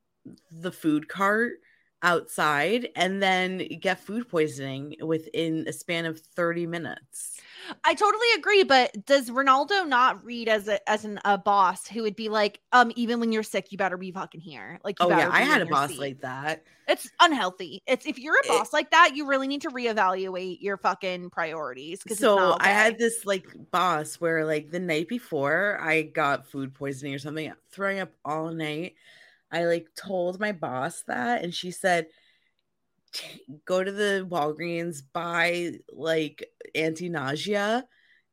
the 0.51 0.73
food 0.73 1.09
cart 1.09 1.55
outside, 2.03 2.89
and 2.97 3.23
then 3.23 3.59
get 3.81 4.01
food 4.01 4.29
poisoning 4.29 4.97
within 5.01 5.67
a 5.69 5.73
span 5.73 6.05
of 6.05 6.19
30 6.19 6.67
minutes. 6.67 7.41
I 7.85 7.95
totally 7.95 8.27
agree, 8.37 8.63
but 8.65 9.05
does 9.07 9.31
Ronaldo 9.31 9.87
not 9.87 10.25
read 10.25 10.49
as 10.49 10.69
a 10.69 10.89
as 10.89 11.05
an, 11.05 11.21
a 11.25 11.37
boss 11.39 11.87
who 11.87 12.03
would 12.03 12.17
be 12.17 12.29
like, 12.29 12.61
um, 12.73 12.93
even 12.97 13.21
when 13.21 13.33
you're 13.33 13.43
sick, 13.43 13.71
you 13.73 13.79
better 13.79 13.97
be 13.97 14.11
fucking 14.13 14.41
here. 14.41 14.81
Like, 14.85 14.99
you 15.01 15.07
Oh, 15.07 15.11
yeah, 15.11 15.29
I 15.31 15.43
had 15.43 15.63
a 15.63 15.67
boss 15.67 15.91
seat. 15.91 15.99
like 15.99 16.21
that. 16.21 16.65
It's 16.89 17.09
unhealthy. 17.21 17.83
It's 17.87 18.07
if 18.07 18.19
you're 18.19 18.37
a 18.37 18.45
It- 18.45 18.49
boss 18.49 18.73
like 18.73 18.91
that, 18.91 19.13
you 19.15 19.27
really 19.27 19.47
need 19.47 19.63
to 19.63 19.69
reevaluate 19.71 20.59
your 20.61 20.77
fucking 20.77 21.31
priorities. 21.31 22.03
Because 22.03 22.19
So 22.19 22.57
I 22.59 22.69
had 22.69 22.99
this 22.99 23.25
like 23.25 23.47
boss 23.71 24.15
where 24.17 24.45
like 24.45 24.71
the 24.71 24.81
night 24.81 25.09
before 25.09 25.79
I 25.81 26.03
got 26.03 26.47
food 26.49 26.75
poisoning 26.75 27.15
or 27.15 27.19
something, 27.19 27.53
throwing 27.71 28.01
up 28.01 28.11
all 28.25 28.51
night. 28.51 28.95
I 29.53 29.65
like 29.65 29.89
told 29.97 30.39
my 30.41 30.53
boss 30.53 31.03
that, 31.09 31.43
and 31.43 31.53
she 31.55 31.71
said, 31.73 32.07
"T- 32.07 32.13
"Go 33.65 33.83
to 33.83 33.93
the 33.93 34.27
Walgreens, 34.29 35.03
buy 35.13 35.73
like 35.93 36.45
anti-nausea, 36.75 37.87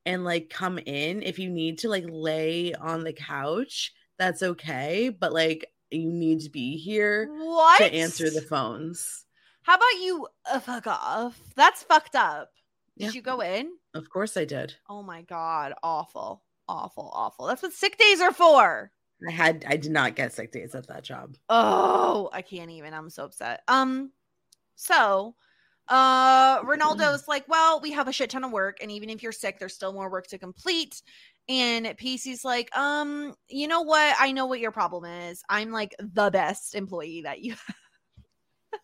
and 0.06 0.24
like 0.24 0.50
come 0.50 0.78
in 0.80 1.24
if 1.24 1.40
you 1.40 1.50
need 1.50 1.80
to 1.80 1.90
like 1.90 2.06
lay 2.08 2.74
on 2.74 3.04
the 3.04 3.14
couch. 3.14 3.94
That's 4.20 4.42
okay, 4.44 5.10
but 5.10 5.34
like 5.34 5.72
you 5.90 6.12
need 6.12 6.42
to 6.42 6.50
be 6.50 6.78
here 6.78 7.28
what 7.32 7.78
to 7.80 7.94
answer 7.94 8.30
the 8.30 8.42
phones." 8.42 9.24
How 9.64 9.76
about 9.76 10.02
you 10.02 10.28
uh, 10.50 10.60
fuck 10.62 10.88
off? 10.88 11.38
That's 11.56 11.84
fucked 11.84 12.16
up. 12.16 12.50
Did 12.98 13.06
Yeah. 13.08 13.12
you 13.12 13.22
go 13.22 13.42
in? 13.42 13.70
Of 13.94 14.10
course, 14.10 14.38
I 14.38 14.46
did. 14.46 14.76
Oh 14.90 15.04
my 15.04 15.24
god, 15.24 15.74
awful, 15.84 16.42
awful, 16.70 17.12
awful. 17.14 17.48
That's 17.48 17.62
what 17.62 17.74
sick 17.74 17.98
days 17.98 18.22
are 18.22 18.32
for. 18.34 18.92
I 19.28 19.32
had 19.32 19.66
I 19.68 19.76
did 19.78 19.92
not 19.92 20.16
get 20.16 20.32
sick 20.34 20.52
days 20.54 20.74
at 20.74 20.88
that 20.88 21.04
job. 21.04 21.36
Oh, 21.50 22.30
I 22.32 22.42
can't 22.44 22.72
even. 22.72 22.94
I'm 22.94 23.10
so 23.10 23.26
upset. 23.26 23.62
Um, 23.68 24.12
so 24.78 25.36
uh 25.90 26.62
Ronaldo's 26.62 27.28
like, 27.28 27.48
well, 27.50 27.82
we 27.82 27.92
have 27.92 28.08
a 28.08 28.14
shit 28.14 28.30
ton 28.30 28.46
of 28.46 28.52
work, 28.52 28.78
and 28.82 28.92
even 28.92 29.10
if 29.10 29.22
you're 29.22 29.34
sick, 29.34 29.60
there's 29.60 29.74
still 29.74 29.92
more 29.92 30.10
work 30.10 30.28
to 30.28 30.38
complete. 30.38 31.02
And 31.50 31.96
Pacey's 31.98 32.44
like, 32.44 32.76
um, 32.78 33.34
you 33.48 33.68
know 33.68 33.82
what? 33.82 34.16
I 34.20 34.32
know 34.34 34.48
what 34.48 34.60
your 34.60 34.72
problem 34.72 35.06
is. 35.06 35.44
I'm 35.50 35.72
like 35.72 35.96
the 36.00 36.30
best 36.30 36.76
employee 36.76 37.22
that 37.22 37.42
you 37.42 37.52
have. 37.68 37.76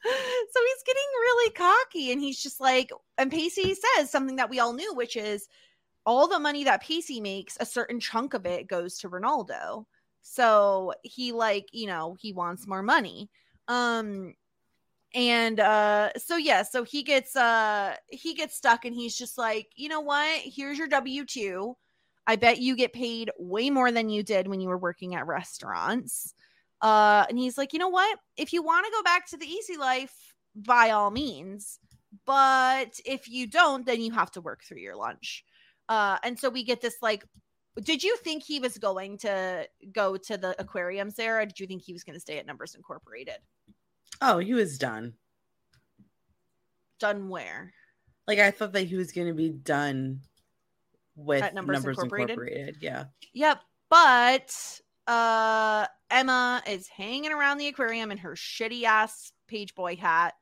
so 0.06 0.60
he's 0.62 0.84
getting 0.86 1.04
really 1.14 1.52
cocky 1.52 2.12
and 2.12 2.22
he's 2.22 2.42
just 2.42 2.62
like, 2.62 2.92
and 3.18 3.30
Pacey 3.32 3.76
says 3.76 4.10
something 4.10 4.38
that 4.38 4.50
we 4.50 4.60
all 4.60 4.74
knew, 4.74 4.94
which 4.94 5.18
is 5.18 5.48
all 6.06 6.28
the 6.28 6.40
money 6.40 6.64
that 6.64 6.82
Pacey 6.82 7.20
makes, 7.20 7.58
a 7.60 7.66
certain 7.66 8.00
chunk 8.00 8.34
of 8.34 8.46
it 8.46 8.68
goes 8.68 8.98
to 9.00 9.10
Ronaldo. 9.10 9.86
So 10.22 10.94
he 11.04 11.34
like, 11.34 11.68
you 11.74 11.88
know, 11.88 12.16
he 12.20 12.32
wants 12.32 12.66
more 12.66 12.84
money. 12.84 13.30
Um 13.68 14.36
and 15.14 15.60
uh 15.60 16.10
so 16.18 16.38
yeah, 16.38 16.64
so 16.64 16.84
he 16.84 17.04
gets 17.04 17.36
uh 17.36 17.96
he 18.10 18.34
gets 18.34 18.56
stuck 18.56 18.86
and 18.86 18.96
he's 18.96 19.18
just 19.18 19.38
like, 19.38 19.68
"You 19.76 19.90
know 19.90 20.02
what? 20.02 20.42
Here's 20.44 20.78
your 20.78 20.88
W2. 20.88 21.76
I 22.28 22.36
bet 22.38 22.60
you 22.60 22.76
get 22.76 22.94
paid 22.94 23.32
way 23.38 23.70
more 23.70 23.92
than 23.92 24.10
you 24.10 24.24
did 24.24 24.48
when 24.48 24.62
you 24.62 24.70
were 24.70 24.78
working 24.78 25.16
at 25.16 25.28
restaurants." 25.28 26.34
Uh 26.82 27.26
and 27.30 27.38
he's 27.38 27.58
like, 27.58 27.74
"You 27.74 27.80
know 27.80 27.90
what? 27.90 28.18
If 28.38 28.54
you 28.54 28.64
want 28.64 28.86
to 28.86 28.92
go 28.92 29.04
back 29.04 29.28
to 29.30 29.38
the 29.38 29.46
easy 29.48 29.78
life, 29.78 30.34
by 30.56 30.92
all 30.92 31.12
means, 31.12 31.80
but 32.26 33.00
if 33.06 33.28
you 33.30 33.48
don't, 33.48 33.86
then 33.86 34.02
you 34.02 34.12
have 34.14 34.32
to 34.32 34.42
work 34.42 34.64
through 34.64 34.80
your 34.82 34.96
lunch." 34.96 35.44
Uh 35.90 36.18
and 36.24 36.40
so 36.40 36.50
we 36.50 36.64
get 36.64 36.82
this 36.82 36.98
like 37.02 37.24
did 37.84 38.04
you 38.04 38.16
think 38.18 38.44
he 38.44 38.60
was 38.60 38.78
going 38.78 39.18
to 39.20 39.68
go 39.92 40.16
to 40.16 40.38
the 40.38 40.56
aquarium, 40.62 41.10
Sara? 41.10 41.46
Did 41.46 41.60
you 41.60 41.66
think 41.68 41.82
he 41.84 41.94
was 41.94 42.04
going 42.04 42.14
to 42.16 42.20
stay 42.20 42.38
at 42.38 42.46
Numbers 42.46 42.76
Incorporated? 42.76 43.38
Oh, 44.22 44.40
he 44.40 44.54
was 44.54 44.78
done. 44.78 45.14
Done 47.00 47.30
where? 47.30 47.74
Like 48.28 48.40
I 48.40 48.52
thought 48.52 48.74
that 48.74 48.88
he 48.88 48.96
was 48.96 49.12
going 49.12 49.28
to 49.28 49.34
be 49.34 49.50
done 49.50 50.22
with 51.16 51.44
At 51.44 51.54
Numbers 51.54 51.76
Numbers, 51.76 51.98
Incorporated? 51.98 52.30
Incorporated? 52.32 52.78
Yeah. 52.82 53.06
Yep. 53.34 53.62
But 53.90 54.80
uh 55.06 55.86
Emma 56.10 56.62
is 56.68 56.88
hanging 56.88 57.32
around 57.32 57.58
the 57.58 57.68
aquarium 57.68 58.12
in 58.12 58.20
her 58.20 58.36
shitty 58.36 58.84
ass 58.84 59.34
page 59.48 59.74
boy 59.74 59.96
hat, 59.96 60.36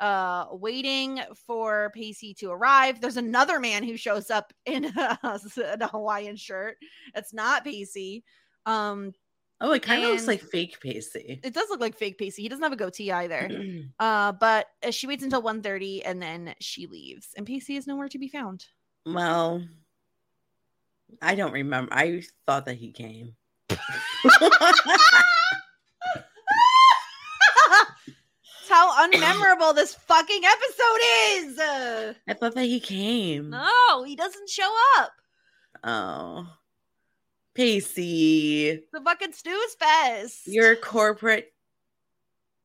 uh, 0.00 0.46
waiting 0.52 1.20
for 1.46 1.90
Pacey 1.94 2.34
to 2.34 2.50
arrive. 2.50 3.00
There's 3.00 3.16
another 3.16 3.58
man 3.58 3.82
who 3.82 3.96
shows 3.96 4.30
up 4.30 4.52
in 4.66 4.84
a, 4.84 5.18
in 5.56 5.82
a 5.82 5.88
Hawaiian 5.88 6.36
shirt. 6.36 6.76
It's 7.14 7.32
not 7.32 7.64
Pacey. 7.64 8.22
Um, 8.66 9.12
Oh, 9.60 9.72
it 9.72 9.82
kind 9.82 10.04
of 10.04 10.10
looks 10.10 10.28
like 10.28 10.40
fake 10.40 10.78
Pacey. 10.80 11.40
it 11.42 11.52
does 11.52 11.68
look 11.68 11.80
like 11.80 11.96
fake 11.98 12.16
Pacey. 12.16 12.42
He 12.42 12.48
doesn't 12.48 12.62
have 12.62 12.72
a 12.72 12.76
goatee 12.76 13.10
either. 13.12 13.48
Uh, 13.98 14.30
but 14.32 14.66
uh, 14.86 14.90
she 14.92 15.06
waits 15.08 15.24
until 15.24 15.42
1.30 15.42 16.02
and 16.04 16.22
then 16.22 16.54
she 16.60 16.86
leaves. 16.86 17.28
And 17.36 17.44
Pacey 17.46 17.76
is 17.76 17.86
nowhere 17.88 18.08
to 18.08 18.18
be 18.18 18.28
found. 18.28 18.66
well, 19.04 19.62
I 21.20 21.34
don't 21.34 21.52
remember. 21.52 21.92
I 21.92 22.22
thought 22.46 22.66
that 22.66 22.76
he 22.76 22.92
came. 22.92 23.34
How 28.68 29.08
unmemorable 29.08 29.74
this 29.74 29.94
fucking 29.94 30.42
episode 30.44 31.00
is. 31.32 31.58
I 32.28 32.34
thought 32.34 32.54
that 32.54 32.64
he 32.66 32.80
came. 32.80 33.50
no, 33.50 34.04
he 34.04 34.14
doesn't 34.14 34.48
show 34.48 34.70
up. 34.98 35.12
Oh, 35.82 36.46
Pacey, 37.58 38.84
The 38.92 39.00
fucking 39.00 39.32
snooze 39.32 39.74
fest. 39.80 40.46
your 40.46 40.76
corporate 40.76 41.52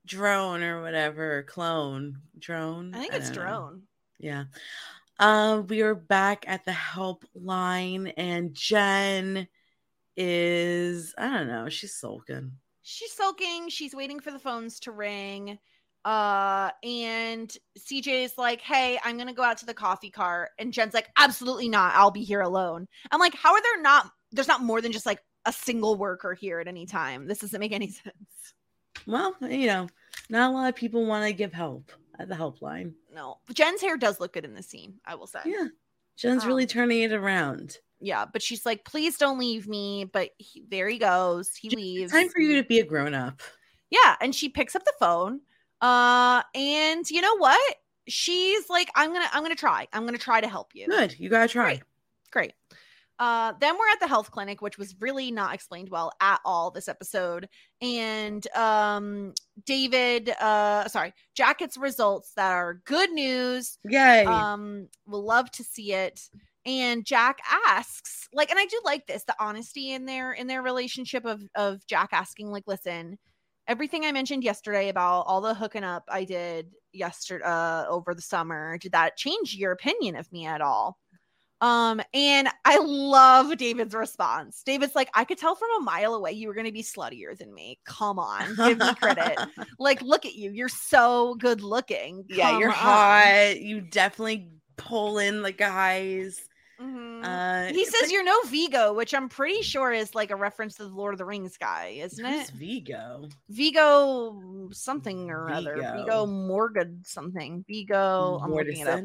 drone 0.06 0.62
or 0.62 0.84
whatever 0.84 1.42
clone 1.50 2.20
drone. 2.38 2.94
I 2.94 3.00
think 3.00 3.14
it's 3.16 3.30
know. 3.30 3.36
drone. 3.36 3.82
Yeah. 4.20 4.44
Uh, 5.20 5.64
we 5.68 5.82
are 5.82 5.96
back 5.96 6.46
at 6.48 6.64
the 6.66 6.72
helpline, 6.72 8.14
and 8.18 8.54
Jen 8.54 9.48
is 10.16 11.16
I 11.18 11.28
don't 11.40 11.48
know. 11.48 11.70
She's 11.70 11.96
sulking. 11.96 12.52
She's 12.84 13.14
sulking. 13.14 13.70
She's 13.70 13.96
waiting 13.96 14.20
for 14.20 14.30
the 14.30 14.38
phones 14.38 14.80
to 14.82 14.92
ring. 14.92 15.58
Uh, 16.06 16.70
and 16.84 17.52
CJ 17.80 18.26
is 18.26 18.38
like, 18.38 18.62
"Hey, 18.62 19.00
I'm 19.04 19.18
gonna 19.18 19.34
go 19.34 19.42
out 19.42 19.58
to 19.58 19.66
the 19.66 19.74
coffee 19.74 20.12
car," 20.12 20.52
and 20.60 20.72
Jen's 20.72 20.94
like, 20.94 21.10
"Absolutely 21.18 21.68
not. 21.70 21.96
I'll 21.96 22.12
be 22.12 22.24
here 22.24 22.42
alone." 22.42 22.88
I'm 23.10 23.20
like, 23.20 23.34
"How 23.34 23.54
are 23.54 23.62
there 23.64 23.82
not? 23.82 24.12
There's 24.34 24.48
not 24.48 24.62
more 24.62 24.82
than 24.82 24.92
just 24.92 25.06
like 25.06 25.20
a 25.46 25.54
single 25.54 25.96
worker 25.96 26.34
here 26.34 26.60
at 26.60 26.68
any 26.68 26.86
time. 26.86 27.28
This 27.28 27.40
doesn't 27.40 27.60
make 27.60 27.72
any 27.72 27.88
sense." 28.04 28.16
Well, 29.06 29.36
you 29.42 29.68
know, 29.68 29.88
not 30.30 30.50
a 30.52 30.54
lot 30.54 30.70
of 30.70 30.76
people 30.76 31.06
want 31.06 31.26
to 31.26 31.34
give 31.34 31.54
help 31.54 31.92
at 32.20 32.30
the 32.30 32.36
helpline. 32.36 32.94
No, 33.14 33.38
Jen's 33.54 33.82
hair 33.82 33.98
does 33.98 34.20
look 34.20 34.34
good 34.34 34.46
in 34.46 34.54
the 34.54 34.64
scene. 34.64 34.96
I 35.06 35.16
will 35.16 35.28
say. 35.28 35.40
Yeah, 35.46 35.68
Jen's 36.18 36.46
really 36.46 36.64
Um, 36.64 36.70
turning 36.70 37.02
it 37.02 37.12
around. 37.14 37.78
Yeah, 38.00 38.26
but 38.26 38.42
she's 38.42 38.66
like, 38.66 38.84
please 38.84 39.18
don't 39.18 39.40
leave 39.40 39.68
me. 39.68 40.06
But 40.06 40.32
he, 40.38 40.64
there 40.68 40.90
he 40.90 40.98
goes. 41.00 41.56
He 41.56 41.70
Jen, 41.70 41.80
leaves. 41.80 42.12
Time 42.12 42.30
for 42.30 42.40
you 42.42 42.62
to 42.62 42.68
be 42.68 42.80
a 42.80 42.86
grown 42.86 43.14
up. 43.14 43.42
yeah, 43.90 44.16
and 44.22 44.34
she 44.36 44.50
picks 44.50 44.76
up 44.76 44.84
the 44.84 44.94
phone. 45.00 45.40
Uh, 45.82 46.42
and 46.56 47.10
you 47.10 47.22
know 47.22 47.38
what? 47.38 47.76
She's 48.08 48.70
like, 48.70 48.90
I'm 48.96 49.12
gonna, 49.14 49.30
I'm 49.32 49.42
gonna 49.44 49.56
try. 49.56 49.88
I'm 49.94 50.06
gonna 50.06 50.18
try 50.18 50.42
to 50.42 50.48
help 50.48 50.76
you. 50.76 50.86
Good, 50.88 51.18
you 51.20 51.30
gotta 51.30 51.48
try. 51.48 51.76
Great. 51.76 51.84
Great. 52.32 52.54
Uh, 53.20 53.54
then 53.60 53.76
we're 53.76 53.90
at 53.92 54.00
the 54.00 54.08
health 54.08 54.32
clinic, 54.32 54.62
which 54.62 54.78
was 54.78 54.96
really 55.00 55.32
not 55.32 55.54
explained 55.54 55.90
well 55.90 56.12
at 56.20 56.40
all 56.44 56.72
this 56.72 56.88
episode. 56.88 57.48
And 57.82 58.46
um, 58.56 59.34
David, 59.66 60.30
uh, 60.42 60.88
sorry, 60.88 61.14
Jack 61.36 61.60
gets 61.60 61.78
results 61.78 62.34
that 62.36 62.52
are 62.52 62.82
good 62.86 63.12
news. 63.12 63.78
Yay! 63.86 64.26
Um, 64.26 64.88
we'll 65.06 65.24
love 65.24 65.52
to 65.52 65.64
see 65.64 65.94
it. 65.94 66.22
And 66.66 67.06
Jack 67.06 67.40
asks, 67.68 68.28
like, 68.34 68.50
and 68.50 68.58
I 68.58 68.66
do 68.66 68.80
like 68.86 69.06
this, 69.06 69.26
the 69.26 69.36
honesty 69.40 69.92
in 69.92 70.06
their 70.06 70.32
in 70.34 70.48
their 70.48 70.62
relationship 70.62 71.26
of 71.26 71.42
of 71.56 71.86
Jack 71.88 72.10
asking, 72.14 72.52
like, 72.52 72.64
listen, 72.68 73.20
everything 73.68 74.06
I 74.06 74.12
mentioned 74.12 74.44
yesterday 74.44 74.90
about 74.90 75.22
all 75.28 75.42
the 75.42 75.54
hooking 75.54 75.84
up 75.84 76.04
I 76.10 76.24
did 76.24 76.72
yesterday 76.94 77.44
uh 77.46 77.86
over 77.90 78.14
the 78.14 78.22
summer, 78.22 78.78
did 78.78 78.94
that 78.94 79.18
change 79.18 79.56
your 79.56 79.72
opinion 79.72 80.16
of 80.16 80.32
me 80.32 80.46
at 80.46 80.62
all? 80.62 80.98
Um, 81.64 82.02
and 82.14 82.50
I 82.66 82.78
love 82.80 83.56
David's 83.58 83.96
response. 83.96 84.64
David's 84.66 84.96
like, 84.96 85.10
I 85.14 85.24
could 85.24 85.38
tell 85.38 85.56
from 85.56 85.70
a 85.80 85.84
mile 85.84 86.14
away 86.14 86.34
you 86.34 86.50
were 86.50 86.54
gonna 86.54 86.74
be 86.74 86.84
sluttier 86.84 87.38
than 87.38 87.54
me. 87.54 87.80
Come 87.86 88.20
on, 88.20 88.54
give 88.58 88.78
me 88.78 88.94
credit. 88.96 89.38
like, 89.80 90.02
look 90.02 90.26
at 90.26 90.36
you, 90.36 90.52
you're 90.52 90.68
so 90.68 91.36
good 91.36 91.62
looking. 91.62 92.26
yeah, 92.28 92.60
you're 92.60 92.72
Come 92.74 92.86
on. 92.86 93.22
hot. 93.22 93.62
You 93.62 93.80
definitely 93.80 94.50
pull 94.76 95.20
in 95.20 95.42
the 95.42 95.54
guys. 95.54 96.38
Mhm. 96.82 97.24
Uh, 97.24 97.72
he 97.74 97.86
says 97.86 98.12
you're 98.12 98.26
no 98.26 98.42
Viggo, 98.48 98.92
which 98.94 99.14
I'm 99.14 99.30
pretty 99.30 99.62
sure 99.62 99.94
is 99.94 100.14
like 100.14 100.32
a 100.32 100.36
reference 100.36 100.76
to 100.76 100.84
the 100.84 100.90
Lord 100.90 101.14
of 101.14 101.18
the 101.18 101.24
Rings 101.24 101.56
guy, 101.56 102.00
isn't 102.02 102.26
who's 102.26 102.50
it? 102.50 102.56
Viggo? 102.56 103.30
Viggo 103.48 104.70
something 104.74 105.30
or 105.30 105.50
other. 105.50 105.76
Viggo. 105.76 106.26
Morgan 106.26 107.04
something. 107.06 107.64
Viggo. 107.70 108.40
I'm 108.44 108.54
looking 108.54 108.80
it 108.80 108.88
up. 108.90 109.00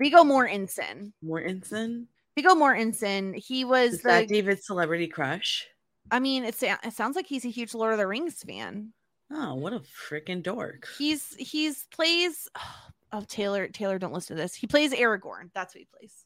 Viggo 0.00 0.24
Mortensen. 0.24 1.12
Mortensen. 1.24 2.06
Viggo 2.34 2.54
Mortensen. 2.54 3.34
He 3.34 3.64
was 3.64 3.94
Is 3.94 4.02
the. 4.02 4.08
that 4.08 4.28
David's 4.28 4.66
celebrity 4.66 5.06
crush? 5.06 5.66
I 6.10 6.20
mean, 6.20 6.44
it's, 6.44 6.62
it 6.62 6.92
sounds 6.92 7.16
like 7.16 7.26
he's 7.26 7.44
a 7.44 7.50
huge 7.50 7.74
Lord 7.74 7.92
of 7.92 7.98
the 7.98 8.06
Rings 8.06 8.42
fan. 8.42 8.92
Oh, 9.32 9.54
what 9.54 9.72
a 9.72 9.80
freaking 9.80 10.42
dork. 10.42 10.86
He's 10.98 11.34
he's 11.36 11.84
plays. 11.84 12.48
Oh, 13.12 13.22
Taylor 13.28 13.68
Taylor, 13.68 14.00
don't 14.00 14.12
listen 14.12 14.36
to 14.36 14.42
this. 14.42 14.52
He 14.52 14.66
plays 14.66 14.92
Aragorn. 14.92 15.50
That's 15.54 15.72
what 15.74 15.78
he 15.78 15.86
plays. 15.96 16.24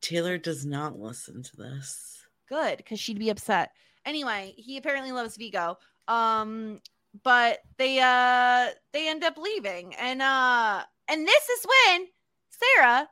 Taylor 0.00 0.38
does 0.38 0.64
not 0.64 0.98
listen 0.98 1.42
to 1.42 1.56
this. 1.56 2.24
Good, 2.48 2.78
because 2.78 2.98
she'd 2.98 3.18
be 3.18 3.28
upset. 3.28 3.72
Anyway, 4.06 4.54
he 4.56 4.78
apparently 4.78 5.12
loves 5.12 5.36
Viggo. 5.36 5.76
Um, 6.08 6.80
but 7.22 7.58
they 7.76 8.00
uh 8.00 8.68
they 8.92 9.08
end 9.08 9.22
up 9.22 9.36
leaving, 9.36 9.94
and 9.96 10.22
uh, 10.22 10.82
and 11.08 11.28
this 11.28 11.48
is 11.48 11.66
when 11.66 12.06
Sara 12.62 13.08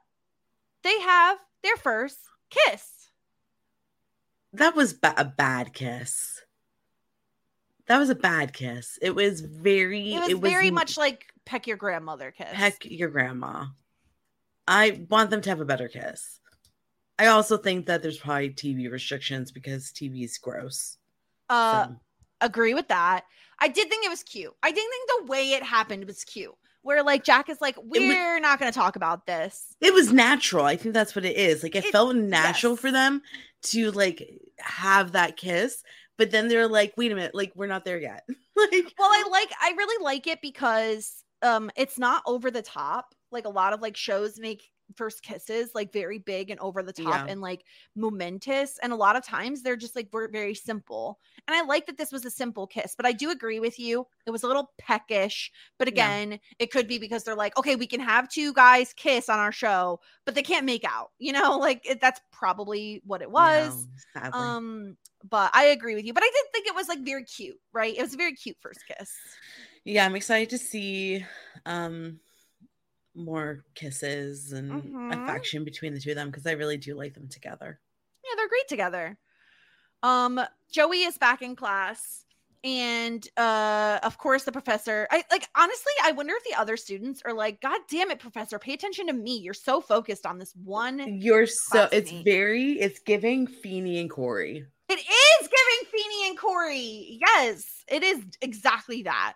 they 0.83 1.01
have 1.01 1.39
their 1.63 1.77
first 1.77 2.19
kiss. 2.51 3.11
That 4.53 4.75
was 4.75 4.93
ba- 4.93 5.15
a 5.17 5.25
bad 5.25 5.73
kiss. 5.73 6.43
That 7.87 7.99
was 7.99 8.11
a 8.11 8.15
bad 8.15 8.53
kiss. 8.53 8.99
It 9.03 9.15
was 9.15 9.41
very. 9.41 10.15
It 10.15 10.21
was 10.21 10.39
very 10.39 10.71
much 10.71 10.97
like 10.97 11.27
peck 11.45 11.67
your 11.67 11.77
grandmother 11.77 12.31
kiss. 12.31 12.49
Peck 12.53 12.85
your 12.85 13.09
grandma. 13.09 13.67
I 14.67 15.05
want 15.09 15.31
them 15.31 15.41
to 15.43 15.51
have 15.51 15.61
a 15.61 15.65
better 15.65 15.89
kiss. 15.89 16.39
I 17.19 17.27
also 17.27 17.57
think 17.57 17.87
that 17.87 18.03
there's 18.03 18.19
probably 18.19 18.51
TV 18.51 18.91
restrictions 18.91 19.51
because 19.51 19.91
TV 19.91 20.25
is 20.25 20.39
gross. 20.39 20.97
Uh, 21.49 21.87
so. 21.87 21.97
agree 22.41 22.75
with 22.75 22.89
that. 22.89 23.25
I 23.59 23.69
did 23.69 23.89
think 23.89 24.07
it 24.07 24.09
was 24.09 24.23
cute. 24.23 24.55
I 24.63 24.71
didn't 24.71 24.91
think 24.91 25.27
the 25.27 25.31
way 25.31 25.51
it 25.51 25.63
happened 25.63 26.07
was 26.07 26.25
cute. 26.25 26.55
Where 26.83 27.03
like 27.03 27.25
Jack 27.25 27.49
is 27.49 27.61
like, 27.61 27.77
we're 27.83 28.41
not 28.41 28.59
going 28.59 28.73
to 28.73 28.79
talk 28.79 28.97
about 28.97 29.27
this. 29.27 29.67
It 29.81 29.93
was 29.93 30.13
natural. 30.13 30.65
I 30.65 30.77
think 30.77 30.95
that's 30.95 31.15
what 31.15 31.25
it 31.25 31.37
is. 31.37 31.63
Like 31.63 31.75
it, 31.77 31.85
It- 31.85 31.93
felt 31.93 32.17
natural 32.17 32.73
yes. 32.73 32.81
for 32.81 32.91
them 32.91 33.23
to 33.65 33.91
like 33.91 34.27
have 34.59 35.13
that 35.13 35.37
kiss, 35.37 35.83
but 36.17 36.31
then 36.31 36.49
they're 36.49 36.69
like, 36.69 36.95
wait 36.97 37.13
a 37.13 37.15
minute, 37.15 37.35
like 37.35 37.53
we're 37.55 37.67
not 37.67 37.85
there 37.85 38.01
yet. 38.01 38.25
like 38.57 38.93
Well, 38.99 39.09
I 39.11 39.29
like 39.31 39.51
I 39.61 39.73
really 39.77 40.03
like 40.05 40.27
it 40.27 40.41
because 40.43 41.23
um 41.43 41.71
it's 41.77 41.99
not 41.99 42.23
over 42.27 42.51
the 42.51 42.63
top. 42.63 43.15
Like 43.31 43.45
a 43.45 43.51
lot 43.51 43.73
of 43.73 43.81
like 43.81 43.97
shows 43.97 44.39
make 44.39 44.63
first 44.97 45.23
kisses 45.23 45.71
like 45.75 45.93
very 45.93 46.19
big 46.19 46.51
and 46.51 46.61
over 46.61 46.83
the 46.83 46.93
top 46.93 47.07
Yeah. 47.07 47.25
and 47.29 47.41
like 47.41 47.65
momentous 47.95 48.79
and 48.83 48.93
a 48.93 48.97
lot 48.97 49.17
of 49.17 49.25
times 49.25 49.63
they're 49.63 49.77
just 49.77 49.97
like 49.97 50.11
ver- 50.11 50.29
very 50.29 50.55
simple 50.55 51.19
and 51.47 51.55
i 51.57 51.63
like 51.63 51.87
that 51.87 51.99
this 51.99 52.13
was 52.13 52.25
a 52.25 52.31
simple 52.31 52.67
kiss 52.67 52.95
but 52.97 53.07
i 53.07 53.13
do 53.13 53.31
agree 53.31 53.61
with 53.61 53.79
you 53.79 54.07
it 54.27 54.31
was 54.31 54.43
a 54.43 54.47
little 54.47 54.73
peckish 54.79 55.51
but 55.79 55.89
Yeah. 55.89 55.93
again 55.93 56.41
it 56.59 56.71
could 56.71 56.89
be 56.89 56.99
because 56.99 57.25
they're 57.25 57.35
like 57.35 57.57
okay 57.59 57.77
we 57.77 57.87
can 57.87 58.01
have 58.01 58.29
two 58.29 58.53
guys 58.53 58.93
kiss 58.95 59.29
on 59.29 59.39
our 59.39 59.53
show 59.53 60.01
but 60.25 60.35
they 60.35 60.43
can't 60.43 60.67
make 60.67 60.85
out 60.85 61.11
you 61.19 61.33
know 61.33 61.59
like 61.59 61.81
it, 61.89 62.01
that's 62.01 62.21
probably 62.33 63.03
what 63.05 63.23
it 63.23 63.31
was 63.31 63.87
no, 64.15 64.31
um 64.33 64.97
but 65.29 65.51
i 65.55 65.65
agree 65.65 65.95
with 65.95 66.05
you 66.05 66.13
but 66.15 66.23
i 66.23 66.31
did 66.33 66.53
think 66.53 66.67
it 66.67 66.75
was 66.75 66.89
like 66.89 67.01
very 67.05 67.25
cute 67.25 67.59
right 67.73 67.97
it 67.97 68.03
was 68.03 68.15
a 68.15 68.17
very 68.17 68.35
cute 68.35 68.57
first 68.61 68.81
kiss 68.87 69.11
yeah, 69.85 70.05
I'm 70.05 70.15
excited 70.15 70.51
to 70.51 70.59
see 70.59 71.25
um 71.67 72.21
more 73.15 73.65
kisses 73.75 74.53
and 74.53 74.71
Mhm. 74.71 75.23
affection 75.23 75.65
between 75.65 75.95
the 75.95 76.01
two 76.01 76.11
of 76.11 76.17
them 76.17 76.31
because 76.31 76.47
I 76.47 76.53
really 76.53 76.77
do 76.77 76.95
like 76.95 77.15
them 77.15 77.29
together. 77.29 77.81
yeah 78.25 78.35
they're 78.37 78.49
great 78.49 78.69
together 78.69 79.19
um 80.03 80.41
joey 80.71 81.03
is 81.03 81.19
back 81.19 81.43
in 81.43 81.57
class 81.57 82.25
and 82.63 83.27
uh 83.39 83.99
of 84.03 84.19
course 84.19 84.45
the 84.45 84.53
professor 84.53 85.09
i 85.11 85.25
like 85.31 85.49
honestly 85.57 85.93
i 86.05 86.13
wonder 86.13 86.35
if 86.37 86.45
the 86.45 86.55
other 86.61 86.77
students 86.77 87.23
are 87.25 87.33
like 87.33 87.61
god 87.63 87.81
damn 87.91 88.11
it 88.11 88.19
professor 88.19 88.59
pay 88.59 88.75
attention 88.75 89.07
to 89.07 89.13
me 89.15 89.39
you're 89.39 89.55
so 89.55 89.81
focused 89.81 90.27
on 90.27 90.39
this 90.39 90.55
one 90.65 90.99
You're 91.21 91.47
so 91.47 91.89
it's 91.93 92.11
very 92.13 92.73
it's 92.81 92.99
giving 93.01 93.47
Feeny 93.47 93.99
and 93.99 94.11
Corey. 94.11 94.67
It 94.89 94.99
is 94.99 95.49
giving 95.49 95.91
Feeny 95.93 96.29
and 96.29 96.39
Corey. 96.39 97.19
Yes, 97.21 97.85
it 97.89 98.03
is 98.03 98.25
exactly 98.43 99.03
that. 99.05 99.35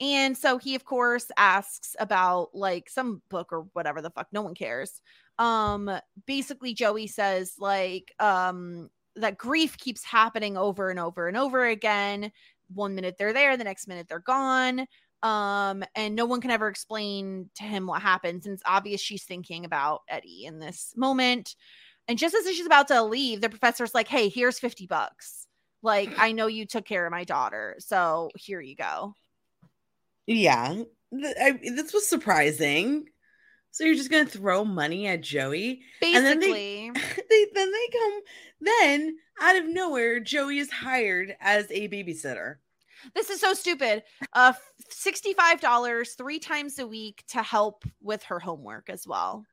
And 0.00 0.36
so 0.36 0.58
he, 0.58 0.74
of 0.74 0.84
course, 0.84 1.30
asks 1.36 1.94
about 1.98 2.54
like 2.54 2.90
some 2.90 3.22
book 3.30 3.52
or 3.52 3.66
whatever 3.72 4.02
the 4.02 4.10
fuck. 4.10 4.28
No 4.32 4.42
one 4.42 4.54
cares. 4.54 5.00
Um, 5.38 5.90
basically, 6.26 6.74
Joey 6.74 7.06
says 7.06 7.54
like 7.58 8.12
um 8.18 8.90
that 9.16 9.38
grief 9.38 9.78
keeps 9.78 10.04
happening 10.04 10.56
over 10.56 10.90
and 10.90 10.98
over 10.98 11.28
and 11.28 11.36
over 11.36 11.64
again. 11.64 12.32
One 12.72 12.94
minute 12.94 13.16
they're 13.18 13.32
there, 13.32 13.56
the 13.56 13.64
next 13.64 13.86
minute 13.86 14.08
they're 14.08 14.18
gone. 14.18 14.86
Um, 15.22 15.84
and 15.94 16.14
no 16.14 16.26
one 16.26 16.40
can 16.40 16.50
ever 16.50 16.68
explain 16.68 17.48
to 17.54 17.62
him 17.62 17.86
what 17.86 18.02
happens. 18.02 18.44
And 18.44 18.52
it's 18.52 18.62
obvious 18.66 19.00
she's 19.00 19.24
thinking 19.24 19.64
about 19.64 20.02
Eddie 20.08 20.44
in 20.44 20.58
this 20.58 20.92
moment. 20.96 21.54
And 22.08 22.18
just 22.18 22.34
as 22.34 22.46
she's 22.46 22.66
about 22.66 22.88
to 22.88 23.02
leave, 23.02 23.40
the 23.40 23.48
professor's 23.48 23.94
like, 23.94 24.08
Hey, 24.08 24.28
here's 24.28 24.58
50 24.58 24.86
bucks. 24.86 25.46
Like, 25.82 26.10
I 26.18 26.32
know 26.32 26.46
you 26.46 26.66
took 26.66 26.84
care 26.84 27.06
of 27.06 27.10
my 27.10 27.24
daughter. 27.24 27.76
So 27.78 28.30
here 28.36 28.60
you 28.60 28.74
go. 28.74 29.14
Yeah, 30.26 30.82
I, 31.12 31.58
this 31.62 31.92
was 31.92 32.08
surprising. 32.08 33.06
So 33.70 33.84
you're 33.84 33.96
just 33.96 34.10
gonna 34.10 34.26
throw 34.26 34.64
money 34.64 35.06
at 35.08 35.20
Joey? 35.20 35.82
And 36.00 36.24
then 36.24 36.38
Basically, 36.38 36.90
they 37.30 37.46
then 37.54 37.72
they 37.72 37.98
come 37.98 38.20
then 38.60 39.16
out 39.40 39.56
of 39.56 39.66
nowhere, 39.66 40.20
Joey 40.20 40.58
is 40.58 40.70
hired 40.70 41.34
as 41.40 41.66
a 41.70 41.88
babysitter. 41.88 42.56
this 43.14 43.30
is 43.30 43.40
so 43.40 43.52
stupid. 43.52 44.04
Uh, 44.32 44.52
$65 44.90 46.16
three 46.16 46.38
times 46.38 46.78
a 46.78 46.86
week 46.86 47.24
to 47.28 47.42
help 47.42 47.84
with 48.00 48.22
her 48.24 48.38
homework 48.38 48.88
as 48.88 49.06
well. 49.06 49.44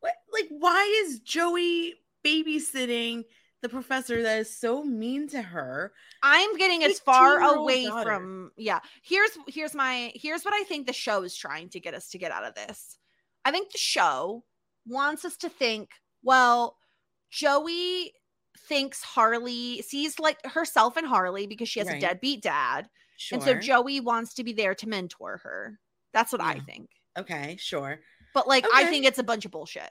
What 0.00 0.14
like 0.32 0.48
why 0.50 1.04
is 1.04 1.20
Joey 1.20 1.94
babysitting 2.26 3.22
the 3.62 3.68
professor 3.68 4.22
that 4.22 4.38
is 4.40 4.54
so 4.54 4.84
mean 4.84 5.28
to 5.28 5.40
her? 5.40 5.92
I'm 6.22 6.56
getting 6.56 6.84
as 6.84 6.98
far 7.00 7.40
away 7.40 7.86
daughter. 7.86 8.10
from 8.10 8.50
yeah. 8.56 8.80
Here's 9.02 9.30
here's 9.48 9.74
my 9.74 10.12
here's 10.14 10.44
what 10.44 10.54
I 10.54 10.64
think 10.64 10.86
the 10.86 10.92
show 10.92 11.22
is 11.22 11.34
trying 11.36 11.68
to 11.70 11.80
get 11.80 11.94
us 11.94 12.08
to 12.10 12.18
get 12.18 12.32
out 12.32 12.44
of 12.44 12.54
this. 12.54 12.98
I 13.44 13.50
think 13.50 13.72
the 13.72 13.78
show 13.78 14.44
wants 14.86 15.24
us 15.24 15.36
to 15.38 15.48
think, 15.48 15.90
well, 16.22 16.76
Joey 17.30 18.12
thinks 18.68 19.02
Harley 19.02 19.82
sees 19.82 20.18
like 20.18 20.44
herself 20.46 20.96
and 20.96 21.06
Harley 21.06 21.46
because 21.46 21.68
she 21.68 21.80
has 21.80 21.88
Right. 21.88 21.96
a 21.98 22.00
deadbeat 22.00 22.42
dad. 22.42 22.88
Sure. 23.16 23.36
And 23.36 23.42
so 23.44 23.54
Joey 23.54 24.00
wants 24.00 24.34
to 24.34 24.44
be 24.44 24.52
there 24.52 24.74
to 24.76 24.88
mentor 24.88 25.40
her. 25.44 25.78
That's 26.12 26.32
what 26.32 26.40
I 26.42 26.58
think. 26.60 26.90
okay, 27.18 27.56
sure. 27.60 28.00
But 28.34 28.48
like 28.48 28.64
I 28.74 28.84
think 28.86 29.04
it's 29.06 29.18
a 29.18 29.22
bunch 29.22 29.44
of 29.44 29.50
bullshit. 29.50 29.90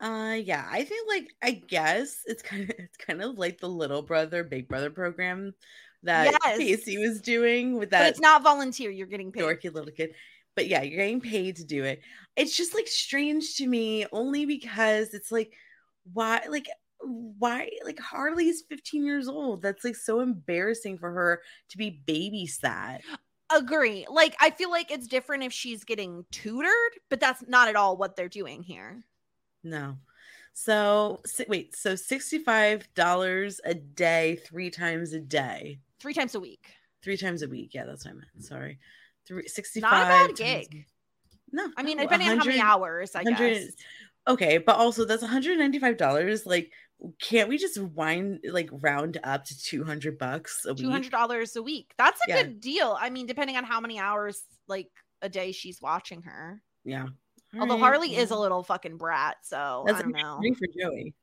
Uh 0.00 0.38
yeah, 0.42 0.66
I 0.70 0.84
think 0.84 1.08
like 1.08 1.28
I 1.42 1.52
guess 1.52 2.20
it's 2.26 2.42
kind 2.42 2.64
of 2.64 2.70
it's 2.78 2.96
kind 2.96 3.22
of 3.22 3.38
like 3.38 3.60
the 3.60 3.68
little 3.68 4.02
brother 4.02 4.44
big 4.44 4.68
brother 4.68 4.90
program 4.90 5.54
that 6.02 6.36
Yes. 6.44 6.58
Casey 6.58 6.98
was 6.98 7.20
doing 7.20 7.74
with 7.78 7.90
but 7.90 7.98
that 7.98 8.10
it's 8.10 8.20
not 8.20 8.42
volunteer, 8.42 8.90
you're 8.90 9.06
getting 9.06 9.32
paid. 9.32 9.42
dorky 9.42 9.72
little 9.72 9.92
kid. 9.92 10.14
But 10.56 10.68
yeah, 10.68 10.82
you're 10.82 10.98
getting 10.98 11.20
paid 11.20 11.56
to 11.56 11.64
do 11.64 11.84
it. 11.84 12.00
It's 12.36 12.56
just 12.56 12.74
like 12.74 12.86
strange 12.86 13.56
to 13.56 13.66
me 13.66 14.06
only 14.12 14.44
because 14.46 15.14
it's 15.14 15.32
like 15.32 15.52
why 16.12 16.42
like 16.48 16.68
why 17.00 17.70
like 17.84 17.98
Harley's 17.98 18.62
15 18.68 19.04
years 19.04 19.28
old. 19.28 19.62
That's 19.62 19.84
like 19.84 19.96
so 19.96 20.20
embarrassing 20.20 20.98
for 20.98 21.10
her 21.10 21.42
to 21.70 21.78
be 21.78 22.02
babysat. 22.06 23.00
Agree. 23.54 24.06
Like 24.08 24.36
I 24.40 24.50
feel 24.50 24.70
like 24.70 24.90
it's 24.90 25.06
different 25.08 25.42
if 25.44 25.52
she's 25.52 25.84
getting 25.84 26.24
tutored, 26.30 26.72
but 27.10 27.20
that's 27.20 27.42
not 27.46 27.68
at 27.68 27.76
all 27.76 27.96
what 27.96 28.16
they're 28.16 28.28
doing 28.28 28.62
here. 28.62 29.04
No. 29.64 29.96
So 30.52 31.20
wait, 31.48 31.74
so 31.74 31.94
$65 31.94 33.60
a 33.64 33.74
day, 33.74 34.36
three 34.46 34.70
times 34.70 35.12
a 35.12 35.20
day. 35.20 35.78
Three 36.00 36.14
times 36.14 36.34
a 36.34 36.40
week. 36.40 36.66
Three 37.02 37.16
times 37.16 37.42
a 37.42 37.48
week. 37.48 37.74
Yeah, 37.74 37.84
that's 37.86 38.04
what 38.04 38.12
I 38.12 38.14
meant. 38.14 38.44
Sorry. 38.44 38.78
Three, 39.26 39.48
65 39.48 39.90
Not 39.90 40.02
a 40.02 40.06
bad 40.06 40.26
times- 40.26 40.38
gig. 40.38 40.86
No. 41.52 41.68
I 41.76 41.82
mean, 41.82 41.96
no, 41.98 42.04
depending 42.04 42.28
on 42.28 42.38
how 42.38 42.44
many 42.44 42.60
hours, 42.60 43.14
I 43.14 43.24
guess. 43.24 43.72
Okay, 44.26 44.58
but 44.58 44.76
also 44.76 45.04
that's 45.04 45.22
$195. 45.22 46.46
Like, 46.46 46.72
can't 47.20 47.48
we 47.48 47.58
just 47.58 47.78
wind 47.78 48.40
like 48.50 48.70
round 48.72 49.18
up 49.24 49.44
to 49.44 49.58
200 49.60 50.18
bucks 50.18 50.64
a 50.66 50.72
week? 50.74 50.86
hundred 50.86 51.10
dollars 51.12 51.54
a 51.56 51.62
week. 51.62 51.92
That's 51.98 52.20
a 52.26 52.30
Yeah. 52.30 52.42
good 52.42 52.60
deal. 52.60 52.96
I 52.98 53.10
mean, 53.10 53.26
depending 53.26 53.56
on 53.56 53.64
how 53.64 53.80
many 53.80 53.98
hours 53.98 54.42
like 54.68 54.90
a 55.20 55.28
day 55.28 55.52
she's 55.52 55.80
watching 55.82 56.22
her. 56.22 56.62
Yeah. 56.84 57.08
Although 57.58 57.74
mm-hmm. 57.74 57.82
Harley 57.82 58.16
is 58.16 58.30
a 58.30 58.36
little 58.36 58.62
fucking 58.62 58.96
brat, 58.96 59.36
so 59.42 59.84
that's 59.86 59.98
I 59.98 60.02
don't 60.02 60.12
know. 60.12 60.40
for 60.58 60.66
Joey. 60.78 61.14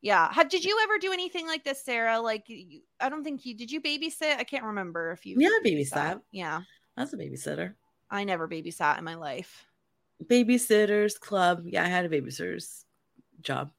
Yeah. 0.00 0.32
Have 0.32 0.48
did 0.48 0.64
you 0.64 0.78
ever 0.82 0.98
do 0.98 1.12
anything 1.12 1.46
like 1.46 1.64
this, 1.64 1.84
Sara? 1.84 2.20
Like, 2.20 2.44
you, 2.48 2.80
I 3.00 3.08
don't 3.08 3.24
think 3.24 3.44
you 3.44 3.56
did. 3.56 3.70
You 3.70 3.80
babysit? 3.80 4.36
I 4.38 4.44
can't 4.44 4.64
remember 4.64 5.12
if 5.12 5.26
you. 5.26 5.36
Yeah, 5.38 5.48
babysat. 5.64 6.20
Yeah, 6.30 6.60
That's 6.96 7.12
a 7.12 7.16
babysitter. 7.16 7.74
I 8.10 8.24
never 8.24 8.48
babysat 8.48 8.98
in 8.98 9.04
my 9.04 9.14
life. 9.16 9.64
Babysitters 10.24 11.18
club. 11.18 11.62
Yeah, 11.66 11.84
I 11.84 11.88
had 11.88 12.04
a 12.04 12.08
babysitter's 12.08 12.84
job. 13.40 13.70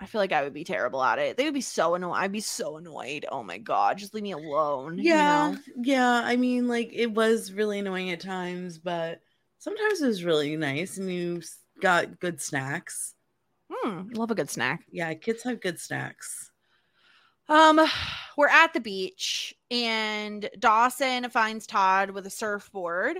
I 0.00 0.06
feel 0.06 0.20
like 0.20 0.32
I 0.32 0.42
would 0.42 0.52
be 0.54 0.64
terrible 0.64 1.02
at 1.02 1.20
it. 1.20 1.36
They 1.36 1.44
would 1.44 1.54
be 1.54 1.60
so 1.60 1.94
annoyed. 1.94 2.14
I'd 2.14 2.32
be 2.32 2.40
so 2.40 2.76
annoyed. 2.76 3.24
Oh 3.30 3.44
my 3.44 3.58
god, 3.58 3.98
just 3.98 4.14
leave 4.14 4.24
me 4.24 4.32
alone. 4.32 4.98
you 4.98 5.04
Yeah, 5.04 5.52
know? 5.52 5.58
yeah. 5.76 6.22
I 6.24 6.34
mean, 6.36 6.66
like 6.66 6.90
it 6.92 7.12
was 7.12 7.52
really 7.52 7.78
annoying 7.78 8.10
at 8.10 8.20
times, 8.20 8.78
but 8.78 9.20
sometimes 9.62 10.02
it 10.02 10.08
was 10.08 10.24
really 10.24 10.56
nice, 10.56 10.98
and 10.98 11.08
you 11.08 11.40
got 11.80 12.18
good 12.18 12.40
snacks. 12.40 13.14
Hmm, 13.70 14.10
love 14.12 14.32
a 14.32 14.34
good 14.34 14.50
snack. 14.50 14.84
Yeah, 14.90 15.14
kids 15.14 15.44
have 15.44 15.60
good 15.60 15.78
snacks. 15.78 16.50
Um, 17.48 17.80
we're 18.36 18.48
at 18.48 18.72
the 18.72 18.80
beach 18.80 19.54
and 19.70 20.48
Dawson 20.58 21.28
finds 21.30 21.66
Todd 21.66 22.10
with 22.10 22.26
a 22.26 22.30
surfboard. 22.30 23.18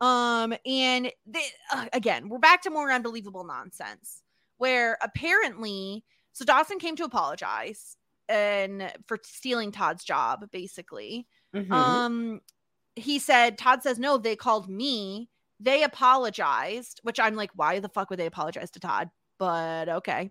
Um, 0.00 0.54
and 0.64 1.10
they, 1.26 1.44
uh, 1.72 1.86
again, 1.92 2.28
we're 2.28 2.38
back 2.38 2.62
to 2.62 2.70
more 2.70 2.90
unbelievable 2.90 3.44
nonsense 3.44 4.22
where 4.58 4.96
apparently, 5.02 6.04
so 6.32 6.44
Dawson 6.44 6.78
came 6.78 6.96
to 6.96 7.04
apologize 7.04 7.96
and 8.28 8.92
for 9.06 9.18
stealing 9.24 9.72
Todd's 9.72 10.04
job, 10.04 10.50
basically. 10.50 11.26
Mhm. 11.54 11.70
Um, 11.70 12.40
he 12.96 13.18
said, 13.18 13.58
Todd 13.58 13.82
says, 13.82 13.98
no, 13.98 14.18
they 14.18 14.36
called 14.36 14.68
me. 14.68 15.30
They 15.60 15.82
apologized, 15.82 17.00
which 17.02 17.20
I'm 17.20 17.36
like, 17.36 17.50
why 17.54 17.78
the 17.78 17.88
fuck 17.88 18.10
would 18.10 18.18
they 18.18 18.26
apologize 18.26 18.70
to 18.72 18.80
Todd? 18.80 19.10
But 19.38 19.88
okay. 19.88 20.30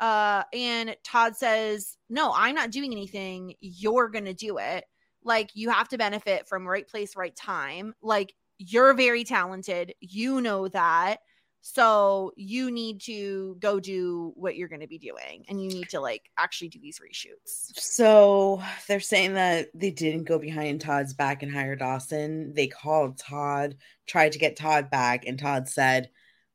Uh, 0.00 0.42
and 0.52 0.96
Todd 1.04 1.36
says, 1.36 1.96
no, 2.08 2.32
I'm 2.34 2.54
not 2.54 2.72
doing 2.72 2.90
anything. 2.90 3.54
You're 3.60 4.08
going 4.08 4.24
to 4.24 4.34
do 4.34 4.58
it. 4.58 4.84
Like, 5.22 5.50
you 5.54 5.70
have 5.70 5.88
to 5.90 5.98
benefit 5.98 6.48
from 6.48 6.66
right 6.66 6.88
place, 6.88 7.14
right 7.14 7.36
time. 7.36 7.94
Like, 8.02 8.34
you're 8.58 8.94
very 8.94 9.24
talented. 9.24 9.94
You 10.00 10.40
know 10.40 10.66
that. 10.68 11.18
So 11.64 12.32
you 12.36 12.72
need 12.72 13.00
to 13.02 13.56
go 13.60 13.78
do 13.78 14.32
what 14.34 14.56
you're 14.56 14.68
going 14.68 14.80
to 14.80 14.88
be 14.88 14.98
doing 14.98 15.44
and 15.48 15.62
you 15.62 15.68
need 15.68 15.88
to 15.90 16.00
like 16.00 16.28
actually 16.36 16.68
do 16.68 16.80
these 16.80 16.98
reshoots. 16.98 17.78
So 17.78 18.60
they're 18.88 18.98
saying 18.98 19.34
that 19.34 19.68
they 19.72 19.92
didn't 19.92 20.24
go 20.24 20.40
behind 20.40 20.80
Todd's 20.80 21.14
back 21.14 21.44
and 21.44 21.52
hire 21.52 21.76
Dawson. 21.76 22.52
They 22.52 22.66
called 22.66 23.16
Todd, 23.16 23.76
tried 24.06 24.32
to 24.32 24.40
get 24.40 24.56
Todd 24.56 24.90
back, 24.90 25.24
and 25.24 25.38
Todd 25.38 25.68
said, 25.68 26.10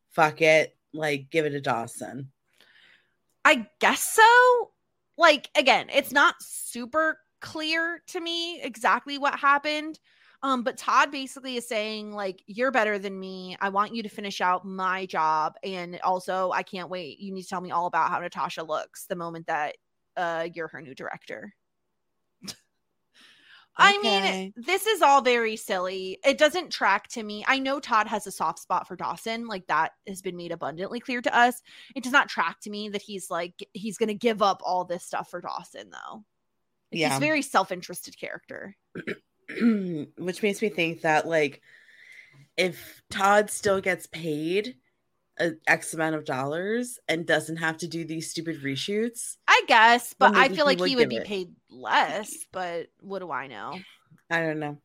fuck 0.09 0.41
it, 0.41 0.75
like 0.93 1.29
give 1.31 1.45
it 1.45 1.51
to 1.51 1.61
Dawson. 1.61 2.31
I 3.45 3.65
guess 3.79 4.03
so. 4.03 4.71
Like 5.17 5.49
again, 5.55 5.87
it's 5.91 6.11
not 6.11 6.35
super 6.41 7.17
clear 7.39 8.03
to 8.07 8.19
me 8.19 8.59
exactly 8.61 9.17
what 9.17 9.39
happened. 9.39 9.99
Um, 10.43 10.61
but 10.63 10.77
Todd 10.77 11.11
basically 11.11 11.55
is 11.57 11.67
saying, 11.67 12.11
like, 12.11 12.43
you're 12.45 12.71
better 12.71 12.99
than 12.99 13.19
me. 13.19 13.57
I 13.59 13.69
want 13.69 13.95
you 13.95 14.03
to 14.03 14.09
finish 14.09 14.39
out 14.39 14.65
my 14.65 15.05
job. 15.07 15.55
And 15.63 15.99
also, 16.01 16.51
I 16.51 16.61
can't 16.63 16.89
wait. 16.89 17.19
You 17.19 17.33
need 17.33 17.41
to 17.43 17.47
tell 17.49 17.61
me 17.61 17.71
all 17.71 17.87
about 17.87 18.09
how 18.11 18.19
Natasha 18.19 18.63
looks 18.63 19.05
the 19.07 19.15
moment 19.15 19.47
that 19.47 19.77
uh 20.15 20.47
you're 20.53 20.67
her 20.69 20.81
new 20.81 20.95
director. 20.95 21.53
I 23.79 23.99
mean, 23.99 24.53
this 24.55 24.87
is 24.87 25.03
all 25.03 25.21
very 25.21 25.55
silly. 25.55 26.17
It 26.25 26.39
doesn't 26.39 26.71
track 26.71 27.07
to 27.09 27.21
me. 27.21 27.45
I 27.47 27.59
know 27.59 27.79
Todd 27.79 28.07
has 28.07 28.25
a 28.25 28.31
soft 28.31 28.57
spot 28.57 28.87
for 28.87 28.95
Dawson. 28.95 29.47
Like 29.47 29.67
that 29.67 29.91
has 30.07 30.23
been 30.23 30.35
made 30.35 30.51
abundantly 30.51 30.99
clear 30.99 31.21
to 31.21 31.35
us. 31.37 31.61
It 31.95 32.03
does 32.03 32.11
not 32.11 32.27
track 32.27 32.59
to 32.61 32.71
me 32.71 32.89
that 32.89 33.03
he's 33.03 33.29
like 33.29 33.53
he's 33.73 33.99
going 33.99 34.07
to 34.09 34.15
give 34.15 34.41
up 34.41 34.61
all 34.65 34.83
this 34.83 35.03
stuff 35.03 35.29
for 35.29 35.41
Dawson 35.41 35.91
though. 35.91 36.15
Like, 36.15 36.23
Yeah. 36.91 37.09
He's 37.09 37.17
a 37.17 37.21
very 37.21 37.41
self-interested 37.43 38.17
character. 38.19 38.75
Which 40.17 40.43
makes 40.43 40.61
me 40.61 40.69
think 40.69 41.01
that, 41.01 41.27
like, 41.27 41.61
if 42.57 43.01
Todd 43.09 43.49
still 43.49 43.81
gets 43.81 44.07
paid 44.07 44.75
a 45.39 45.51
X 45.67 45.93
amount 45.93 46.15
of 46.15 46.25
dollars 46.25 46.99
and 47.07 47.25
doesn't 47.25 47.57
have 47.57 47.77
to 47.77 47.87
do 47.87 48.03
these 48.03 48.29
stupid 48.29 48.61
reshoots, 48.63 49.37
I 49.47 49.61
guess, 49.67 50.13
but 50.17 50.35
I 50.35 50.47
feel 50.47 50.57
he 50.57 50.63
like 50.63 50.79
would 50.79 50.89
he 50.89 50.95
would 50.95 51.09
be 51.09 51.17
it. 51.17 51.25
paid 51.25 51.49
less, 51.69 52.33
but 52.51 52.87
what 52.99 53.19
do 53.19 53.31
I 53.31 53.47
know? 53.47 53.79
I 54.29 54.41
don't 54.41 54.59
know. 54.59 54.77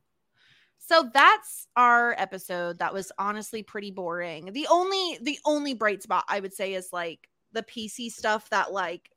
So 0.78 1.10
that's 1.14 1.66
our 1.76 2.14
episode. 2.18 2.80
That 2.80 2.92
was 2.92 3.12
honestly 3.18 3.62
pretty 3.62 3.90
boring. 3.90 4.52
The 4.52 4.66
only 4.70 5.18
the 5.22 5.38
only 5.44 5.74
bright 5.74 6.02
spot 6.02 6.24
I 6.28 6.40
would 6.40 6.52
say 6.52 6.74
is 6.74 6.92
like 6.92 7.28
the 7.52 7.62
Pacey 7.62 8.10
stuff 8.10 8.50
that 8.50 8.72
like 8.72 9.10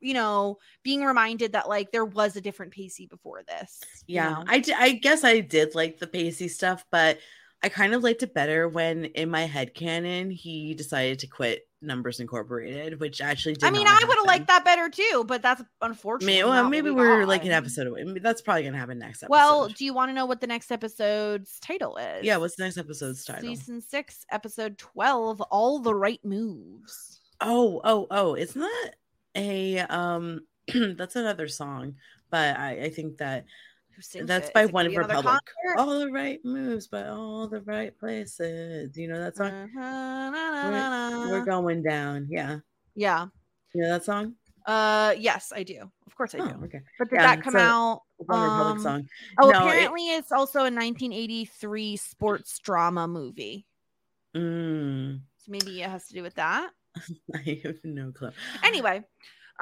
you 0.00 0.14
know, 0.14 0.58
being 0.82 1.04
reminded 1.04 1.52
that 1.52 1.68
like 1.68 1.90
there 1.92 2.04
was 2.04 2.36
a 2.36 2.40
different 2.40 2.72
Pacey 2.72 3.06
before 3.06 3.42
this. 3.46 3.80
you 4.06 4.16
Yeah, 4.16 4.30
know? 4.30 4.44
I, 4.46 4.58
d- 4.60 4.74
I 4.76 4.92
guess 4.92 5.24
I 5.24 5.40
did 5.40 5.74
like 5.74 5.98
the 5.98 6.06
Pacey 6.06 6.48
stuff, 6.48 6.84
but 6.90 7.18
I 7.62 7.68
kind 7.68 7.92
of 7.94 8.04
liked 8.04 8.22
it 8.22 8.34
better 8.34 8.68
when 8.68 9.06
in 9.06 9.30
my 9.30 9.46
head 9.46 9.74
canon 9.74 10.30
he 10.30 10.74
decided 10.74 11.18
to 11.20 11.26
quit 11.26 11.62
Numbers 11.82 12.20
Incorporated, 12.20 13.00
which 13.00 13.20
actually 13.20 13.54
did 13.54 13.64
I 13.64 13.70
mean, 13.70 13.86
I 13.86 13.98
would 14.06 14.16
have 14.16 14.26
liked 14.26 14.46
that 14.48 14.64
better 14.64 14.88
too, 14.88 15.24
but 15.26 15.42
that's 15.42 15.62
unfortunate. 15.80 16.26
Maybe, 16.26 16.44
well, 16.44 16.68
maybe 16.68 16.90
we're 16.90 17.24
like 17.24 17.44
an 17.44 17.52
episode 17.52 17.86
away. 17.86 18.04
That's 18.20 18.42
probably 18.42 18.64
gonna 18.64 18.78
happen 18.78 18.98
next 18.98 19.22
episode. 19.22 19.30
Well, 19.30 19.68
do 19.68 19.84
you 19.84 19.94
want 19.94 20.10
to 20.10 20.12
know 20.12 20.26
what 20.26 20.40
the 20.40 20.46
next 20.46 20.70
episode's 20.70 21.58
title 21.60 21.96
is? 21.96 22.24
yeah, 22.24 22.36
what's 22.36 22.56
the 22.56 22.64
next 22.64 22.78
episode's 22.78 23.24
title? 23.24 23.42
Season 23.42 23.80
six, 23.80 24.24
episode 24.30 24.78
twelve. 24.78 25.40
All 25.40 25.78
the 25.80 25.94
right 25.94 26.20
moves. 26.24 27.20
Oh, 27.40 27.80
oh, 27.84 28.06
oh! 28.10 28.34
Isn't 28.34 28.60
that 28.60 28.94
a 29.36 29.78
um? 29.80 30.40
that's 30.96 31.16
another 31.16 31.48
song, 31.48 31.94
but 32.30 32.58
I, 32.58 32.70
I 32.84 32.90
think 32.90 33.18
that 33.18 33.44
that's 34.14 34.48
it? 34.48 34.54
by 34.54 34.66
One 34.66 34.84
gonna 34.84 34.90
be 34.90 34.96
another 34.96 35.14
Republic. 35.16 35.42
All 35.78 35.98
the 35.98 36.10
right 36.12 36.38
moves, 36.44 36.86
by 36.88 37.08
all 37.08 37.48
the 37.48 37.62
right 37.62 37.96
places. 37.98 38.96
You 38.96 39.08
know 39.08 39.18
that 39.18 39.36
song? 39.36 39.48
Uh-huh, 39.50 39.80
na, 39.80 40.30
na, 40.30 40.50
na, 40.70 41.10
na. 41.24 41.30
We're 41.30 41.44
going 41.44 41.82
down. 41.82 42.26
Yeah, 42.30 42.58
Yeah. 42.94 43.26
you 43.74 43.82
know 43.82 43.88
that 43.90 44.04
song? 44.04 44.34
Uh, 44.66 45.14
yes, 45.18 45.52
I 45.56 45.62
do. 45.62 45.90
Of 46.06 46.14
course, 46.14 46.34
I 46.34 46.38
Oh, 46.40 46.48
do. 46.48 46.64
okay. 46.66 46.80
But 46.98 47.08
did 47.08 47.16
Yeah, 47.16 47.34
that 47.36 47.42
come 47.42 47.56
out? 47.56 48.02
OneRepublic 48.20 48.72
um, 48.72 48.78
song. 48.78 49.08
Oh, 49.40 49.50
No, 49.50 49.68
it- 49.68 49.70
apparently 49.70 50.10
it's 50.10 50.32
also 50.32 50.58
a 50.60 50.70
1983 50.70 51.96
sports 51.96 52.58
drama 52.58 53.08
movie. 53.08 53.66
Mm, 54.36 55.20
So 55.38 55.50
maybe 55.50 55.80
it 55.80 55.88
has 55.88 56.06
to 56.08 56.12
do 56.14 56.22
with 56.22 56.34
that. 56.34 56.70
I 57.34 57.60
have 57.64 57.76
no 57.84 58.12
clue. 58.12 58.30
Anyway, 58.62 59.02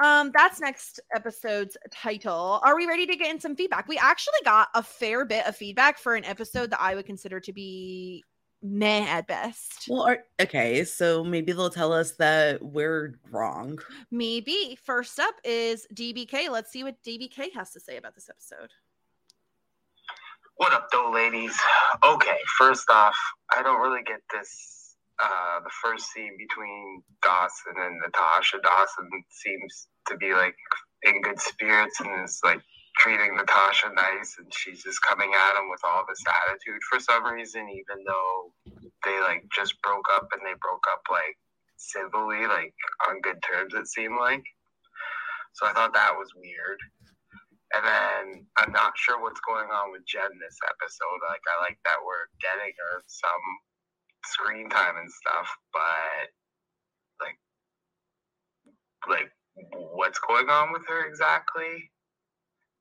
um, 0.03 0.31
that's 0.33 0.59
next 0.59 0.99
episode's 1.15 1.77
title. 1.91 2.59
Are 2.63 2.75
we 2.75 2.85
ready 2.85 3.05
to 3.07 3.15
get 3.15 3.31
in 3.31 3.39
some 3.39 3.55
feedback? 3.55 3.87
We 3.87 3.97
actually 3.97 4.39
got 4.43 4.69
a 4.73 4.83
fair 4.83 5.25
bit 5.25 5.47
of 5.47 5.55
feedback 5.55 5.97
for 5.97 6.15
an 6.15 6.25
episode 6.25 6.71
that 6.71 6.81
I 6.81 6.95
would 6.95 7.05
consider 7.05 7.39
to 7.39 7.53
be 7.53 8.23
meh 8.61 9.05
at 9.07 9.27
best. 9.27 9.85
Well, 9.87 10.03
are, 10.03 10.19
okay, 10.39 10.83
so 10.83 11.23
maybe 11.23 11.51
they'll 11.51 11.69
tell 11.69 11.93
us 11.93 12.11
that 12.13 12.61
we're 12.61 13.19
wrong. 13.31 13.79
Maybe. 14.11 14.77
First 14.83 15.19
up 15.19 15.35
is 15.43 15.87
DBK. 15.93 16.49
Let's 16.49 16.71
see 16.71 16.83
what 16.83 17.01
DBK 17.03 17.53
has 17.53 17.71
to 17.71 17.79
say 17.79 17.97
about 17.97 18.15
this 18.15 18.29
episode. 18.29 18.71
What 20.57 20.73
up, 20.73 20.89
though, 20.91 21.11
ladies? 21.13 21.55
Okay, 22.03 22.37
first 22.57 22.89
off, 22.89 23.15
I 23.55 23.61
don't 23.61 23.79
really 23.79 24.01
get 24.03 24.21
this. 24.31 24.76
Uh, 25.19 25.59
the 25.61 25.71
first 25.81 26.11
scene 26.11 26.37
between 26.37 27.01
Dawson 27.23 27.73
and 27.75 27.99
Natasha. 28.05 28.59
Dawson 28.61 29.09
seems 29.31 29.87
to 30.07 30.15
be 30.17 30.33
like 30.33 30.55
in 31.03 31.21
good 31.21 31.39
spirits 31.39 31.99
and 31.99 32.23
is 32.23 32.39
like 32.43 32.61
treating 32.99 33.35
Natasha 33.35 33.89
nice, 33.93 34.35
and 34.37 34.51
she's 34.53 34.83
just 34.83 35.01
coming 35.01 35.31
at 35.33 35.57
him 35.57 35.69
with 35.69 35.81
all 35.83 36.05
this 36.07 36.21
attitude 36.45 36.81
for 36.89 36.99
some 36.99 37.25
reason, 37.25 37.69
even 37.69 38.03
though 38.05 38.53
they 39.05 39.19
like 39.21 39.43
just 39.55 39.81
broke 39.81 40.05
up 40.15 40.27
and 40.33 40.41
they 40.45 40.53
broke 40.61 40.85
up 40.91 41.01
like 41.09 41.37
civilly, 41.77 42.45
like 42.45 42.73
on 43.09 43.21
good 43.21 43.41
terms, 43.41 43.73
it 43.73 43.87
seemed 43.87 44.17
like. 44.19 44.43
So 45.53 45.65
I 45.65 45.73
thought 45.73 45.93
that 45.93 46.13
was 46.13 46.29
weird. 46.37 46.77
And 47.75 47.83
then 47.83 48.45
I'm 48.57 48.71
not 48.71 48.93
sure 48.95 49.21
what's 49.21 49.41
going 49.41 49.69
on 49.69 49.91
with 49.91 50.05
Jen 50.07 50.31
this 50.39 50.57
episode. 50.63 51.19
Like 51.25 51.41
I 51.49 51.61
like 51.65 51.79
that 51.85 51.99
we're 52.05 52.29
getting 52.39 52.73
her 52.77 53.03
some 53.07 53.45
screen 54.27 54.69
time 54.69 54.95
and 54.97 55.11
stuff, 55.11 55.47
but 55.73 56.29
like 57.25 57.37
like 59.09 59.31
what's 59.93 60.19
going 60.19 60.49
on 60.49 60.73
with 60.73 60.83
her 60.87 61.07
exactly? 61.07 61.91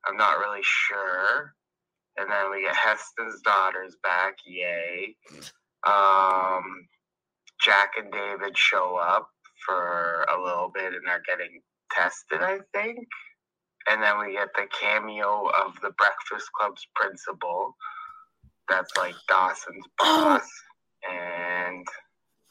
I'm 0.06 0.16
not 0.16 0.38
really 0.38 0.62
sure. 0.62 1.54
And 2.18 2.30
then 2.30 2.50
we 2.50 2.62
get 2.62 2.76
Heston's 2.76 3.40
daughters 3.42 3.96
back, 4.02 4.36
yay. 4.46 5.16
Um 5.86 6.86
Jack 7.62 7.92
and 7.98 8.12
David 8.12 8.56
show 8.56 8.96
up 8.96 9.28
for 9.64 10.26
a 10.30 10.42
little 10.42 10.70
bit 10.74 10.94
and 10.94 11.02
they're 11.06 11.22
getting 11.26 11.60
tested, 11.92 12.42
I 12.42 12.60
think 12.74 12.98
and 13.88 14.02
then 14.02 14.18
we 14.18 14.32
get 14.32 14.48
the 14.54 14.66
cameo 14.80 15.50
of 15.64 15.74
the 15.82 15.90
Breakfast 15.96 16.50
Club's 16.58 16.86
principal. 16.94 17.76
That's 18.68 18.96
like 18.96 19.14
Dawson's 19.28 19.86
boss. 19.98 20.48
And 21.10 21.86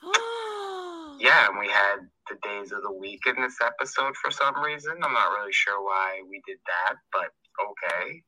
yeah, 1.19 1.47
and 1.49 1.59
we 1.59 1.69
had 1.69 1.97
the 2.29 2.37
days 2.43 2.71
of 2.71 2.83
the 2.83 2.93
week 2.93 3.21
in 3.27 3.41
this 3.41 3.57
episode 3.63 4.15
for 4.17 4.31
some 4.31 4.61
reason. 4.63 4.93
I'm 5.03 5.13
not 5.13 5.31
really 5.39 5.53
sure 5.53 5.83
why 5.83 6.21
we 6.29 6.41
did 6.47 6.59
that, 6.67 6.95
but 7.13 7.31
okay. 7.61 8.23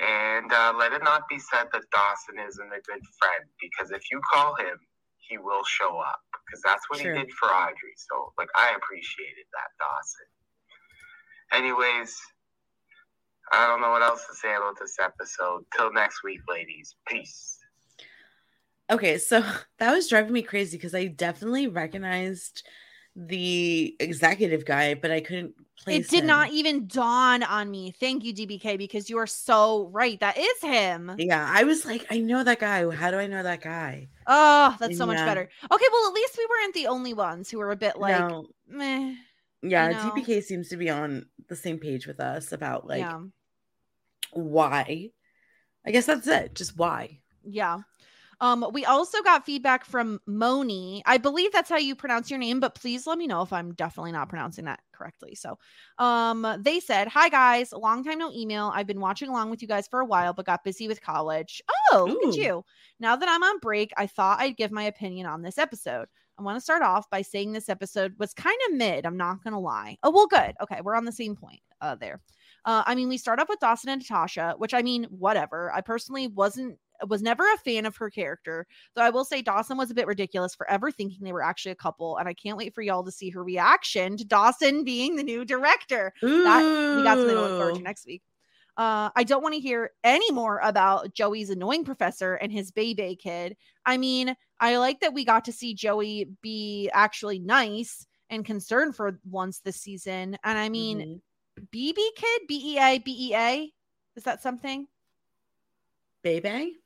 And 0.00 0.52
uh, 0.52 0.74
let 0.78 0.92
it 0.94 1.04
not 1.04 1.28
be 1.28 1.38
said 1.38 1.66
that 1.72 1.84
Dawson 1.92 2.38
isn't 2.48 2.72
a 2.72 2.80
good 2.82 3.02
friend 3.20 3.44
because 3.60 3.92
if 3.92 4.10
you 4.10 4.20
call 4.32 4.56
him, 4.56 4.78
he 5.18 5.38
will 5.38 5.64
show 5.64 5.98
up 6.00 6.20
because 6.46 6.62
that's 6.62 6.88
what 6.90 7.00
Sure. 7.00 7.14
he 7.14 7.20
did 7.20 7.32
for 7.34 7.48
Audrey. 7.48 7.94
So, 7.96 8.32
like, 8.38 8.48
I 8.56 8.74
appreciated 8.76 9.46
that, 9.54 9.70
Dawson. 9.78 10.28
Anyways, 11.52 12.16
I 13.52 13.68
don't 13.68 13.82
know 13.82 13.92
what 13.92 14.02
else 14.02 14.26
to 14.28 14.34
say 14.36 14.54
about 14.56 14.78
this 14.80 14.96
episode. 15.00 15.64
Till 15.76 15.92
next 15.92 16.24
week, 16.24 16.40
ladies. 16.50 16.96
Peace. 17.08 17.59
Okay, 18.90 19.18
so 19.18 19.44
that 19.78 19.92
was 19.92 20.08
driving 20.08 20.32
me 20.32 20.42
crazy 20.42 20.76
because 20.76 20.94
I 20.94 21.06
definitely 21.06 21.68
recognized 21.68 22.66
the 23.16 23.96
executive 23.98 24.64
guy, 24.64 24.94
but 24.94 25.10
I 25.10 25.20
couldn't 25.20 25.54
place 25.76 26.06
It 26.06 26.10
did 26.10 26.20
him. 26.20 26.28
not 26.28 26.50
even 26.50 26.86
dawn 26.86 27.42
on 27.42 27.70
me. 27.70 27.92
Thank 27.98 28.24
you, 28.24 28.32
DBK, 28.32 28.78
because 28.78 29.10
you 29.10 29.18
are 29.18 29.26
so 29.26 29.88
right. 29.92 30.18
That 30.20 30.38
is 30.38 30.60
him. 30.62 31.12
Yeah, 31.18 31.46
I 31.48 31.64
was 31.64 31.84
like, 31.84 32.06
I 32.10 32.18
know 32.18 32.44
that 32.44 32.60
guy. 32.60 32.88
How 32.90 33.10
do 33.10 33.18
I 33.18 33.26
know 33.26 33.42
that 33.42 33.62
guy? 33.62 34.08
Oh, 34.26 34.76
that's 34.78 34.96
so 34.96 35.06
much 35.06 35.18
better. 35.18 35.42
Okay, 35.42 35.84
well, 35.92 36.08
at 36.08 36.14
least 36.14 36.38
we 36.38 36.46
weren't 36.48 36.74
the 36.74 36.86
only 36.86 37.14
ones 37.14 37.50
who 37.50 37.58
were 37.58 37.72
a 37.72 37.76
bit 37.76 37.98
like, 37.98 38.18
no, 38.18 38.46
meh. 38.68 39.14
yeah, 39.62 39.88
you 39.88 39.94
know? 39.94 40.12
DBK 40.14 40.42
seems 40.42 40.68
to 40.68 40.76
be 40.76 40.88
on 40.88 41.26
the 41.48 41.56
same 41.56 41.78
page 41.78 42.06
with 42.06 42.20
us 42.20 42.52
about 42.52 42.86
like 42.86 43.00
yeah, 43.00 43.20
why. 44.32 45.10
I 45.84 45.90
guess 45.90 46.06
that's 46.06 46.26
it. 46.26 46.54
Just 46.54 46.76
why. 46.76 47.20
yeah. 47.42 47.78
Um, 48.40 48.66
we 48.72 48.84
also 48.84 49.22
got 49.22 49.44
feedback 49.44 49.84
from 49.84 50.20
Moni. 50.26 51.02
I 51.04 51.18
believe 51.18 51.52
that's 51.52 51.68
how 51.68 51.76
you 51.76 51.94
pronounce 51.94 52.30
your 52.30 52.38
name, 52.38 52.58
but 52.60 52.74
please 52.74 53.06
let 53.06 53.18
me 53.18 53.26
know 53.26 53.42
if 53.42 53.52
I'm 53.52 53.74
definitely 53.74 54.12
not 54.12 54.28
pronouncing 54.28 54.64
that 54.64 54.80
correctly. 54.92 55.34
So, 55.34 55.58
um, 55.98 56.46
they 56.60 56.80
said, 56.80 57.08
"Hi 57.08 57.28
guys, 57.28 57.72
long 57.72 58.02
time 58.02 58.18
no 58.18 58.32
email. 58.32 58.72
I've 58.74 58.86
been 58.86 59.00
watching 59.00 59.28
along 59.28 59.50
with 59.50 59.62
you 59.62 59.68
guys 59.68 59.86
for 59.86 60.00
a 60.00 60.06
while, 60.06 60.32
but 60.32 60.46
got 60.46 60.64
busy 60.64 60.88
with 60.88 61.02
college. 61.02 61.62
Oh, 61.92 62.06
look 62.08 62.34
at 62.34 62.40
you! 62.40 62.64
Now 62.98 63.16
that 63.16 63.28
I'm 63.28 63.42
on 63.42 63.58
break, 63.58 63.92
I 63.96 64.06
thought 64.06 64.40
I'd 64.40 64.56
give 64.56 64.72
my 64.72 64.84
opinion 64.84 65.26
on 65.26 65.42
this 65.42 65.58
episode. 65.58 66.08
I 66.38 66.42
want 66.42 66.56
to 66.56 66.62
start 66.62 66.82
off 66.82 67.10
by 67.10 67.20
saying 67.20 67.52
this 67.52 67.68
episode 67.68 68.14
was 68.18 68.32
kind 68.32 68.58
of 68.68 68.76
mid. 68.76 69.04
I'm 69.04 69.18
not 69.18 69.44
gonna 69.44 69.60
lie. 69.60 69.98
Oh 70.02 70.10
well, 70.10 70.26
good. 70.26 70.54
Okay, 70.62 70.80
we're 70.82 70.96
on 70.96 71.04
the 71.04 71.12
same 71.12 71.36
point 71.36 71.60
uh, 71.82 71.94
there. 71.96 72.20
Uh, 72.64 72.82
I 72.86 72.94
mean, 72.94 73.08
we 73.08 73.18
start 73.18 73.40
off 73.40 73.48
with 73.48 73.60
Dawson 73.60 73.90
and 73.90 74.00
Natasha, 74.00 74.54
which 74.58 74.74
I 74.74 74.82
mean, 74.82 75.04
whatever. 75.04 75.72
I 75.72 75.80
personally 75.82 76.28
wasn't 76.28 76.78
was 77.08 77.22
never 77.22 77.44
a 77.52 77.58
fan 77.58 77.86
of 77.86 77.96
her 77.96 78.10
character, 78.10 78.66
though 78.94 79.02
I 79.02 79.10
will 79.10 79.24
say 79.24 79.42
Dawson 79.42 79.76
was 79.76 79.90
a 79.90 79.94
bit 79.94 80.06
ridiculous 80.06 80.54
for 80.54 80.68
ever 80.70 80.90
thinking 80.90 81.18
they 81.22 81.32
were 81.32 81.42
actually 81.42 81.72
a 81.72 81.76
couple, 81.76 82.16
and 82.16 82.28
I 82.28 82.34
can't 82.34 82.56
wait 82.56 82.74
for 82.74 82.82
y'all 82.82 83.04
to 83.04 83.12
see 83.12 83.30
her 83.30 83.42
reaction 83.42 84.16
to 84.16 84.24
Dawson 84.24 84.84
being 84.84 85.16
the 85.16 85.22
new 85.22 85.44
director. 85.44 86.12
That 86.22 86.94
we 86.96 87.02
got 87.02 87.18
something 87.18 87.36
to 87.36 87.40
look 87.42 87.56
forward 87.56 87.74
to 87.76 87.82
next 87.82 88.06
week. 88.06 88.22
Uh, 88.76 89.10
I 89.14 89.24
don't 89.24 89.42
want 89.42 89.54
to 89.54 89.60
hear 89.60 89.90
any 90.04 90.30
more 90.30 90.58
about 90.62 91.12
Joey's 91.12 91.50
annoying 91.50 91.84
professor 91.84 92.34
and 92.34 92.50
his 92.50 92.70
baby 92.70 93.16
kid. 93.20 93.56
I 93.84 93.98
mean, 93.98 94.34
I 94.58 94.76
like 94.76 95.00
that 95.00 95.12
we 95.12 95.24
got 95.24 95.44
to 95.46 95.52
see 95.52 95.74
Joey 95.74 96.30
be 96.40 96.88
actually 96.94 97.40
nice 97.40 98.06
and 98.30 98.44
concerned 98.44 98.96
for 98.96 99.18
once 99.28 99.58
this 99.58 99.80
season. 99.80 100.38
And 100.44 100.58
I 100.58 100.68
mean, 100.68 101.00
Mhm. 101.00 101.20
BB 101.72 102.00
kid, 102.16 102.42
B 102.48 102.74
E 102.74 102.78
A 102.78 102.98
B 102.98 103.28
E 103.30 103.34
A. 103.34 103.74
Is 104.16 104.22
that 104.24 104.40
something? 104.40 104.86
Baby? 106.22 106.76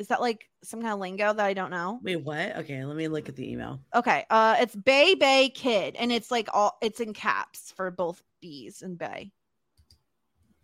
Is 0.00 0.08
that 0.08 0.22
like 0.22 0.48
some 0.64 0.80
kind 0.80 0.94
of 0.94 0.98
lingo 0.98 1.34
that 1.34 1.44
I 1.44 1.52
don't 1.52 1.70
know? 1.70 2.00
Wait, 2.02 2.16
what? 2.16 2.56
Okay, 2.56 2.82
let 2.82 2.96
me 2.96 3.06
look 3.06 3.28
at 3.28 3.36
the 3.36 3.46
email. 3.52 3.82
Okay. 3.94 4.24
Uh 4.30 4.56
it's 4.58 4.74
Bay 4.74 5.14
Bay 5.14 5.50
Kid 5.50 5.94
and 5.94 6.10
it's 6.10 6.30
like 6.30 6.48
all 6.54 6.78
it's 6.80 7.00
in 7.00 7.12
caps 7.12 7.74
for 7.76 7.90
both 7.90 8.22
B's 8.40 8.80
and 8.80 8.96
Bay. 8.96 9.30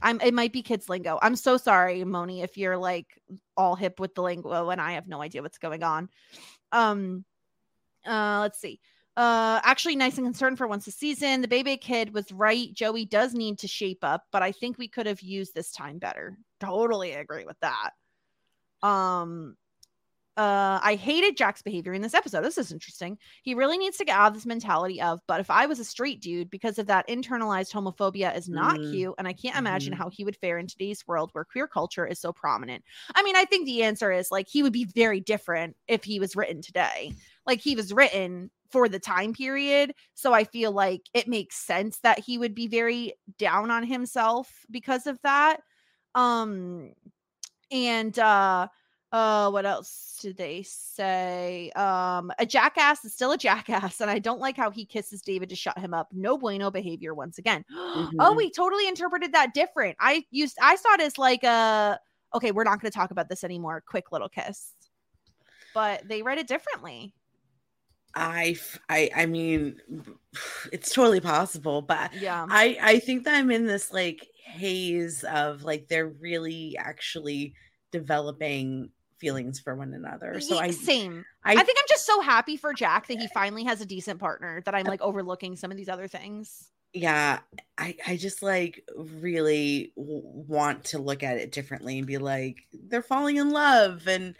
I'm 0.01 0.23
it 0.23 0.33
might 0.33 0.55
be 0.55 0.63
kids 0.63 0.89
lingo. 0.89 1.19
I'm 1.21 1.37
so 1.37 1.59
sorry, 1.59 2.03
Moni, 2.03 2.41
if 2.41 2.57
you're 2.57 2.79
like 2.79 3.21
all 3.59 3.77
hip 3.77 4.01
with 4.01 4.15
the 4.15 4.23
lingo 4.23 4.71
and 4.71 4.81
I 4.81 4.93
have 4.93 5.07
no 5.07 5.21
idea 5.21 5.43
what's 5.43 5.59
going 5.59 5.83
on. 5.83 6.09
Um 6.73 7.27
uh 8.07 8.39
let's 8.41 8.59
see. 8.59 8.81
Uh 9.19 9.61
actually 9.65 9.97
nice 9.97 10.17
and 10.17 10.27
concerned 10.27 10.57
for 10.57 10.67
once 10.67 10.87
a 10.87 10.93
season. 10.93 11.43
The 11.43 11.49
baby 11.49 11.77
kid 11.77 12.15
was 12.15 12.33
right. 12.33 12.73
Joey 12.73 13.05
does 13.05 13.35
need 13.35 13.59
to 13.59 13.69
shape 13.69 14.03
up, 14.03 14.23
but 14.33 14.43
I 14.43 14.53
think 14.53 14.79
we 14.79 14.89
could 14.89 15.05
have 15.05 15.21
used 15.21 15.55
this 15.55 15.73
time 15.73 15.99
better. 15.99 16.39
Totally 16.59 17.13
agree 17.13 17.45
with 17.45 17.61
that. 17.61 17.91
Um 18.83 19.57
uh 20.37 20.79
I 20.83 20.97
hated 20.97 21.37
Jack's 21.39 21.63
behavior 21.63 21.95
in 21.95 22.03
this 22.03 22.13
episode. 22.13 22.43
This 22.43 22.59
is 22.59 22.71
interesting. 22.71 23.17
He 23.43 23.55
really 23.55 23.79
needs 23.79 23.97
to 23.97 24.05
get 24.05 24.19
out 24.19 24.29
of 24.29 24.35
this 24.35 24.45
mentality 24.45 25.01
of, 25.01 25.21
but 25.27 25.41
if 25.41 25.51
I 25.51 25.65
was 25.65 25.79
a 25.81 25.85
straight 25.85 26.21
dude, 26.21 26.51
because 26.51 26.79
of 26.79 26.87
that 26.89 27.09
internalized 27.09 27.73
homophobia 27.73 28.37
is 28.37 28.47
not 28.47 28.79
Mm. 28.79 28.91
cute, 28.91 29.15
and 29.17 29.27
I 29.27 29.33
can't 29.33 29.57
imagine 29.57 29.95
Mhm. 29.95 29.97
how 29.97 30.11
he 30.11 30.25
would 30.25 30.37
fare 30.37 30.59
in 30.59 30.67
today's 30.67 31.07
world 31.07 31.31
where 31.33 31.45
queer 31.47 31.67
culture 31.67 32.07
is 32.07 32.21
so 32.21 32.35
prominent. 32.35 32.85
I 33.15 33.23
mean, 33.23 33.35
I 33.35 33.47
think 33.47 33.65
the 33.65 33.83
answer 33.83 34.13
is 34.13 34.31
like 34.31 34.47
he 34.47 34.63
would 34.63 34.75
be 34.75 34.85
very 34.85 35.21
different 35.21 35.75
if 35.89 36.05
he 36.05 36.21
was 36.21 36.37
written 36.37 36.61
today. 36.61 37.15
Like 37.47 37.61
he 37.61 37.75
was 37.75 37.93
written 37.95 38.51
for 38.71 38.91
the 38.91 38.99
time 38.99 39.33
period, 39.33 39.95
so 40.15 40.35
I 40.35 40.45
feel 40.45 40.73
like 40.73 41.03
it 41.15 41.29
makes 41.29 41.57
sense 41.57 42.01
that 42.01 42.19
he 42.19 42.37
would 42.37 42.55
be 42.55 42.67
very 42.69 43.15
down 43.39 43.71
on 43.71 43.85
himself 43.85 44.67
because 44.71 45.07
of 45.07 45.19
that. 45.23 45.63
Um 46.15 46.93
and 47.71 48.19
uh 48.19 48.69
uh 49.13 49.51
what 49.51 49.65
else 49.65 50.19
did 50.21 50.37
they 50.37 50.63
say? 50.63 51.71
Um 51.77 52.33
a 52.39 52.47
jackass 52.47 53.05
is 53.05 53.13
still 53.15 53.33
a 53.33 53.39
jackass 53.39 54.01
and 54.01 54.11
i 54.11 54.19
don't 54.19 54.41
like 54.41 54.57
how 54.57 54.71
he 54.71 54.85
kisses 54.85 55.23
david 55.23 55.49
to 55.51 55.57
shut 55.57 55.79
him 55.79 55.95
up. 55.95 56.09
No 56.13 56.37
bueno 56.39 56.71
behavior 56.71 57.15
once 57.15 57.39
again. 57.39 57.65
Oh 58.19 58.33
Mhm. 58.33 58.37
we 58.37 58.51
totally 58.51 58.89
interpreted 58.89 59.33
that 59.33 59.55
different. 59.55 59.97
I 60.01 60.25
used 60.31 60.57
i 60.61 60.77
saw 60.77 60.95
it 60.95 61.01
as 61.01 61.19
like 61.19 61.45
a 61.45 61.99
okay 62.35 62.51
we're 62.53 62.65
not 62.65 62.81
going 62.81 62.91
to 62.91 62.97
talk 62.97 63.11
about 63.11 63.29
this 63.29 63.45
anymore 63.45 63.83
quick 63.87 64.13
little 64.13 64.29
kiss. 64.29 64.73
But 65.75 66.09
they 66.09 66.23
read 66.23 66.39
it 66.39 66.47
differently. 66.49 67.15
I, 68.15 68.57
I 68.89 69.11
I 69.15 69.27
mean, 69.27 69.77
it's 70.73 70.93
totally 70.95 71.21
possible, 71.21 71.83
but 71.83 72.15
yeah. 72.15 72.47
I, 72.49 72.79
I 72.81 72.99
think 72.99 73.25
that 73.25 73.35
I'm 73.35 73.51
in 73.51 73.67
this 73.67 73.93
like 73.93 74.27
haze 74.47 75.25
of 75.25 75.63
like 75.63 75.89
they're 75.89 76.09
really 76.09 76.77
actually 76.79 77.55
developing 77.93 78.91
feelings 79.19 79.61
for 79.61 79.75
one 79.75 79.93
another. 79.95 80.41
So 80.41 80.59
I, 80.59 80.71
same 80.71 81.25
I, 81.45 81.53
I 81.53 81.63
think 81.63 81.79
i'm 81.79 81.87
just 81.89 82.05
so 82.05 82.21
happy 82.21 82.57
for 82.57 82.75
jack 82.75 83.07
that 83.07 83.19
he 83.19 83.29
finally 83.29 83.65
has 83.65 83.81
a 83.81 83.87
decent 83.87 84.21
partner 84.21 84.61
that 84.67 84.75
i'm 84.75 84.85
like 84.85 85.01
overlooking 85.01 85.57
some 85.57 85.71
of 85.71 85.77
these 85.77 85.89
other 85.89 86.07
things 86.07 86.71
yeah, 86.97 87.41
I, 87.77 87.95
I 88.07 88.17
just 88.17 88.43
like 88.43 88.83
really 88.97 89.93
w- 89.97 90.23
want 90.25 90.85
to 90.87 90.99
look 90.99 91.23
at 91.23 91.37
it 91.37 91.53
differently 91.53 91.99
and 91.99 92.07
be 92.07 92.17
like, 92.17 92.67
they're 92.73 93.03
falling 93.03 93.37
in 93.37 93.51
love 93.51 94.09
and 94.09 94.35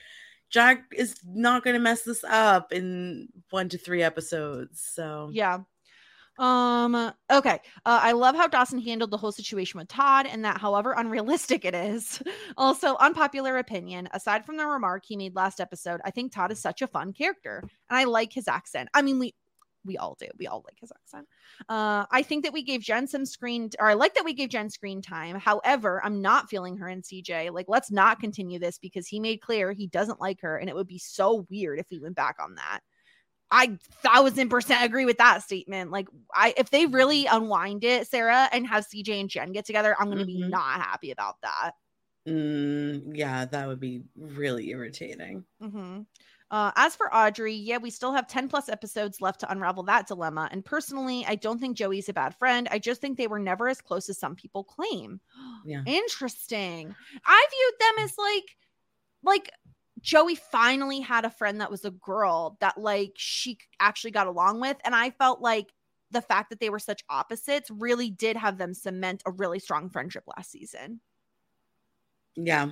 Jack 0.49 0.85
is 0.97 1.17
not 1.27 1.65
going 1.65 1.75
to 1.75 1.81
mess 1.81 2.03
this 2.03 2.25
up 2.25 2.73
in 2.73 3.29
one 3.51 3.69
to 3.69 3.79
three 3.79 4.03
episodes. 4.03 4.81
So 4.81 5.29
Yeah. 5.33 5.61
Um 6.39 7.13
okay. 7.31 7.61
Uh, 7.85 8.01
I 8.03 8.13
love 8.13 8.37
how 8.37 8.47
Dawson 8.47 8.79
handled 8.79 9.11
the 9.11 9.17
whole 9.17 9.33
situation 9.33 9.79
with 9.79 9.89
Todd 9.89 10.27
and 10.27 10.45
that 10.45 10.59
however 10.59 10.95
unrealistic 10.97 11.65
it 11.65 11.75
is. 11.75 12.23
Also, 12.57 12.97
unpopular 12.97 13.59
opinion, 13.59 14.09
aside 14.13 14.45
from 14.45 14.57
the 14.57 14.67
remark 14.67 15.05
he 15.07 15.17
made 15.17 15.35
last 15.35 15.61
episode, 15.61 16.01
I 16.05 16.11
think 16.11 16.33
Todd 16.33 16.53
is 16.53 16.61
such 16.61 16.83
a 16.83 16.87
fun 16.87 17.13
character 17.13 17.61
and 17.91 17.99
I 17.99 18.05
like 18.05 18.33
his 18.33 18.49
accent. 18.49 18.89
I 18.95 19.03
mean, 19.03 19.19
we 19.19 19.35
we 19.87 19.97
all 19.97 20.17
do. 20.21 20.27
We 20.39 20.47
all 20.47 20.63
like 20.67 20.79
his 20.81 20.93
accent. 20.93 21.27
Uh, 21.69 22.05
I 22.11 22.23
think 22.23 22.45
that 22.45 22.53
we 22.53 22.63
gave 22.63 22.81
Jen 22.81 23.07
some 23.07 23.25
screen, 23.25 23.71
or 23.79 23.89
I 23.89 23.95
like 23.95 24.15
that 24.15 24.25
we 24.25 24.35
gave 24.35 24.51
Jen 24.51 24.69
screen 24.69 25.01
time. 25.01 25.37
However, 25.37 26.03
I'm 26.05 26.21
not 26.21 26.51
feeling 26.51 26.77
her 26.79 26.89
in 26.89 27.03
CJ. 27.03 27.53
Like, 27.53 27.67
let's 27.69 27.91
not 27.91 28.21
continue 28.21 28.59
this 28.59 28.79
because 28.79 29.07
he 29.07 29.21
made 29.21 29.41
clear 29.41 29.73
he 29.73 29.87
doesn't 29.87 30.21
like 30.21 30.41
her, 30.43 30.59
and 30.59 30.69
it 30.69 30.75
would 30.75 30.89
be 30.89 30.99
so 30.99 31.47
weird 31.49 31.79
if 31.79 31.87
we 31.91 32.01
went 32.01 32.17
back 32.17 32.37
on 32.41 32.57
that. 32.57 32.81
I 33.51 33.79
thousand 34.03 34.49
percent 34.51 34.85
agree 34.85 35.05
with 35.07 35.19
that 35.19 35.43
statement. 35.43 35.91
Like, 35.91 36.09
I 36.35 36.55
if 36.57 36.71
they 36.71 36.87
really 36.87 37.27
unwind 37.27 37.85
it, 37.85 38.09
Sara, 38.09 38.49
and 38.53 38.67
have 38.67 38.85
CJ 38.87 39.21
and 39.21 39.31
Jen 39.31 39.53
get 39.53 39.65
together, 39.67 39.95
I'm 39.99 40.09
gonna 40.11 40.25
be 40.25 40.39
Mhm. 40.39 40.51
not 40.51 40.81
happy 40.81 41.11
about 41.11 41.37
that. 41.43 41.73
mm, 42.29 43.17
yeah, 43.17 43.45
that 43.45 43.67
would 43.69 43.81
be 43.81 44.03
really 44.17 44.71
irritating. 44.71 45.45
hmm 45.61 46.03
Uh, 46.51 46.71
as 46.77 46.95
for 46.95 47.13
Audrey, 47.13 47.55
yeah, 47.55 47.79
we 47.79 47.91
still 47.91 48.13
have 48.13 48.29
10 48.29 48.49
plus 48.49 48.69
episodes 48.69 49.21
left 49.21 49.41
to 49.41 49.51
unravel 49.51 49.83
that 49.85 50.07
dilemma. 50.07 50.49
And 50.53 50.65
personally, 50.65 51.25
I 51.27 51.35
don't 51.35 51.59
think 51.59 51.77
Joey's 51.77 52.09
a 52.09 52.13
bad 52.13 52.37
friend. 52.37 52.69
I 52.71 52.79
just 52.79 53.01
think 53.01 53.17
they 53.19 53.27
were 53.27 53.41
never 53.41 53.69
as 53.69 53.81
close 53.81 54.09
as 54.09 54.19
some 54.19 54.37
people 54.37 54.63
claim. 54.63 55.21
Yeah. 55.65 55.83
Interesting. 55.87 56.95
I 57.27 57.47
viewed 57.51 57.81
them 57.81 58.05
as 58.05 58.15
like, 58.19 58.57
like 59.23 59.51
Joey 60.07 60.37
finally 60.37 61.01
had 61.01 61.25
a 61.25 61.31
friend 61.31 61.61
that 61.61 61.71
was 61.71 61.85
a 61.85 61.91
girl 61.91 62.57
that 62.61 62.79
like 62.79 63.15
she 63.17 63.59
actually 63.81 64.13
got 64.13 64.29
along 64.29 64.61
with. 64.61 64.77
And 64.85 64.95
I 64.95 65.11
felt 65.11 65.41
like 65.41 65.73
the 66.13 66.23
fact 66.23 66.49
that 66.51 66.61
they 66.61 66.71
were 66.71 66.79
such 66.79 67.03
opposites 67.11 67.73
really 67.73 68.09
did 68.11 68.37
have 68.37 68.57
them 68.57 68.73
cement 68.73 69.25
a 69.27 69.33
really 69.33 69.59
strong 69.59 69.91
friendship 69.91 70.23
last 70.37 70.53
season. 70.53 71.01
Yeah. 72.37 72.69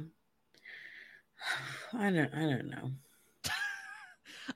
I 1.93 2.11
don't 2.13 2.33
I 2.33 2.41
don't 2.41 2.71
know. 2.71 2.91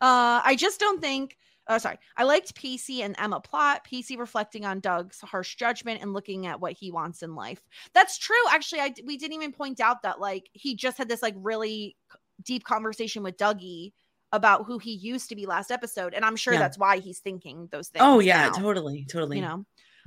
Uh, 0.02 0.42
I 0.44 0.54
just 0.54 0.78
don't 0.78 1.00
think. 1.00 1.38
Oh, 1.66 1.78
sorry. 1.78 1.98
I 2.14 2.24
liked 2.24 2.54
Pacey 2.54 3.02
and 3.02 3.16
Emma 3.18 3.40
plot. 3.40 3.84
Pacey 3.84 4.18
reflecting 4.18 4.66
on 4.66 4.80
Doug's 4.80 5.18
harsh 5.22 5.56
judgment 5.56 6.02
and 6.02 6.12
looking 6.12 6.46
at 6.46 6.60
what 6.60 6.74
he 6.74 6.90
wants 6.90 7.22
in 7.22 7.34
life. 7.34 7.62
That's 7.94 8.18
true. 8.18 8.36
Actually, 8.50 8.82
I 8.82 8.94
we 9.06 9.16
didn't 9.16 9.36
even 9.36 9.52
point 9.52 9.80
out 9.80 10.02
that 10.02 10.20
like 10.20 10.50
he 10.52 10.76
just 10.76 10.98
had 10.98 11.08
this 11.08 11.22
like 11.22 11.34
really 11.38 11.96
deep 12.42 12.64
conversation 12.64 13.22
with 13.22 13.36
Dougie 13.36 13.92
about 14.32 14.66
who 14.66 14.78
he 14.78 14.92
used 14.92 15.28
to 15.30 15.36
be 15.36 15.46
last 15.46 15.70
episode, 15.70 16.14
and 16.14 16.24
I'm 16.24 16.36
sure 16.36 16.52
Yeah. 16.52 16.58
that's 16.58 16.78
why 16.78 16.98
he's 16.98 17.18
thinking 17.18 17.68
those 17.72 17.88
things. 17.88 18.02
Oh 18.04 18.20
yeah, 18.20 18.48
now, 18.48 18.52
totally, 18.52 19.06
totally. 19.08 19.38
You 19.38 19.42
know. 19.42 19.64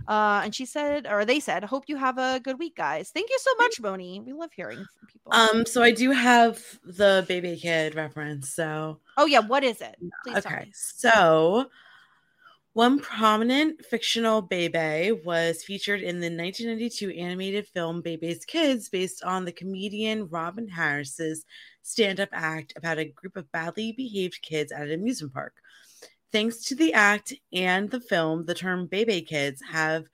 Uh, 0.08 0.41
and 0.44 0.56
she 0.56 0.66
said, 0.66 1.06
or 1.06 1.26
they 1.26 1.40
said, 1.40 1.64
hope 1.64 1.84
you 1.88 1.95
have 1.95 2.18
a 2.18 2.40
good 2.40 2.58
week, 2.58 2.76
guys. 2.76 3.12
Thank 3.12 3.30
you 3.30 3.38
so 3.40 3.52
much, 3.60 3.80
Moni. 3.80 4.20
We 4.20 4.34
love 4.34 4.49
hearing 4.56 4.78
from 4.78 5.08
people. 5.08 5.32
Um, 5.32 5.66
so 5.66 5.84
I 5.84 5.91
do 5.91 6.10
have 6.12 6.60
the 6.84 7.24
baby 7.28 7.56
kid 7.56 7.94
reference. 7.95 8.49
So 8.53 8.99
oh 9.18 9.26
yeah, 9.26 9.40
what 9.40 9.64
is 9.64 9.82
it? 9.82 9.95
Please 10.24 10.44
tell 10.44 10.53
okay, 10.53 10.72
so 10.74 11.70
one 12.73 12.99
prominent 12.99 13.84
fictional 13.85 14.41
Bebe 14.41 15.11
was 15.26 15.64
featured 15.64 16.02
in 16.02 16.22
the 16.22 16.30
1992 16.30 17.10
animated 17.19 17.68
film 17.68 18.02
Bebe's 18.02 18.45
Kids, 18.45 18.88
based 18.88 19.23
on 19.23 19.43
the 19.43 19.52
comedian 19.52 20.30
Robin 20.30 20.69
Harris's 20.69 21.43
stand-up 21.81 22.30
act 22.31 22.73
about 22.77 22.98
a 22.98 23.06
group 23.06 23.35
of 23.35 23.52
badly 23.52 23.91
behaved 23.91 24.41
kids 24.41 24.72
at 24.72 24.88
an 24.88 24.93
amusement 24.93 25.34
park. 25.34 25.53
Thanks 26.31 26.64
to 26.65 26.76
the 26.76 26.93
act 26.93 27.34
and 27.52 27.91
the 27.91 27.99
film, 27.99 28.45
the 28.45 28.56
term 28.56 28.88
Bebe 28.88 29.22
Kids 29.23 29.61
have 29.69 30.06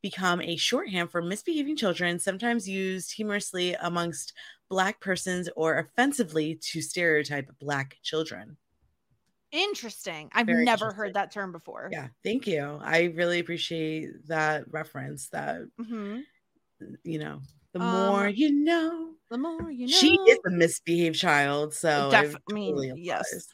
become 0.00 0.40
a 0.40 0.54
shorthand 0.54 1.10
for 1.10 1.20
misbehaving 1.20 1.76
children, 1.76 2.20
sometimes 2.20 2.68
used 2.68 3.12
humorously 3.12 3.74
amongst 3.80 4.34
Black 4.70 5.00
persons 5.00 5.48
or 5.56 5.78
offensively 5.78 6.60
to 6.62 6.80
stereotype 6.80 7.50
Black 7.58 7.96
children. 8.04 8.56
Interesting. 9.50 10.28
I've 10.32 10.46
Very 10.46 10.64
never 10.64 10.92
heard 10.92 11.14
that 11.14 11.32
term 11.32 11.52
before. 11.52 11.88
Yeah, 11.90 12.08
thank 12.22 12.46
you. 12.46 12.78
I 12.82 13.04
really 13.14 13.38
appreciate 13.38 14.26
that 14.28 14.64
reference. 14.70 15.28
That, 15.28 15.62
hmm 15.78 16.20
you 17.02 17.18
know, 17.18 17.40
the 17.72 17.80
Um, 17.80 17.90
more 17.90 18.28
you 18.28 18.52
know. 18.52 19.14
The 19.30 19.38
more 19.38 19.70
you 19.70 19.86
know. 19.86 19.96
She 19.96 20.18
is 20.28 20.38
a 20.46 20.50
misbehaved 20.50 21.18
child, 21.18 21.74
so 21.74 22.10
Def- 22.10 22.36
I 22.48 22.52
mean, 22.52 22.74
totally 22.74 22.92
yes. 22.96 23.48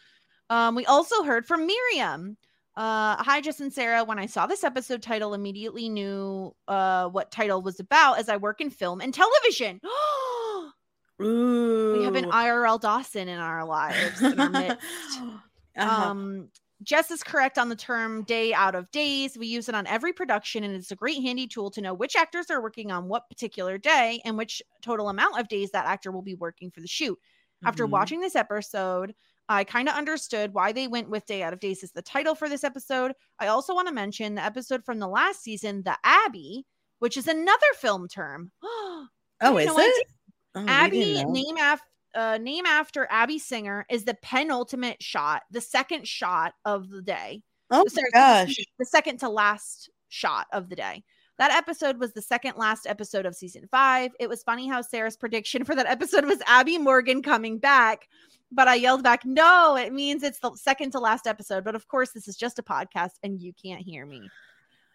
Um, 0.50 0.74
we 0.74 0.84
also 0.86 1.22
heard 1.22 1.46
from 1.46 1.66
Miriam. 1.66 2.36
Uh, 2.76 3.22
hi, 3.22 3.40
Jess 3.40 3.60
and 3.60 3.72
Sara. 3.72 4.04
When 4.04 4.18
I 4.18 4.26
saw 4.26 4.46
this 4.46 4.64
episode 4.64 5.00
title, 5.00 5.32
immediately 5.32 5.88
knew 5.88 6.54
uh 6.66 7.08
what 7.08 7.30
title 7.30 7.62
was 7.62 7.78
about 7.78 8.18
as 8.18 8.28
I 8.28 8.36
work 8.36 8.60
in 8.60 8.70
film 8.70 9.00
and 9.00 9.14
television. 9.14 9.80
Ooh. 9.86 10.72
we 11.92 12.02
have 12.02 12.16
an 12.16 12.30
IRL 12.30 12.80
Dawson 12.80 13.28
in 13.28 13.38
our 13.38 13.64
lives. 13.64 14.20
In 14.20 14.40
our 14.40 14.50
midst. 14.50 14.84
Uh-huh. 15.76 16.10
Um, 16.10 16.48
Jess 16.82 17.10
is 17.10 17.22
correct 17.22 17.56
on 17.56 17.68
the 17.68 17.76
term 17.76 18.24
day 18.24 18.52
out 18.52 18.74
of 18.74 18.90
days. 18.90 19.38
We 19.38 19.46
use 19.46 19.68
it 19.68 19.74
on 19.74 19.86
every 19.86 20.12
production, 20.12 20.64
and 20.64 20.74
it's 20.74 20.90
a 20.90 20.96
great 20.96 21.22
handy 21.22 21.46
tool 21.46 21.70
to 21.70 21.80
know 21.80 21.94
which 21.94 22.16
actors 22.16 22.51
are 22.51 22.60
working 22.60 22.90
on 22.90 23.09
what 23.09 23.28
particular 23.28 23.78
day 23.78 24.20
and 24.24 24.36
which 24.36 24.60
total 24.82 25.09
amount 25.09 25.38
of 25.38 25.48
days 25.48 25.70
that 25.70 25.86
actor 25.86 26.10
will 26.12 26.22
be 26.22 26.34
working 26.34 26.70
for 26.70 26.80
the 26.80 26.86
shoot. 26.88 27.18
After 27.64 27.86
Mhm. 27.86 27.90
watching 27.90 28.20
this 28.20 28.36
episode, 28.36 29.14
I 29.48 29.64
kind 29.64 29.88
of 29.88 29.94
understood 29.94 30.52
why 30.52 30.72
they 30.72 30.88
went 30.88 31.09
with 31.09 31.26
Day 31.26 31.42
Out 31.42 31.52
of 31.52 31.60
Days 31.60 31.82
as 31.82 31.92
the 31.92 32.02
title 32.02 32.34
for 32.34 32.48
this 32.48 32.64
episode. 32.64 33.12
I 33.38 33.46
also 33.46 33.74
want 33.74 33.88
to 33.88 33.94
mention 33.94 34.34
the 34.34 34.44
episode 34.44 34.84
from 34.84 34.98
the 34.98 35.09
last 35.09 35.42
season, 35.42 35.82
The 35.82 35.96
Abby, 36.05 36.66
which 36.98 37.16
is 37.16 37.28
another 37.28 37.66
film 37.76 38.09
term. 38.09 38.52
oh, 38.62 39.09
is 39.40 39.70
it? 39.70 40.06
Oh, 40.55 40.62
we 40.62 40.68
Abby, 40.68 41.24
name 41.24 41.56
after 41.59 41.84
uh, 42.15 42.39
name 42.39 42.66
after 42.66 43.07
Abby 43.11 43.39
Singer, 43.39 43.86
is 43.91 44.05
the 44.05 44.16
penultimate 44.23 45.03
shot, 45.03 45.43
the 45.51 45.61
second 45.61 46.07
shot 46.07 46.55
of 46.65 46.89
the 46.89 47.03
day. 47.03 47.43
Oh 47.70 47.85
my 47.85 47.85
Sorry, 47.89 48.11
gosh. 48.12 48.57
the 48.78 48.85
second 48.85 49.20
to 49.20 49.28
last 49.28 49.91
shot 50.09 50.47
of 50.53 50.69
the 50.69 50.77
day. 50.77 51.03
That 51.39 51.51
episode 51.51 51.99
was 51.99 52.12
the 52.12 52.23
second 52.23 52.57
last 52.57 52.86
episode 52.86 53.27
of 53.27 53.35
season 53.35 53.66
five. 53.70 54.12
It 54.20 54.28
was 54.28 54.45
funny 54.45 54.69
how 54.69 54.82
Sara's 54.82 55.16
prediction 55.16 55.65
for 55.65 55.74
that 55.74 55.86
episode 55.89 56.24
was 56.24 56.41
Abby 56.47 56.78
Morgan 56.78 57.23
coming 57.23 57.59
back. 57.59 58.07
But 58.53 58.69
I 58.69 58.77
yelled 58.77 59.03
back, 59.03 59.24
no, 59.24 59.77
it 59.77 59.93
means 59.93 60.23
it's 60.23 60.39
the 60.39 60.53
second 60.55 60.93
to 60.93 61.01
last 61.01 61.27
episode. 61.27 61.65
But 61.65 61.74
of 61.74 61.89
course, 61.89 62.11
this 62.12 62.28
is 62.28 62.36
just 62.36 62.61
a 62.61 62.62
podcast 62.62 63.15
and 63.24 63.43
you 63.43 63.53
can't 63.61 63.82
hear 63.82 64.07
me. 64.07 64.28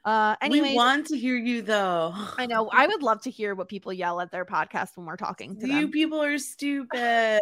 Uh, 0.10 0.36
anyway, 0.42 0.70
we 0.70 0.76
want 0.76 1.06
to 1.06 1.16
hear 1.16 1.36
you 1.36 1.62
though. 1.62 2.12
I 2.16 2.48
know 2.48 2.68
I 2.74 2.88
would 2.88 3.04
love 3.04 3.22
to 3.22 3.30
hear 3.30 3.54
what 3.54 3.68
people 3.68 3.94
yell 3.94 4.20
at 4.22 4.32
their 4.32 4.44
podcast 4.44 4.98
when 4.98 5.06
we're 5.06 5.18
talking 5.18 5.56
to 5.60 5.68
You 5.68 5.82
them. 5.82 5.92
people 5.92 6.20
are 6.20 6.40
stupid. 6.40 7.40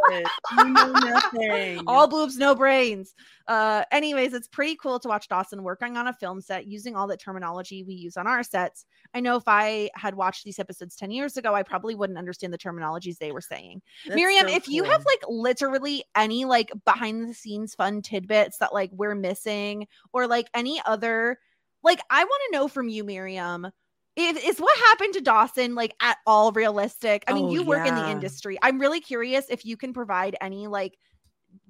you 0.57 0.65
know 0.65 0.91
nothing. 0.91 1.79
all 1.87 2.09
boobs, 2.09 2.37
no 2.37 2.55
brains. 2.55 3.15
Uh, 3.47 3.85
anyways, 3.93 4.33
it's 4.33 4.49
pretty 4.49 4.75
cool 4.75 4.99
to 4.99 5.07
watch 5.07 5.29
Dawson 5.29 5.63
working 5.63 5.95
on 5.95 6.07
a 6.07 6.13
film 6.13 6.41
set 6.41 6.67
using 6.67 6.93
all 6.93 7.07
the 7.07 7.15
terminology 7.15 7.83
we 7.83 7.93
use 7.93 8.17
on 8.17 8.27
our 8.27 8.43
sets. 8.43 8.83
I 9.13 9.21
know 9.21 9.37
if 9.37 9.47
I 9.47 9.89
had 9.95 10.15
watched 10.15 10.43
these 10.43 10.59
episodes 10.59 10.97
10 10.97 11.09
years 11.09 11.37
ago, 11.37 11.55
I 11.55 11.63
probably 11.63 11.95
wouldn't 11.95 12.19
understand 12.19 12.51
the 12.51 12.57
terminologies 12.57 13.17
they 13.17 13.31
were 13.31 13.39
saying. 13.39 13.81
That's 14.05 14.17
Miriam, 14.17 14.49
so 14.49 14.53
if 14.53 14.67
you 14.67 14.83
have 14.83 15.05
like 15.05 15.23
literally 15.29 16.03
any 16.17 16.43
like 16.43 16.73
behind 16.83 17.29
the 17.29 17.33
scenes 17.33 17.75
fun 17.75 18.01
tidbits 18.01 18.57
that 18.57 18.73
like 18.73 18.91
we're 18.91 19.15
missing 19.15 19.87
or 20.11 20.27
like 20.27 20.49
any 20.53 20.81
other, 20.85 21.39
like 21.83 21.99
I 22.09 22.23
want 22.23 22.41
to 22.47 22.57
know 22.57 22.67
from 22.67 22.89
you, 22.89 23.03
Miriam. 23.03 23.67
Is, 24.15 24.37
is 24.37 24.59
what 24.59 24.75
happened 24.79 25.13
to 25.13 25.21
Dawson 25.21 25.75
like 25.75 25.93
at 26.01 26.17
all 26.25 26.51
realistic? 26.51 27.23
I 27.27 27.33
mean, 27.33 27.45
Oh, 27.45 27.51
you 27.51 27.63
work 27.63 27.85
in 27.85 27.93
the 27.95 28.09
industry. 28.09 28.57
I'm 28.63 28.79
really 28.79 28.99
curious 28.99 29.45
if 29.49 29.63
you 29.63 29.77
can 29.77 29.93
provide 29.93 30.35
any 30.41 30.65
like 30.67 30.97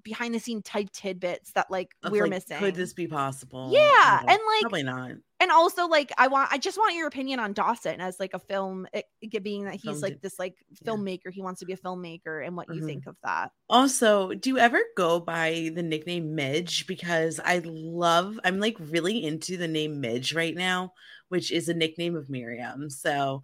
behind 0.08 0.34
the 0.34 0.40
scene 0.40 0.62
type 0.62 0.88
tidbits 0.94 1.52
that 1.52 1.70
like 1.70 1.90
we're 2.10 2.24
like, 2.24 2.30
missing. 2.30 2.58
Could 2.60 2.76
this 2.76 2.94
be 2.94 3.08
possible? 3.08 3.70
Yeah, 3.74 4.22
No, 4.26 4.34
and, 4.34 4.40
like, 4.48 4.62
probably 4.62 4.84
not. 4.84 5.12
and 5.42 5.52
also 5.52 5.88
like 5.88 6.14
I 6.18 6.28
want 6.28 6.50
I 6.52 6.58
just 6.58 6.78
want 6.78 6.96
your 6.96 7.08
opinion 7.08 7.40
on 7.42 7.52
Dawson 7.52 8.00
as 8.00 8.18
like 8.18 8.34
a 8.34 8.40
film 8.40 8.88
it, 8.94 9.04
it 9.22 9.44
being 9.44 9.66
that 9.66 9.74
he's 9.76 9.84
Film 9.84 10.00
like 10.00 10.14
di- 10.14 10.20
this 10.22 10.40
like 10.40 10.56
yeah. 10.82 10.92
filmmaker 10.94 11.30
he 11.30 11.42
wants 11.42 11.60
to 11.60 11.66
be 11.66 11.74
a 11.74 11.78
filmmaker 11.78 12.46
and 12.46 12.56
what 12.56 12.74
you 12.74 12.82
Mhm. 12.82 12.86
think 12.86 13.06
of 13.08 13.18
that. 13.26 13.52
Also, 13.70 14.34
do 14.34 14.50
you 14.50 14.58
ever 14.58 14.80
go 14.96 15.20
by 15.20 15.70
the 15.76 15.84
nickname 15.84 16.34
Midge? 16.36 16.88
Because 16.88 17.42
I 17.44 17.62
love, 17.66 18.40
I'm 18.46 18.60
like 18.62 18.78
really 18.80 19.26
into 19.26 19.58
the 19.58 19.68
name 19.68 20.00
Midge 20.00 20.34
right 20.34 20.56
now, 20.56 20.94
which 21.28 21.52
is 21.52 21.68
a 21.68 21.74
nickname 21.74 22.16
of 22.16 22.30
Miriam. 22.30 22.90
So 22.90 23.44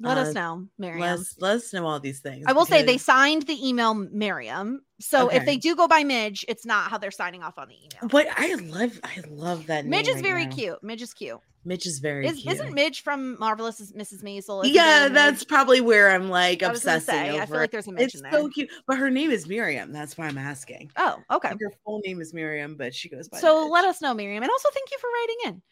Let 0.00 0.16
Uh, 0.16 0.20
us 0.20 0.34
know, 0.34 0.66
Miriam. 0.78 1.00
let 1.00 1.18
us 1.18 1.34
let 1.38 1.56
us 1.56 1.72
know 1.72 1.84
all 1.86 1.98
these 1.98 2.20
things. 2.20 2.44
I 2.46 2.52
will 2.52 2.64
say 2.66 2.82
they 2.84 2.98
signed 2.98 3.42
the 3.42 3.68
email 3.68 3.94
Miriam. 3.94 4.82
So 5.00 5.28
if 5.28 5.44
they 5.44 5.56
do 5.56 5.74
go 5.74 5.88
by 5.88 6.04
Midge, 6.04 6.44
it's 6.48 6.64
not 6.64 6.90
how 6.90 6.98
they're 6.98 7.10
signing 7.10 7.42
off 7.42 7.58
on 7.58 7.68
the 7.68 7.74
email. 7.74 8.08
But 8.10 8.28
I 8.36 8.54
love, 8.54 8.98
I 9.04 9.20
love 9.28 9.66
that. 9.66 9.86
Midge 9.86 10.08
is 10.08 10.16
right 10.16 10.24
very 10.24 10.46
now. 10.46 10.54
cute. 10.54 10.82
Midge 10.84 11.02
is 11.02 11.14
cute. 11.14 11.38
Midge 11.64 11.86
is 11.86 11.98
very 11.98 12.26
Is, 12.26 12.40
cute. 12.40 12.54
Isn't 12.54 12.72
Midge 12.72 13.02
from 13.02 13.38
Marvelous 13.38 13.92
Mrs. 13.92 14.22
Maisel? 14.22 14.62
Yeah, 14.64 15.08
that's 15.08 15.40
Midge? 15.40 15.48
probably 15.48 15.80
where 15.80 16.10
I'm 16.12 16.30
like 16.30 16.62
I 16.62 16.68
obsessing 16.70 17.14
say, 17.14 17.30
over. 17.32 17.42
I 17.42 17.46
feel 17.46 17.56
like 17.58 17.70
there's 17.72 17.88
a 17.88 17.92
Midge 17.92 18.04
it's 18.04 18.14
in 18.16 18.22
there. 18.22 18.32
so 18.32 18.48
cute, 18.48 18.70
but 18.86 18.96
her 18.96 19.10
name 19.10 19.30
is 19.32 19.46
Miriam. 19.48 19.92
That's 19.92 20.16
why 20.16 20.26
I'm 20.28 20.38
asking. 20.38 20.92
Oh, 20.96 21.18
okay. 21.30 21.50
Like, 21.50 21.58
her 21.60 21.72
full 21.84 22.00
name 22.06 22.20
is 22.20 22.32
Miriam, 22.32 22.76
but 22.76 22.94
she 22.94 23.08
goes 23.08 23.28
by. 23.28 23.38
So 23.38 23.62
Midge. 23.64 23.72
let 23.72 23.84
us 23.84 24.00
know, 24.00 24.14
Miriam. 24.14 24.42
And 24.42 24.50
also 24.50 24.68
thank 24.72 24.90
you 24.92 24.98
for 24.98 25.08
writing 25.10 25.36
in. 25.46 25.62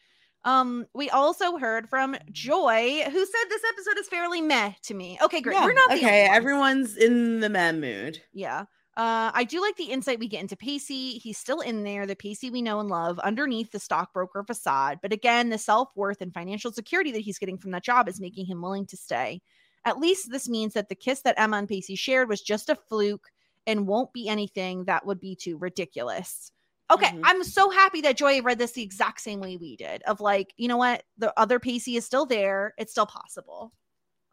Um, 0.47 0.85
we 0.93 1.09
also 1.09 1.57
heard 1.57 1.89
from 1.89 2.15
Joy, 2.31 3.01
who 3.03 3.25
said 3.25 3.49
this 3.49 3.61
episode 3.69 3.99
is 3.99 4.07
fairly 4.07 4.39
meh 4.39 4.71
to 4.83 4.93
me. 4.93 5.19
Okay, 5.21 5.41
great. 5.41 5.55
Yeah, 5.55 5.65
We're 5.65 5.73
not 5.73 5.91
okay. 5.91 6.25
Everyone's 6.25 6.95
in 6.95 7.41
the 7.41 7.49
mem 7.49 7.81
mood. 7.81 8.21
Yeah. 8.31 8.61
Uh, 8.95 9.29
I 9.33 9.43
do 9.43 9.59
like 9.59 9.75
the 9.75 9.91
insight 9.91 10.19
we 10.19 10.29
get 10.29 10.39
into 10.39 10.55
Pacey. 10.55 11.17
He's 11.17 11.37
still 11.37 11.59
in 11.59 11.83
there, 11.83 12.05
the 12.05 12.15
Pacey 12.15 12.49
we 12.49 12.61
know 12.61 12.79
and 12.79 12.87
love, 12.87 13.19
underneath 13.19 13.71
the 13.71 13.79
stockbroker 13.79 14.41
facade. 14.45 14.99
But 15.01 15.11
again, 15.11 15.49
the 15.49 15.57
self 15.57 15.89
worth 15.97 16.21
and 16.21 16.33
financial 16.33 16.71
security 16.71 17.11
that 17.11 17.19
he's 17.19 17.39
getting 17.39 17.57
from 17.57 17.71
that 17.71 17.83
job 17.83 18.07
is 18.07 18.21
making 18.21 18.45
him 18.45 18.61
willing 18.61 18.85
to 18.85 18.95
stay. 18.95 19.41
At 19.83 19.99
least 19.99 20.31
this 20.31 20.47
means 20.47 20.75
that 20.75 20.87
the 20.87 20.95
kiss 20.95 21.23
that 21.23 21.37
Emma 21.37 21.57
and 21.57 21.67
Pacey 21.67 21.95
shared 21.95 22.29
was 22.29 22.41
just 22.41 22.69
a 22.69 22.75
fluke 22.75 23.27
and 23.67 23.85
won't 23.85 24.13
be 24.13 24.29
anything 24.29 24.85
that 24.85 25.05
would 25.05 25.19
be 25.19 25.35
too 25.35 25.57
ridiculous. 25.57 26.53
Okay, 26.89 27.07
Mhm. 27.07 27.21
I'm 27.23 27.43
so 27.43 27.69
happy 27.69 28.01
that 28.01 28.15
Joy 28.17 28.41
read 28.41 28.59
this 28.59 28.71
the 28.71 28.81
exact 28.83 29.19
same 29.21 29.39
way 29.41 29.57
we 29.57 29.75
did. 29.75 30.01
Of 30.03 30.21
like, 30.21 30.53
you 30.57 30.67
know 30.67 30.77
what, 30.77 31.03
the 31.17 31.33
other 31.37 31.59
Pacey 31.59 31.97
is 31.97 32.05
still 32.05 32.25
there. 32.25 32.73
It's 32.77 32.91
still 32.91 33.05
possible. 33.05 33.73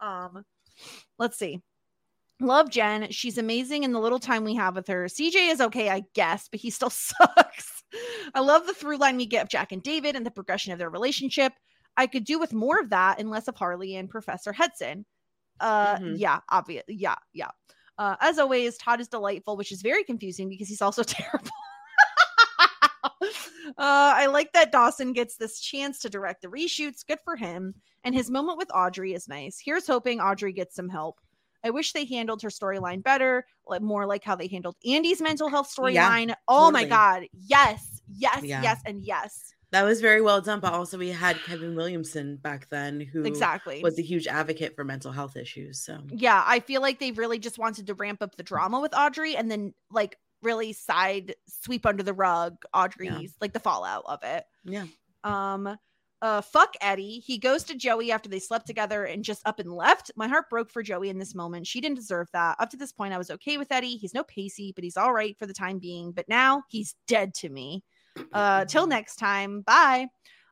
Um, 0.01 0.45
let's 1.19 1.37
see. 1.37 1.61
Love 2.41 2.71
Jen. 2.71 3.11
She's 3.11 3.39
amazing 3.39 3.85
in 3.85 3.93
the 3.93 4.01
little 4.01 4.19
time 4.19 4.45
we 4.45 4.55
have 4.55 4.75
with 4.77 4.87
her. 4.89 5.07
CJ 5.07 5.51
is 5.51 5.61
okay, 5.61 5.89
I 5.91 6.03
guess, 6.15 6.49
but 6.49 6.61
he 6.61 6.71
still 6.71 6.91
sucks. 6.91 7.83
I 8.35 8.41
love 8.41 8.67
the 8.67 8.75
through 8.75 8.99
line 8.99 9.17
we 9.17 9.27
get 9.27 9.43
of 9.45 9.49
Jack 9.49 9.73
and 9.73 9.83
David 9.83 10.17
and 10.17 10.27
the 10.27 10.31
progression 10.31 10.73
of 10.73 10.79
their 10.79 10.91
relationship. 10.91 11.53
I 11.97 12.07
could 12.09 12.25
do 12.25 12.39
with 12.41 12.53
more 12.53 12.81
of 12.81 12.91
that 12.91 13.19
and 13.21 13.31
less 13.31 13.47
of 13.49 13.57
Harley 13.57 13.95
and 13.97 14.11
Professor 14.11 14.53
Hudson. 14.53 15.07
Uh, 15.61 15.97
Mhm. 15.97 16.19
yeah, 16.19 16.41
obvious. 16.49 16.83
Yeah, 16.89 17.15
yeah. 17.33 17.51
Uh, 17.99 18.17
as 18.21 18.41
always, 18.41 18.77
Todd 18.79 19.01
is 19.01 19.07
delightful, 19.09 19.57
which 19.57 19.71
is 19.71 19.81
very 19.83 20.03
confusing 20.03 20.49
because 20.49 20.69
he's 20.69 20.83
also 20.83 21.03
terrible. 21.05 21.51
uh, 23.23 23.71
I 23.79 24.27
like 24.27 24.53
that 24.53 24.73
Dawson 24.73 25.13
gets 25.13 25.37
this 25.37 25.61
chance 25.61 25.99
to 26.01 26.11
direct 26.11 26.43
the 26.43 26.49
reshoots. 26.49 27.07
Good 27.07 27.19
for 27.25 27.37
him. 27.37 27.75
And 28.05 28.15
his 28.15 28.31
moment 28.31 28.59
with 28.59 28.71
Audrey 28.75 29.15
is 29.15 29.29
nice. 29.29 29.61
Here's 29.63 29.87
hoping 29.87 30.21
Audrey 30.21 30.53
gets 30.53 30.75
some 30.75 30.89
help. 30.89 31.21
I 31.65 31.71
wish 31.71 31.93
they 31.93 32.05
handled 32.05 32.43
her 32.43 32.51
storyline 32.51 33.03
better, 33.03 33.47
like 33.67 33.81
more 33.81 34.05
like 34.07 34.23
how 34.23 34.37
they 34.37 34.49
handled 34.49 34.77
Andy's 34.87 35.23
mental 35.23 35.49
health 35.49 35.73
Yeah, 35.79 36.11
storyline. 36.11 36.35
oh 36.47 36.71
my 36.71 36.85
god. 36.85 37.23
Yes, 37.33 38.03
yes, 38.15 38.43
Yeah. 38.43 38.63
yes, 38.63 38.83
and 38.85 39.03
yes. 39.03 39.51
That 39.71 39.85
was 39.85 40.01
very 40.01 40.21
well 40.21 40.41
done. 40.41 40.61
But 40.61 40.73
also, 40.75 40.99
we 40.99 41.09
had 41.09 41.37
Kevin 41.43 41.75
Williamson 41.75 42.37
back 42.37 42.69
then, 42.69 43.01
who 43.01 43.25
Exactly. 43.25 43.83
was 43.83 43.99
a 43.99 44.03
huge 44.03 44.27
advocate 44.29 44.77
for 44.77 44.85
mental 44.85 45.11
health 45.11 45.37
issues. 45.37 45.81
So 45.85 45.99
yeah, 46.11 46.45
I 46.47 46.61
feel 46.61 46.81
like 46.83 47.01
they 47.01 47.11
really 47.13 47.39
just 47.39 47.59
wanted 47.59 47.87
to 47.89 47.95
ramp 47.95 48.23
up 48.23 48.37
the 48.37 48.43
drama 48.45 48.79
with 48.81 48.95
Audrey 48.95 49.35
and 49.35 49.51
then 49.51 49.73
like 49.91 50.19
really 50.45 50.73
side 50.73 51.35
sweep 51.47 51.85
under 51.87 52.03
the 52.03 52.13
rug 52.15 52.57
Audrey's 52.73 53.35
like 53.41 53.53
the 53.53 53.61
fallout 53.61 54.05
of 54.07 54.21
it. 54.23 54.45
yeah, 54.65 54.85
Um 55.25 55.77
uh, 56.23 56.41
fuck 56.41 56.73
Eddie. 56.81 57.19
He 57.19 57.37
goes 57.37 57.65
to 57.65 57.75
Joey 57.75 58.11
after 58.11 58.31
they 58.31 58.39
slept 58.39 58.67
together 58.67 59.05
and 59.05 59.23
just 59.23 59.47
up 59.47 59.59
and 59.59 59.71
left. 59.71 60.11
My 60.17 60.27
heart 60.27 60.49
broke 60.49 60.71
for 60.71 60.83
Joey 60.83 61.11
in 61.11 61.19
this 61.19 61.35
moment. 61.35 61.67
She 61.67 61.83
didn't 61.83 61.97
deserve 61.97 62.29
that. 62.33 62.57
Up 62.59 62.71
to 62.71 62.79
this 62.79 62.93
point, 62.93 63.13
I 63.13 63.19
was 63.19 63.31
okay 63.31 63.59
with 63.59 63.71
Eddie. 63.71 63.97
He's 63.99 64.15
no 64.15 64.25
Pacey, 64.25 64.73
but 64.75 64.85
he's 64.85 64.97
all 64.97 65.13
right 65.13 65.37
for 65.39 65.45
the 65.45 65.53
time 65.53 65.79
being. 65.79 66.13
But 66.13 66.27
now 66.27 66.63
he's 66.71 66.95
dead 67.09 67.35
to 67.35 67.49
me. 67.51 67.83
Uh, 68.33 68.65
till 68.65 68.87
next 68.87 69.17
time. 69.17 69.61
Bye. 69.63 70.07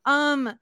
Um, 0.05 0.53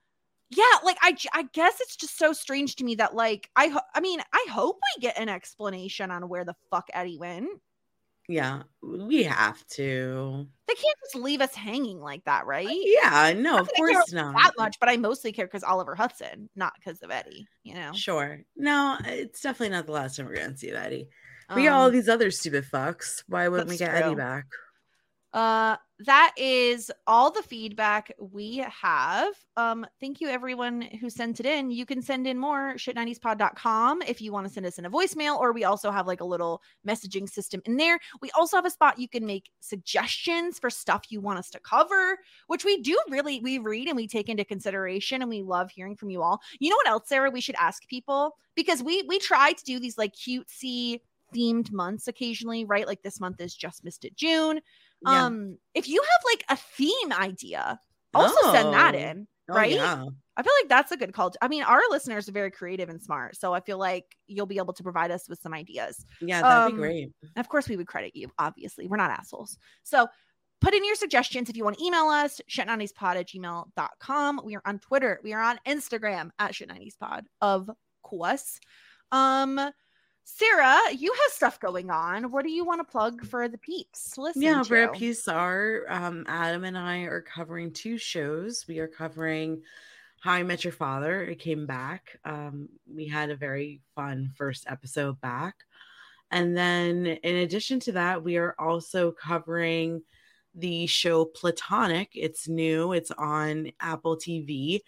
yeah, 0.50 0.64
like 0.84 0.98
I, 1.02 1.16
I 1.32 1.44
guess 1.54 1.80
it's 1.80 1.96
just 1.96 2.16
so 2.18 2.32
strange 2.32 2.76
to 2.76 2.84
me 2.84 2.94
that 2.96 3.14
like 3.14 3.48
I, 3.56 3.68
ho- 3.68 3.80
I 3.94 4.00
mean, 4.00 4.20
I 4.32 4.46
hope 4.52 4.78
we 4.96 5.00
get 5.00 5.18
an 5.18 5.28
explanation 5.28 6.10
on 6.10 6.28
where 6.28 6.44
the 6.44 6.54
fuck 6.70 6.88
Eddie 6.92 7.18
went. 7.18 7.48
Yeah, 8.30 8.62
we 8.80 9.24
have 9.24 9.66
to. 9.70 10.46
They 10.68 10.74
can't 10.74 10.96
just 11.04 11.16
leave 11.16 11.40
us 11.40 11.52
hanging 11.52 11.98
like 12.00 12.24
that, 12.26 12.46
right? 12.46 12.68
Yeah, 12.70 13.32
no, 13.36 13.58
of 13.58 13.66
that 13.66 13.74
I 13.74 13.76
care 13.78 13.92
course 13.94 14.12
not. 14.12 14.36
That 14.36 14.52
much, 14.56 14.78
but 14.78 14.88
I 14.88 14.96
mostly 14.96 15.32
care 15.32 15.46
because 15.46 15.64
Oliver 15.64 15.96
Hudson, 15.96 16.48
not 16.54 16.72
because 16.78 17.02
of 17.02 17.10
Eddie. 17.10 17.48
You 17.64 17.74
know, 17.74 17.90
Sure. 17.92 18.40
No, 18.56 18.96
it's 19.04 19.40
definitely 19.40 19.74
not 19.74 19.86
the 19.86 19.92
last 19.92 20.16
time 20.16 20.26
we're 20.26 20.36
gonna 20.36 20.56
see 20.56 20.70
Eddie. 20.70 21.08
We 21.56 21.64
got 21.64 21.72
all 21.72 21.86
Um, 21.86 21.92
these 21.92 22.08
other 22.08 22.30
stupid 22.30 22.64
fucks. 22.64 23.24
Why 23.26 23.48
wouldn't 23.48 23.68
we 23.68 23.76
get 23.76 23.92
Eddie 23.92 24.14
back? 24.14 24.46
Uh, 25.32 25.76
that 26.06 26.32
is 26.36 26.90
all 27.06 27.30
the 27.30 27.42
feedback 27.42 28.12
we 28.18 28.64
have. 28.68 29.34
Um, 29.56 29.86
thank 30.00 30.20
you 30.20 30.28
everyone 30.28 30.80
who 30.80 31.10
sent 31.10 31.38
it 31.40 31.46
in. 31.46 31.70
You 31.70 31.84
can 31.84 32.00
send 32.00 32.26
in 32.26 32.38
more 32.38 32.74
shit90spod.com 32.74 34.02
if 34.02 34.20
you 34.20 34.32
want 34.32 34.46
to 34.46 34.52
send 34.52 34.66
us 34.66 34.78
in 34.78 34.86
a 34.86 34.90
voicemail, 34.90 35.38
or 35.38 35.52
we 35.52 35.64
also 35.64 35.90
have 35.90 36.06
like 36.06 36.20
a 36.20 36.24
little 36.24 36.62
messaging 36.88 37.28
system 37.28 37.60
in 37.66 37.76
there. 37.76 37.98
We 38.22 38.30
also 38.32 38.56
have 38.56 38.64
a 38.64 38.70
spot 38.70 38.98
you 38.98 39.08
can 39.08 39.26
make 39.26 39.50
suggestions 39.60 40.58
for 40.58 40.70
stuff 40.70 41.04
you 41.10 41.20
want 41.20 41.38
us 41.38 41.50
to 41.50 41.60
cover, 41.60 42.18
which 42.46 42.64
we 42.64 42.80
do 42.80 42.98
really 43.10 43.40
we 43.40 43.58
read 43.58 43.86
and 43.86 43.96
we 43.96 44.08
take 44.08 44.28
into 44.28 44.44
consideration, 44.44 45.20
and 45.20 45.28
we 45.28 45.42
love 45.42 45.70
hearing 45.70 45.96
from 45.96 46.10
you 46.10 46.22
all. 46.22 46.40
You 46.58 46.70
know 46.70 46.76
what 46.76 46.88
else, 46.88 47.08
Sara? 47.08 47.30
We 47.30 47.42
should 47.42 47.56
ask 47.56 47.86
people 47.88 48.36
because 48.56 48.82
we 48.82 49.02
we 49.06 49.18
try 49.18 49.52
to 49.52 49.64
do 49.64 49.78
these 49.78 49.98
like 49.98 50.14
cutesy 50.14 51.00
themed 51.34 51.70
months 51.72 52.08
occasionally, 52.08 52.64
right? 52.64 52.86
Like 52.86 53.02
this 53.02 53.20
month 53.20 53.40
is 53.40 53.54
just 53.54 53.84
missed 53.84 54.04
it 54.04 54.16
June. 54.16 54.60
Yeah. 55.06 55.24
Um, 55.26 55.58
if 55.74 55.88
you 55.88 56.00
have 56.02 56.22
like 56.24 56.44
a 56.48 56.56
theme 56.76 57.12
idea, 57.12 57.78
also 58.14 58.52
send 58.52 58.72
that 58.74 58.94
Oh. 58.94 58.98
in, 58.98 59.28
Oh, 59.50 59.54
right? 59.54 59.72
yeah. 59.72 60.04
I 60.36 60.42
feel 60.42 60.52
like 60.62 60.68
that's 60.68 60.90
a 60.92 60.96
good 60.96 61.12
call. 61.12 61.30
to- 61.30 61.38
I 61.42 61.48
mean, 61.48 61.62
our 61.62 61.80
listeners 61.90 62.28
are 62.28 62.32
very 62.32 62.50
creative 62.50 62.88
and 62.88 63.00
smart, 63.02 63.36
so 63.36 63.52
I 63.52 63.60
feel 63.60 63.78
like 63.78 64.16
you'll 64.26 64.46
be 64.46 64.56
able 64.58 64.72
to 64.74 64.82
provide 64.82 65.10
us 65.10 65.28
with 65.28 65.38
some 65.40 65.52
ideas. 65.54 66.04
Yeah, 66.20 66.40
that'd 66.42 66.72
Um, 66.72 66.72
be 66.72 66.78
great. 66.78 67.12
And 67.22 67.38
of 67.38 67.48
course, 67.48 67.68
we 67.68 67.76
would 67.76 67.86
credit 67.86 68.14
you. 68.16 68.30
Obviously, 68.38 68.88
we're 68.88 68.96
not 68.96 69.10
assholes. 69.10 69.58
So 69.82 70.08
put 70.60 70.74
in 70.74 70.84
your 70.84 70.94
suggestions 70.94 71.48
if 71.50 71.56
you 71.56 71.64
want 71.64 71.78
to 71.78 71.84
email 71.84 72.06
us, 72.08 72.40
shit90spod 72.50 73.16
at 73.16 73.28
gmail.com. 73.28 74.40
We 74.44 74.56
are 74.56 74.62
on 74.64 74.78
Twitter. 74.78 75.20
We 75.22 75.32
are 75.34 75.42
on 75.42 75.58
Instagram 75.66 76.30
at 76.38 76.52
shit90spod, 76.52 77.24
of 77.40 77.70
course. 78.02 78.60
Um, 79.12 79.58
Sara, 80.24 80.78
you 80.96 81.12
have 81.12 81.32
stuff 81.32 81.60
going 81.60 81.90
on. 81.90 82.30
What 82.30 82.44
do 82.44 82.50
you 82.50 82.64
want 82.64 82.80
to 82.80 82.90
plug 82.90 83.26
for 83.26 83.48
the 83.48 83.58
peeps? 83.58 84.12
to 84.12 84.22
Listen 84.22 84.42
Yeah, 84.42 84.62
to? 84.62 84.64
for 84.64 84.82
a 84.84 84.88
PSR, 84.88 85.90
um, 85.90 86.24
Adam 86.28 86.64
and 86.64 86.78
I 86.78 87.00
are 87.00 87.20
covering 87.20 87.72
two 87.72 87.98
shows. 87.98 88.64
We 88.68 88.78
are 88.78 88.88
covering 88.88 89.62
How 90.20 90.32
I 90.32 90.42
Met 90.42 90.64
Your 90.64 90.72
Father. 90.72 91.22
It 91.24 91.38
came 91.40 91.66
back. 91.66 92.18
Um, 92.24 92.68
we 92.92 93.06
had 93.06 93.30
a 93.30 93.36
very 93.36 93.80
fun 93.94 94.32
first 94.36 94.64
episode 94.68 95.20
back. 95.20 95.56
And 96.30 96.56
then, 96.56 97.06
in 97.06 97.36
addition 97.36 97.80
to 97.80 97.92
that, 97.92 98.22
we 98.22 98.36
are 98.36 98.54
also 98.58 99.10
covering 99.12 100.02
the 100.54 100.86
show 100.86 101.24
Platonic. 101.24 102.10
It's 102.14 102.48
new, 102.48 102.92
it's 102.92 103.10
on 103.10 103.72
Apple 103.80 104.16
TV. 104.16 104.80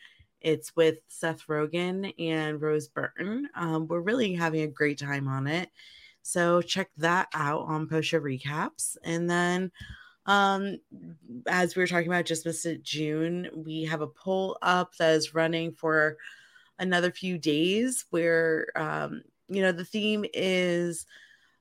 It's 0.42 0.74
with 0.76 0.98
Seth 1.08 1.46
Rogen 1.46 2.12
and 2.18 2.60
Rose 2.60 2.88
Byrne. 2.88 3.48
Um, 3.54 3.86
we're 3.86 4.00
really 4.00 4.34
having 4.34 4.62
a 4.62 4.68
great 4.68 4.98
time 4.98 5.28
on 5.28 5.46
it. 5.46 5.70
So 6.22 6.62
check 6.62 6.90
that 6.98 7.28
out 7.34 7.62
on 7.62 7.88
post 7.88 8.08
show 8.08 8.20
recaps. 8.20 8.96
And 9.04 9.28
then 9.28 9.70
um 10.26 10.78
as 11.48 11.74
we 11.74 11.82
were 11.82 11.86
talking 11.88 12.06
about 12.06 12.24
just 12.24 12.46
missed 12.46 12.64
it 12.64 12.84
June, 12.84 13.48
we 13.54 13.82
have 13.84 14.02
a 14.02 14.06
poll 14.06 14.56
up 14.62 14.96
that 14.96 15.14
is 15.14 15.34
running 15.34 15.72
for 15.72 16.16
another 16.78 17.10
few 17.10 17.38
days 17.38 18.04
where 18.10 18.68
um 18.76 19.22
you 19.48 19.62
know 19.62 19.72
the 19.72 19.84
theme 19.84 20.24
is 20.32 21.06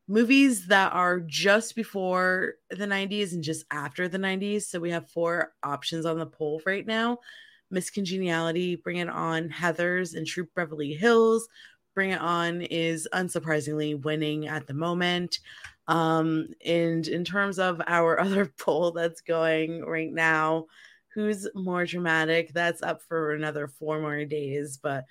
movies 0.07 0.67
that 0.67 0.93
are 0.93 1.19
just 1.21 1.75
before 1.75 2.55
the 2.69 2.85
90s 2.85 3.33
and 3.33 3.43
just 3.43 3.65
after 3.71 4.07
the 4.07 4.17
90s. 4.17 4.63
So 4.63 4.79
we 4.79 4.91
have 4.91 5.09
four 5.09 5.53
options 5.63 6.05
on 6.05 6.19
the 6.19 6.25
poll 6.25 6.61
right 6.65 6.85
now. 6.85 7.19
Miss 7.71 7.89
Congeniality, 7.89 8.75
Bring 8.75 8.97
It 8.97 9.09
On, 9.09 9.49
Heathers, 9.49 10.15
and 10.15 10.25
Troop 10.27 10.49
Beverly 10.55 10.93
Hills. 10.93 11.47
Bring 11.95 12.11
It 12.11 12.21
On 12.21 12.61
is 12.61 13.07
unsurprisingly 13.13 14.01
winning 14.01 14.47
at 14.47 14.67
the 14.67 14.73
moment. 14.73 15.39
Um, 15.87 16.47
and 16.65 17.07
in 17.07 17.23
terms 17.23 17.59
of 17.59 17.81
our 17.87 18.19
other 18.19 18.51
poll 18.59 18.91
that's 18.91 19.21
going 19.21 19.83
right 19.83 20.11
now, 20.11 20.67
who's 21.13 21.47
more 21.53 21.85
dramatic? 21.85 22.53
That's 22.53 22.81
up 22.81 23.01
for 23.01 23.33
another 23.33 23.67
four 23.67 23.99
more 23.99 24.23
days. 24.25 24.77
But 24.81 25.05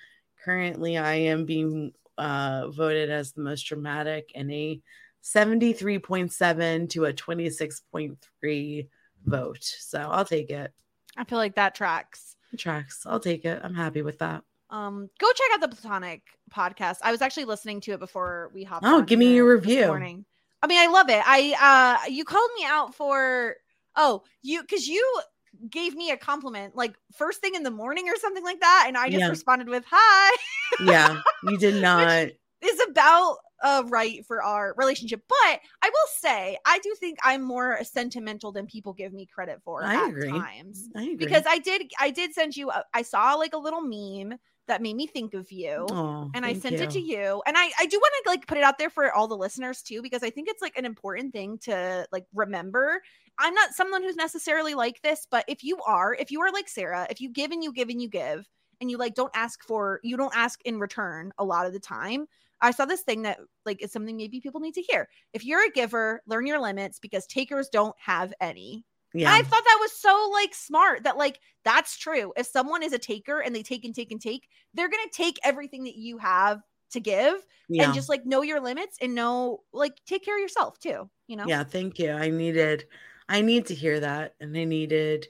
currently, 0.45 0.97
I 0.97 1.15
am 1.15 1.45
being 1.45 1.93
uh, 2.17 2.69
voted 2.71 3.11
as 3.11 3.33
the 3.33 3.43
most 3.43 3.63
dramatic 3.63 4.31
in 4.35 4.51
a 4.51 4.81
73.7 5.23 6.91
to 6.91 7.05
a 7.05 7.13
26.3 7.13 8.89
vote. 9.25 9.63
So 9.63 9.99
I'll 10.01 10.25
take 10.25 10.51
it. 10.51 10.73
I 11.17 11.25
feel 11.25 11.39
like 11.39 11.57
that 11.57 11.75
tracks. 11.75 12.37
Tracks. 12.59 13.03
I'll 13.07 13.21
take 13.21 13.45
it. 13.45 13.61
I'm 13.63 13.75
happy 13.75 14.03
with 14.03 14.19
that. 14.19 14.43
Um, 14.71 15.09
go 15.19 15.27
check 15.33 15.47
out 15.55 15.61
the 15.61 15.69
Platonic 15.77 16.23
podcast. 16.55 16.99
I 17.03 17.11
was 17.11 17.23
actually 17.23 17.47
listening 17.47 17.81
to 17.83 17.93
it 17.93 18.01
before 18.01 18.51
we 18.55 18.63
hopped. 18.65 18.85
Oh, 18.87 19.03
give 19.03 19.19
me 19.19 19.35
your 19.35 19.53
review. 19.55 19.87
morning. 19.87 20.25
I 20.63 20.67
mean, 20.67 20.79
I 20.79 20.87
love 20.93 21.09
it. 21.09 21.23
I 21.27 22.01
uh, 22.07 22.11
you 22.11 22.25
called 22.25 22.51
me 22.57 22.65
out 22.67 22.95
for 22.95 23.57
oh 23.97 24.23
you 24.43 24.61
because 24.61 24.87
you 24.87 25.21
gave 25.69 25.97
me 25.97 26.11
a 26.13 26.17
compliment 26.17 26.77
like 26.77 26.95
first 27.17 27.41
thing 27.41 27.55
in 27.57 27.65
the 27.65 27.71
morning 27.71 28.09
or 28.09 28.17
something 28.17 28.45
like 28.45 28.61
that, 28.61 28.85
and 28.87 28.97
I 28.97 29.09
just 29.11 29.21
Yeah. 29.23 29.29
responded 29.29 29.69
with 29.69 29.85
hi. 29.91 30.37
Yeah, 30.85 31.21
you 31.45 31.59
did 31.59 31.75
not. 31.83 32.29
is 32.63 32.81
about 32.89 33.39
uh 33.63 33.83
right 33.89 34.25
for 34.27 34.43
our 34.43 34.75
relationship. 34.77 35.23
But 35.29 35.61
I 35.83 35.89
will 35.89 36.09
say, 36.19 36.59
I 36.67 36.79
do 36.81 36.95
think 36.99 37.19
I'm 37.23 37.43
more 37.43 37.79
sentimental 37.83 38.53
than 38.53 38.67
people 38.67 38.93
give 38.93 39.13
me 39.13 39.27
credit 39.27 39.61
for 39.65 39.85
I 39.85 39.95
at 39.95 40.09
agree. 40.09 40.31
times. 40.31 40.89
I 40.97 41.03
agree. 41.03 41.17
Because 41.17 41.45
I 41.49 41.59
did 41.59 41.91
I 41.99 42.11
did 42.11 42.33
send 42.35 42.57
you 42.57 42.71
a, 42.71 42.85
I 42.95 43.03
saw 43.03 43.35
like 43.35 43.55
a 43.55 43.59
little 43.59 43.81
meme 43.81 44.39
that 44.67 44.81
made 44.81 44.95
me 44.95 45.07
think 45.07 45.35
of 45.35 45.51
you. 45.51 45.87
oh, 45.91 46.31
and 46.33 46.47
I 46.47 46.55
sent 46.55 46.77
it 46.77 46.91
to 46.91 47.01
you. 47.01 47.19
you. 47.19 47.43
And 47.47 47.57
I 47.59 47.71
I 47.79 47.87
do 47.87 47.99
want 47.99 48.15
to 48.25 48.31
like 48.31 48.47
put 48.47 48.57
it 48.57 48.65
out 48.65 48.79
there 48.79 48.91
for 48.91 49.13
all 49.13 49.27
the 49.27 49.37
listeners 49.37 49.83
too 49.83 50.01
because 50.01 50.23
I 50.23 50.31
think 50.31 50.49
it's 50.49 50.63
like 50.63 50.79
an 50.79 50.85
important 50.85 51.33
thing 51.33 51.59
to 51.63 52.07
like 52.13 52.27
remember. 52.35 53.03
I'm 53.39 53.55
not 53.55 53.73
someone 53.73 54.03
who's 54.03 54.17
necessarily 54.17 54.75
like 54.75 55.01
this, 55.03 55.27
but 55.31 55.45
if 55.49 55.65
you 55.65 55.79
are, 55.87 56.15
if 56.15 56.31
you 56.31 56.41
are 56.43 56.53
like 56.53 56.69
Sara, 56.69 57.07
if 57.11 57.21
you 57.21 57.31
give 57.31 57.51
and 57.51 57.65
you 57.65 57.73
give 57.73 57.89
and 57.89 58.01
you 58.01 58.09
give 58.09 58.47
and 58.81 58.91
you 58.91 58.97
like 58.97 59.15
don't 59.15 59.33
ask 59.35 59.65
for 59.65 60.01
you 60.03 60.17
don't 60.17 60.37
ask 60.37 60.61
in 60.65 60.79
return 60.79 61.33
a 61.39 61.45
lot 61.45 61.67
of 61.67 61.73
the 61.73 61.81
time. 61.81 62.27
I 62.63 62.71
saw 62.73 62.85
this 62.85 63.03
thing 63.03 63.23
that 63.23 63.41
like 63.65 63.83
is 63.83 63.93
something 63.93 64.17
maybe 64.17 64.41
people 64.41 64.61
need 64.61 64.75
to 64.75 64.83
hear. 64.83 65.09
If 65.33 65.45
you're 65.45 65.65
a 65.67 65.71
giver, 65.71 66.23
learn 66.27 66.47
your 66.47 66.61
limits 66.61 66.99
because 66.99 67.27
takers 67.27 67.69
don't 67.69 67.97
have 67.99 68.33
any. 68.41 68.85
Yeah, 69.13 69.39
I 69.39 69.43
thought 69.51 69.65
that 69.65 69.79
was 69.81 69.93
so 69.93 70.31
like 70.33 70.55
smart 70.55 71.05
that 71.05 71.17
like 71.17 71.41
that's 71.65 71.99
true. 71.99 72.33
If 72.37 72.47
someone 72.47 72.83
is 72.83 72.93
a 72.93 72.99
taker 72.99 73.41
and 73.41 73.55
they 73.55 73.63
take 73.63 73.85
and 73.85 73.95
take 73.95 74.11
and 74.13 74.21
take, 74.21 74.49
they're 74.75 74.89
gonna 74.89 75.11
take 75.13 75.39
everything 75.45 75.85
that 75.85 75.97
you 75.97 76.19
have 76.19 76.63
to 76.93 77.01
give 77.01 77.47
yeah, 77.69 77.83
and 77.83 77.95
just 77.95 78.09
like 78.09 78.25
know 78.25 78.43
your 78.43 78.61
limits 78.61 78.97
and 79.01 79.15
know 79.15 79.63
like 79.73 80.03
take 80.07 80.25
care 80.25 80.37
of 80.37 80.41
yourself 80.43 80.79
too. 80.79 81.11
You 81.27 81.37
know? 81.37 81.51
yeah. 81.51 81.65
Thank 81.65 81.99
you. 81.99 82.11
I 82.11 82.31
needed, 82.31 82.87
I 83.29 83.41
need 83.43 83.67
to 83.67 83.75
hear 83.75 84.01
that, 84.01 84.35
and 84.41 84.57
I 84.57 84.65
needed, 84.65 85.29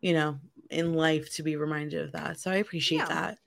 you 0.00 0.12
know, 0.12 0.40
in 0.70 0.94
life 0.94 1.34
to 1.36 1.42
be 1.42 1.56
reminded 1.56 2.02
of 2.04 2.12
that. 2.12 2.38
So 2.40 2.50
I 2.50 2.56
appreciate 2.56 3.06
Yeah. 3.06 3.08
that. 3.08 3.38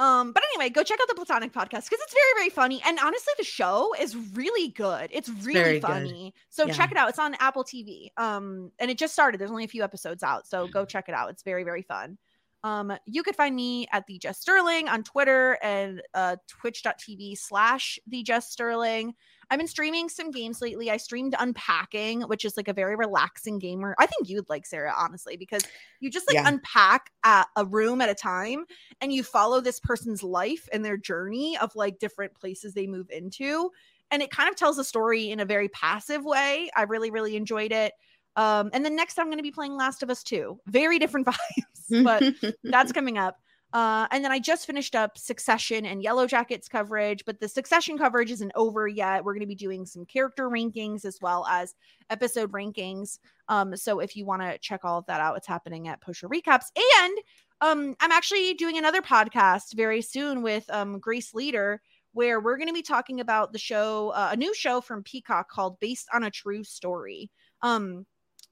Um, 0.00 0.32
but 0.32 0.42
anyway, 0.54 0.70
go 0.70 0.82
check 0.82 0.98
out 1.00 1.08
the 1.08 1.14
Platonic 1.14 1.52
podcast 1.52 1.84
because 1.84 2.00
it's 2.00 2.14
very, 2.14 2.32
very 2.38 2.48
funny. 2.50 2.82
And 2.86 2.98
honestly, 2.98 3.32
the 3.38 3.44
show 3.44 3.94
is 4.00 4.16
really 4.34 4.68
good. 4.68 5.10
It's 5.12 5.28
really 5.28 5.52
very 5.52 5.80
good. 5.80 5.86
funny. 5.86 6.34
So 6.48 6.66
Yeah. 6.66 6.72
check 6.72 6.90
it 6.90 6.96
out. 6.96 7.10
It's 7.10 7.18
on 7.18 7.34
Apple 7.38 7.64
TV. 7.64 8.08
Um, 8.16 8.72
and 8.78 8.90
it 8.90 8.96
just 8.98 9.12
started. 9.12 9.38
There's 9.40 9.50
only 9.50 9.64
a 9.64 9.68
few 9.68 9.84
episodes 9.84 10.22
out. 10.22 10.46
So 10.46 10.66
go 10.68 10.84
check 10.86 11.08
it 11.08 11.14
out. 11.14 11.28
It's 11.30 11.42
very, 11.42 11.64
very 11.64 11.82
fun. 11.82 12.16
Um, 12.64 12.92
you 13.06 13.22
could 13.22 13.36
find 13.36 13.54
me 13.54 13.86
at 13.92 14.06
the 14.06 14.18
Jess 14.18 14.38
Sterling 14.40 14.88
on 14.88 15.02
Twitter 15.02 15.58
and 15.62 16.02
uh 16.14 16.36
twitch.tv 16.48 17.36
slash 17.38 17.98
the 18.06 18.22
Jess 18.22 18.50
Sterling. 18.50 19.14
I've 19.50 19.58
been 19.58 19.66
streaming 19.66 20.08
some 20.08 20.30
games 20.30 20.60
lately. 20.62 20.90
I 20.90 20.96
streamed 20.96 21.34
Unpacking, 21.38 22.22
which 22.22 22.44
is 22.44 22.56
like 22.56 22.68
a 22.68 22.72
very 22.72 22.96
relaxing 22.96 23.58
gamer. 23.58 23.94
I 23.98 24.06
think 24.06 24.28
you'd 24.28 24.48
like 24.48 24.64
Sara, 24.66 24.94
honestly, 24.96 25.36
because 25.36 25.62
you 26.00 26.10
just 26.10 26.28
like 26.28 26.36
Yeah. 26.36 26.48
unpack 26.48 27.10
a 27.24 27.64
room 27.66 28.00
at 28.00 28.08
a 28.08 28.14
time 28.14 28.64
and 29.00 29.12
you 29.12 29.22
follow 29.22 29.60
this 29.60 29.80
person's 29.80 30.22
life 30.22 30.68
and 30.72 30.84
their 30.84 30.96
journey 30.96 31.56
of 31.58 31.74
like 31.74 31.98
different 31.98 32.34
places 32.34 32.74
they 32.74 32.86
move 32.86 33.10
into 33.10 33.70
and 34.10 34.22
it 34.22 34.30
kind 34.30 34.48
of 34.48 34.56
tells 34.56 34.78
a 34.78 34.84
story 34.84 35.30
in 35.30 35.40
a 35.40 35.44
very 35.44 35.68
passive 35.68 36.24
way 36.24 36.70
i 36.76 36.82
really 36.82 37.10
really 37.10 37.36
enjoyed 37.36 37.72
it 37.72 37.92
um 38.36 38.70
and 38.72 38.84
then 38.84 38.96
next 38.96 39.18
i'm 39.18 39.26
going 39.26 39.36
to 39.38 39.42
be 39.42 39.50
playing 39.50 39.76
last 39.76 40.02
of 40.02 40.10
us 40.10 40.22
2 40.22 40.58
very 40.66 40.98
different 40.98 41.26
vibes 41.26 42.04
but 42.04 42.22
that's 42.64 42.92
coming 42.92 43.18
up. 43.18 43.38
Uh, 43.72 44.08
and 44.10 44.24
then 44.24 44.32
I 44.32 44.40
just 44.40 44.66
finished 44.66 44.96
up 44.96 45.16
Succession 45.16 45.86
and 45.86 46.02
Yellowjackets 46.02 46.68
coverage, 46.68 47.24
but 47.24 47.38
the 47.38 47.48
Succession 47.48 47.96
coverage 47.96 48.30
isn't 48.30 48.52
over 48.54 48.88
yet. 48.88 49.24
We're 49.24 49.34
going 49.34 49.40
to 49.40 49.46
be 49.46 49.54
doing 49.54 49.86
some 49.86 50.04
character 50.04 50.48
rankings 50.48 51.04
as 51.04 51.20
well 51.20 51.46
as 51.46 51.74
episode 52.10 52.50
rankings. 52.50 53.18
Um, 53.48 53.76
so 53.76 54.00
if 54.00 54.16
you 54.16 54.26
want 54.26 54.42
to 54.42 54.58
check 54.58 54.84
all 54.84 54.98
of 54.98 55.06
that 55.06 55.20
out, 55.20 55.36
it's 55.36 55.46
happening 55.46 55.86
at 55.86 56.00
Post 56.00 56.20
Show 56.20 56.28
Recaps. 56.28 56.66
And 57.00 57.18
um, 57.60 57.96
I'm 58.00 58.12
actually 58.12 58.54
doing 58.54 58.76
another 58.76 59.02
podcast 59.02 59.74
very 59.74 60.02
soon 60.02 60.42
with 60.42 60.68
um, 60.70 60.98
Grace 60.98 61.32
Leader, 61.32 61.80
where 62.12 62.40
we're 62.40 62.56
going 62.56 62.68
to 62.68 62.74
be 62.74 62.82
talking 62.82 63.20
about 63.20 63.52
the 63.52 63.58
show, 63.58 64.08
uh, 64.10 64.30
a 64.32 64.36
new 64.36 64.52
show 64.52 64.80
from 64.80 65.04
Peacock 65.04 65.48
called 65.48 65.78
Based 65.78 66.08
on 66.12 66.24
a 66.24 66.30
True 66.30 66.64
Story. 66.64 67.30
Um, 67.62 68.04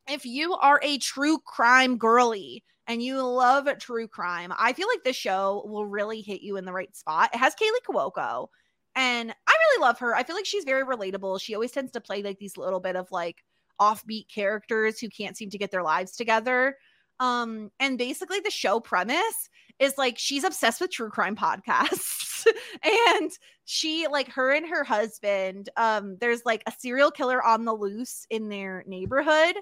if 0.09 0.25
you 0.25 0.55
are 0.55 0.81
a 0.83 0.99
true 0.99 1.39
crime 1.45 1.99
girly 1.99 2.63
and 2.89 3.03
you 3.03 3.23
love 3.23 3.69
true 3.79 4.09
crime, 4.09 4.53
I 4.59 4.73
feel 4.73 4.89
like 4.89 5.05
this 5.05 5.15
show 5.17 5.63
will 5.67 5.87
really 5.87 6.23
hit 6.23 6.41
you 6.41 6.57
in 6.57 6.65
the 6.65 6.73
right 6.73 6.95
spot. 6.97 7.31
It 7.35 7.39
has 7.39 7.55
Kaley 7.55 7.87
Cuoco, 7.87 8.49
and 8.97 9.31
I 9.31 9.53
really 9.53 9.83
love 9.83 9.99
her. 9.99 10.17
I 10.17 10.25
feel 10.25 10.35
like 10.35 10.47
she's 10.47 10.65
very 10.65 10.85
relatable. 10.85 11.41
She 11.41 11.55
always 11.55 11.71
tends 11.71 11.93
to 11.93 12.01
play 12.01 12.23
like 12.23 12.39
these 12.39 12.57
little 12.57 12.81
bit 12.81 12.97
of 12.97 13.07
like 13.13 13.45
offbeat 13.81 14.29
characters 14.29 14.99
who 14.99 15.09
can't 15.09 15.37
seem 15.37 15.51
to 15.51 15.59
get 15.59 15.71
their 15.71 15.83
lives 15.83 16.17
together. 16.17 16.77
Um, 17.21 17.71
and 17.79 17.99
basically 17.99 18.41
the 18.41 18.51
show 18.51 18.81
premise 18.81 19.49
is 19.79 19.99
like 19.99 20.19
she's 20.19 20.45
obsessed 20.45 20.81
with 20.81 20.91
true 20.91 21.11
crime 21.11 21.37
podcasts. 21.37 22.47
and 22.83 23.31
she 23.65 24.07
like 24.09 24.31
her 24.33 24.51
and 24.53 24.67
her 24.67 24.83
husband, 24.83 25.69
um, 25.77 26.17
there's 26.21 26.43
like 26.47 26.63
a 26.67 26.73
serial 26.79 27.11
killer 27.11 27.43
on 27.45 27.65
the 27.65 27.75
loose 27.75 28.27
in 28.31 28.49
their 28.49 28.83
neighborhood 28.87 29.57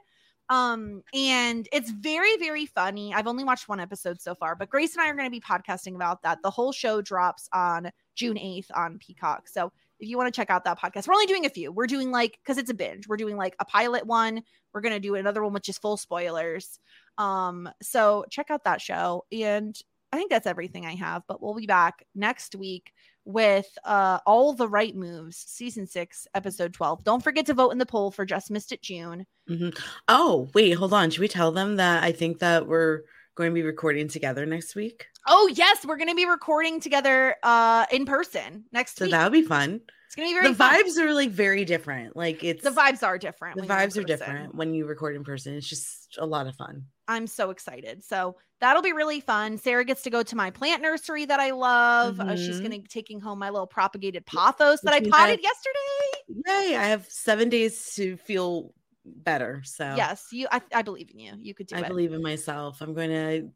um, 0.48 1.02
and 1.12 1.68
it's 1.72 1.90
very, 1.90 2.36
very 2.36 2.66
funny. 2.66 3.12
I've 3.12 3.26
only 3.26 3.44
watched 3.44 3.68
one 3.68 3.80
episode 3.80 4.20
so 4.20 4.34
far, 4.34 4.54
but 4.54 4.68
Grace 4.68 4.94
and 4.94 5.02
I 5.02 5.08
are 5.08 5.14
going 5.14 5.26
to 5.26 5.30
be 5.30 5.40
podcasting 5.40 5.94
about 5.94 6.22
that. 6.22 6.42
The 6.42 6.50
whole 6.50 6.72
show 6.72 7.02
drops 7.02 7.48
on 7.52 7.90
June 8.14 8.36
8th 8.36 8.68
on 8.74 8.98
Peacock. 8.98 9.48
So 9.48 9.72
if 9.98 10.08
you 10.08 10.16
want 10.16 10.32
to 10.32 10.36
check 10.36 10.50
out 10.50 10.64
that 10.64 10.78
podcast, 10.78 11.08
we're 11.08 11.14
only 11.14 11.26
doing 11.26 11.46
a 11.46 11.50
few. 11.50 11.72
We're 11.72 11.86
doing 11.86 12.10
like, 12.10 12.38
because 12.42 12.58
it's 12.58 12.70
a 12.70 12.74
binge, 12.74 13.08
we're 13.08 13.16
doing 13.16 13.36
like 13.36 13.56
a 13.58 13.64
pilot 13.64 14.06
one. 14.06 14.42
We're 14.72 14.82
going 14.82 14.94
to 14.94 15.00
do 15.00 15.14
another 15.16 15.42
one 15.42 15.52
which 15.52 15.68
is 15.68 15.78
full 15.78 15.96
spoilers. 15.96 16.78
Um, 17.18 17.68
so 17.82 18.24
check 18.30 18.50
out 18.50 18.64
that 18.64 18.80
show. 18.80 19.24
And 19.32 19.76
I 20.12 20.16
think 20.16 20.30
that's 20.30 20.46
everything 20.46 20.86
I 20.86 20.94
have, 20.94 21.22
but 21.26 21.42
we'll 21.42 21.54
be 21.54 21.66
back 21.66 22.04
next 22.14 22.54
week 22.54 22.92
with 23.24 23.66
uh 23.84 24.20
all 24.24 24.52
the 24.52 24.68
right 24.68 24.94
moves 24.94 25.36
season 25.36 25.84
6 25.84 26.28
episode 26.32 26.72
12 26.72 27.02
don't 27.02 27.24
forget 27.24 27.44
to 27.46 27.54
vote 27.54 27.70
in 27.70 27.78
the 27.78 27.84
poll 27.84 28.12
for 28.12 28.24
just 28.24 28.52
missed 28.52 28.70
it 28.70 28.80
june. 28.80 29.26
Mm-hmm. 29.50 29.70
oh 30.06 30.48
wait 30.54 30.70
hold 30.74 30.92
on. 30.94 31.10
Should 31.10 31.20
we 31.22 31.26
tell 31.26 31.50
them 31.50 31.74
that 31.76 32.04
i 32.04 32.12
think 32.12 32.38
that 32.38 32.68
we're 32.68 33.00
going 33.34 33.50
to 33.50 33.54
be 33.54 33.62
recording 33.64 34.06
together 34.06 34.46
next 34.46 34.76
week? 34.76 35.08
Oh 35.26 35.50
yes 35.52 35.84
we're 35.84 35.96
going 35.96 36.08
to 36.08 36.14
be 36.14 36.24
recording 36.26 36.78
together 36.80 37.34
uh 37.42 37.84
in 37.90 38.06
person 38.06 38.64
next 38.72 38.96
so 38.96 39.06
week. 39.06 39.10
that 39.10 39.24
would 39.24 39.32
be 39.32 39.42
fun. 39.42 39.80
It's 40.06 40.14
gonna 40.14 40.28
be 40.28 40.34
very 40.34 40.48
the 40.48 40.54
fun. 40.54 40.84
vibes 40.84 40.96
are 40.98 41.12
like 41.12 41.30
very 41.30 41.64
different. 41.64 42.16
Like 42.16 42.44
it's 42.44 42.62
the 42.62 42.70
vibes 42.70 43.02
are 43.02 43.18
different 43.18 43.56
the 43.56 43.62
when 43.62 43.68
you're 43.68 43.80
in 43.80 43.88
vibes 43.90 43.96
are 44.00 44.04
different 44.04 44.54
when 44.54 44.72
you 44.72 44.86
record 44.86 45.16
in 45.16 45.24
person. 45.24 45.54
It's 45.54 45.66
just 45.66 46.16
a 46.16 46.24
lot 46.24 46.46
of 46.46 46.54
fun. 46.54 46.84
I'm 47.08 47.26
so 47.26 47.50
excited. 47.50 48.04
So 48.04 48.36
that'll 48.60 48.82
be 48.82 48.92
really 48.92 49.20
fun. 49.20 49.58
Sara 49.58 49.84
gets 49.84 50.02
to 50.02 50.10
go 50.10 50.22
to 50.22 50.36
my 50.36 50.50
plant 50.50 50.82
nursery 50.82 51.24
that 51.26 51.40
I 51.40 51.50
love. 51.50 52.20
Uh, 52.20 52.36
she's 52.36 52.56
Mhm. 52.58 52.62
going 52.62 52.72
to 52.72 52.80
be 52.80 52.88
taking 52.88 53.20
home 53.20 53.38
my 53.38 53.50
little 53.50 53.66
propagated 53.66 54.26
pothos 54.26 54.82
that 54.82 54.94
I 54.94 55.00
potted 55.00 55.40
yesterday. 55.42 56.22
yay 56.46 56.76
i 56.76 56.84
have 56.84 57.06
seven 57.08 57.48
days 57.48 57.94
to 57.94 58.16
feel 58.16 58.74
better 59.04 59.62
so 59.64 59.94
Yes, 59.96 60.26
you. 60.32 60.48
I, 60.50 60.60
I 60.74 60.82
believe 60.82 61.10
in 61.12 61.20
you. 61.20 61.34
You 61.38 61.54
could 61.54 61.68
do 61.68 61.76
it. 61.76 61.78
i 61.78 61.82
it. 61.82 61.88
believe 61.88 62.12
in 62.12 62.22
myself 62.22 62.80
i'm 62.80 62.94
going 62.94 63.10
to 63.10 63.48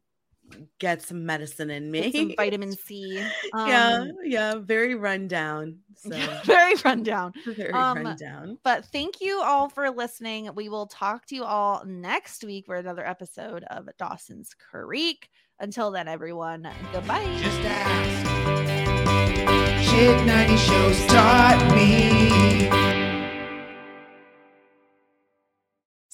get 0.79 1.01
some 1.01 1.25
medicine 1.25 1.69
in 1.69 1.89
me 1.91 2.11
Get 2.11 2.15
some 2.15 2.33
vitamin 2.37 2.71
C. 2.73 3.23
yeah 3.53 3.99
Um, 4.01 4.11
yeah 4.23 4.55
very 4.55 4.95
run 4.95 5.27
down 5.27 5.79
so 5.95 6.09
very 6.45 6.73
rundown. 6.83 7.33
very 7.45 7.71
Um, 7.73 7.97
run 8.03 8.15
down 8.15 8.57
But 8.63 8.85
thank 8.85 9.21
you 9.21 9.41
all 9.41 9.69
for 9.69 9.89
listening. 9.91 10.49
We 10.55 10.69
will 10.69 10.87
talk 10.87 11.25
to 11.27 11.35
you 11.35 11.43
all 11.43 11.83
next 11.85 12.43
week 12.43 12.65
for 12.65 12.75
another 12.75 13.05
episode 13.05 13.63
of 13.69 13.87
Dawson's 13.97 14.53
Creek. 14.55 15.29
Until 15.59 15.91
then, 15.91 16.07
everyone, 16.07 16.67
goodbye. 16.91 17.23
Just 17.39 17.59
ask. 17.61 18.27
Shit 19.91 20.25
90 20.25 20.57
shows 20.57 21.05
taught 21.07 21.73
me. 21.75 22.90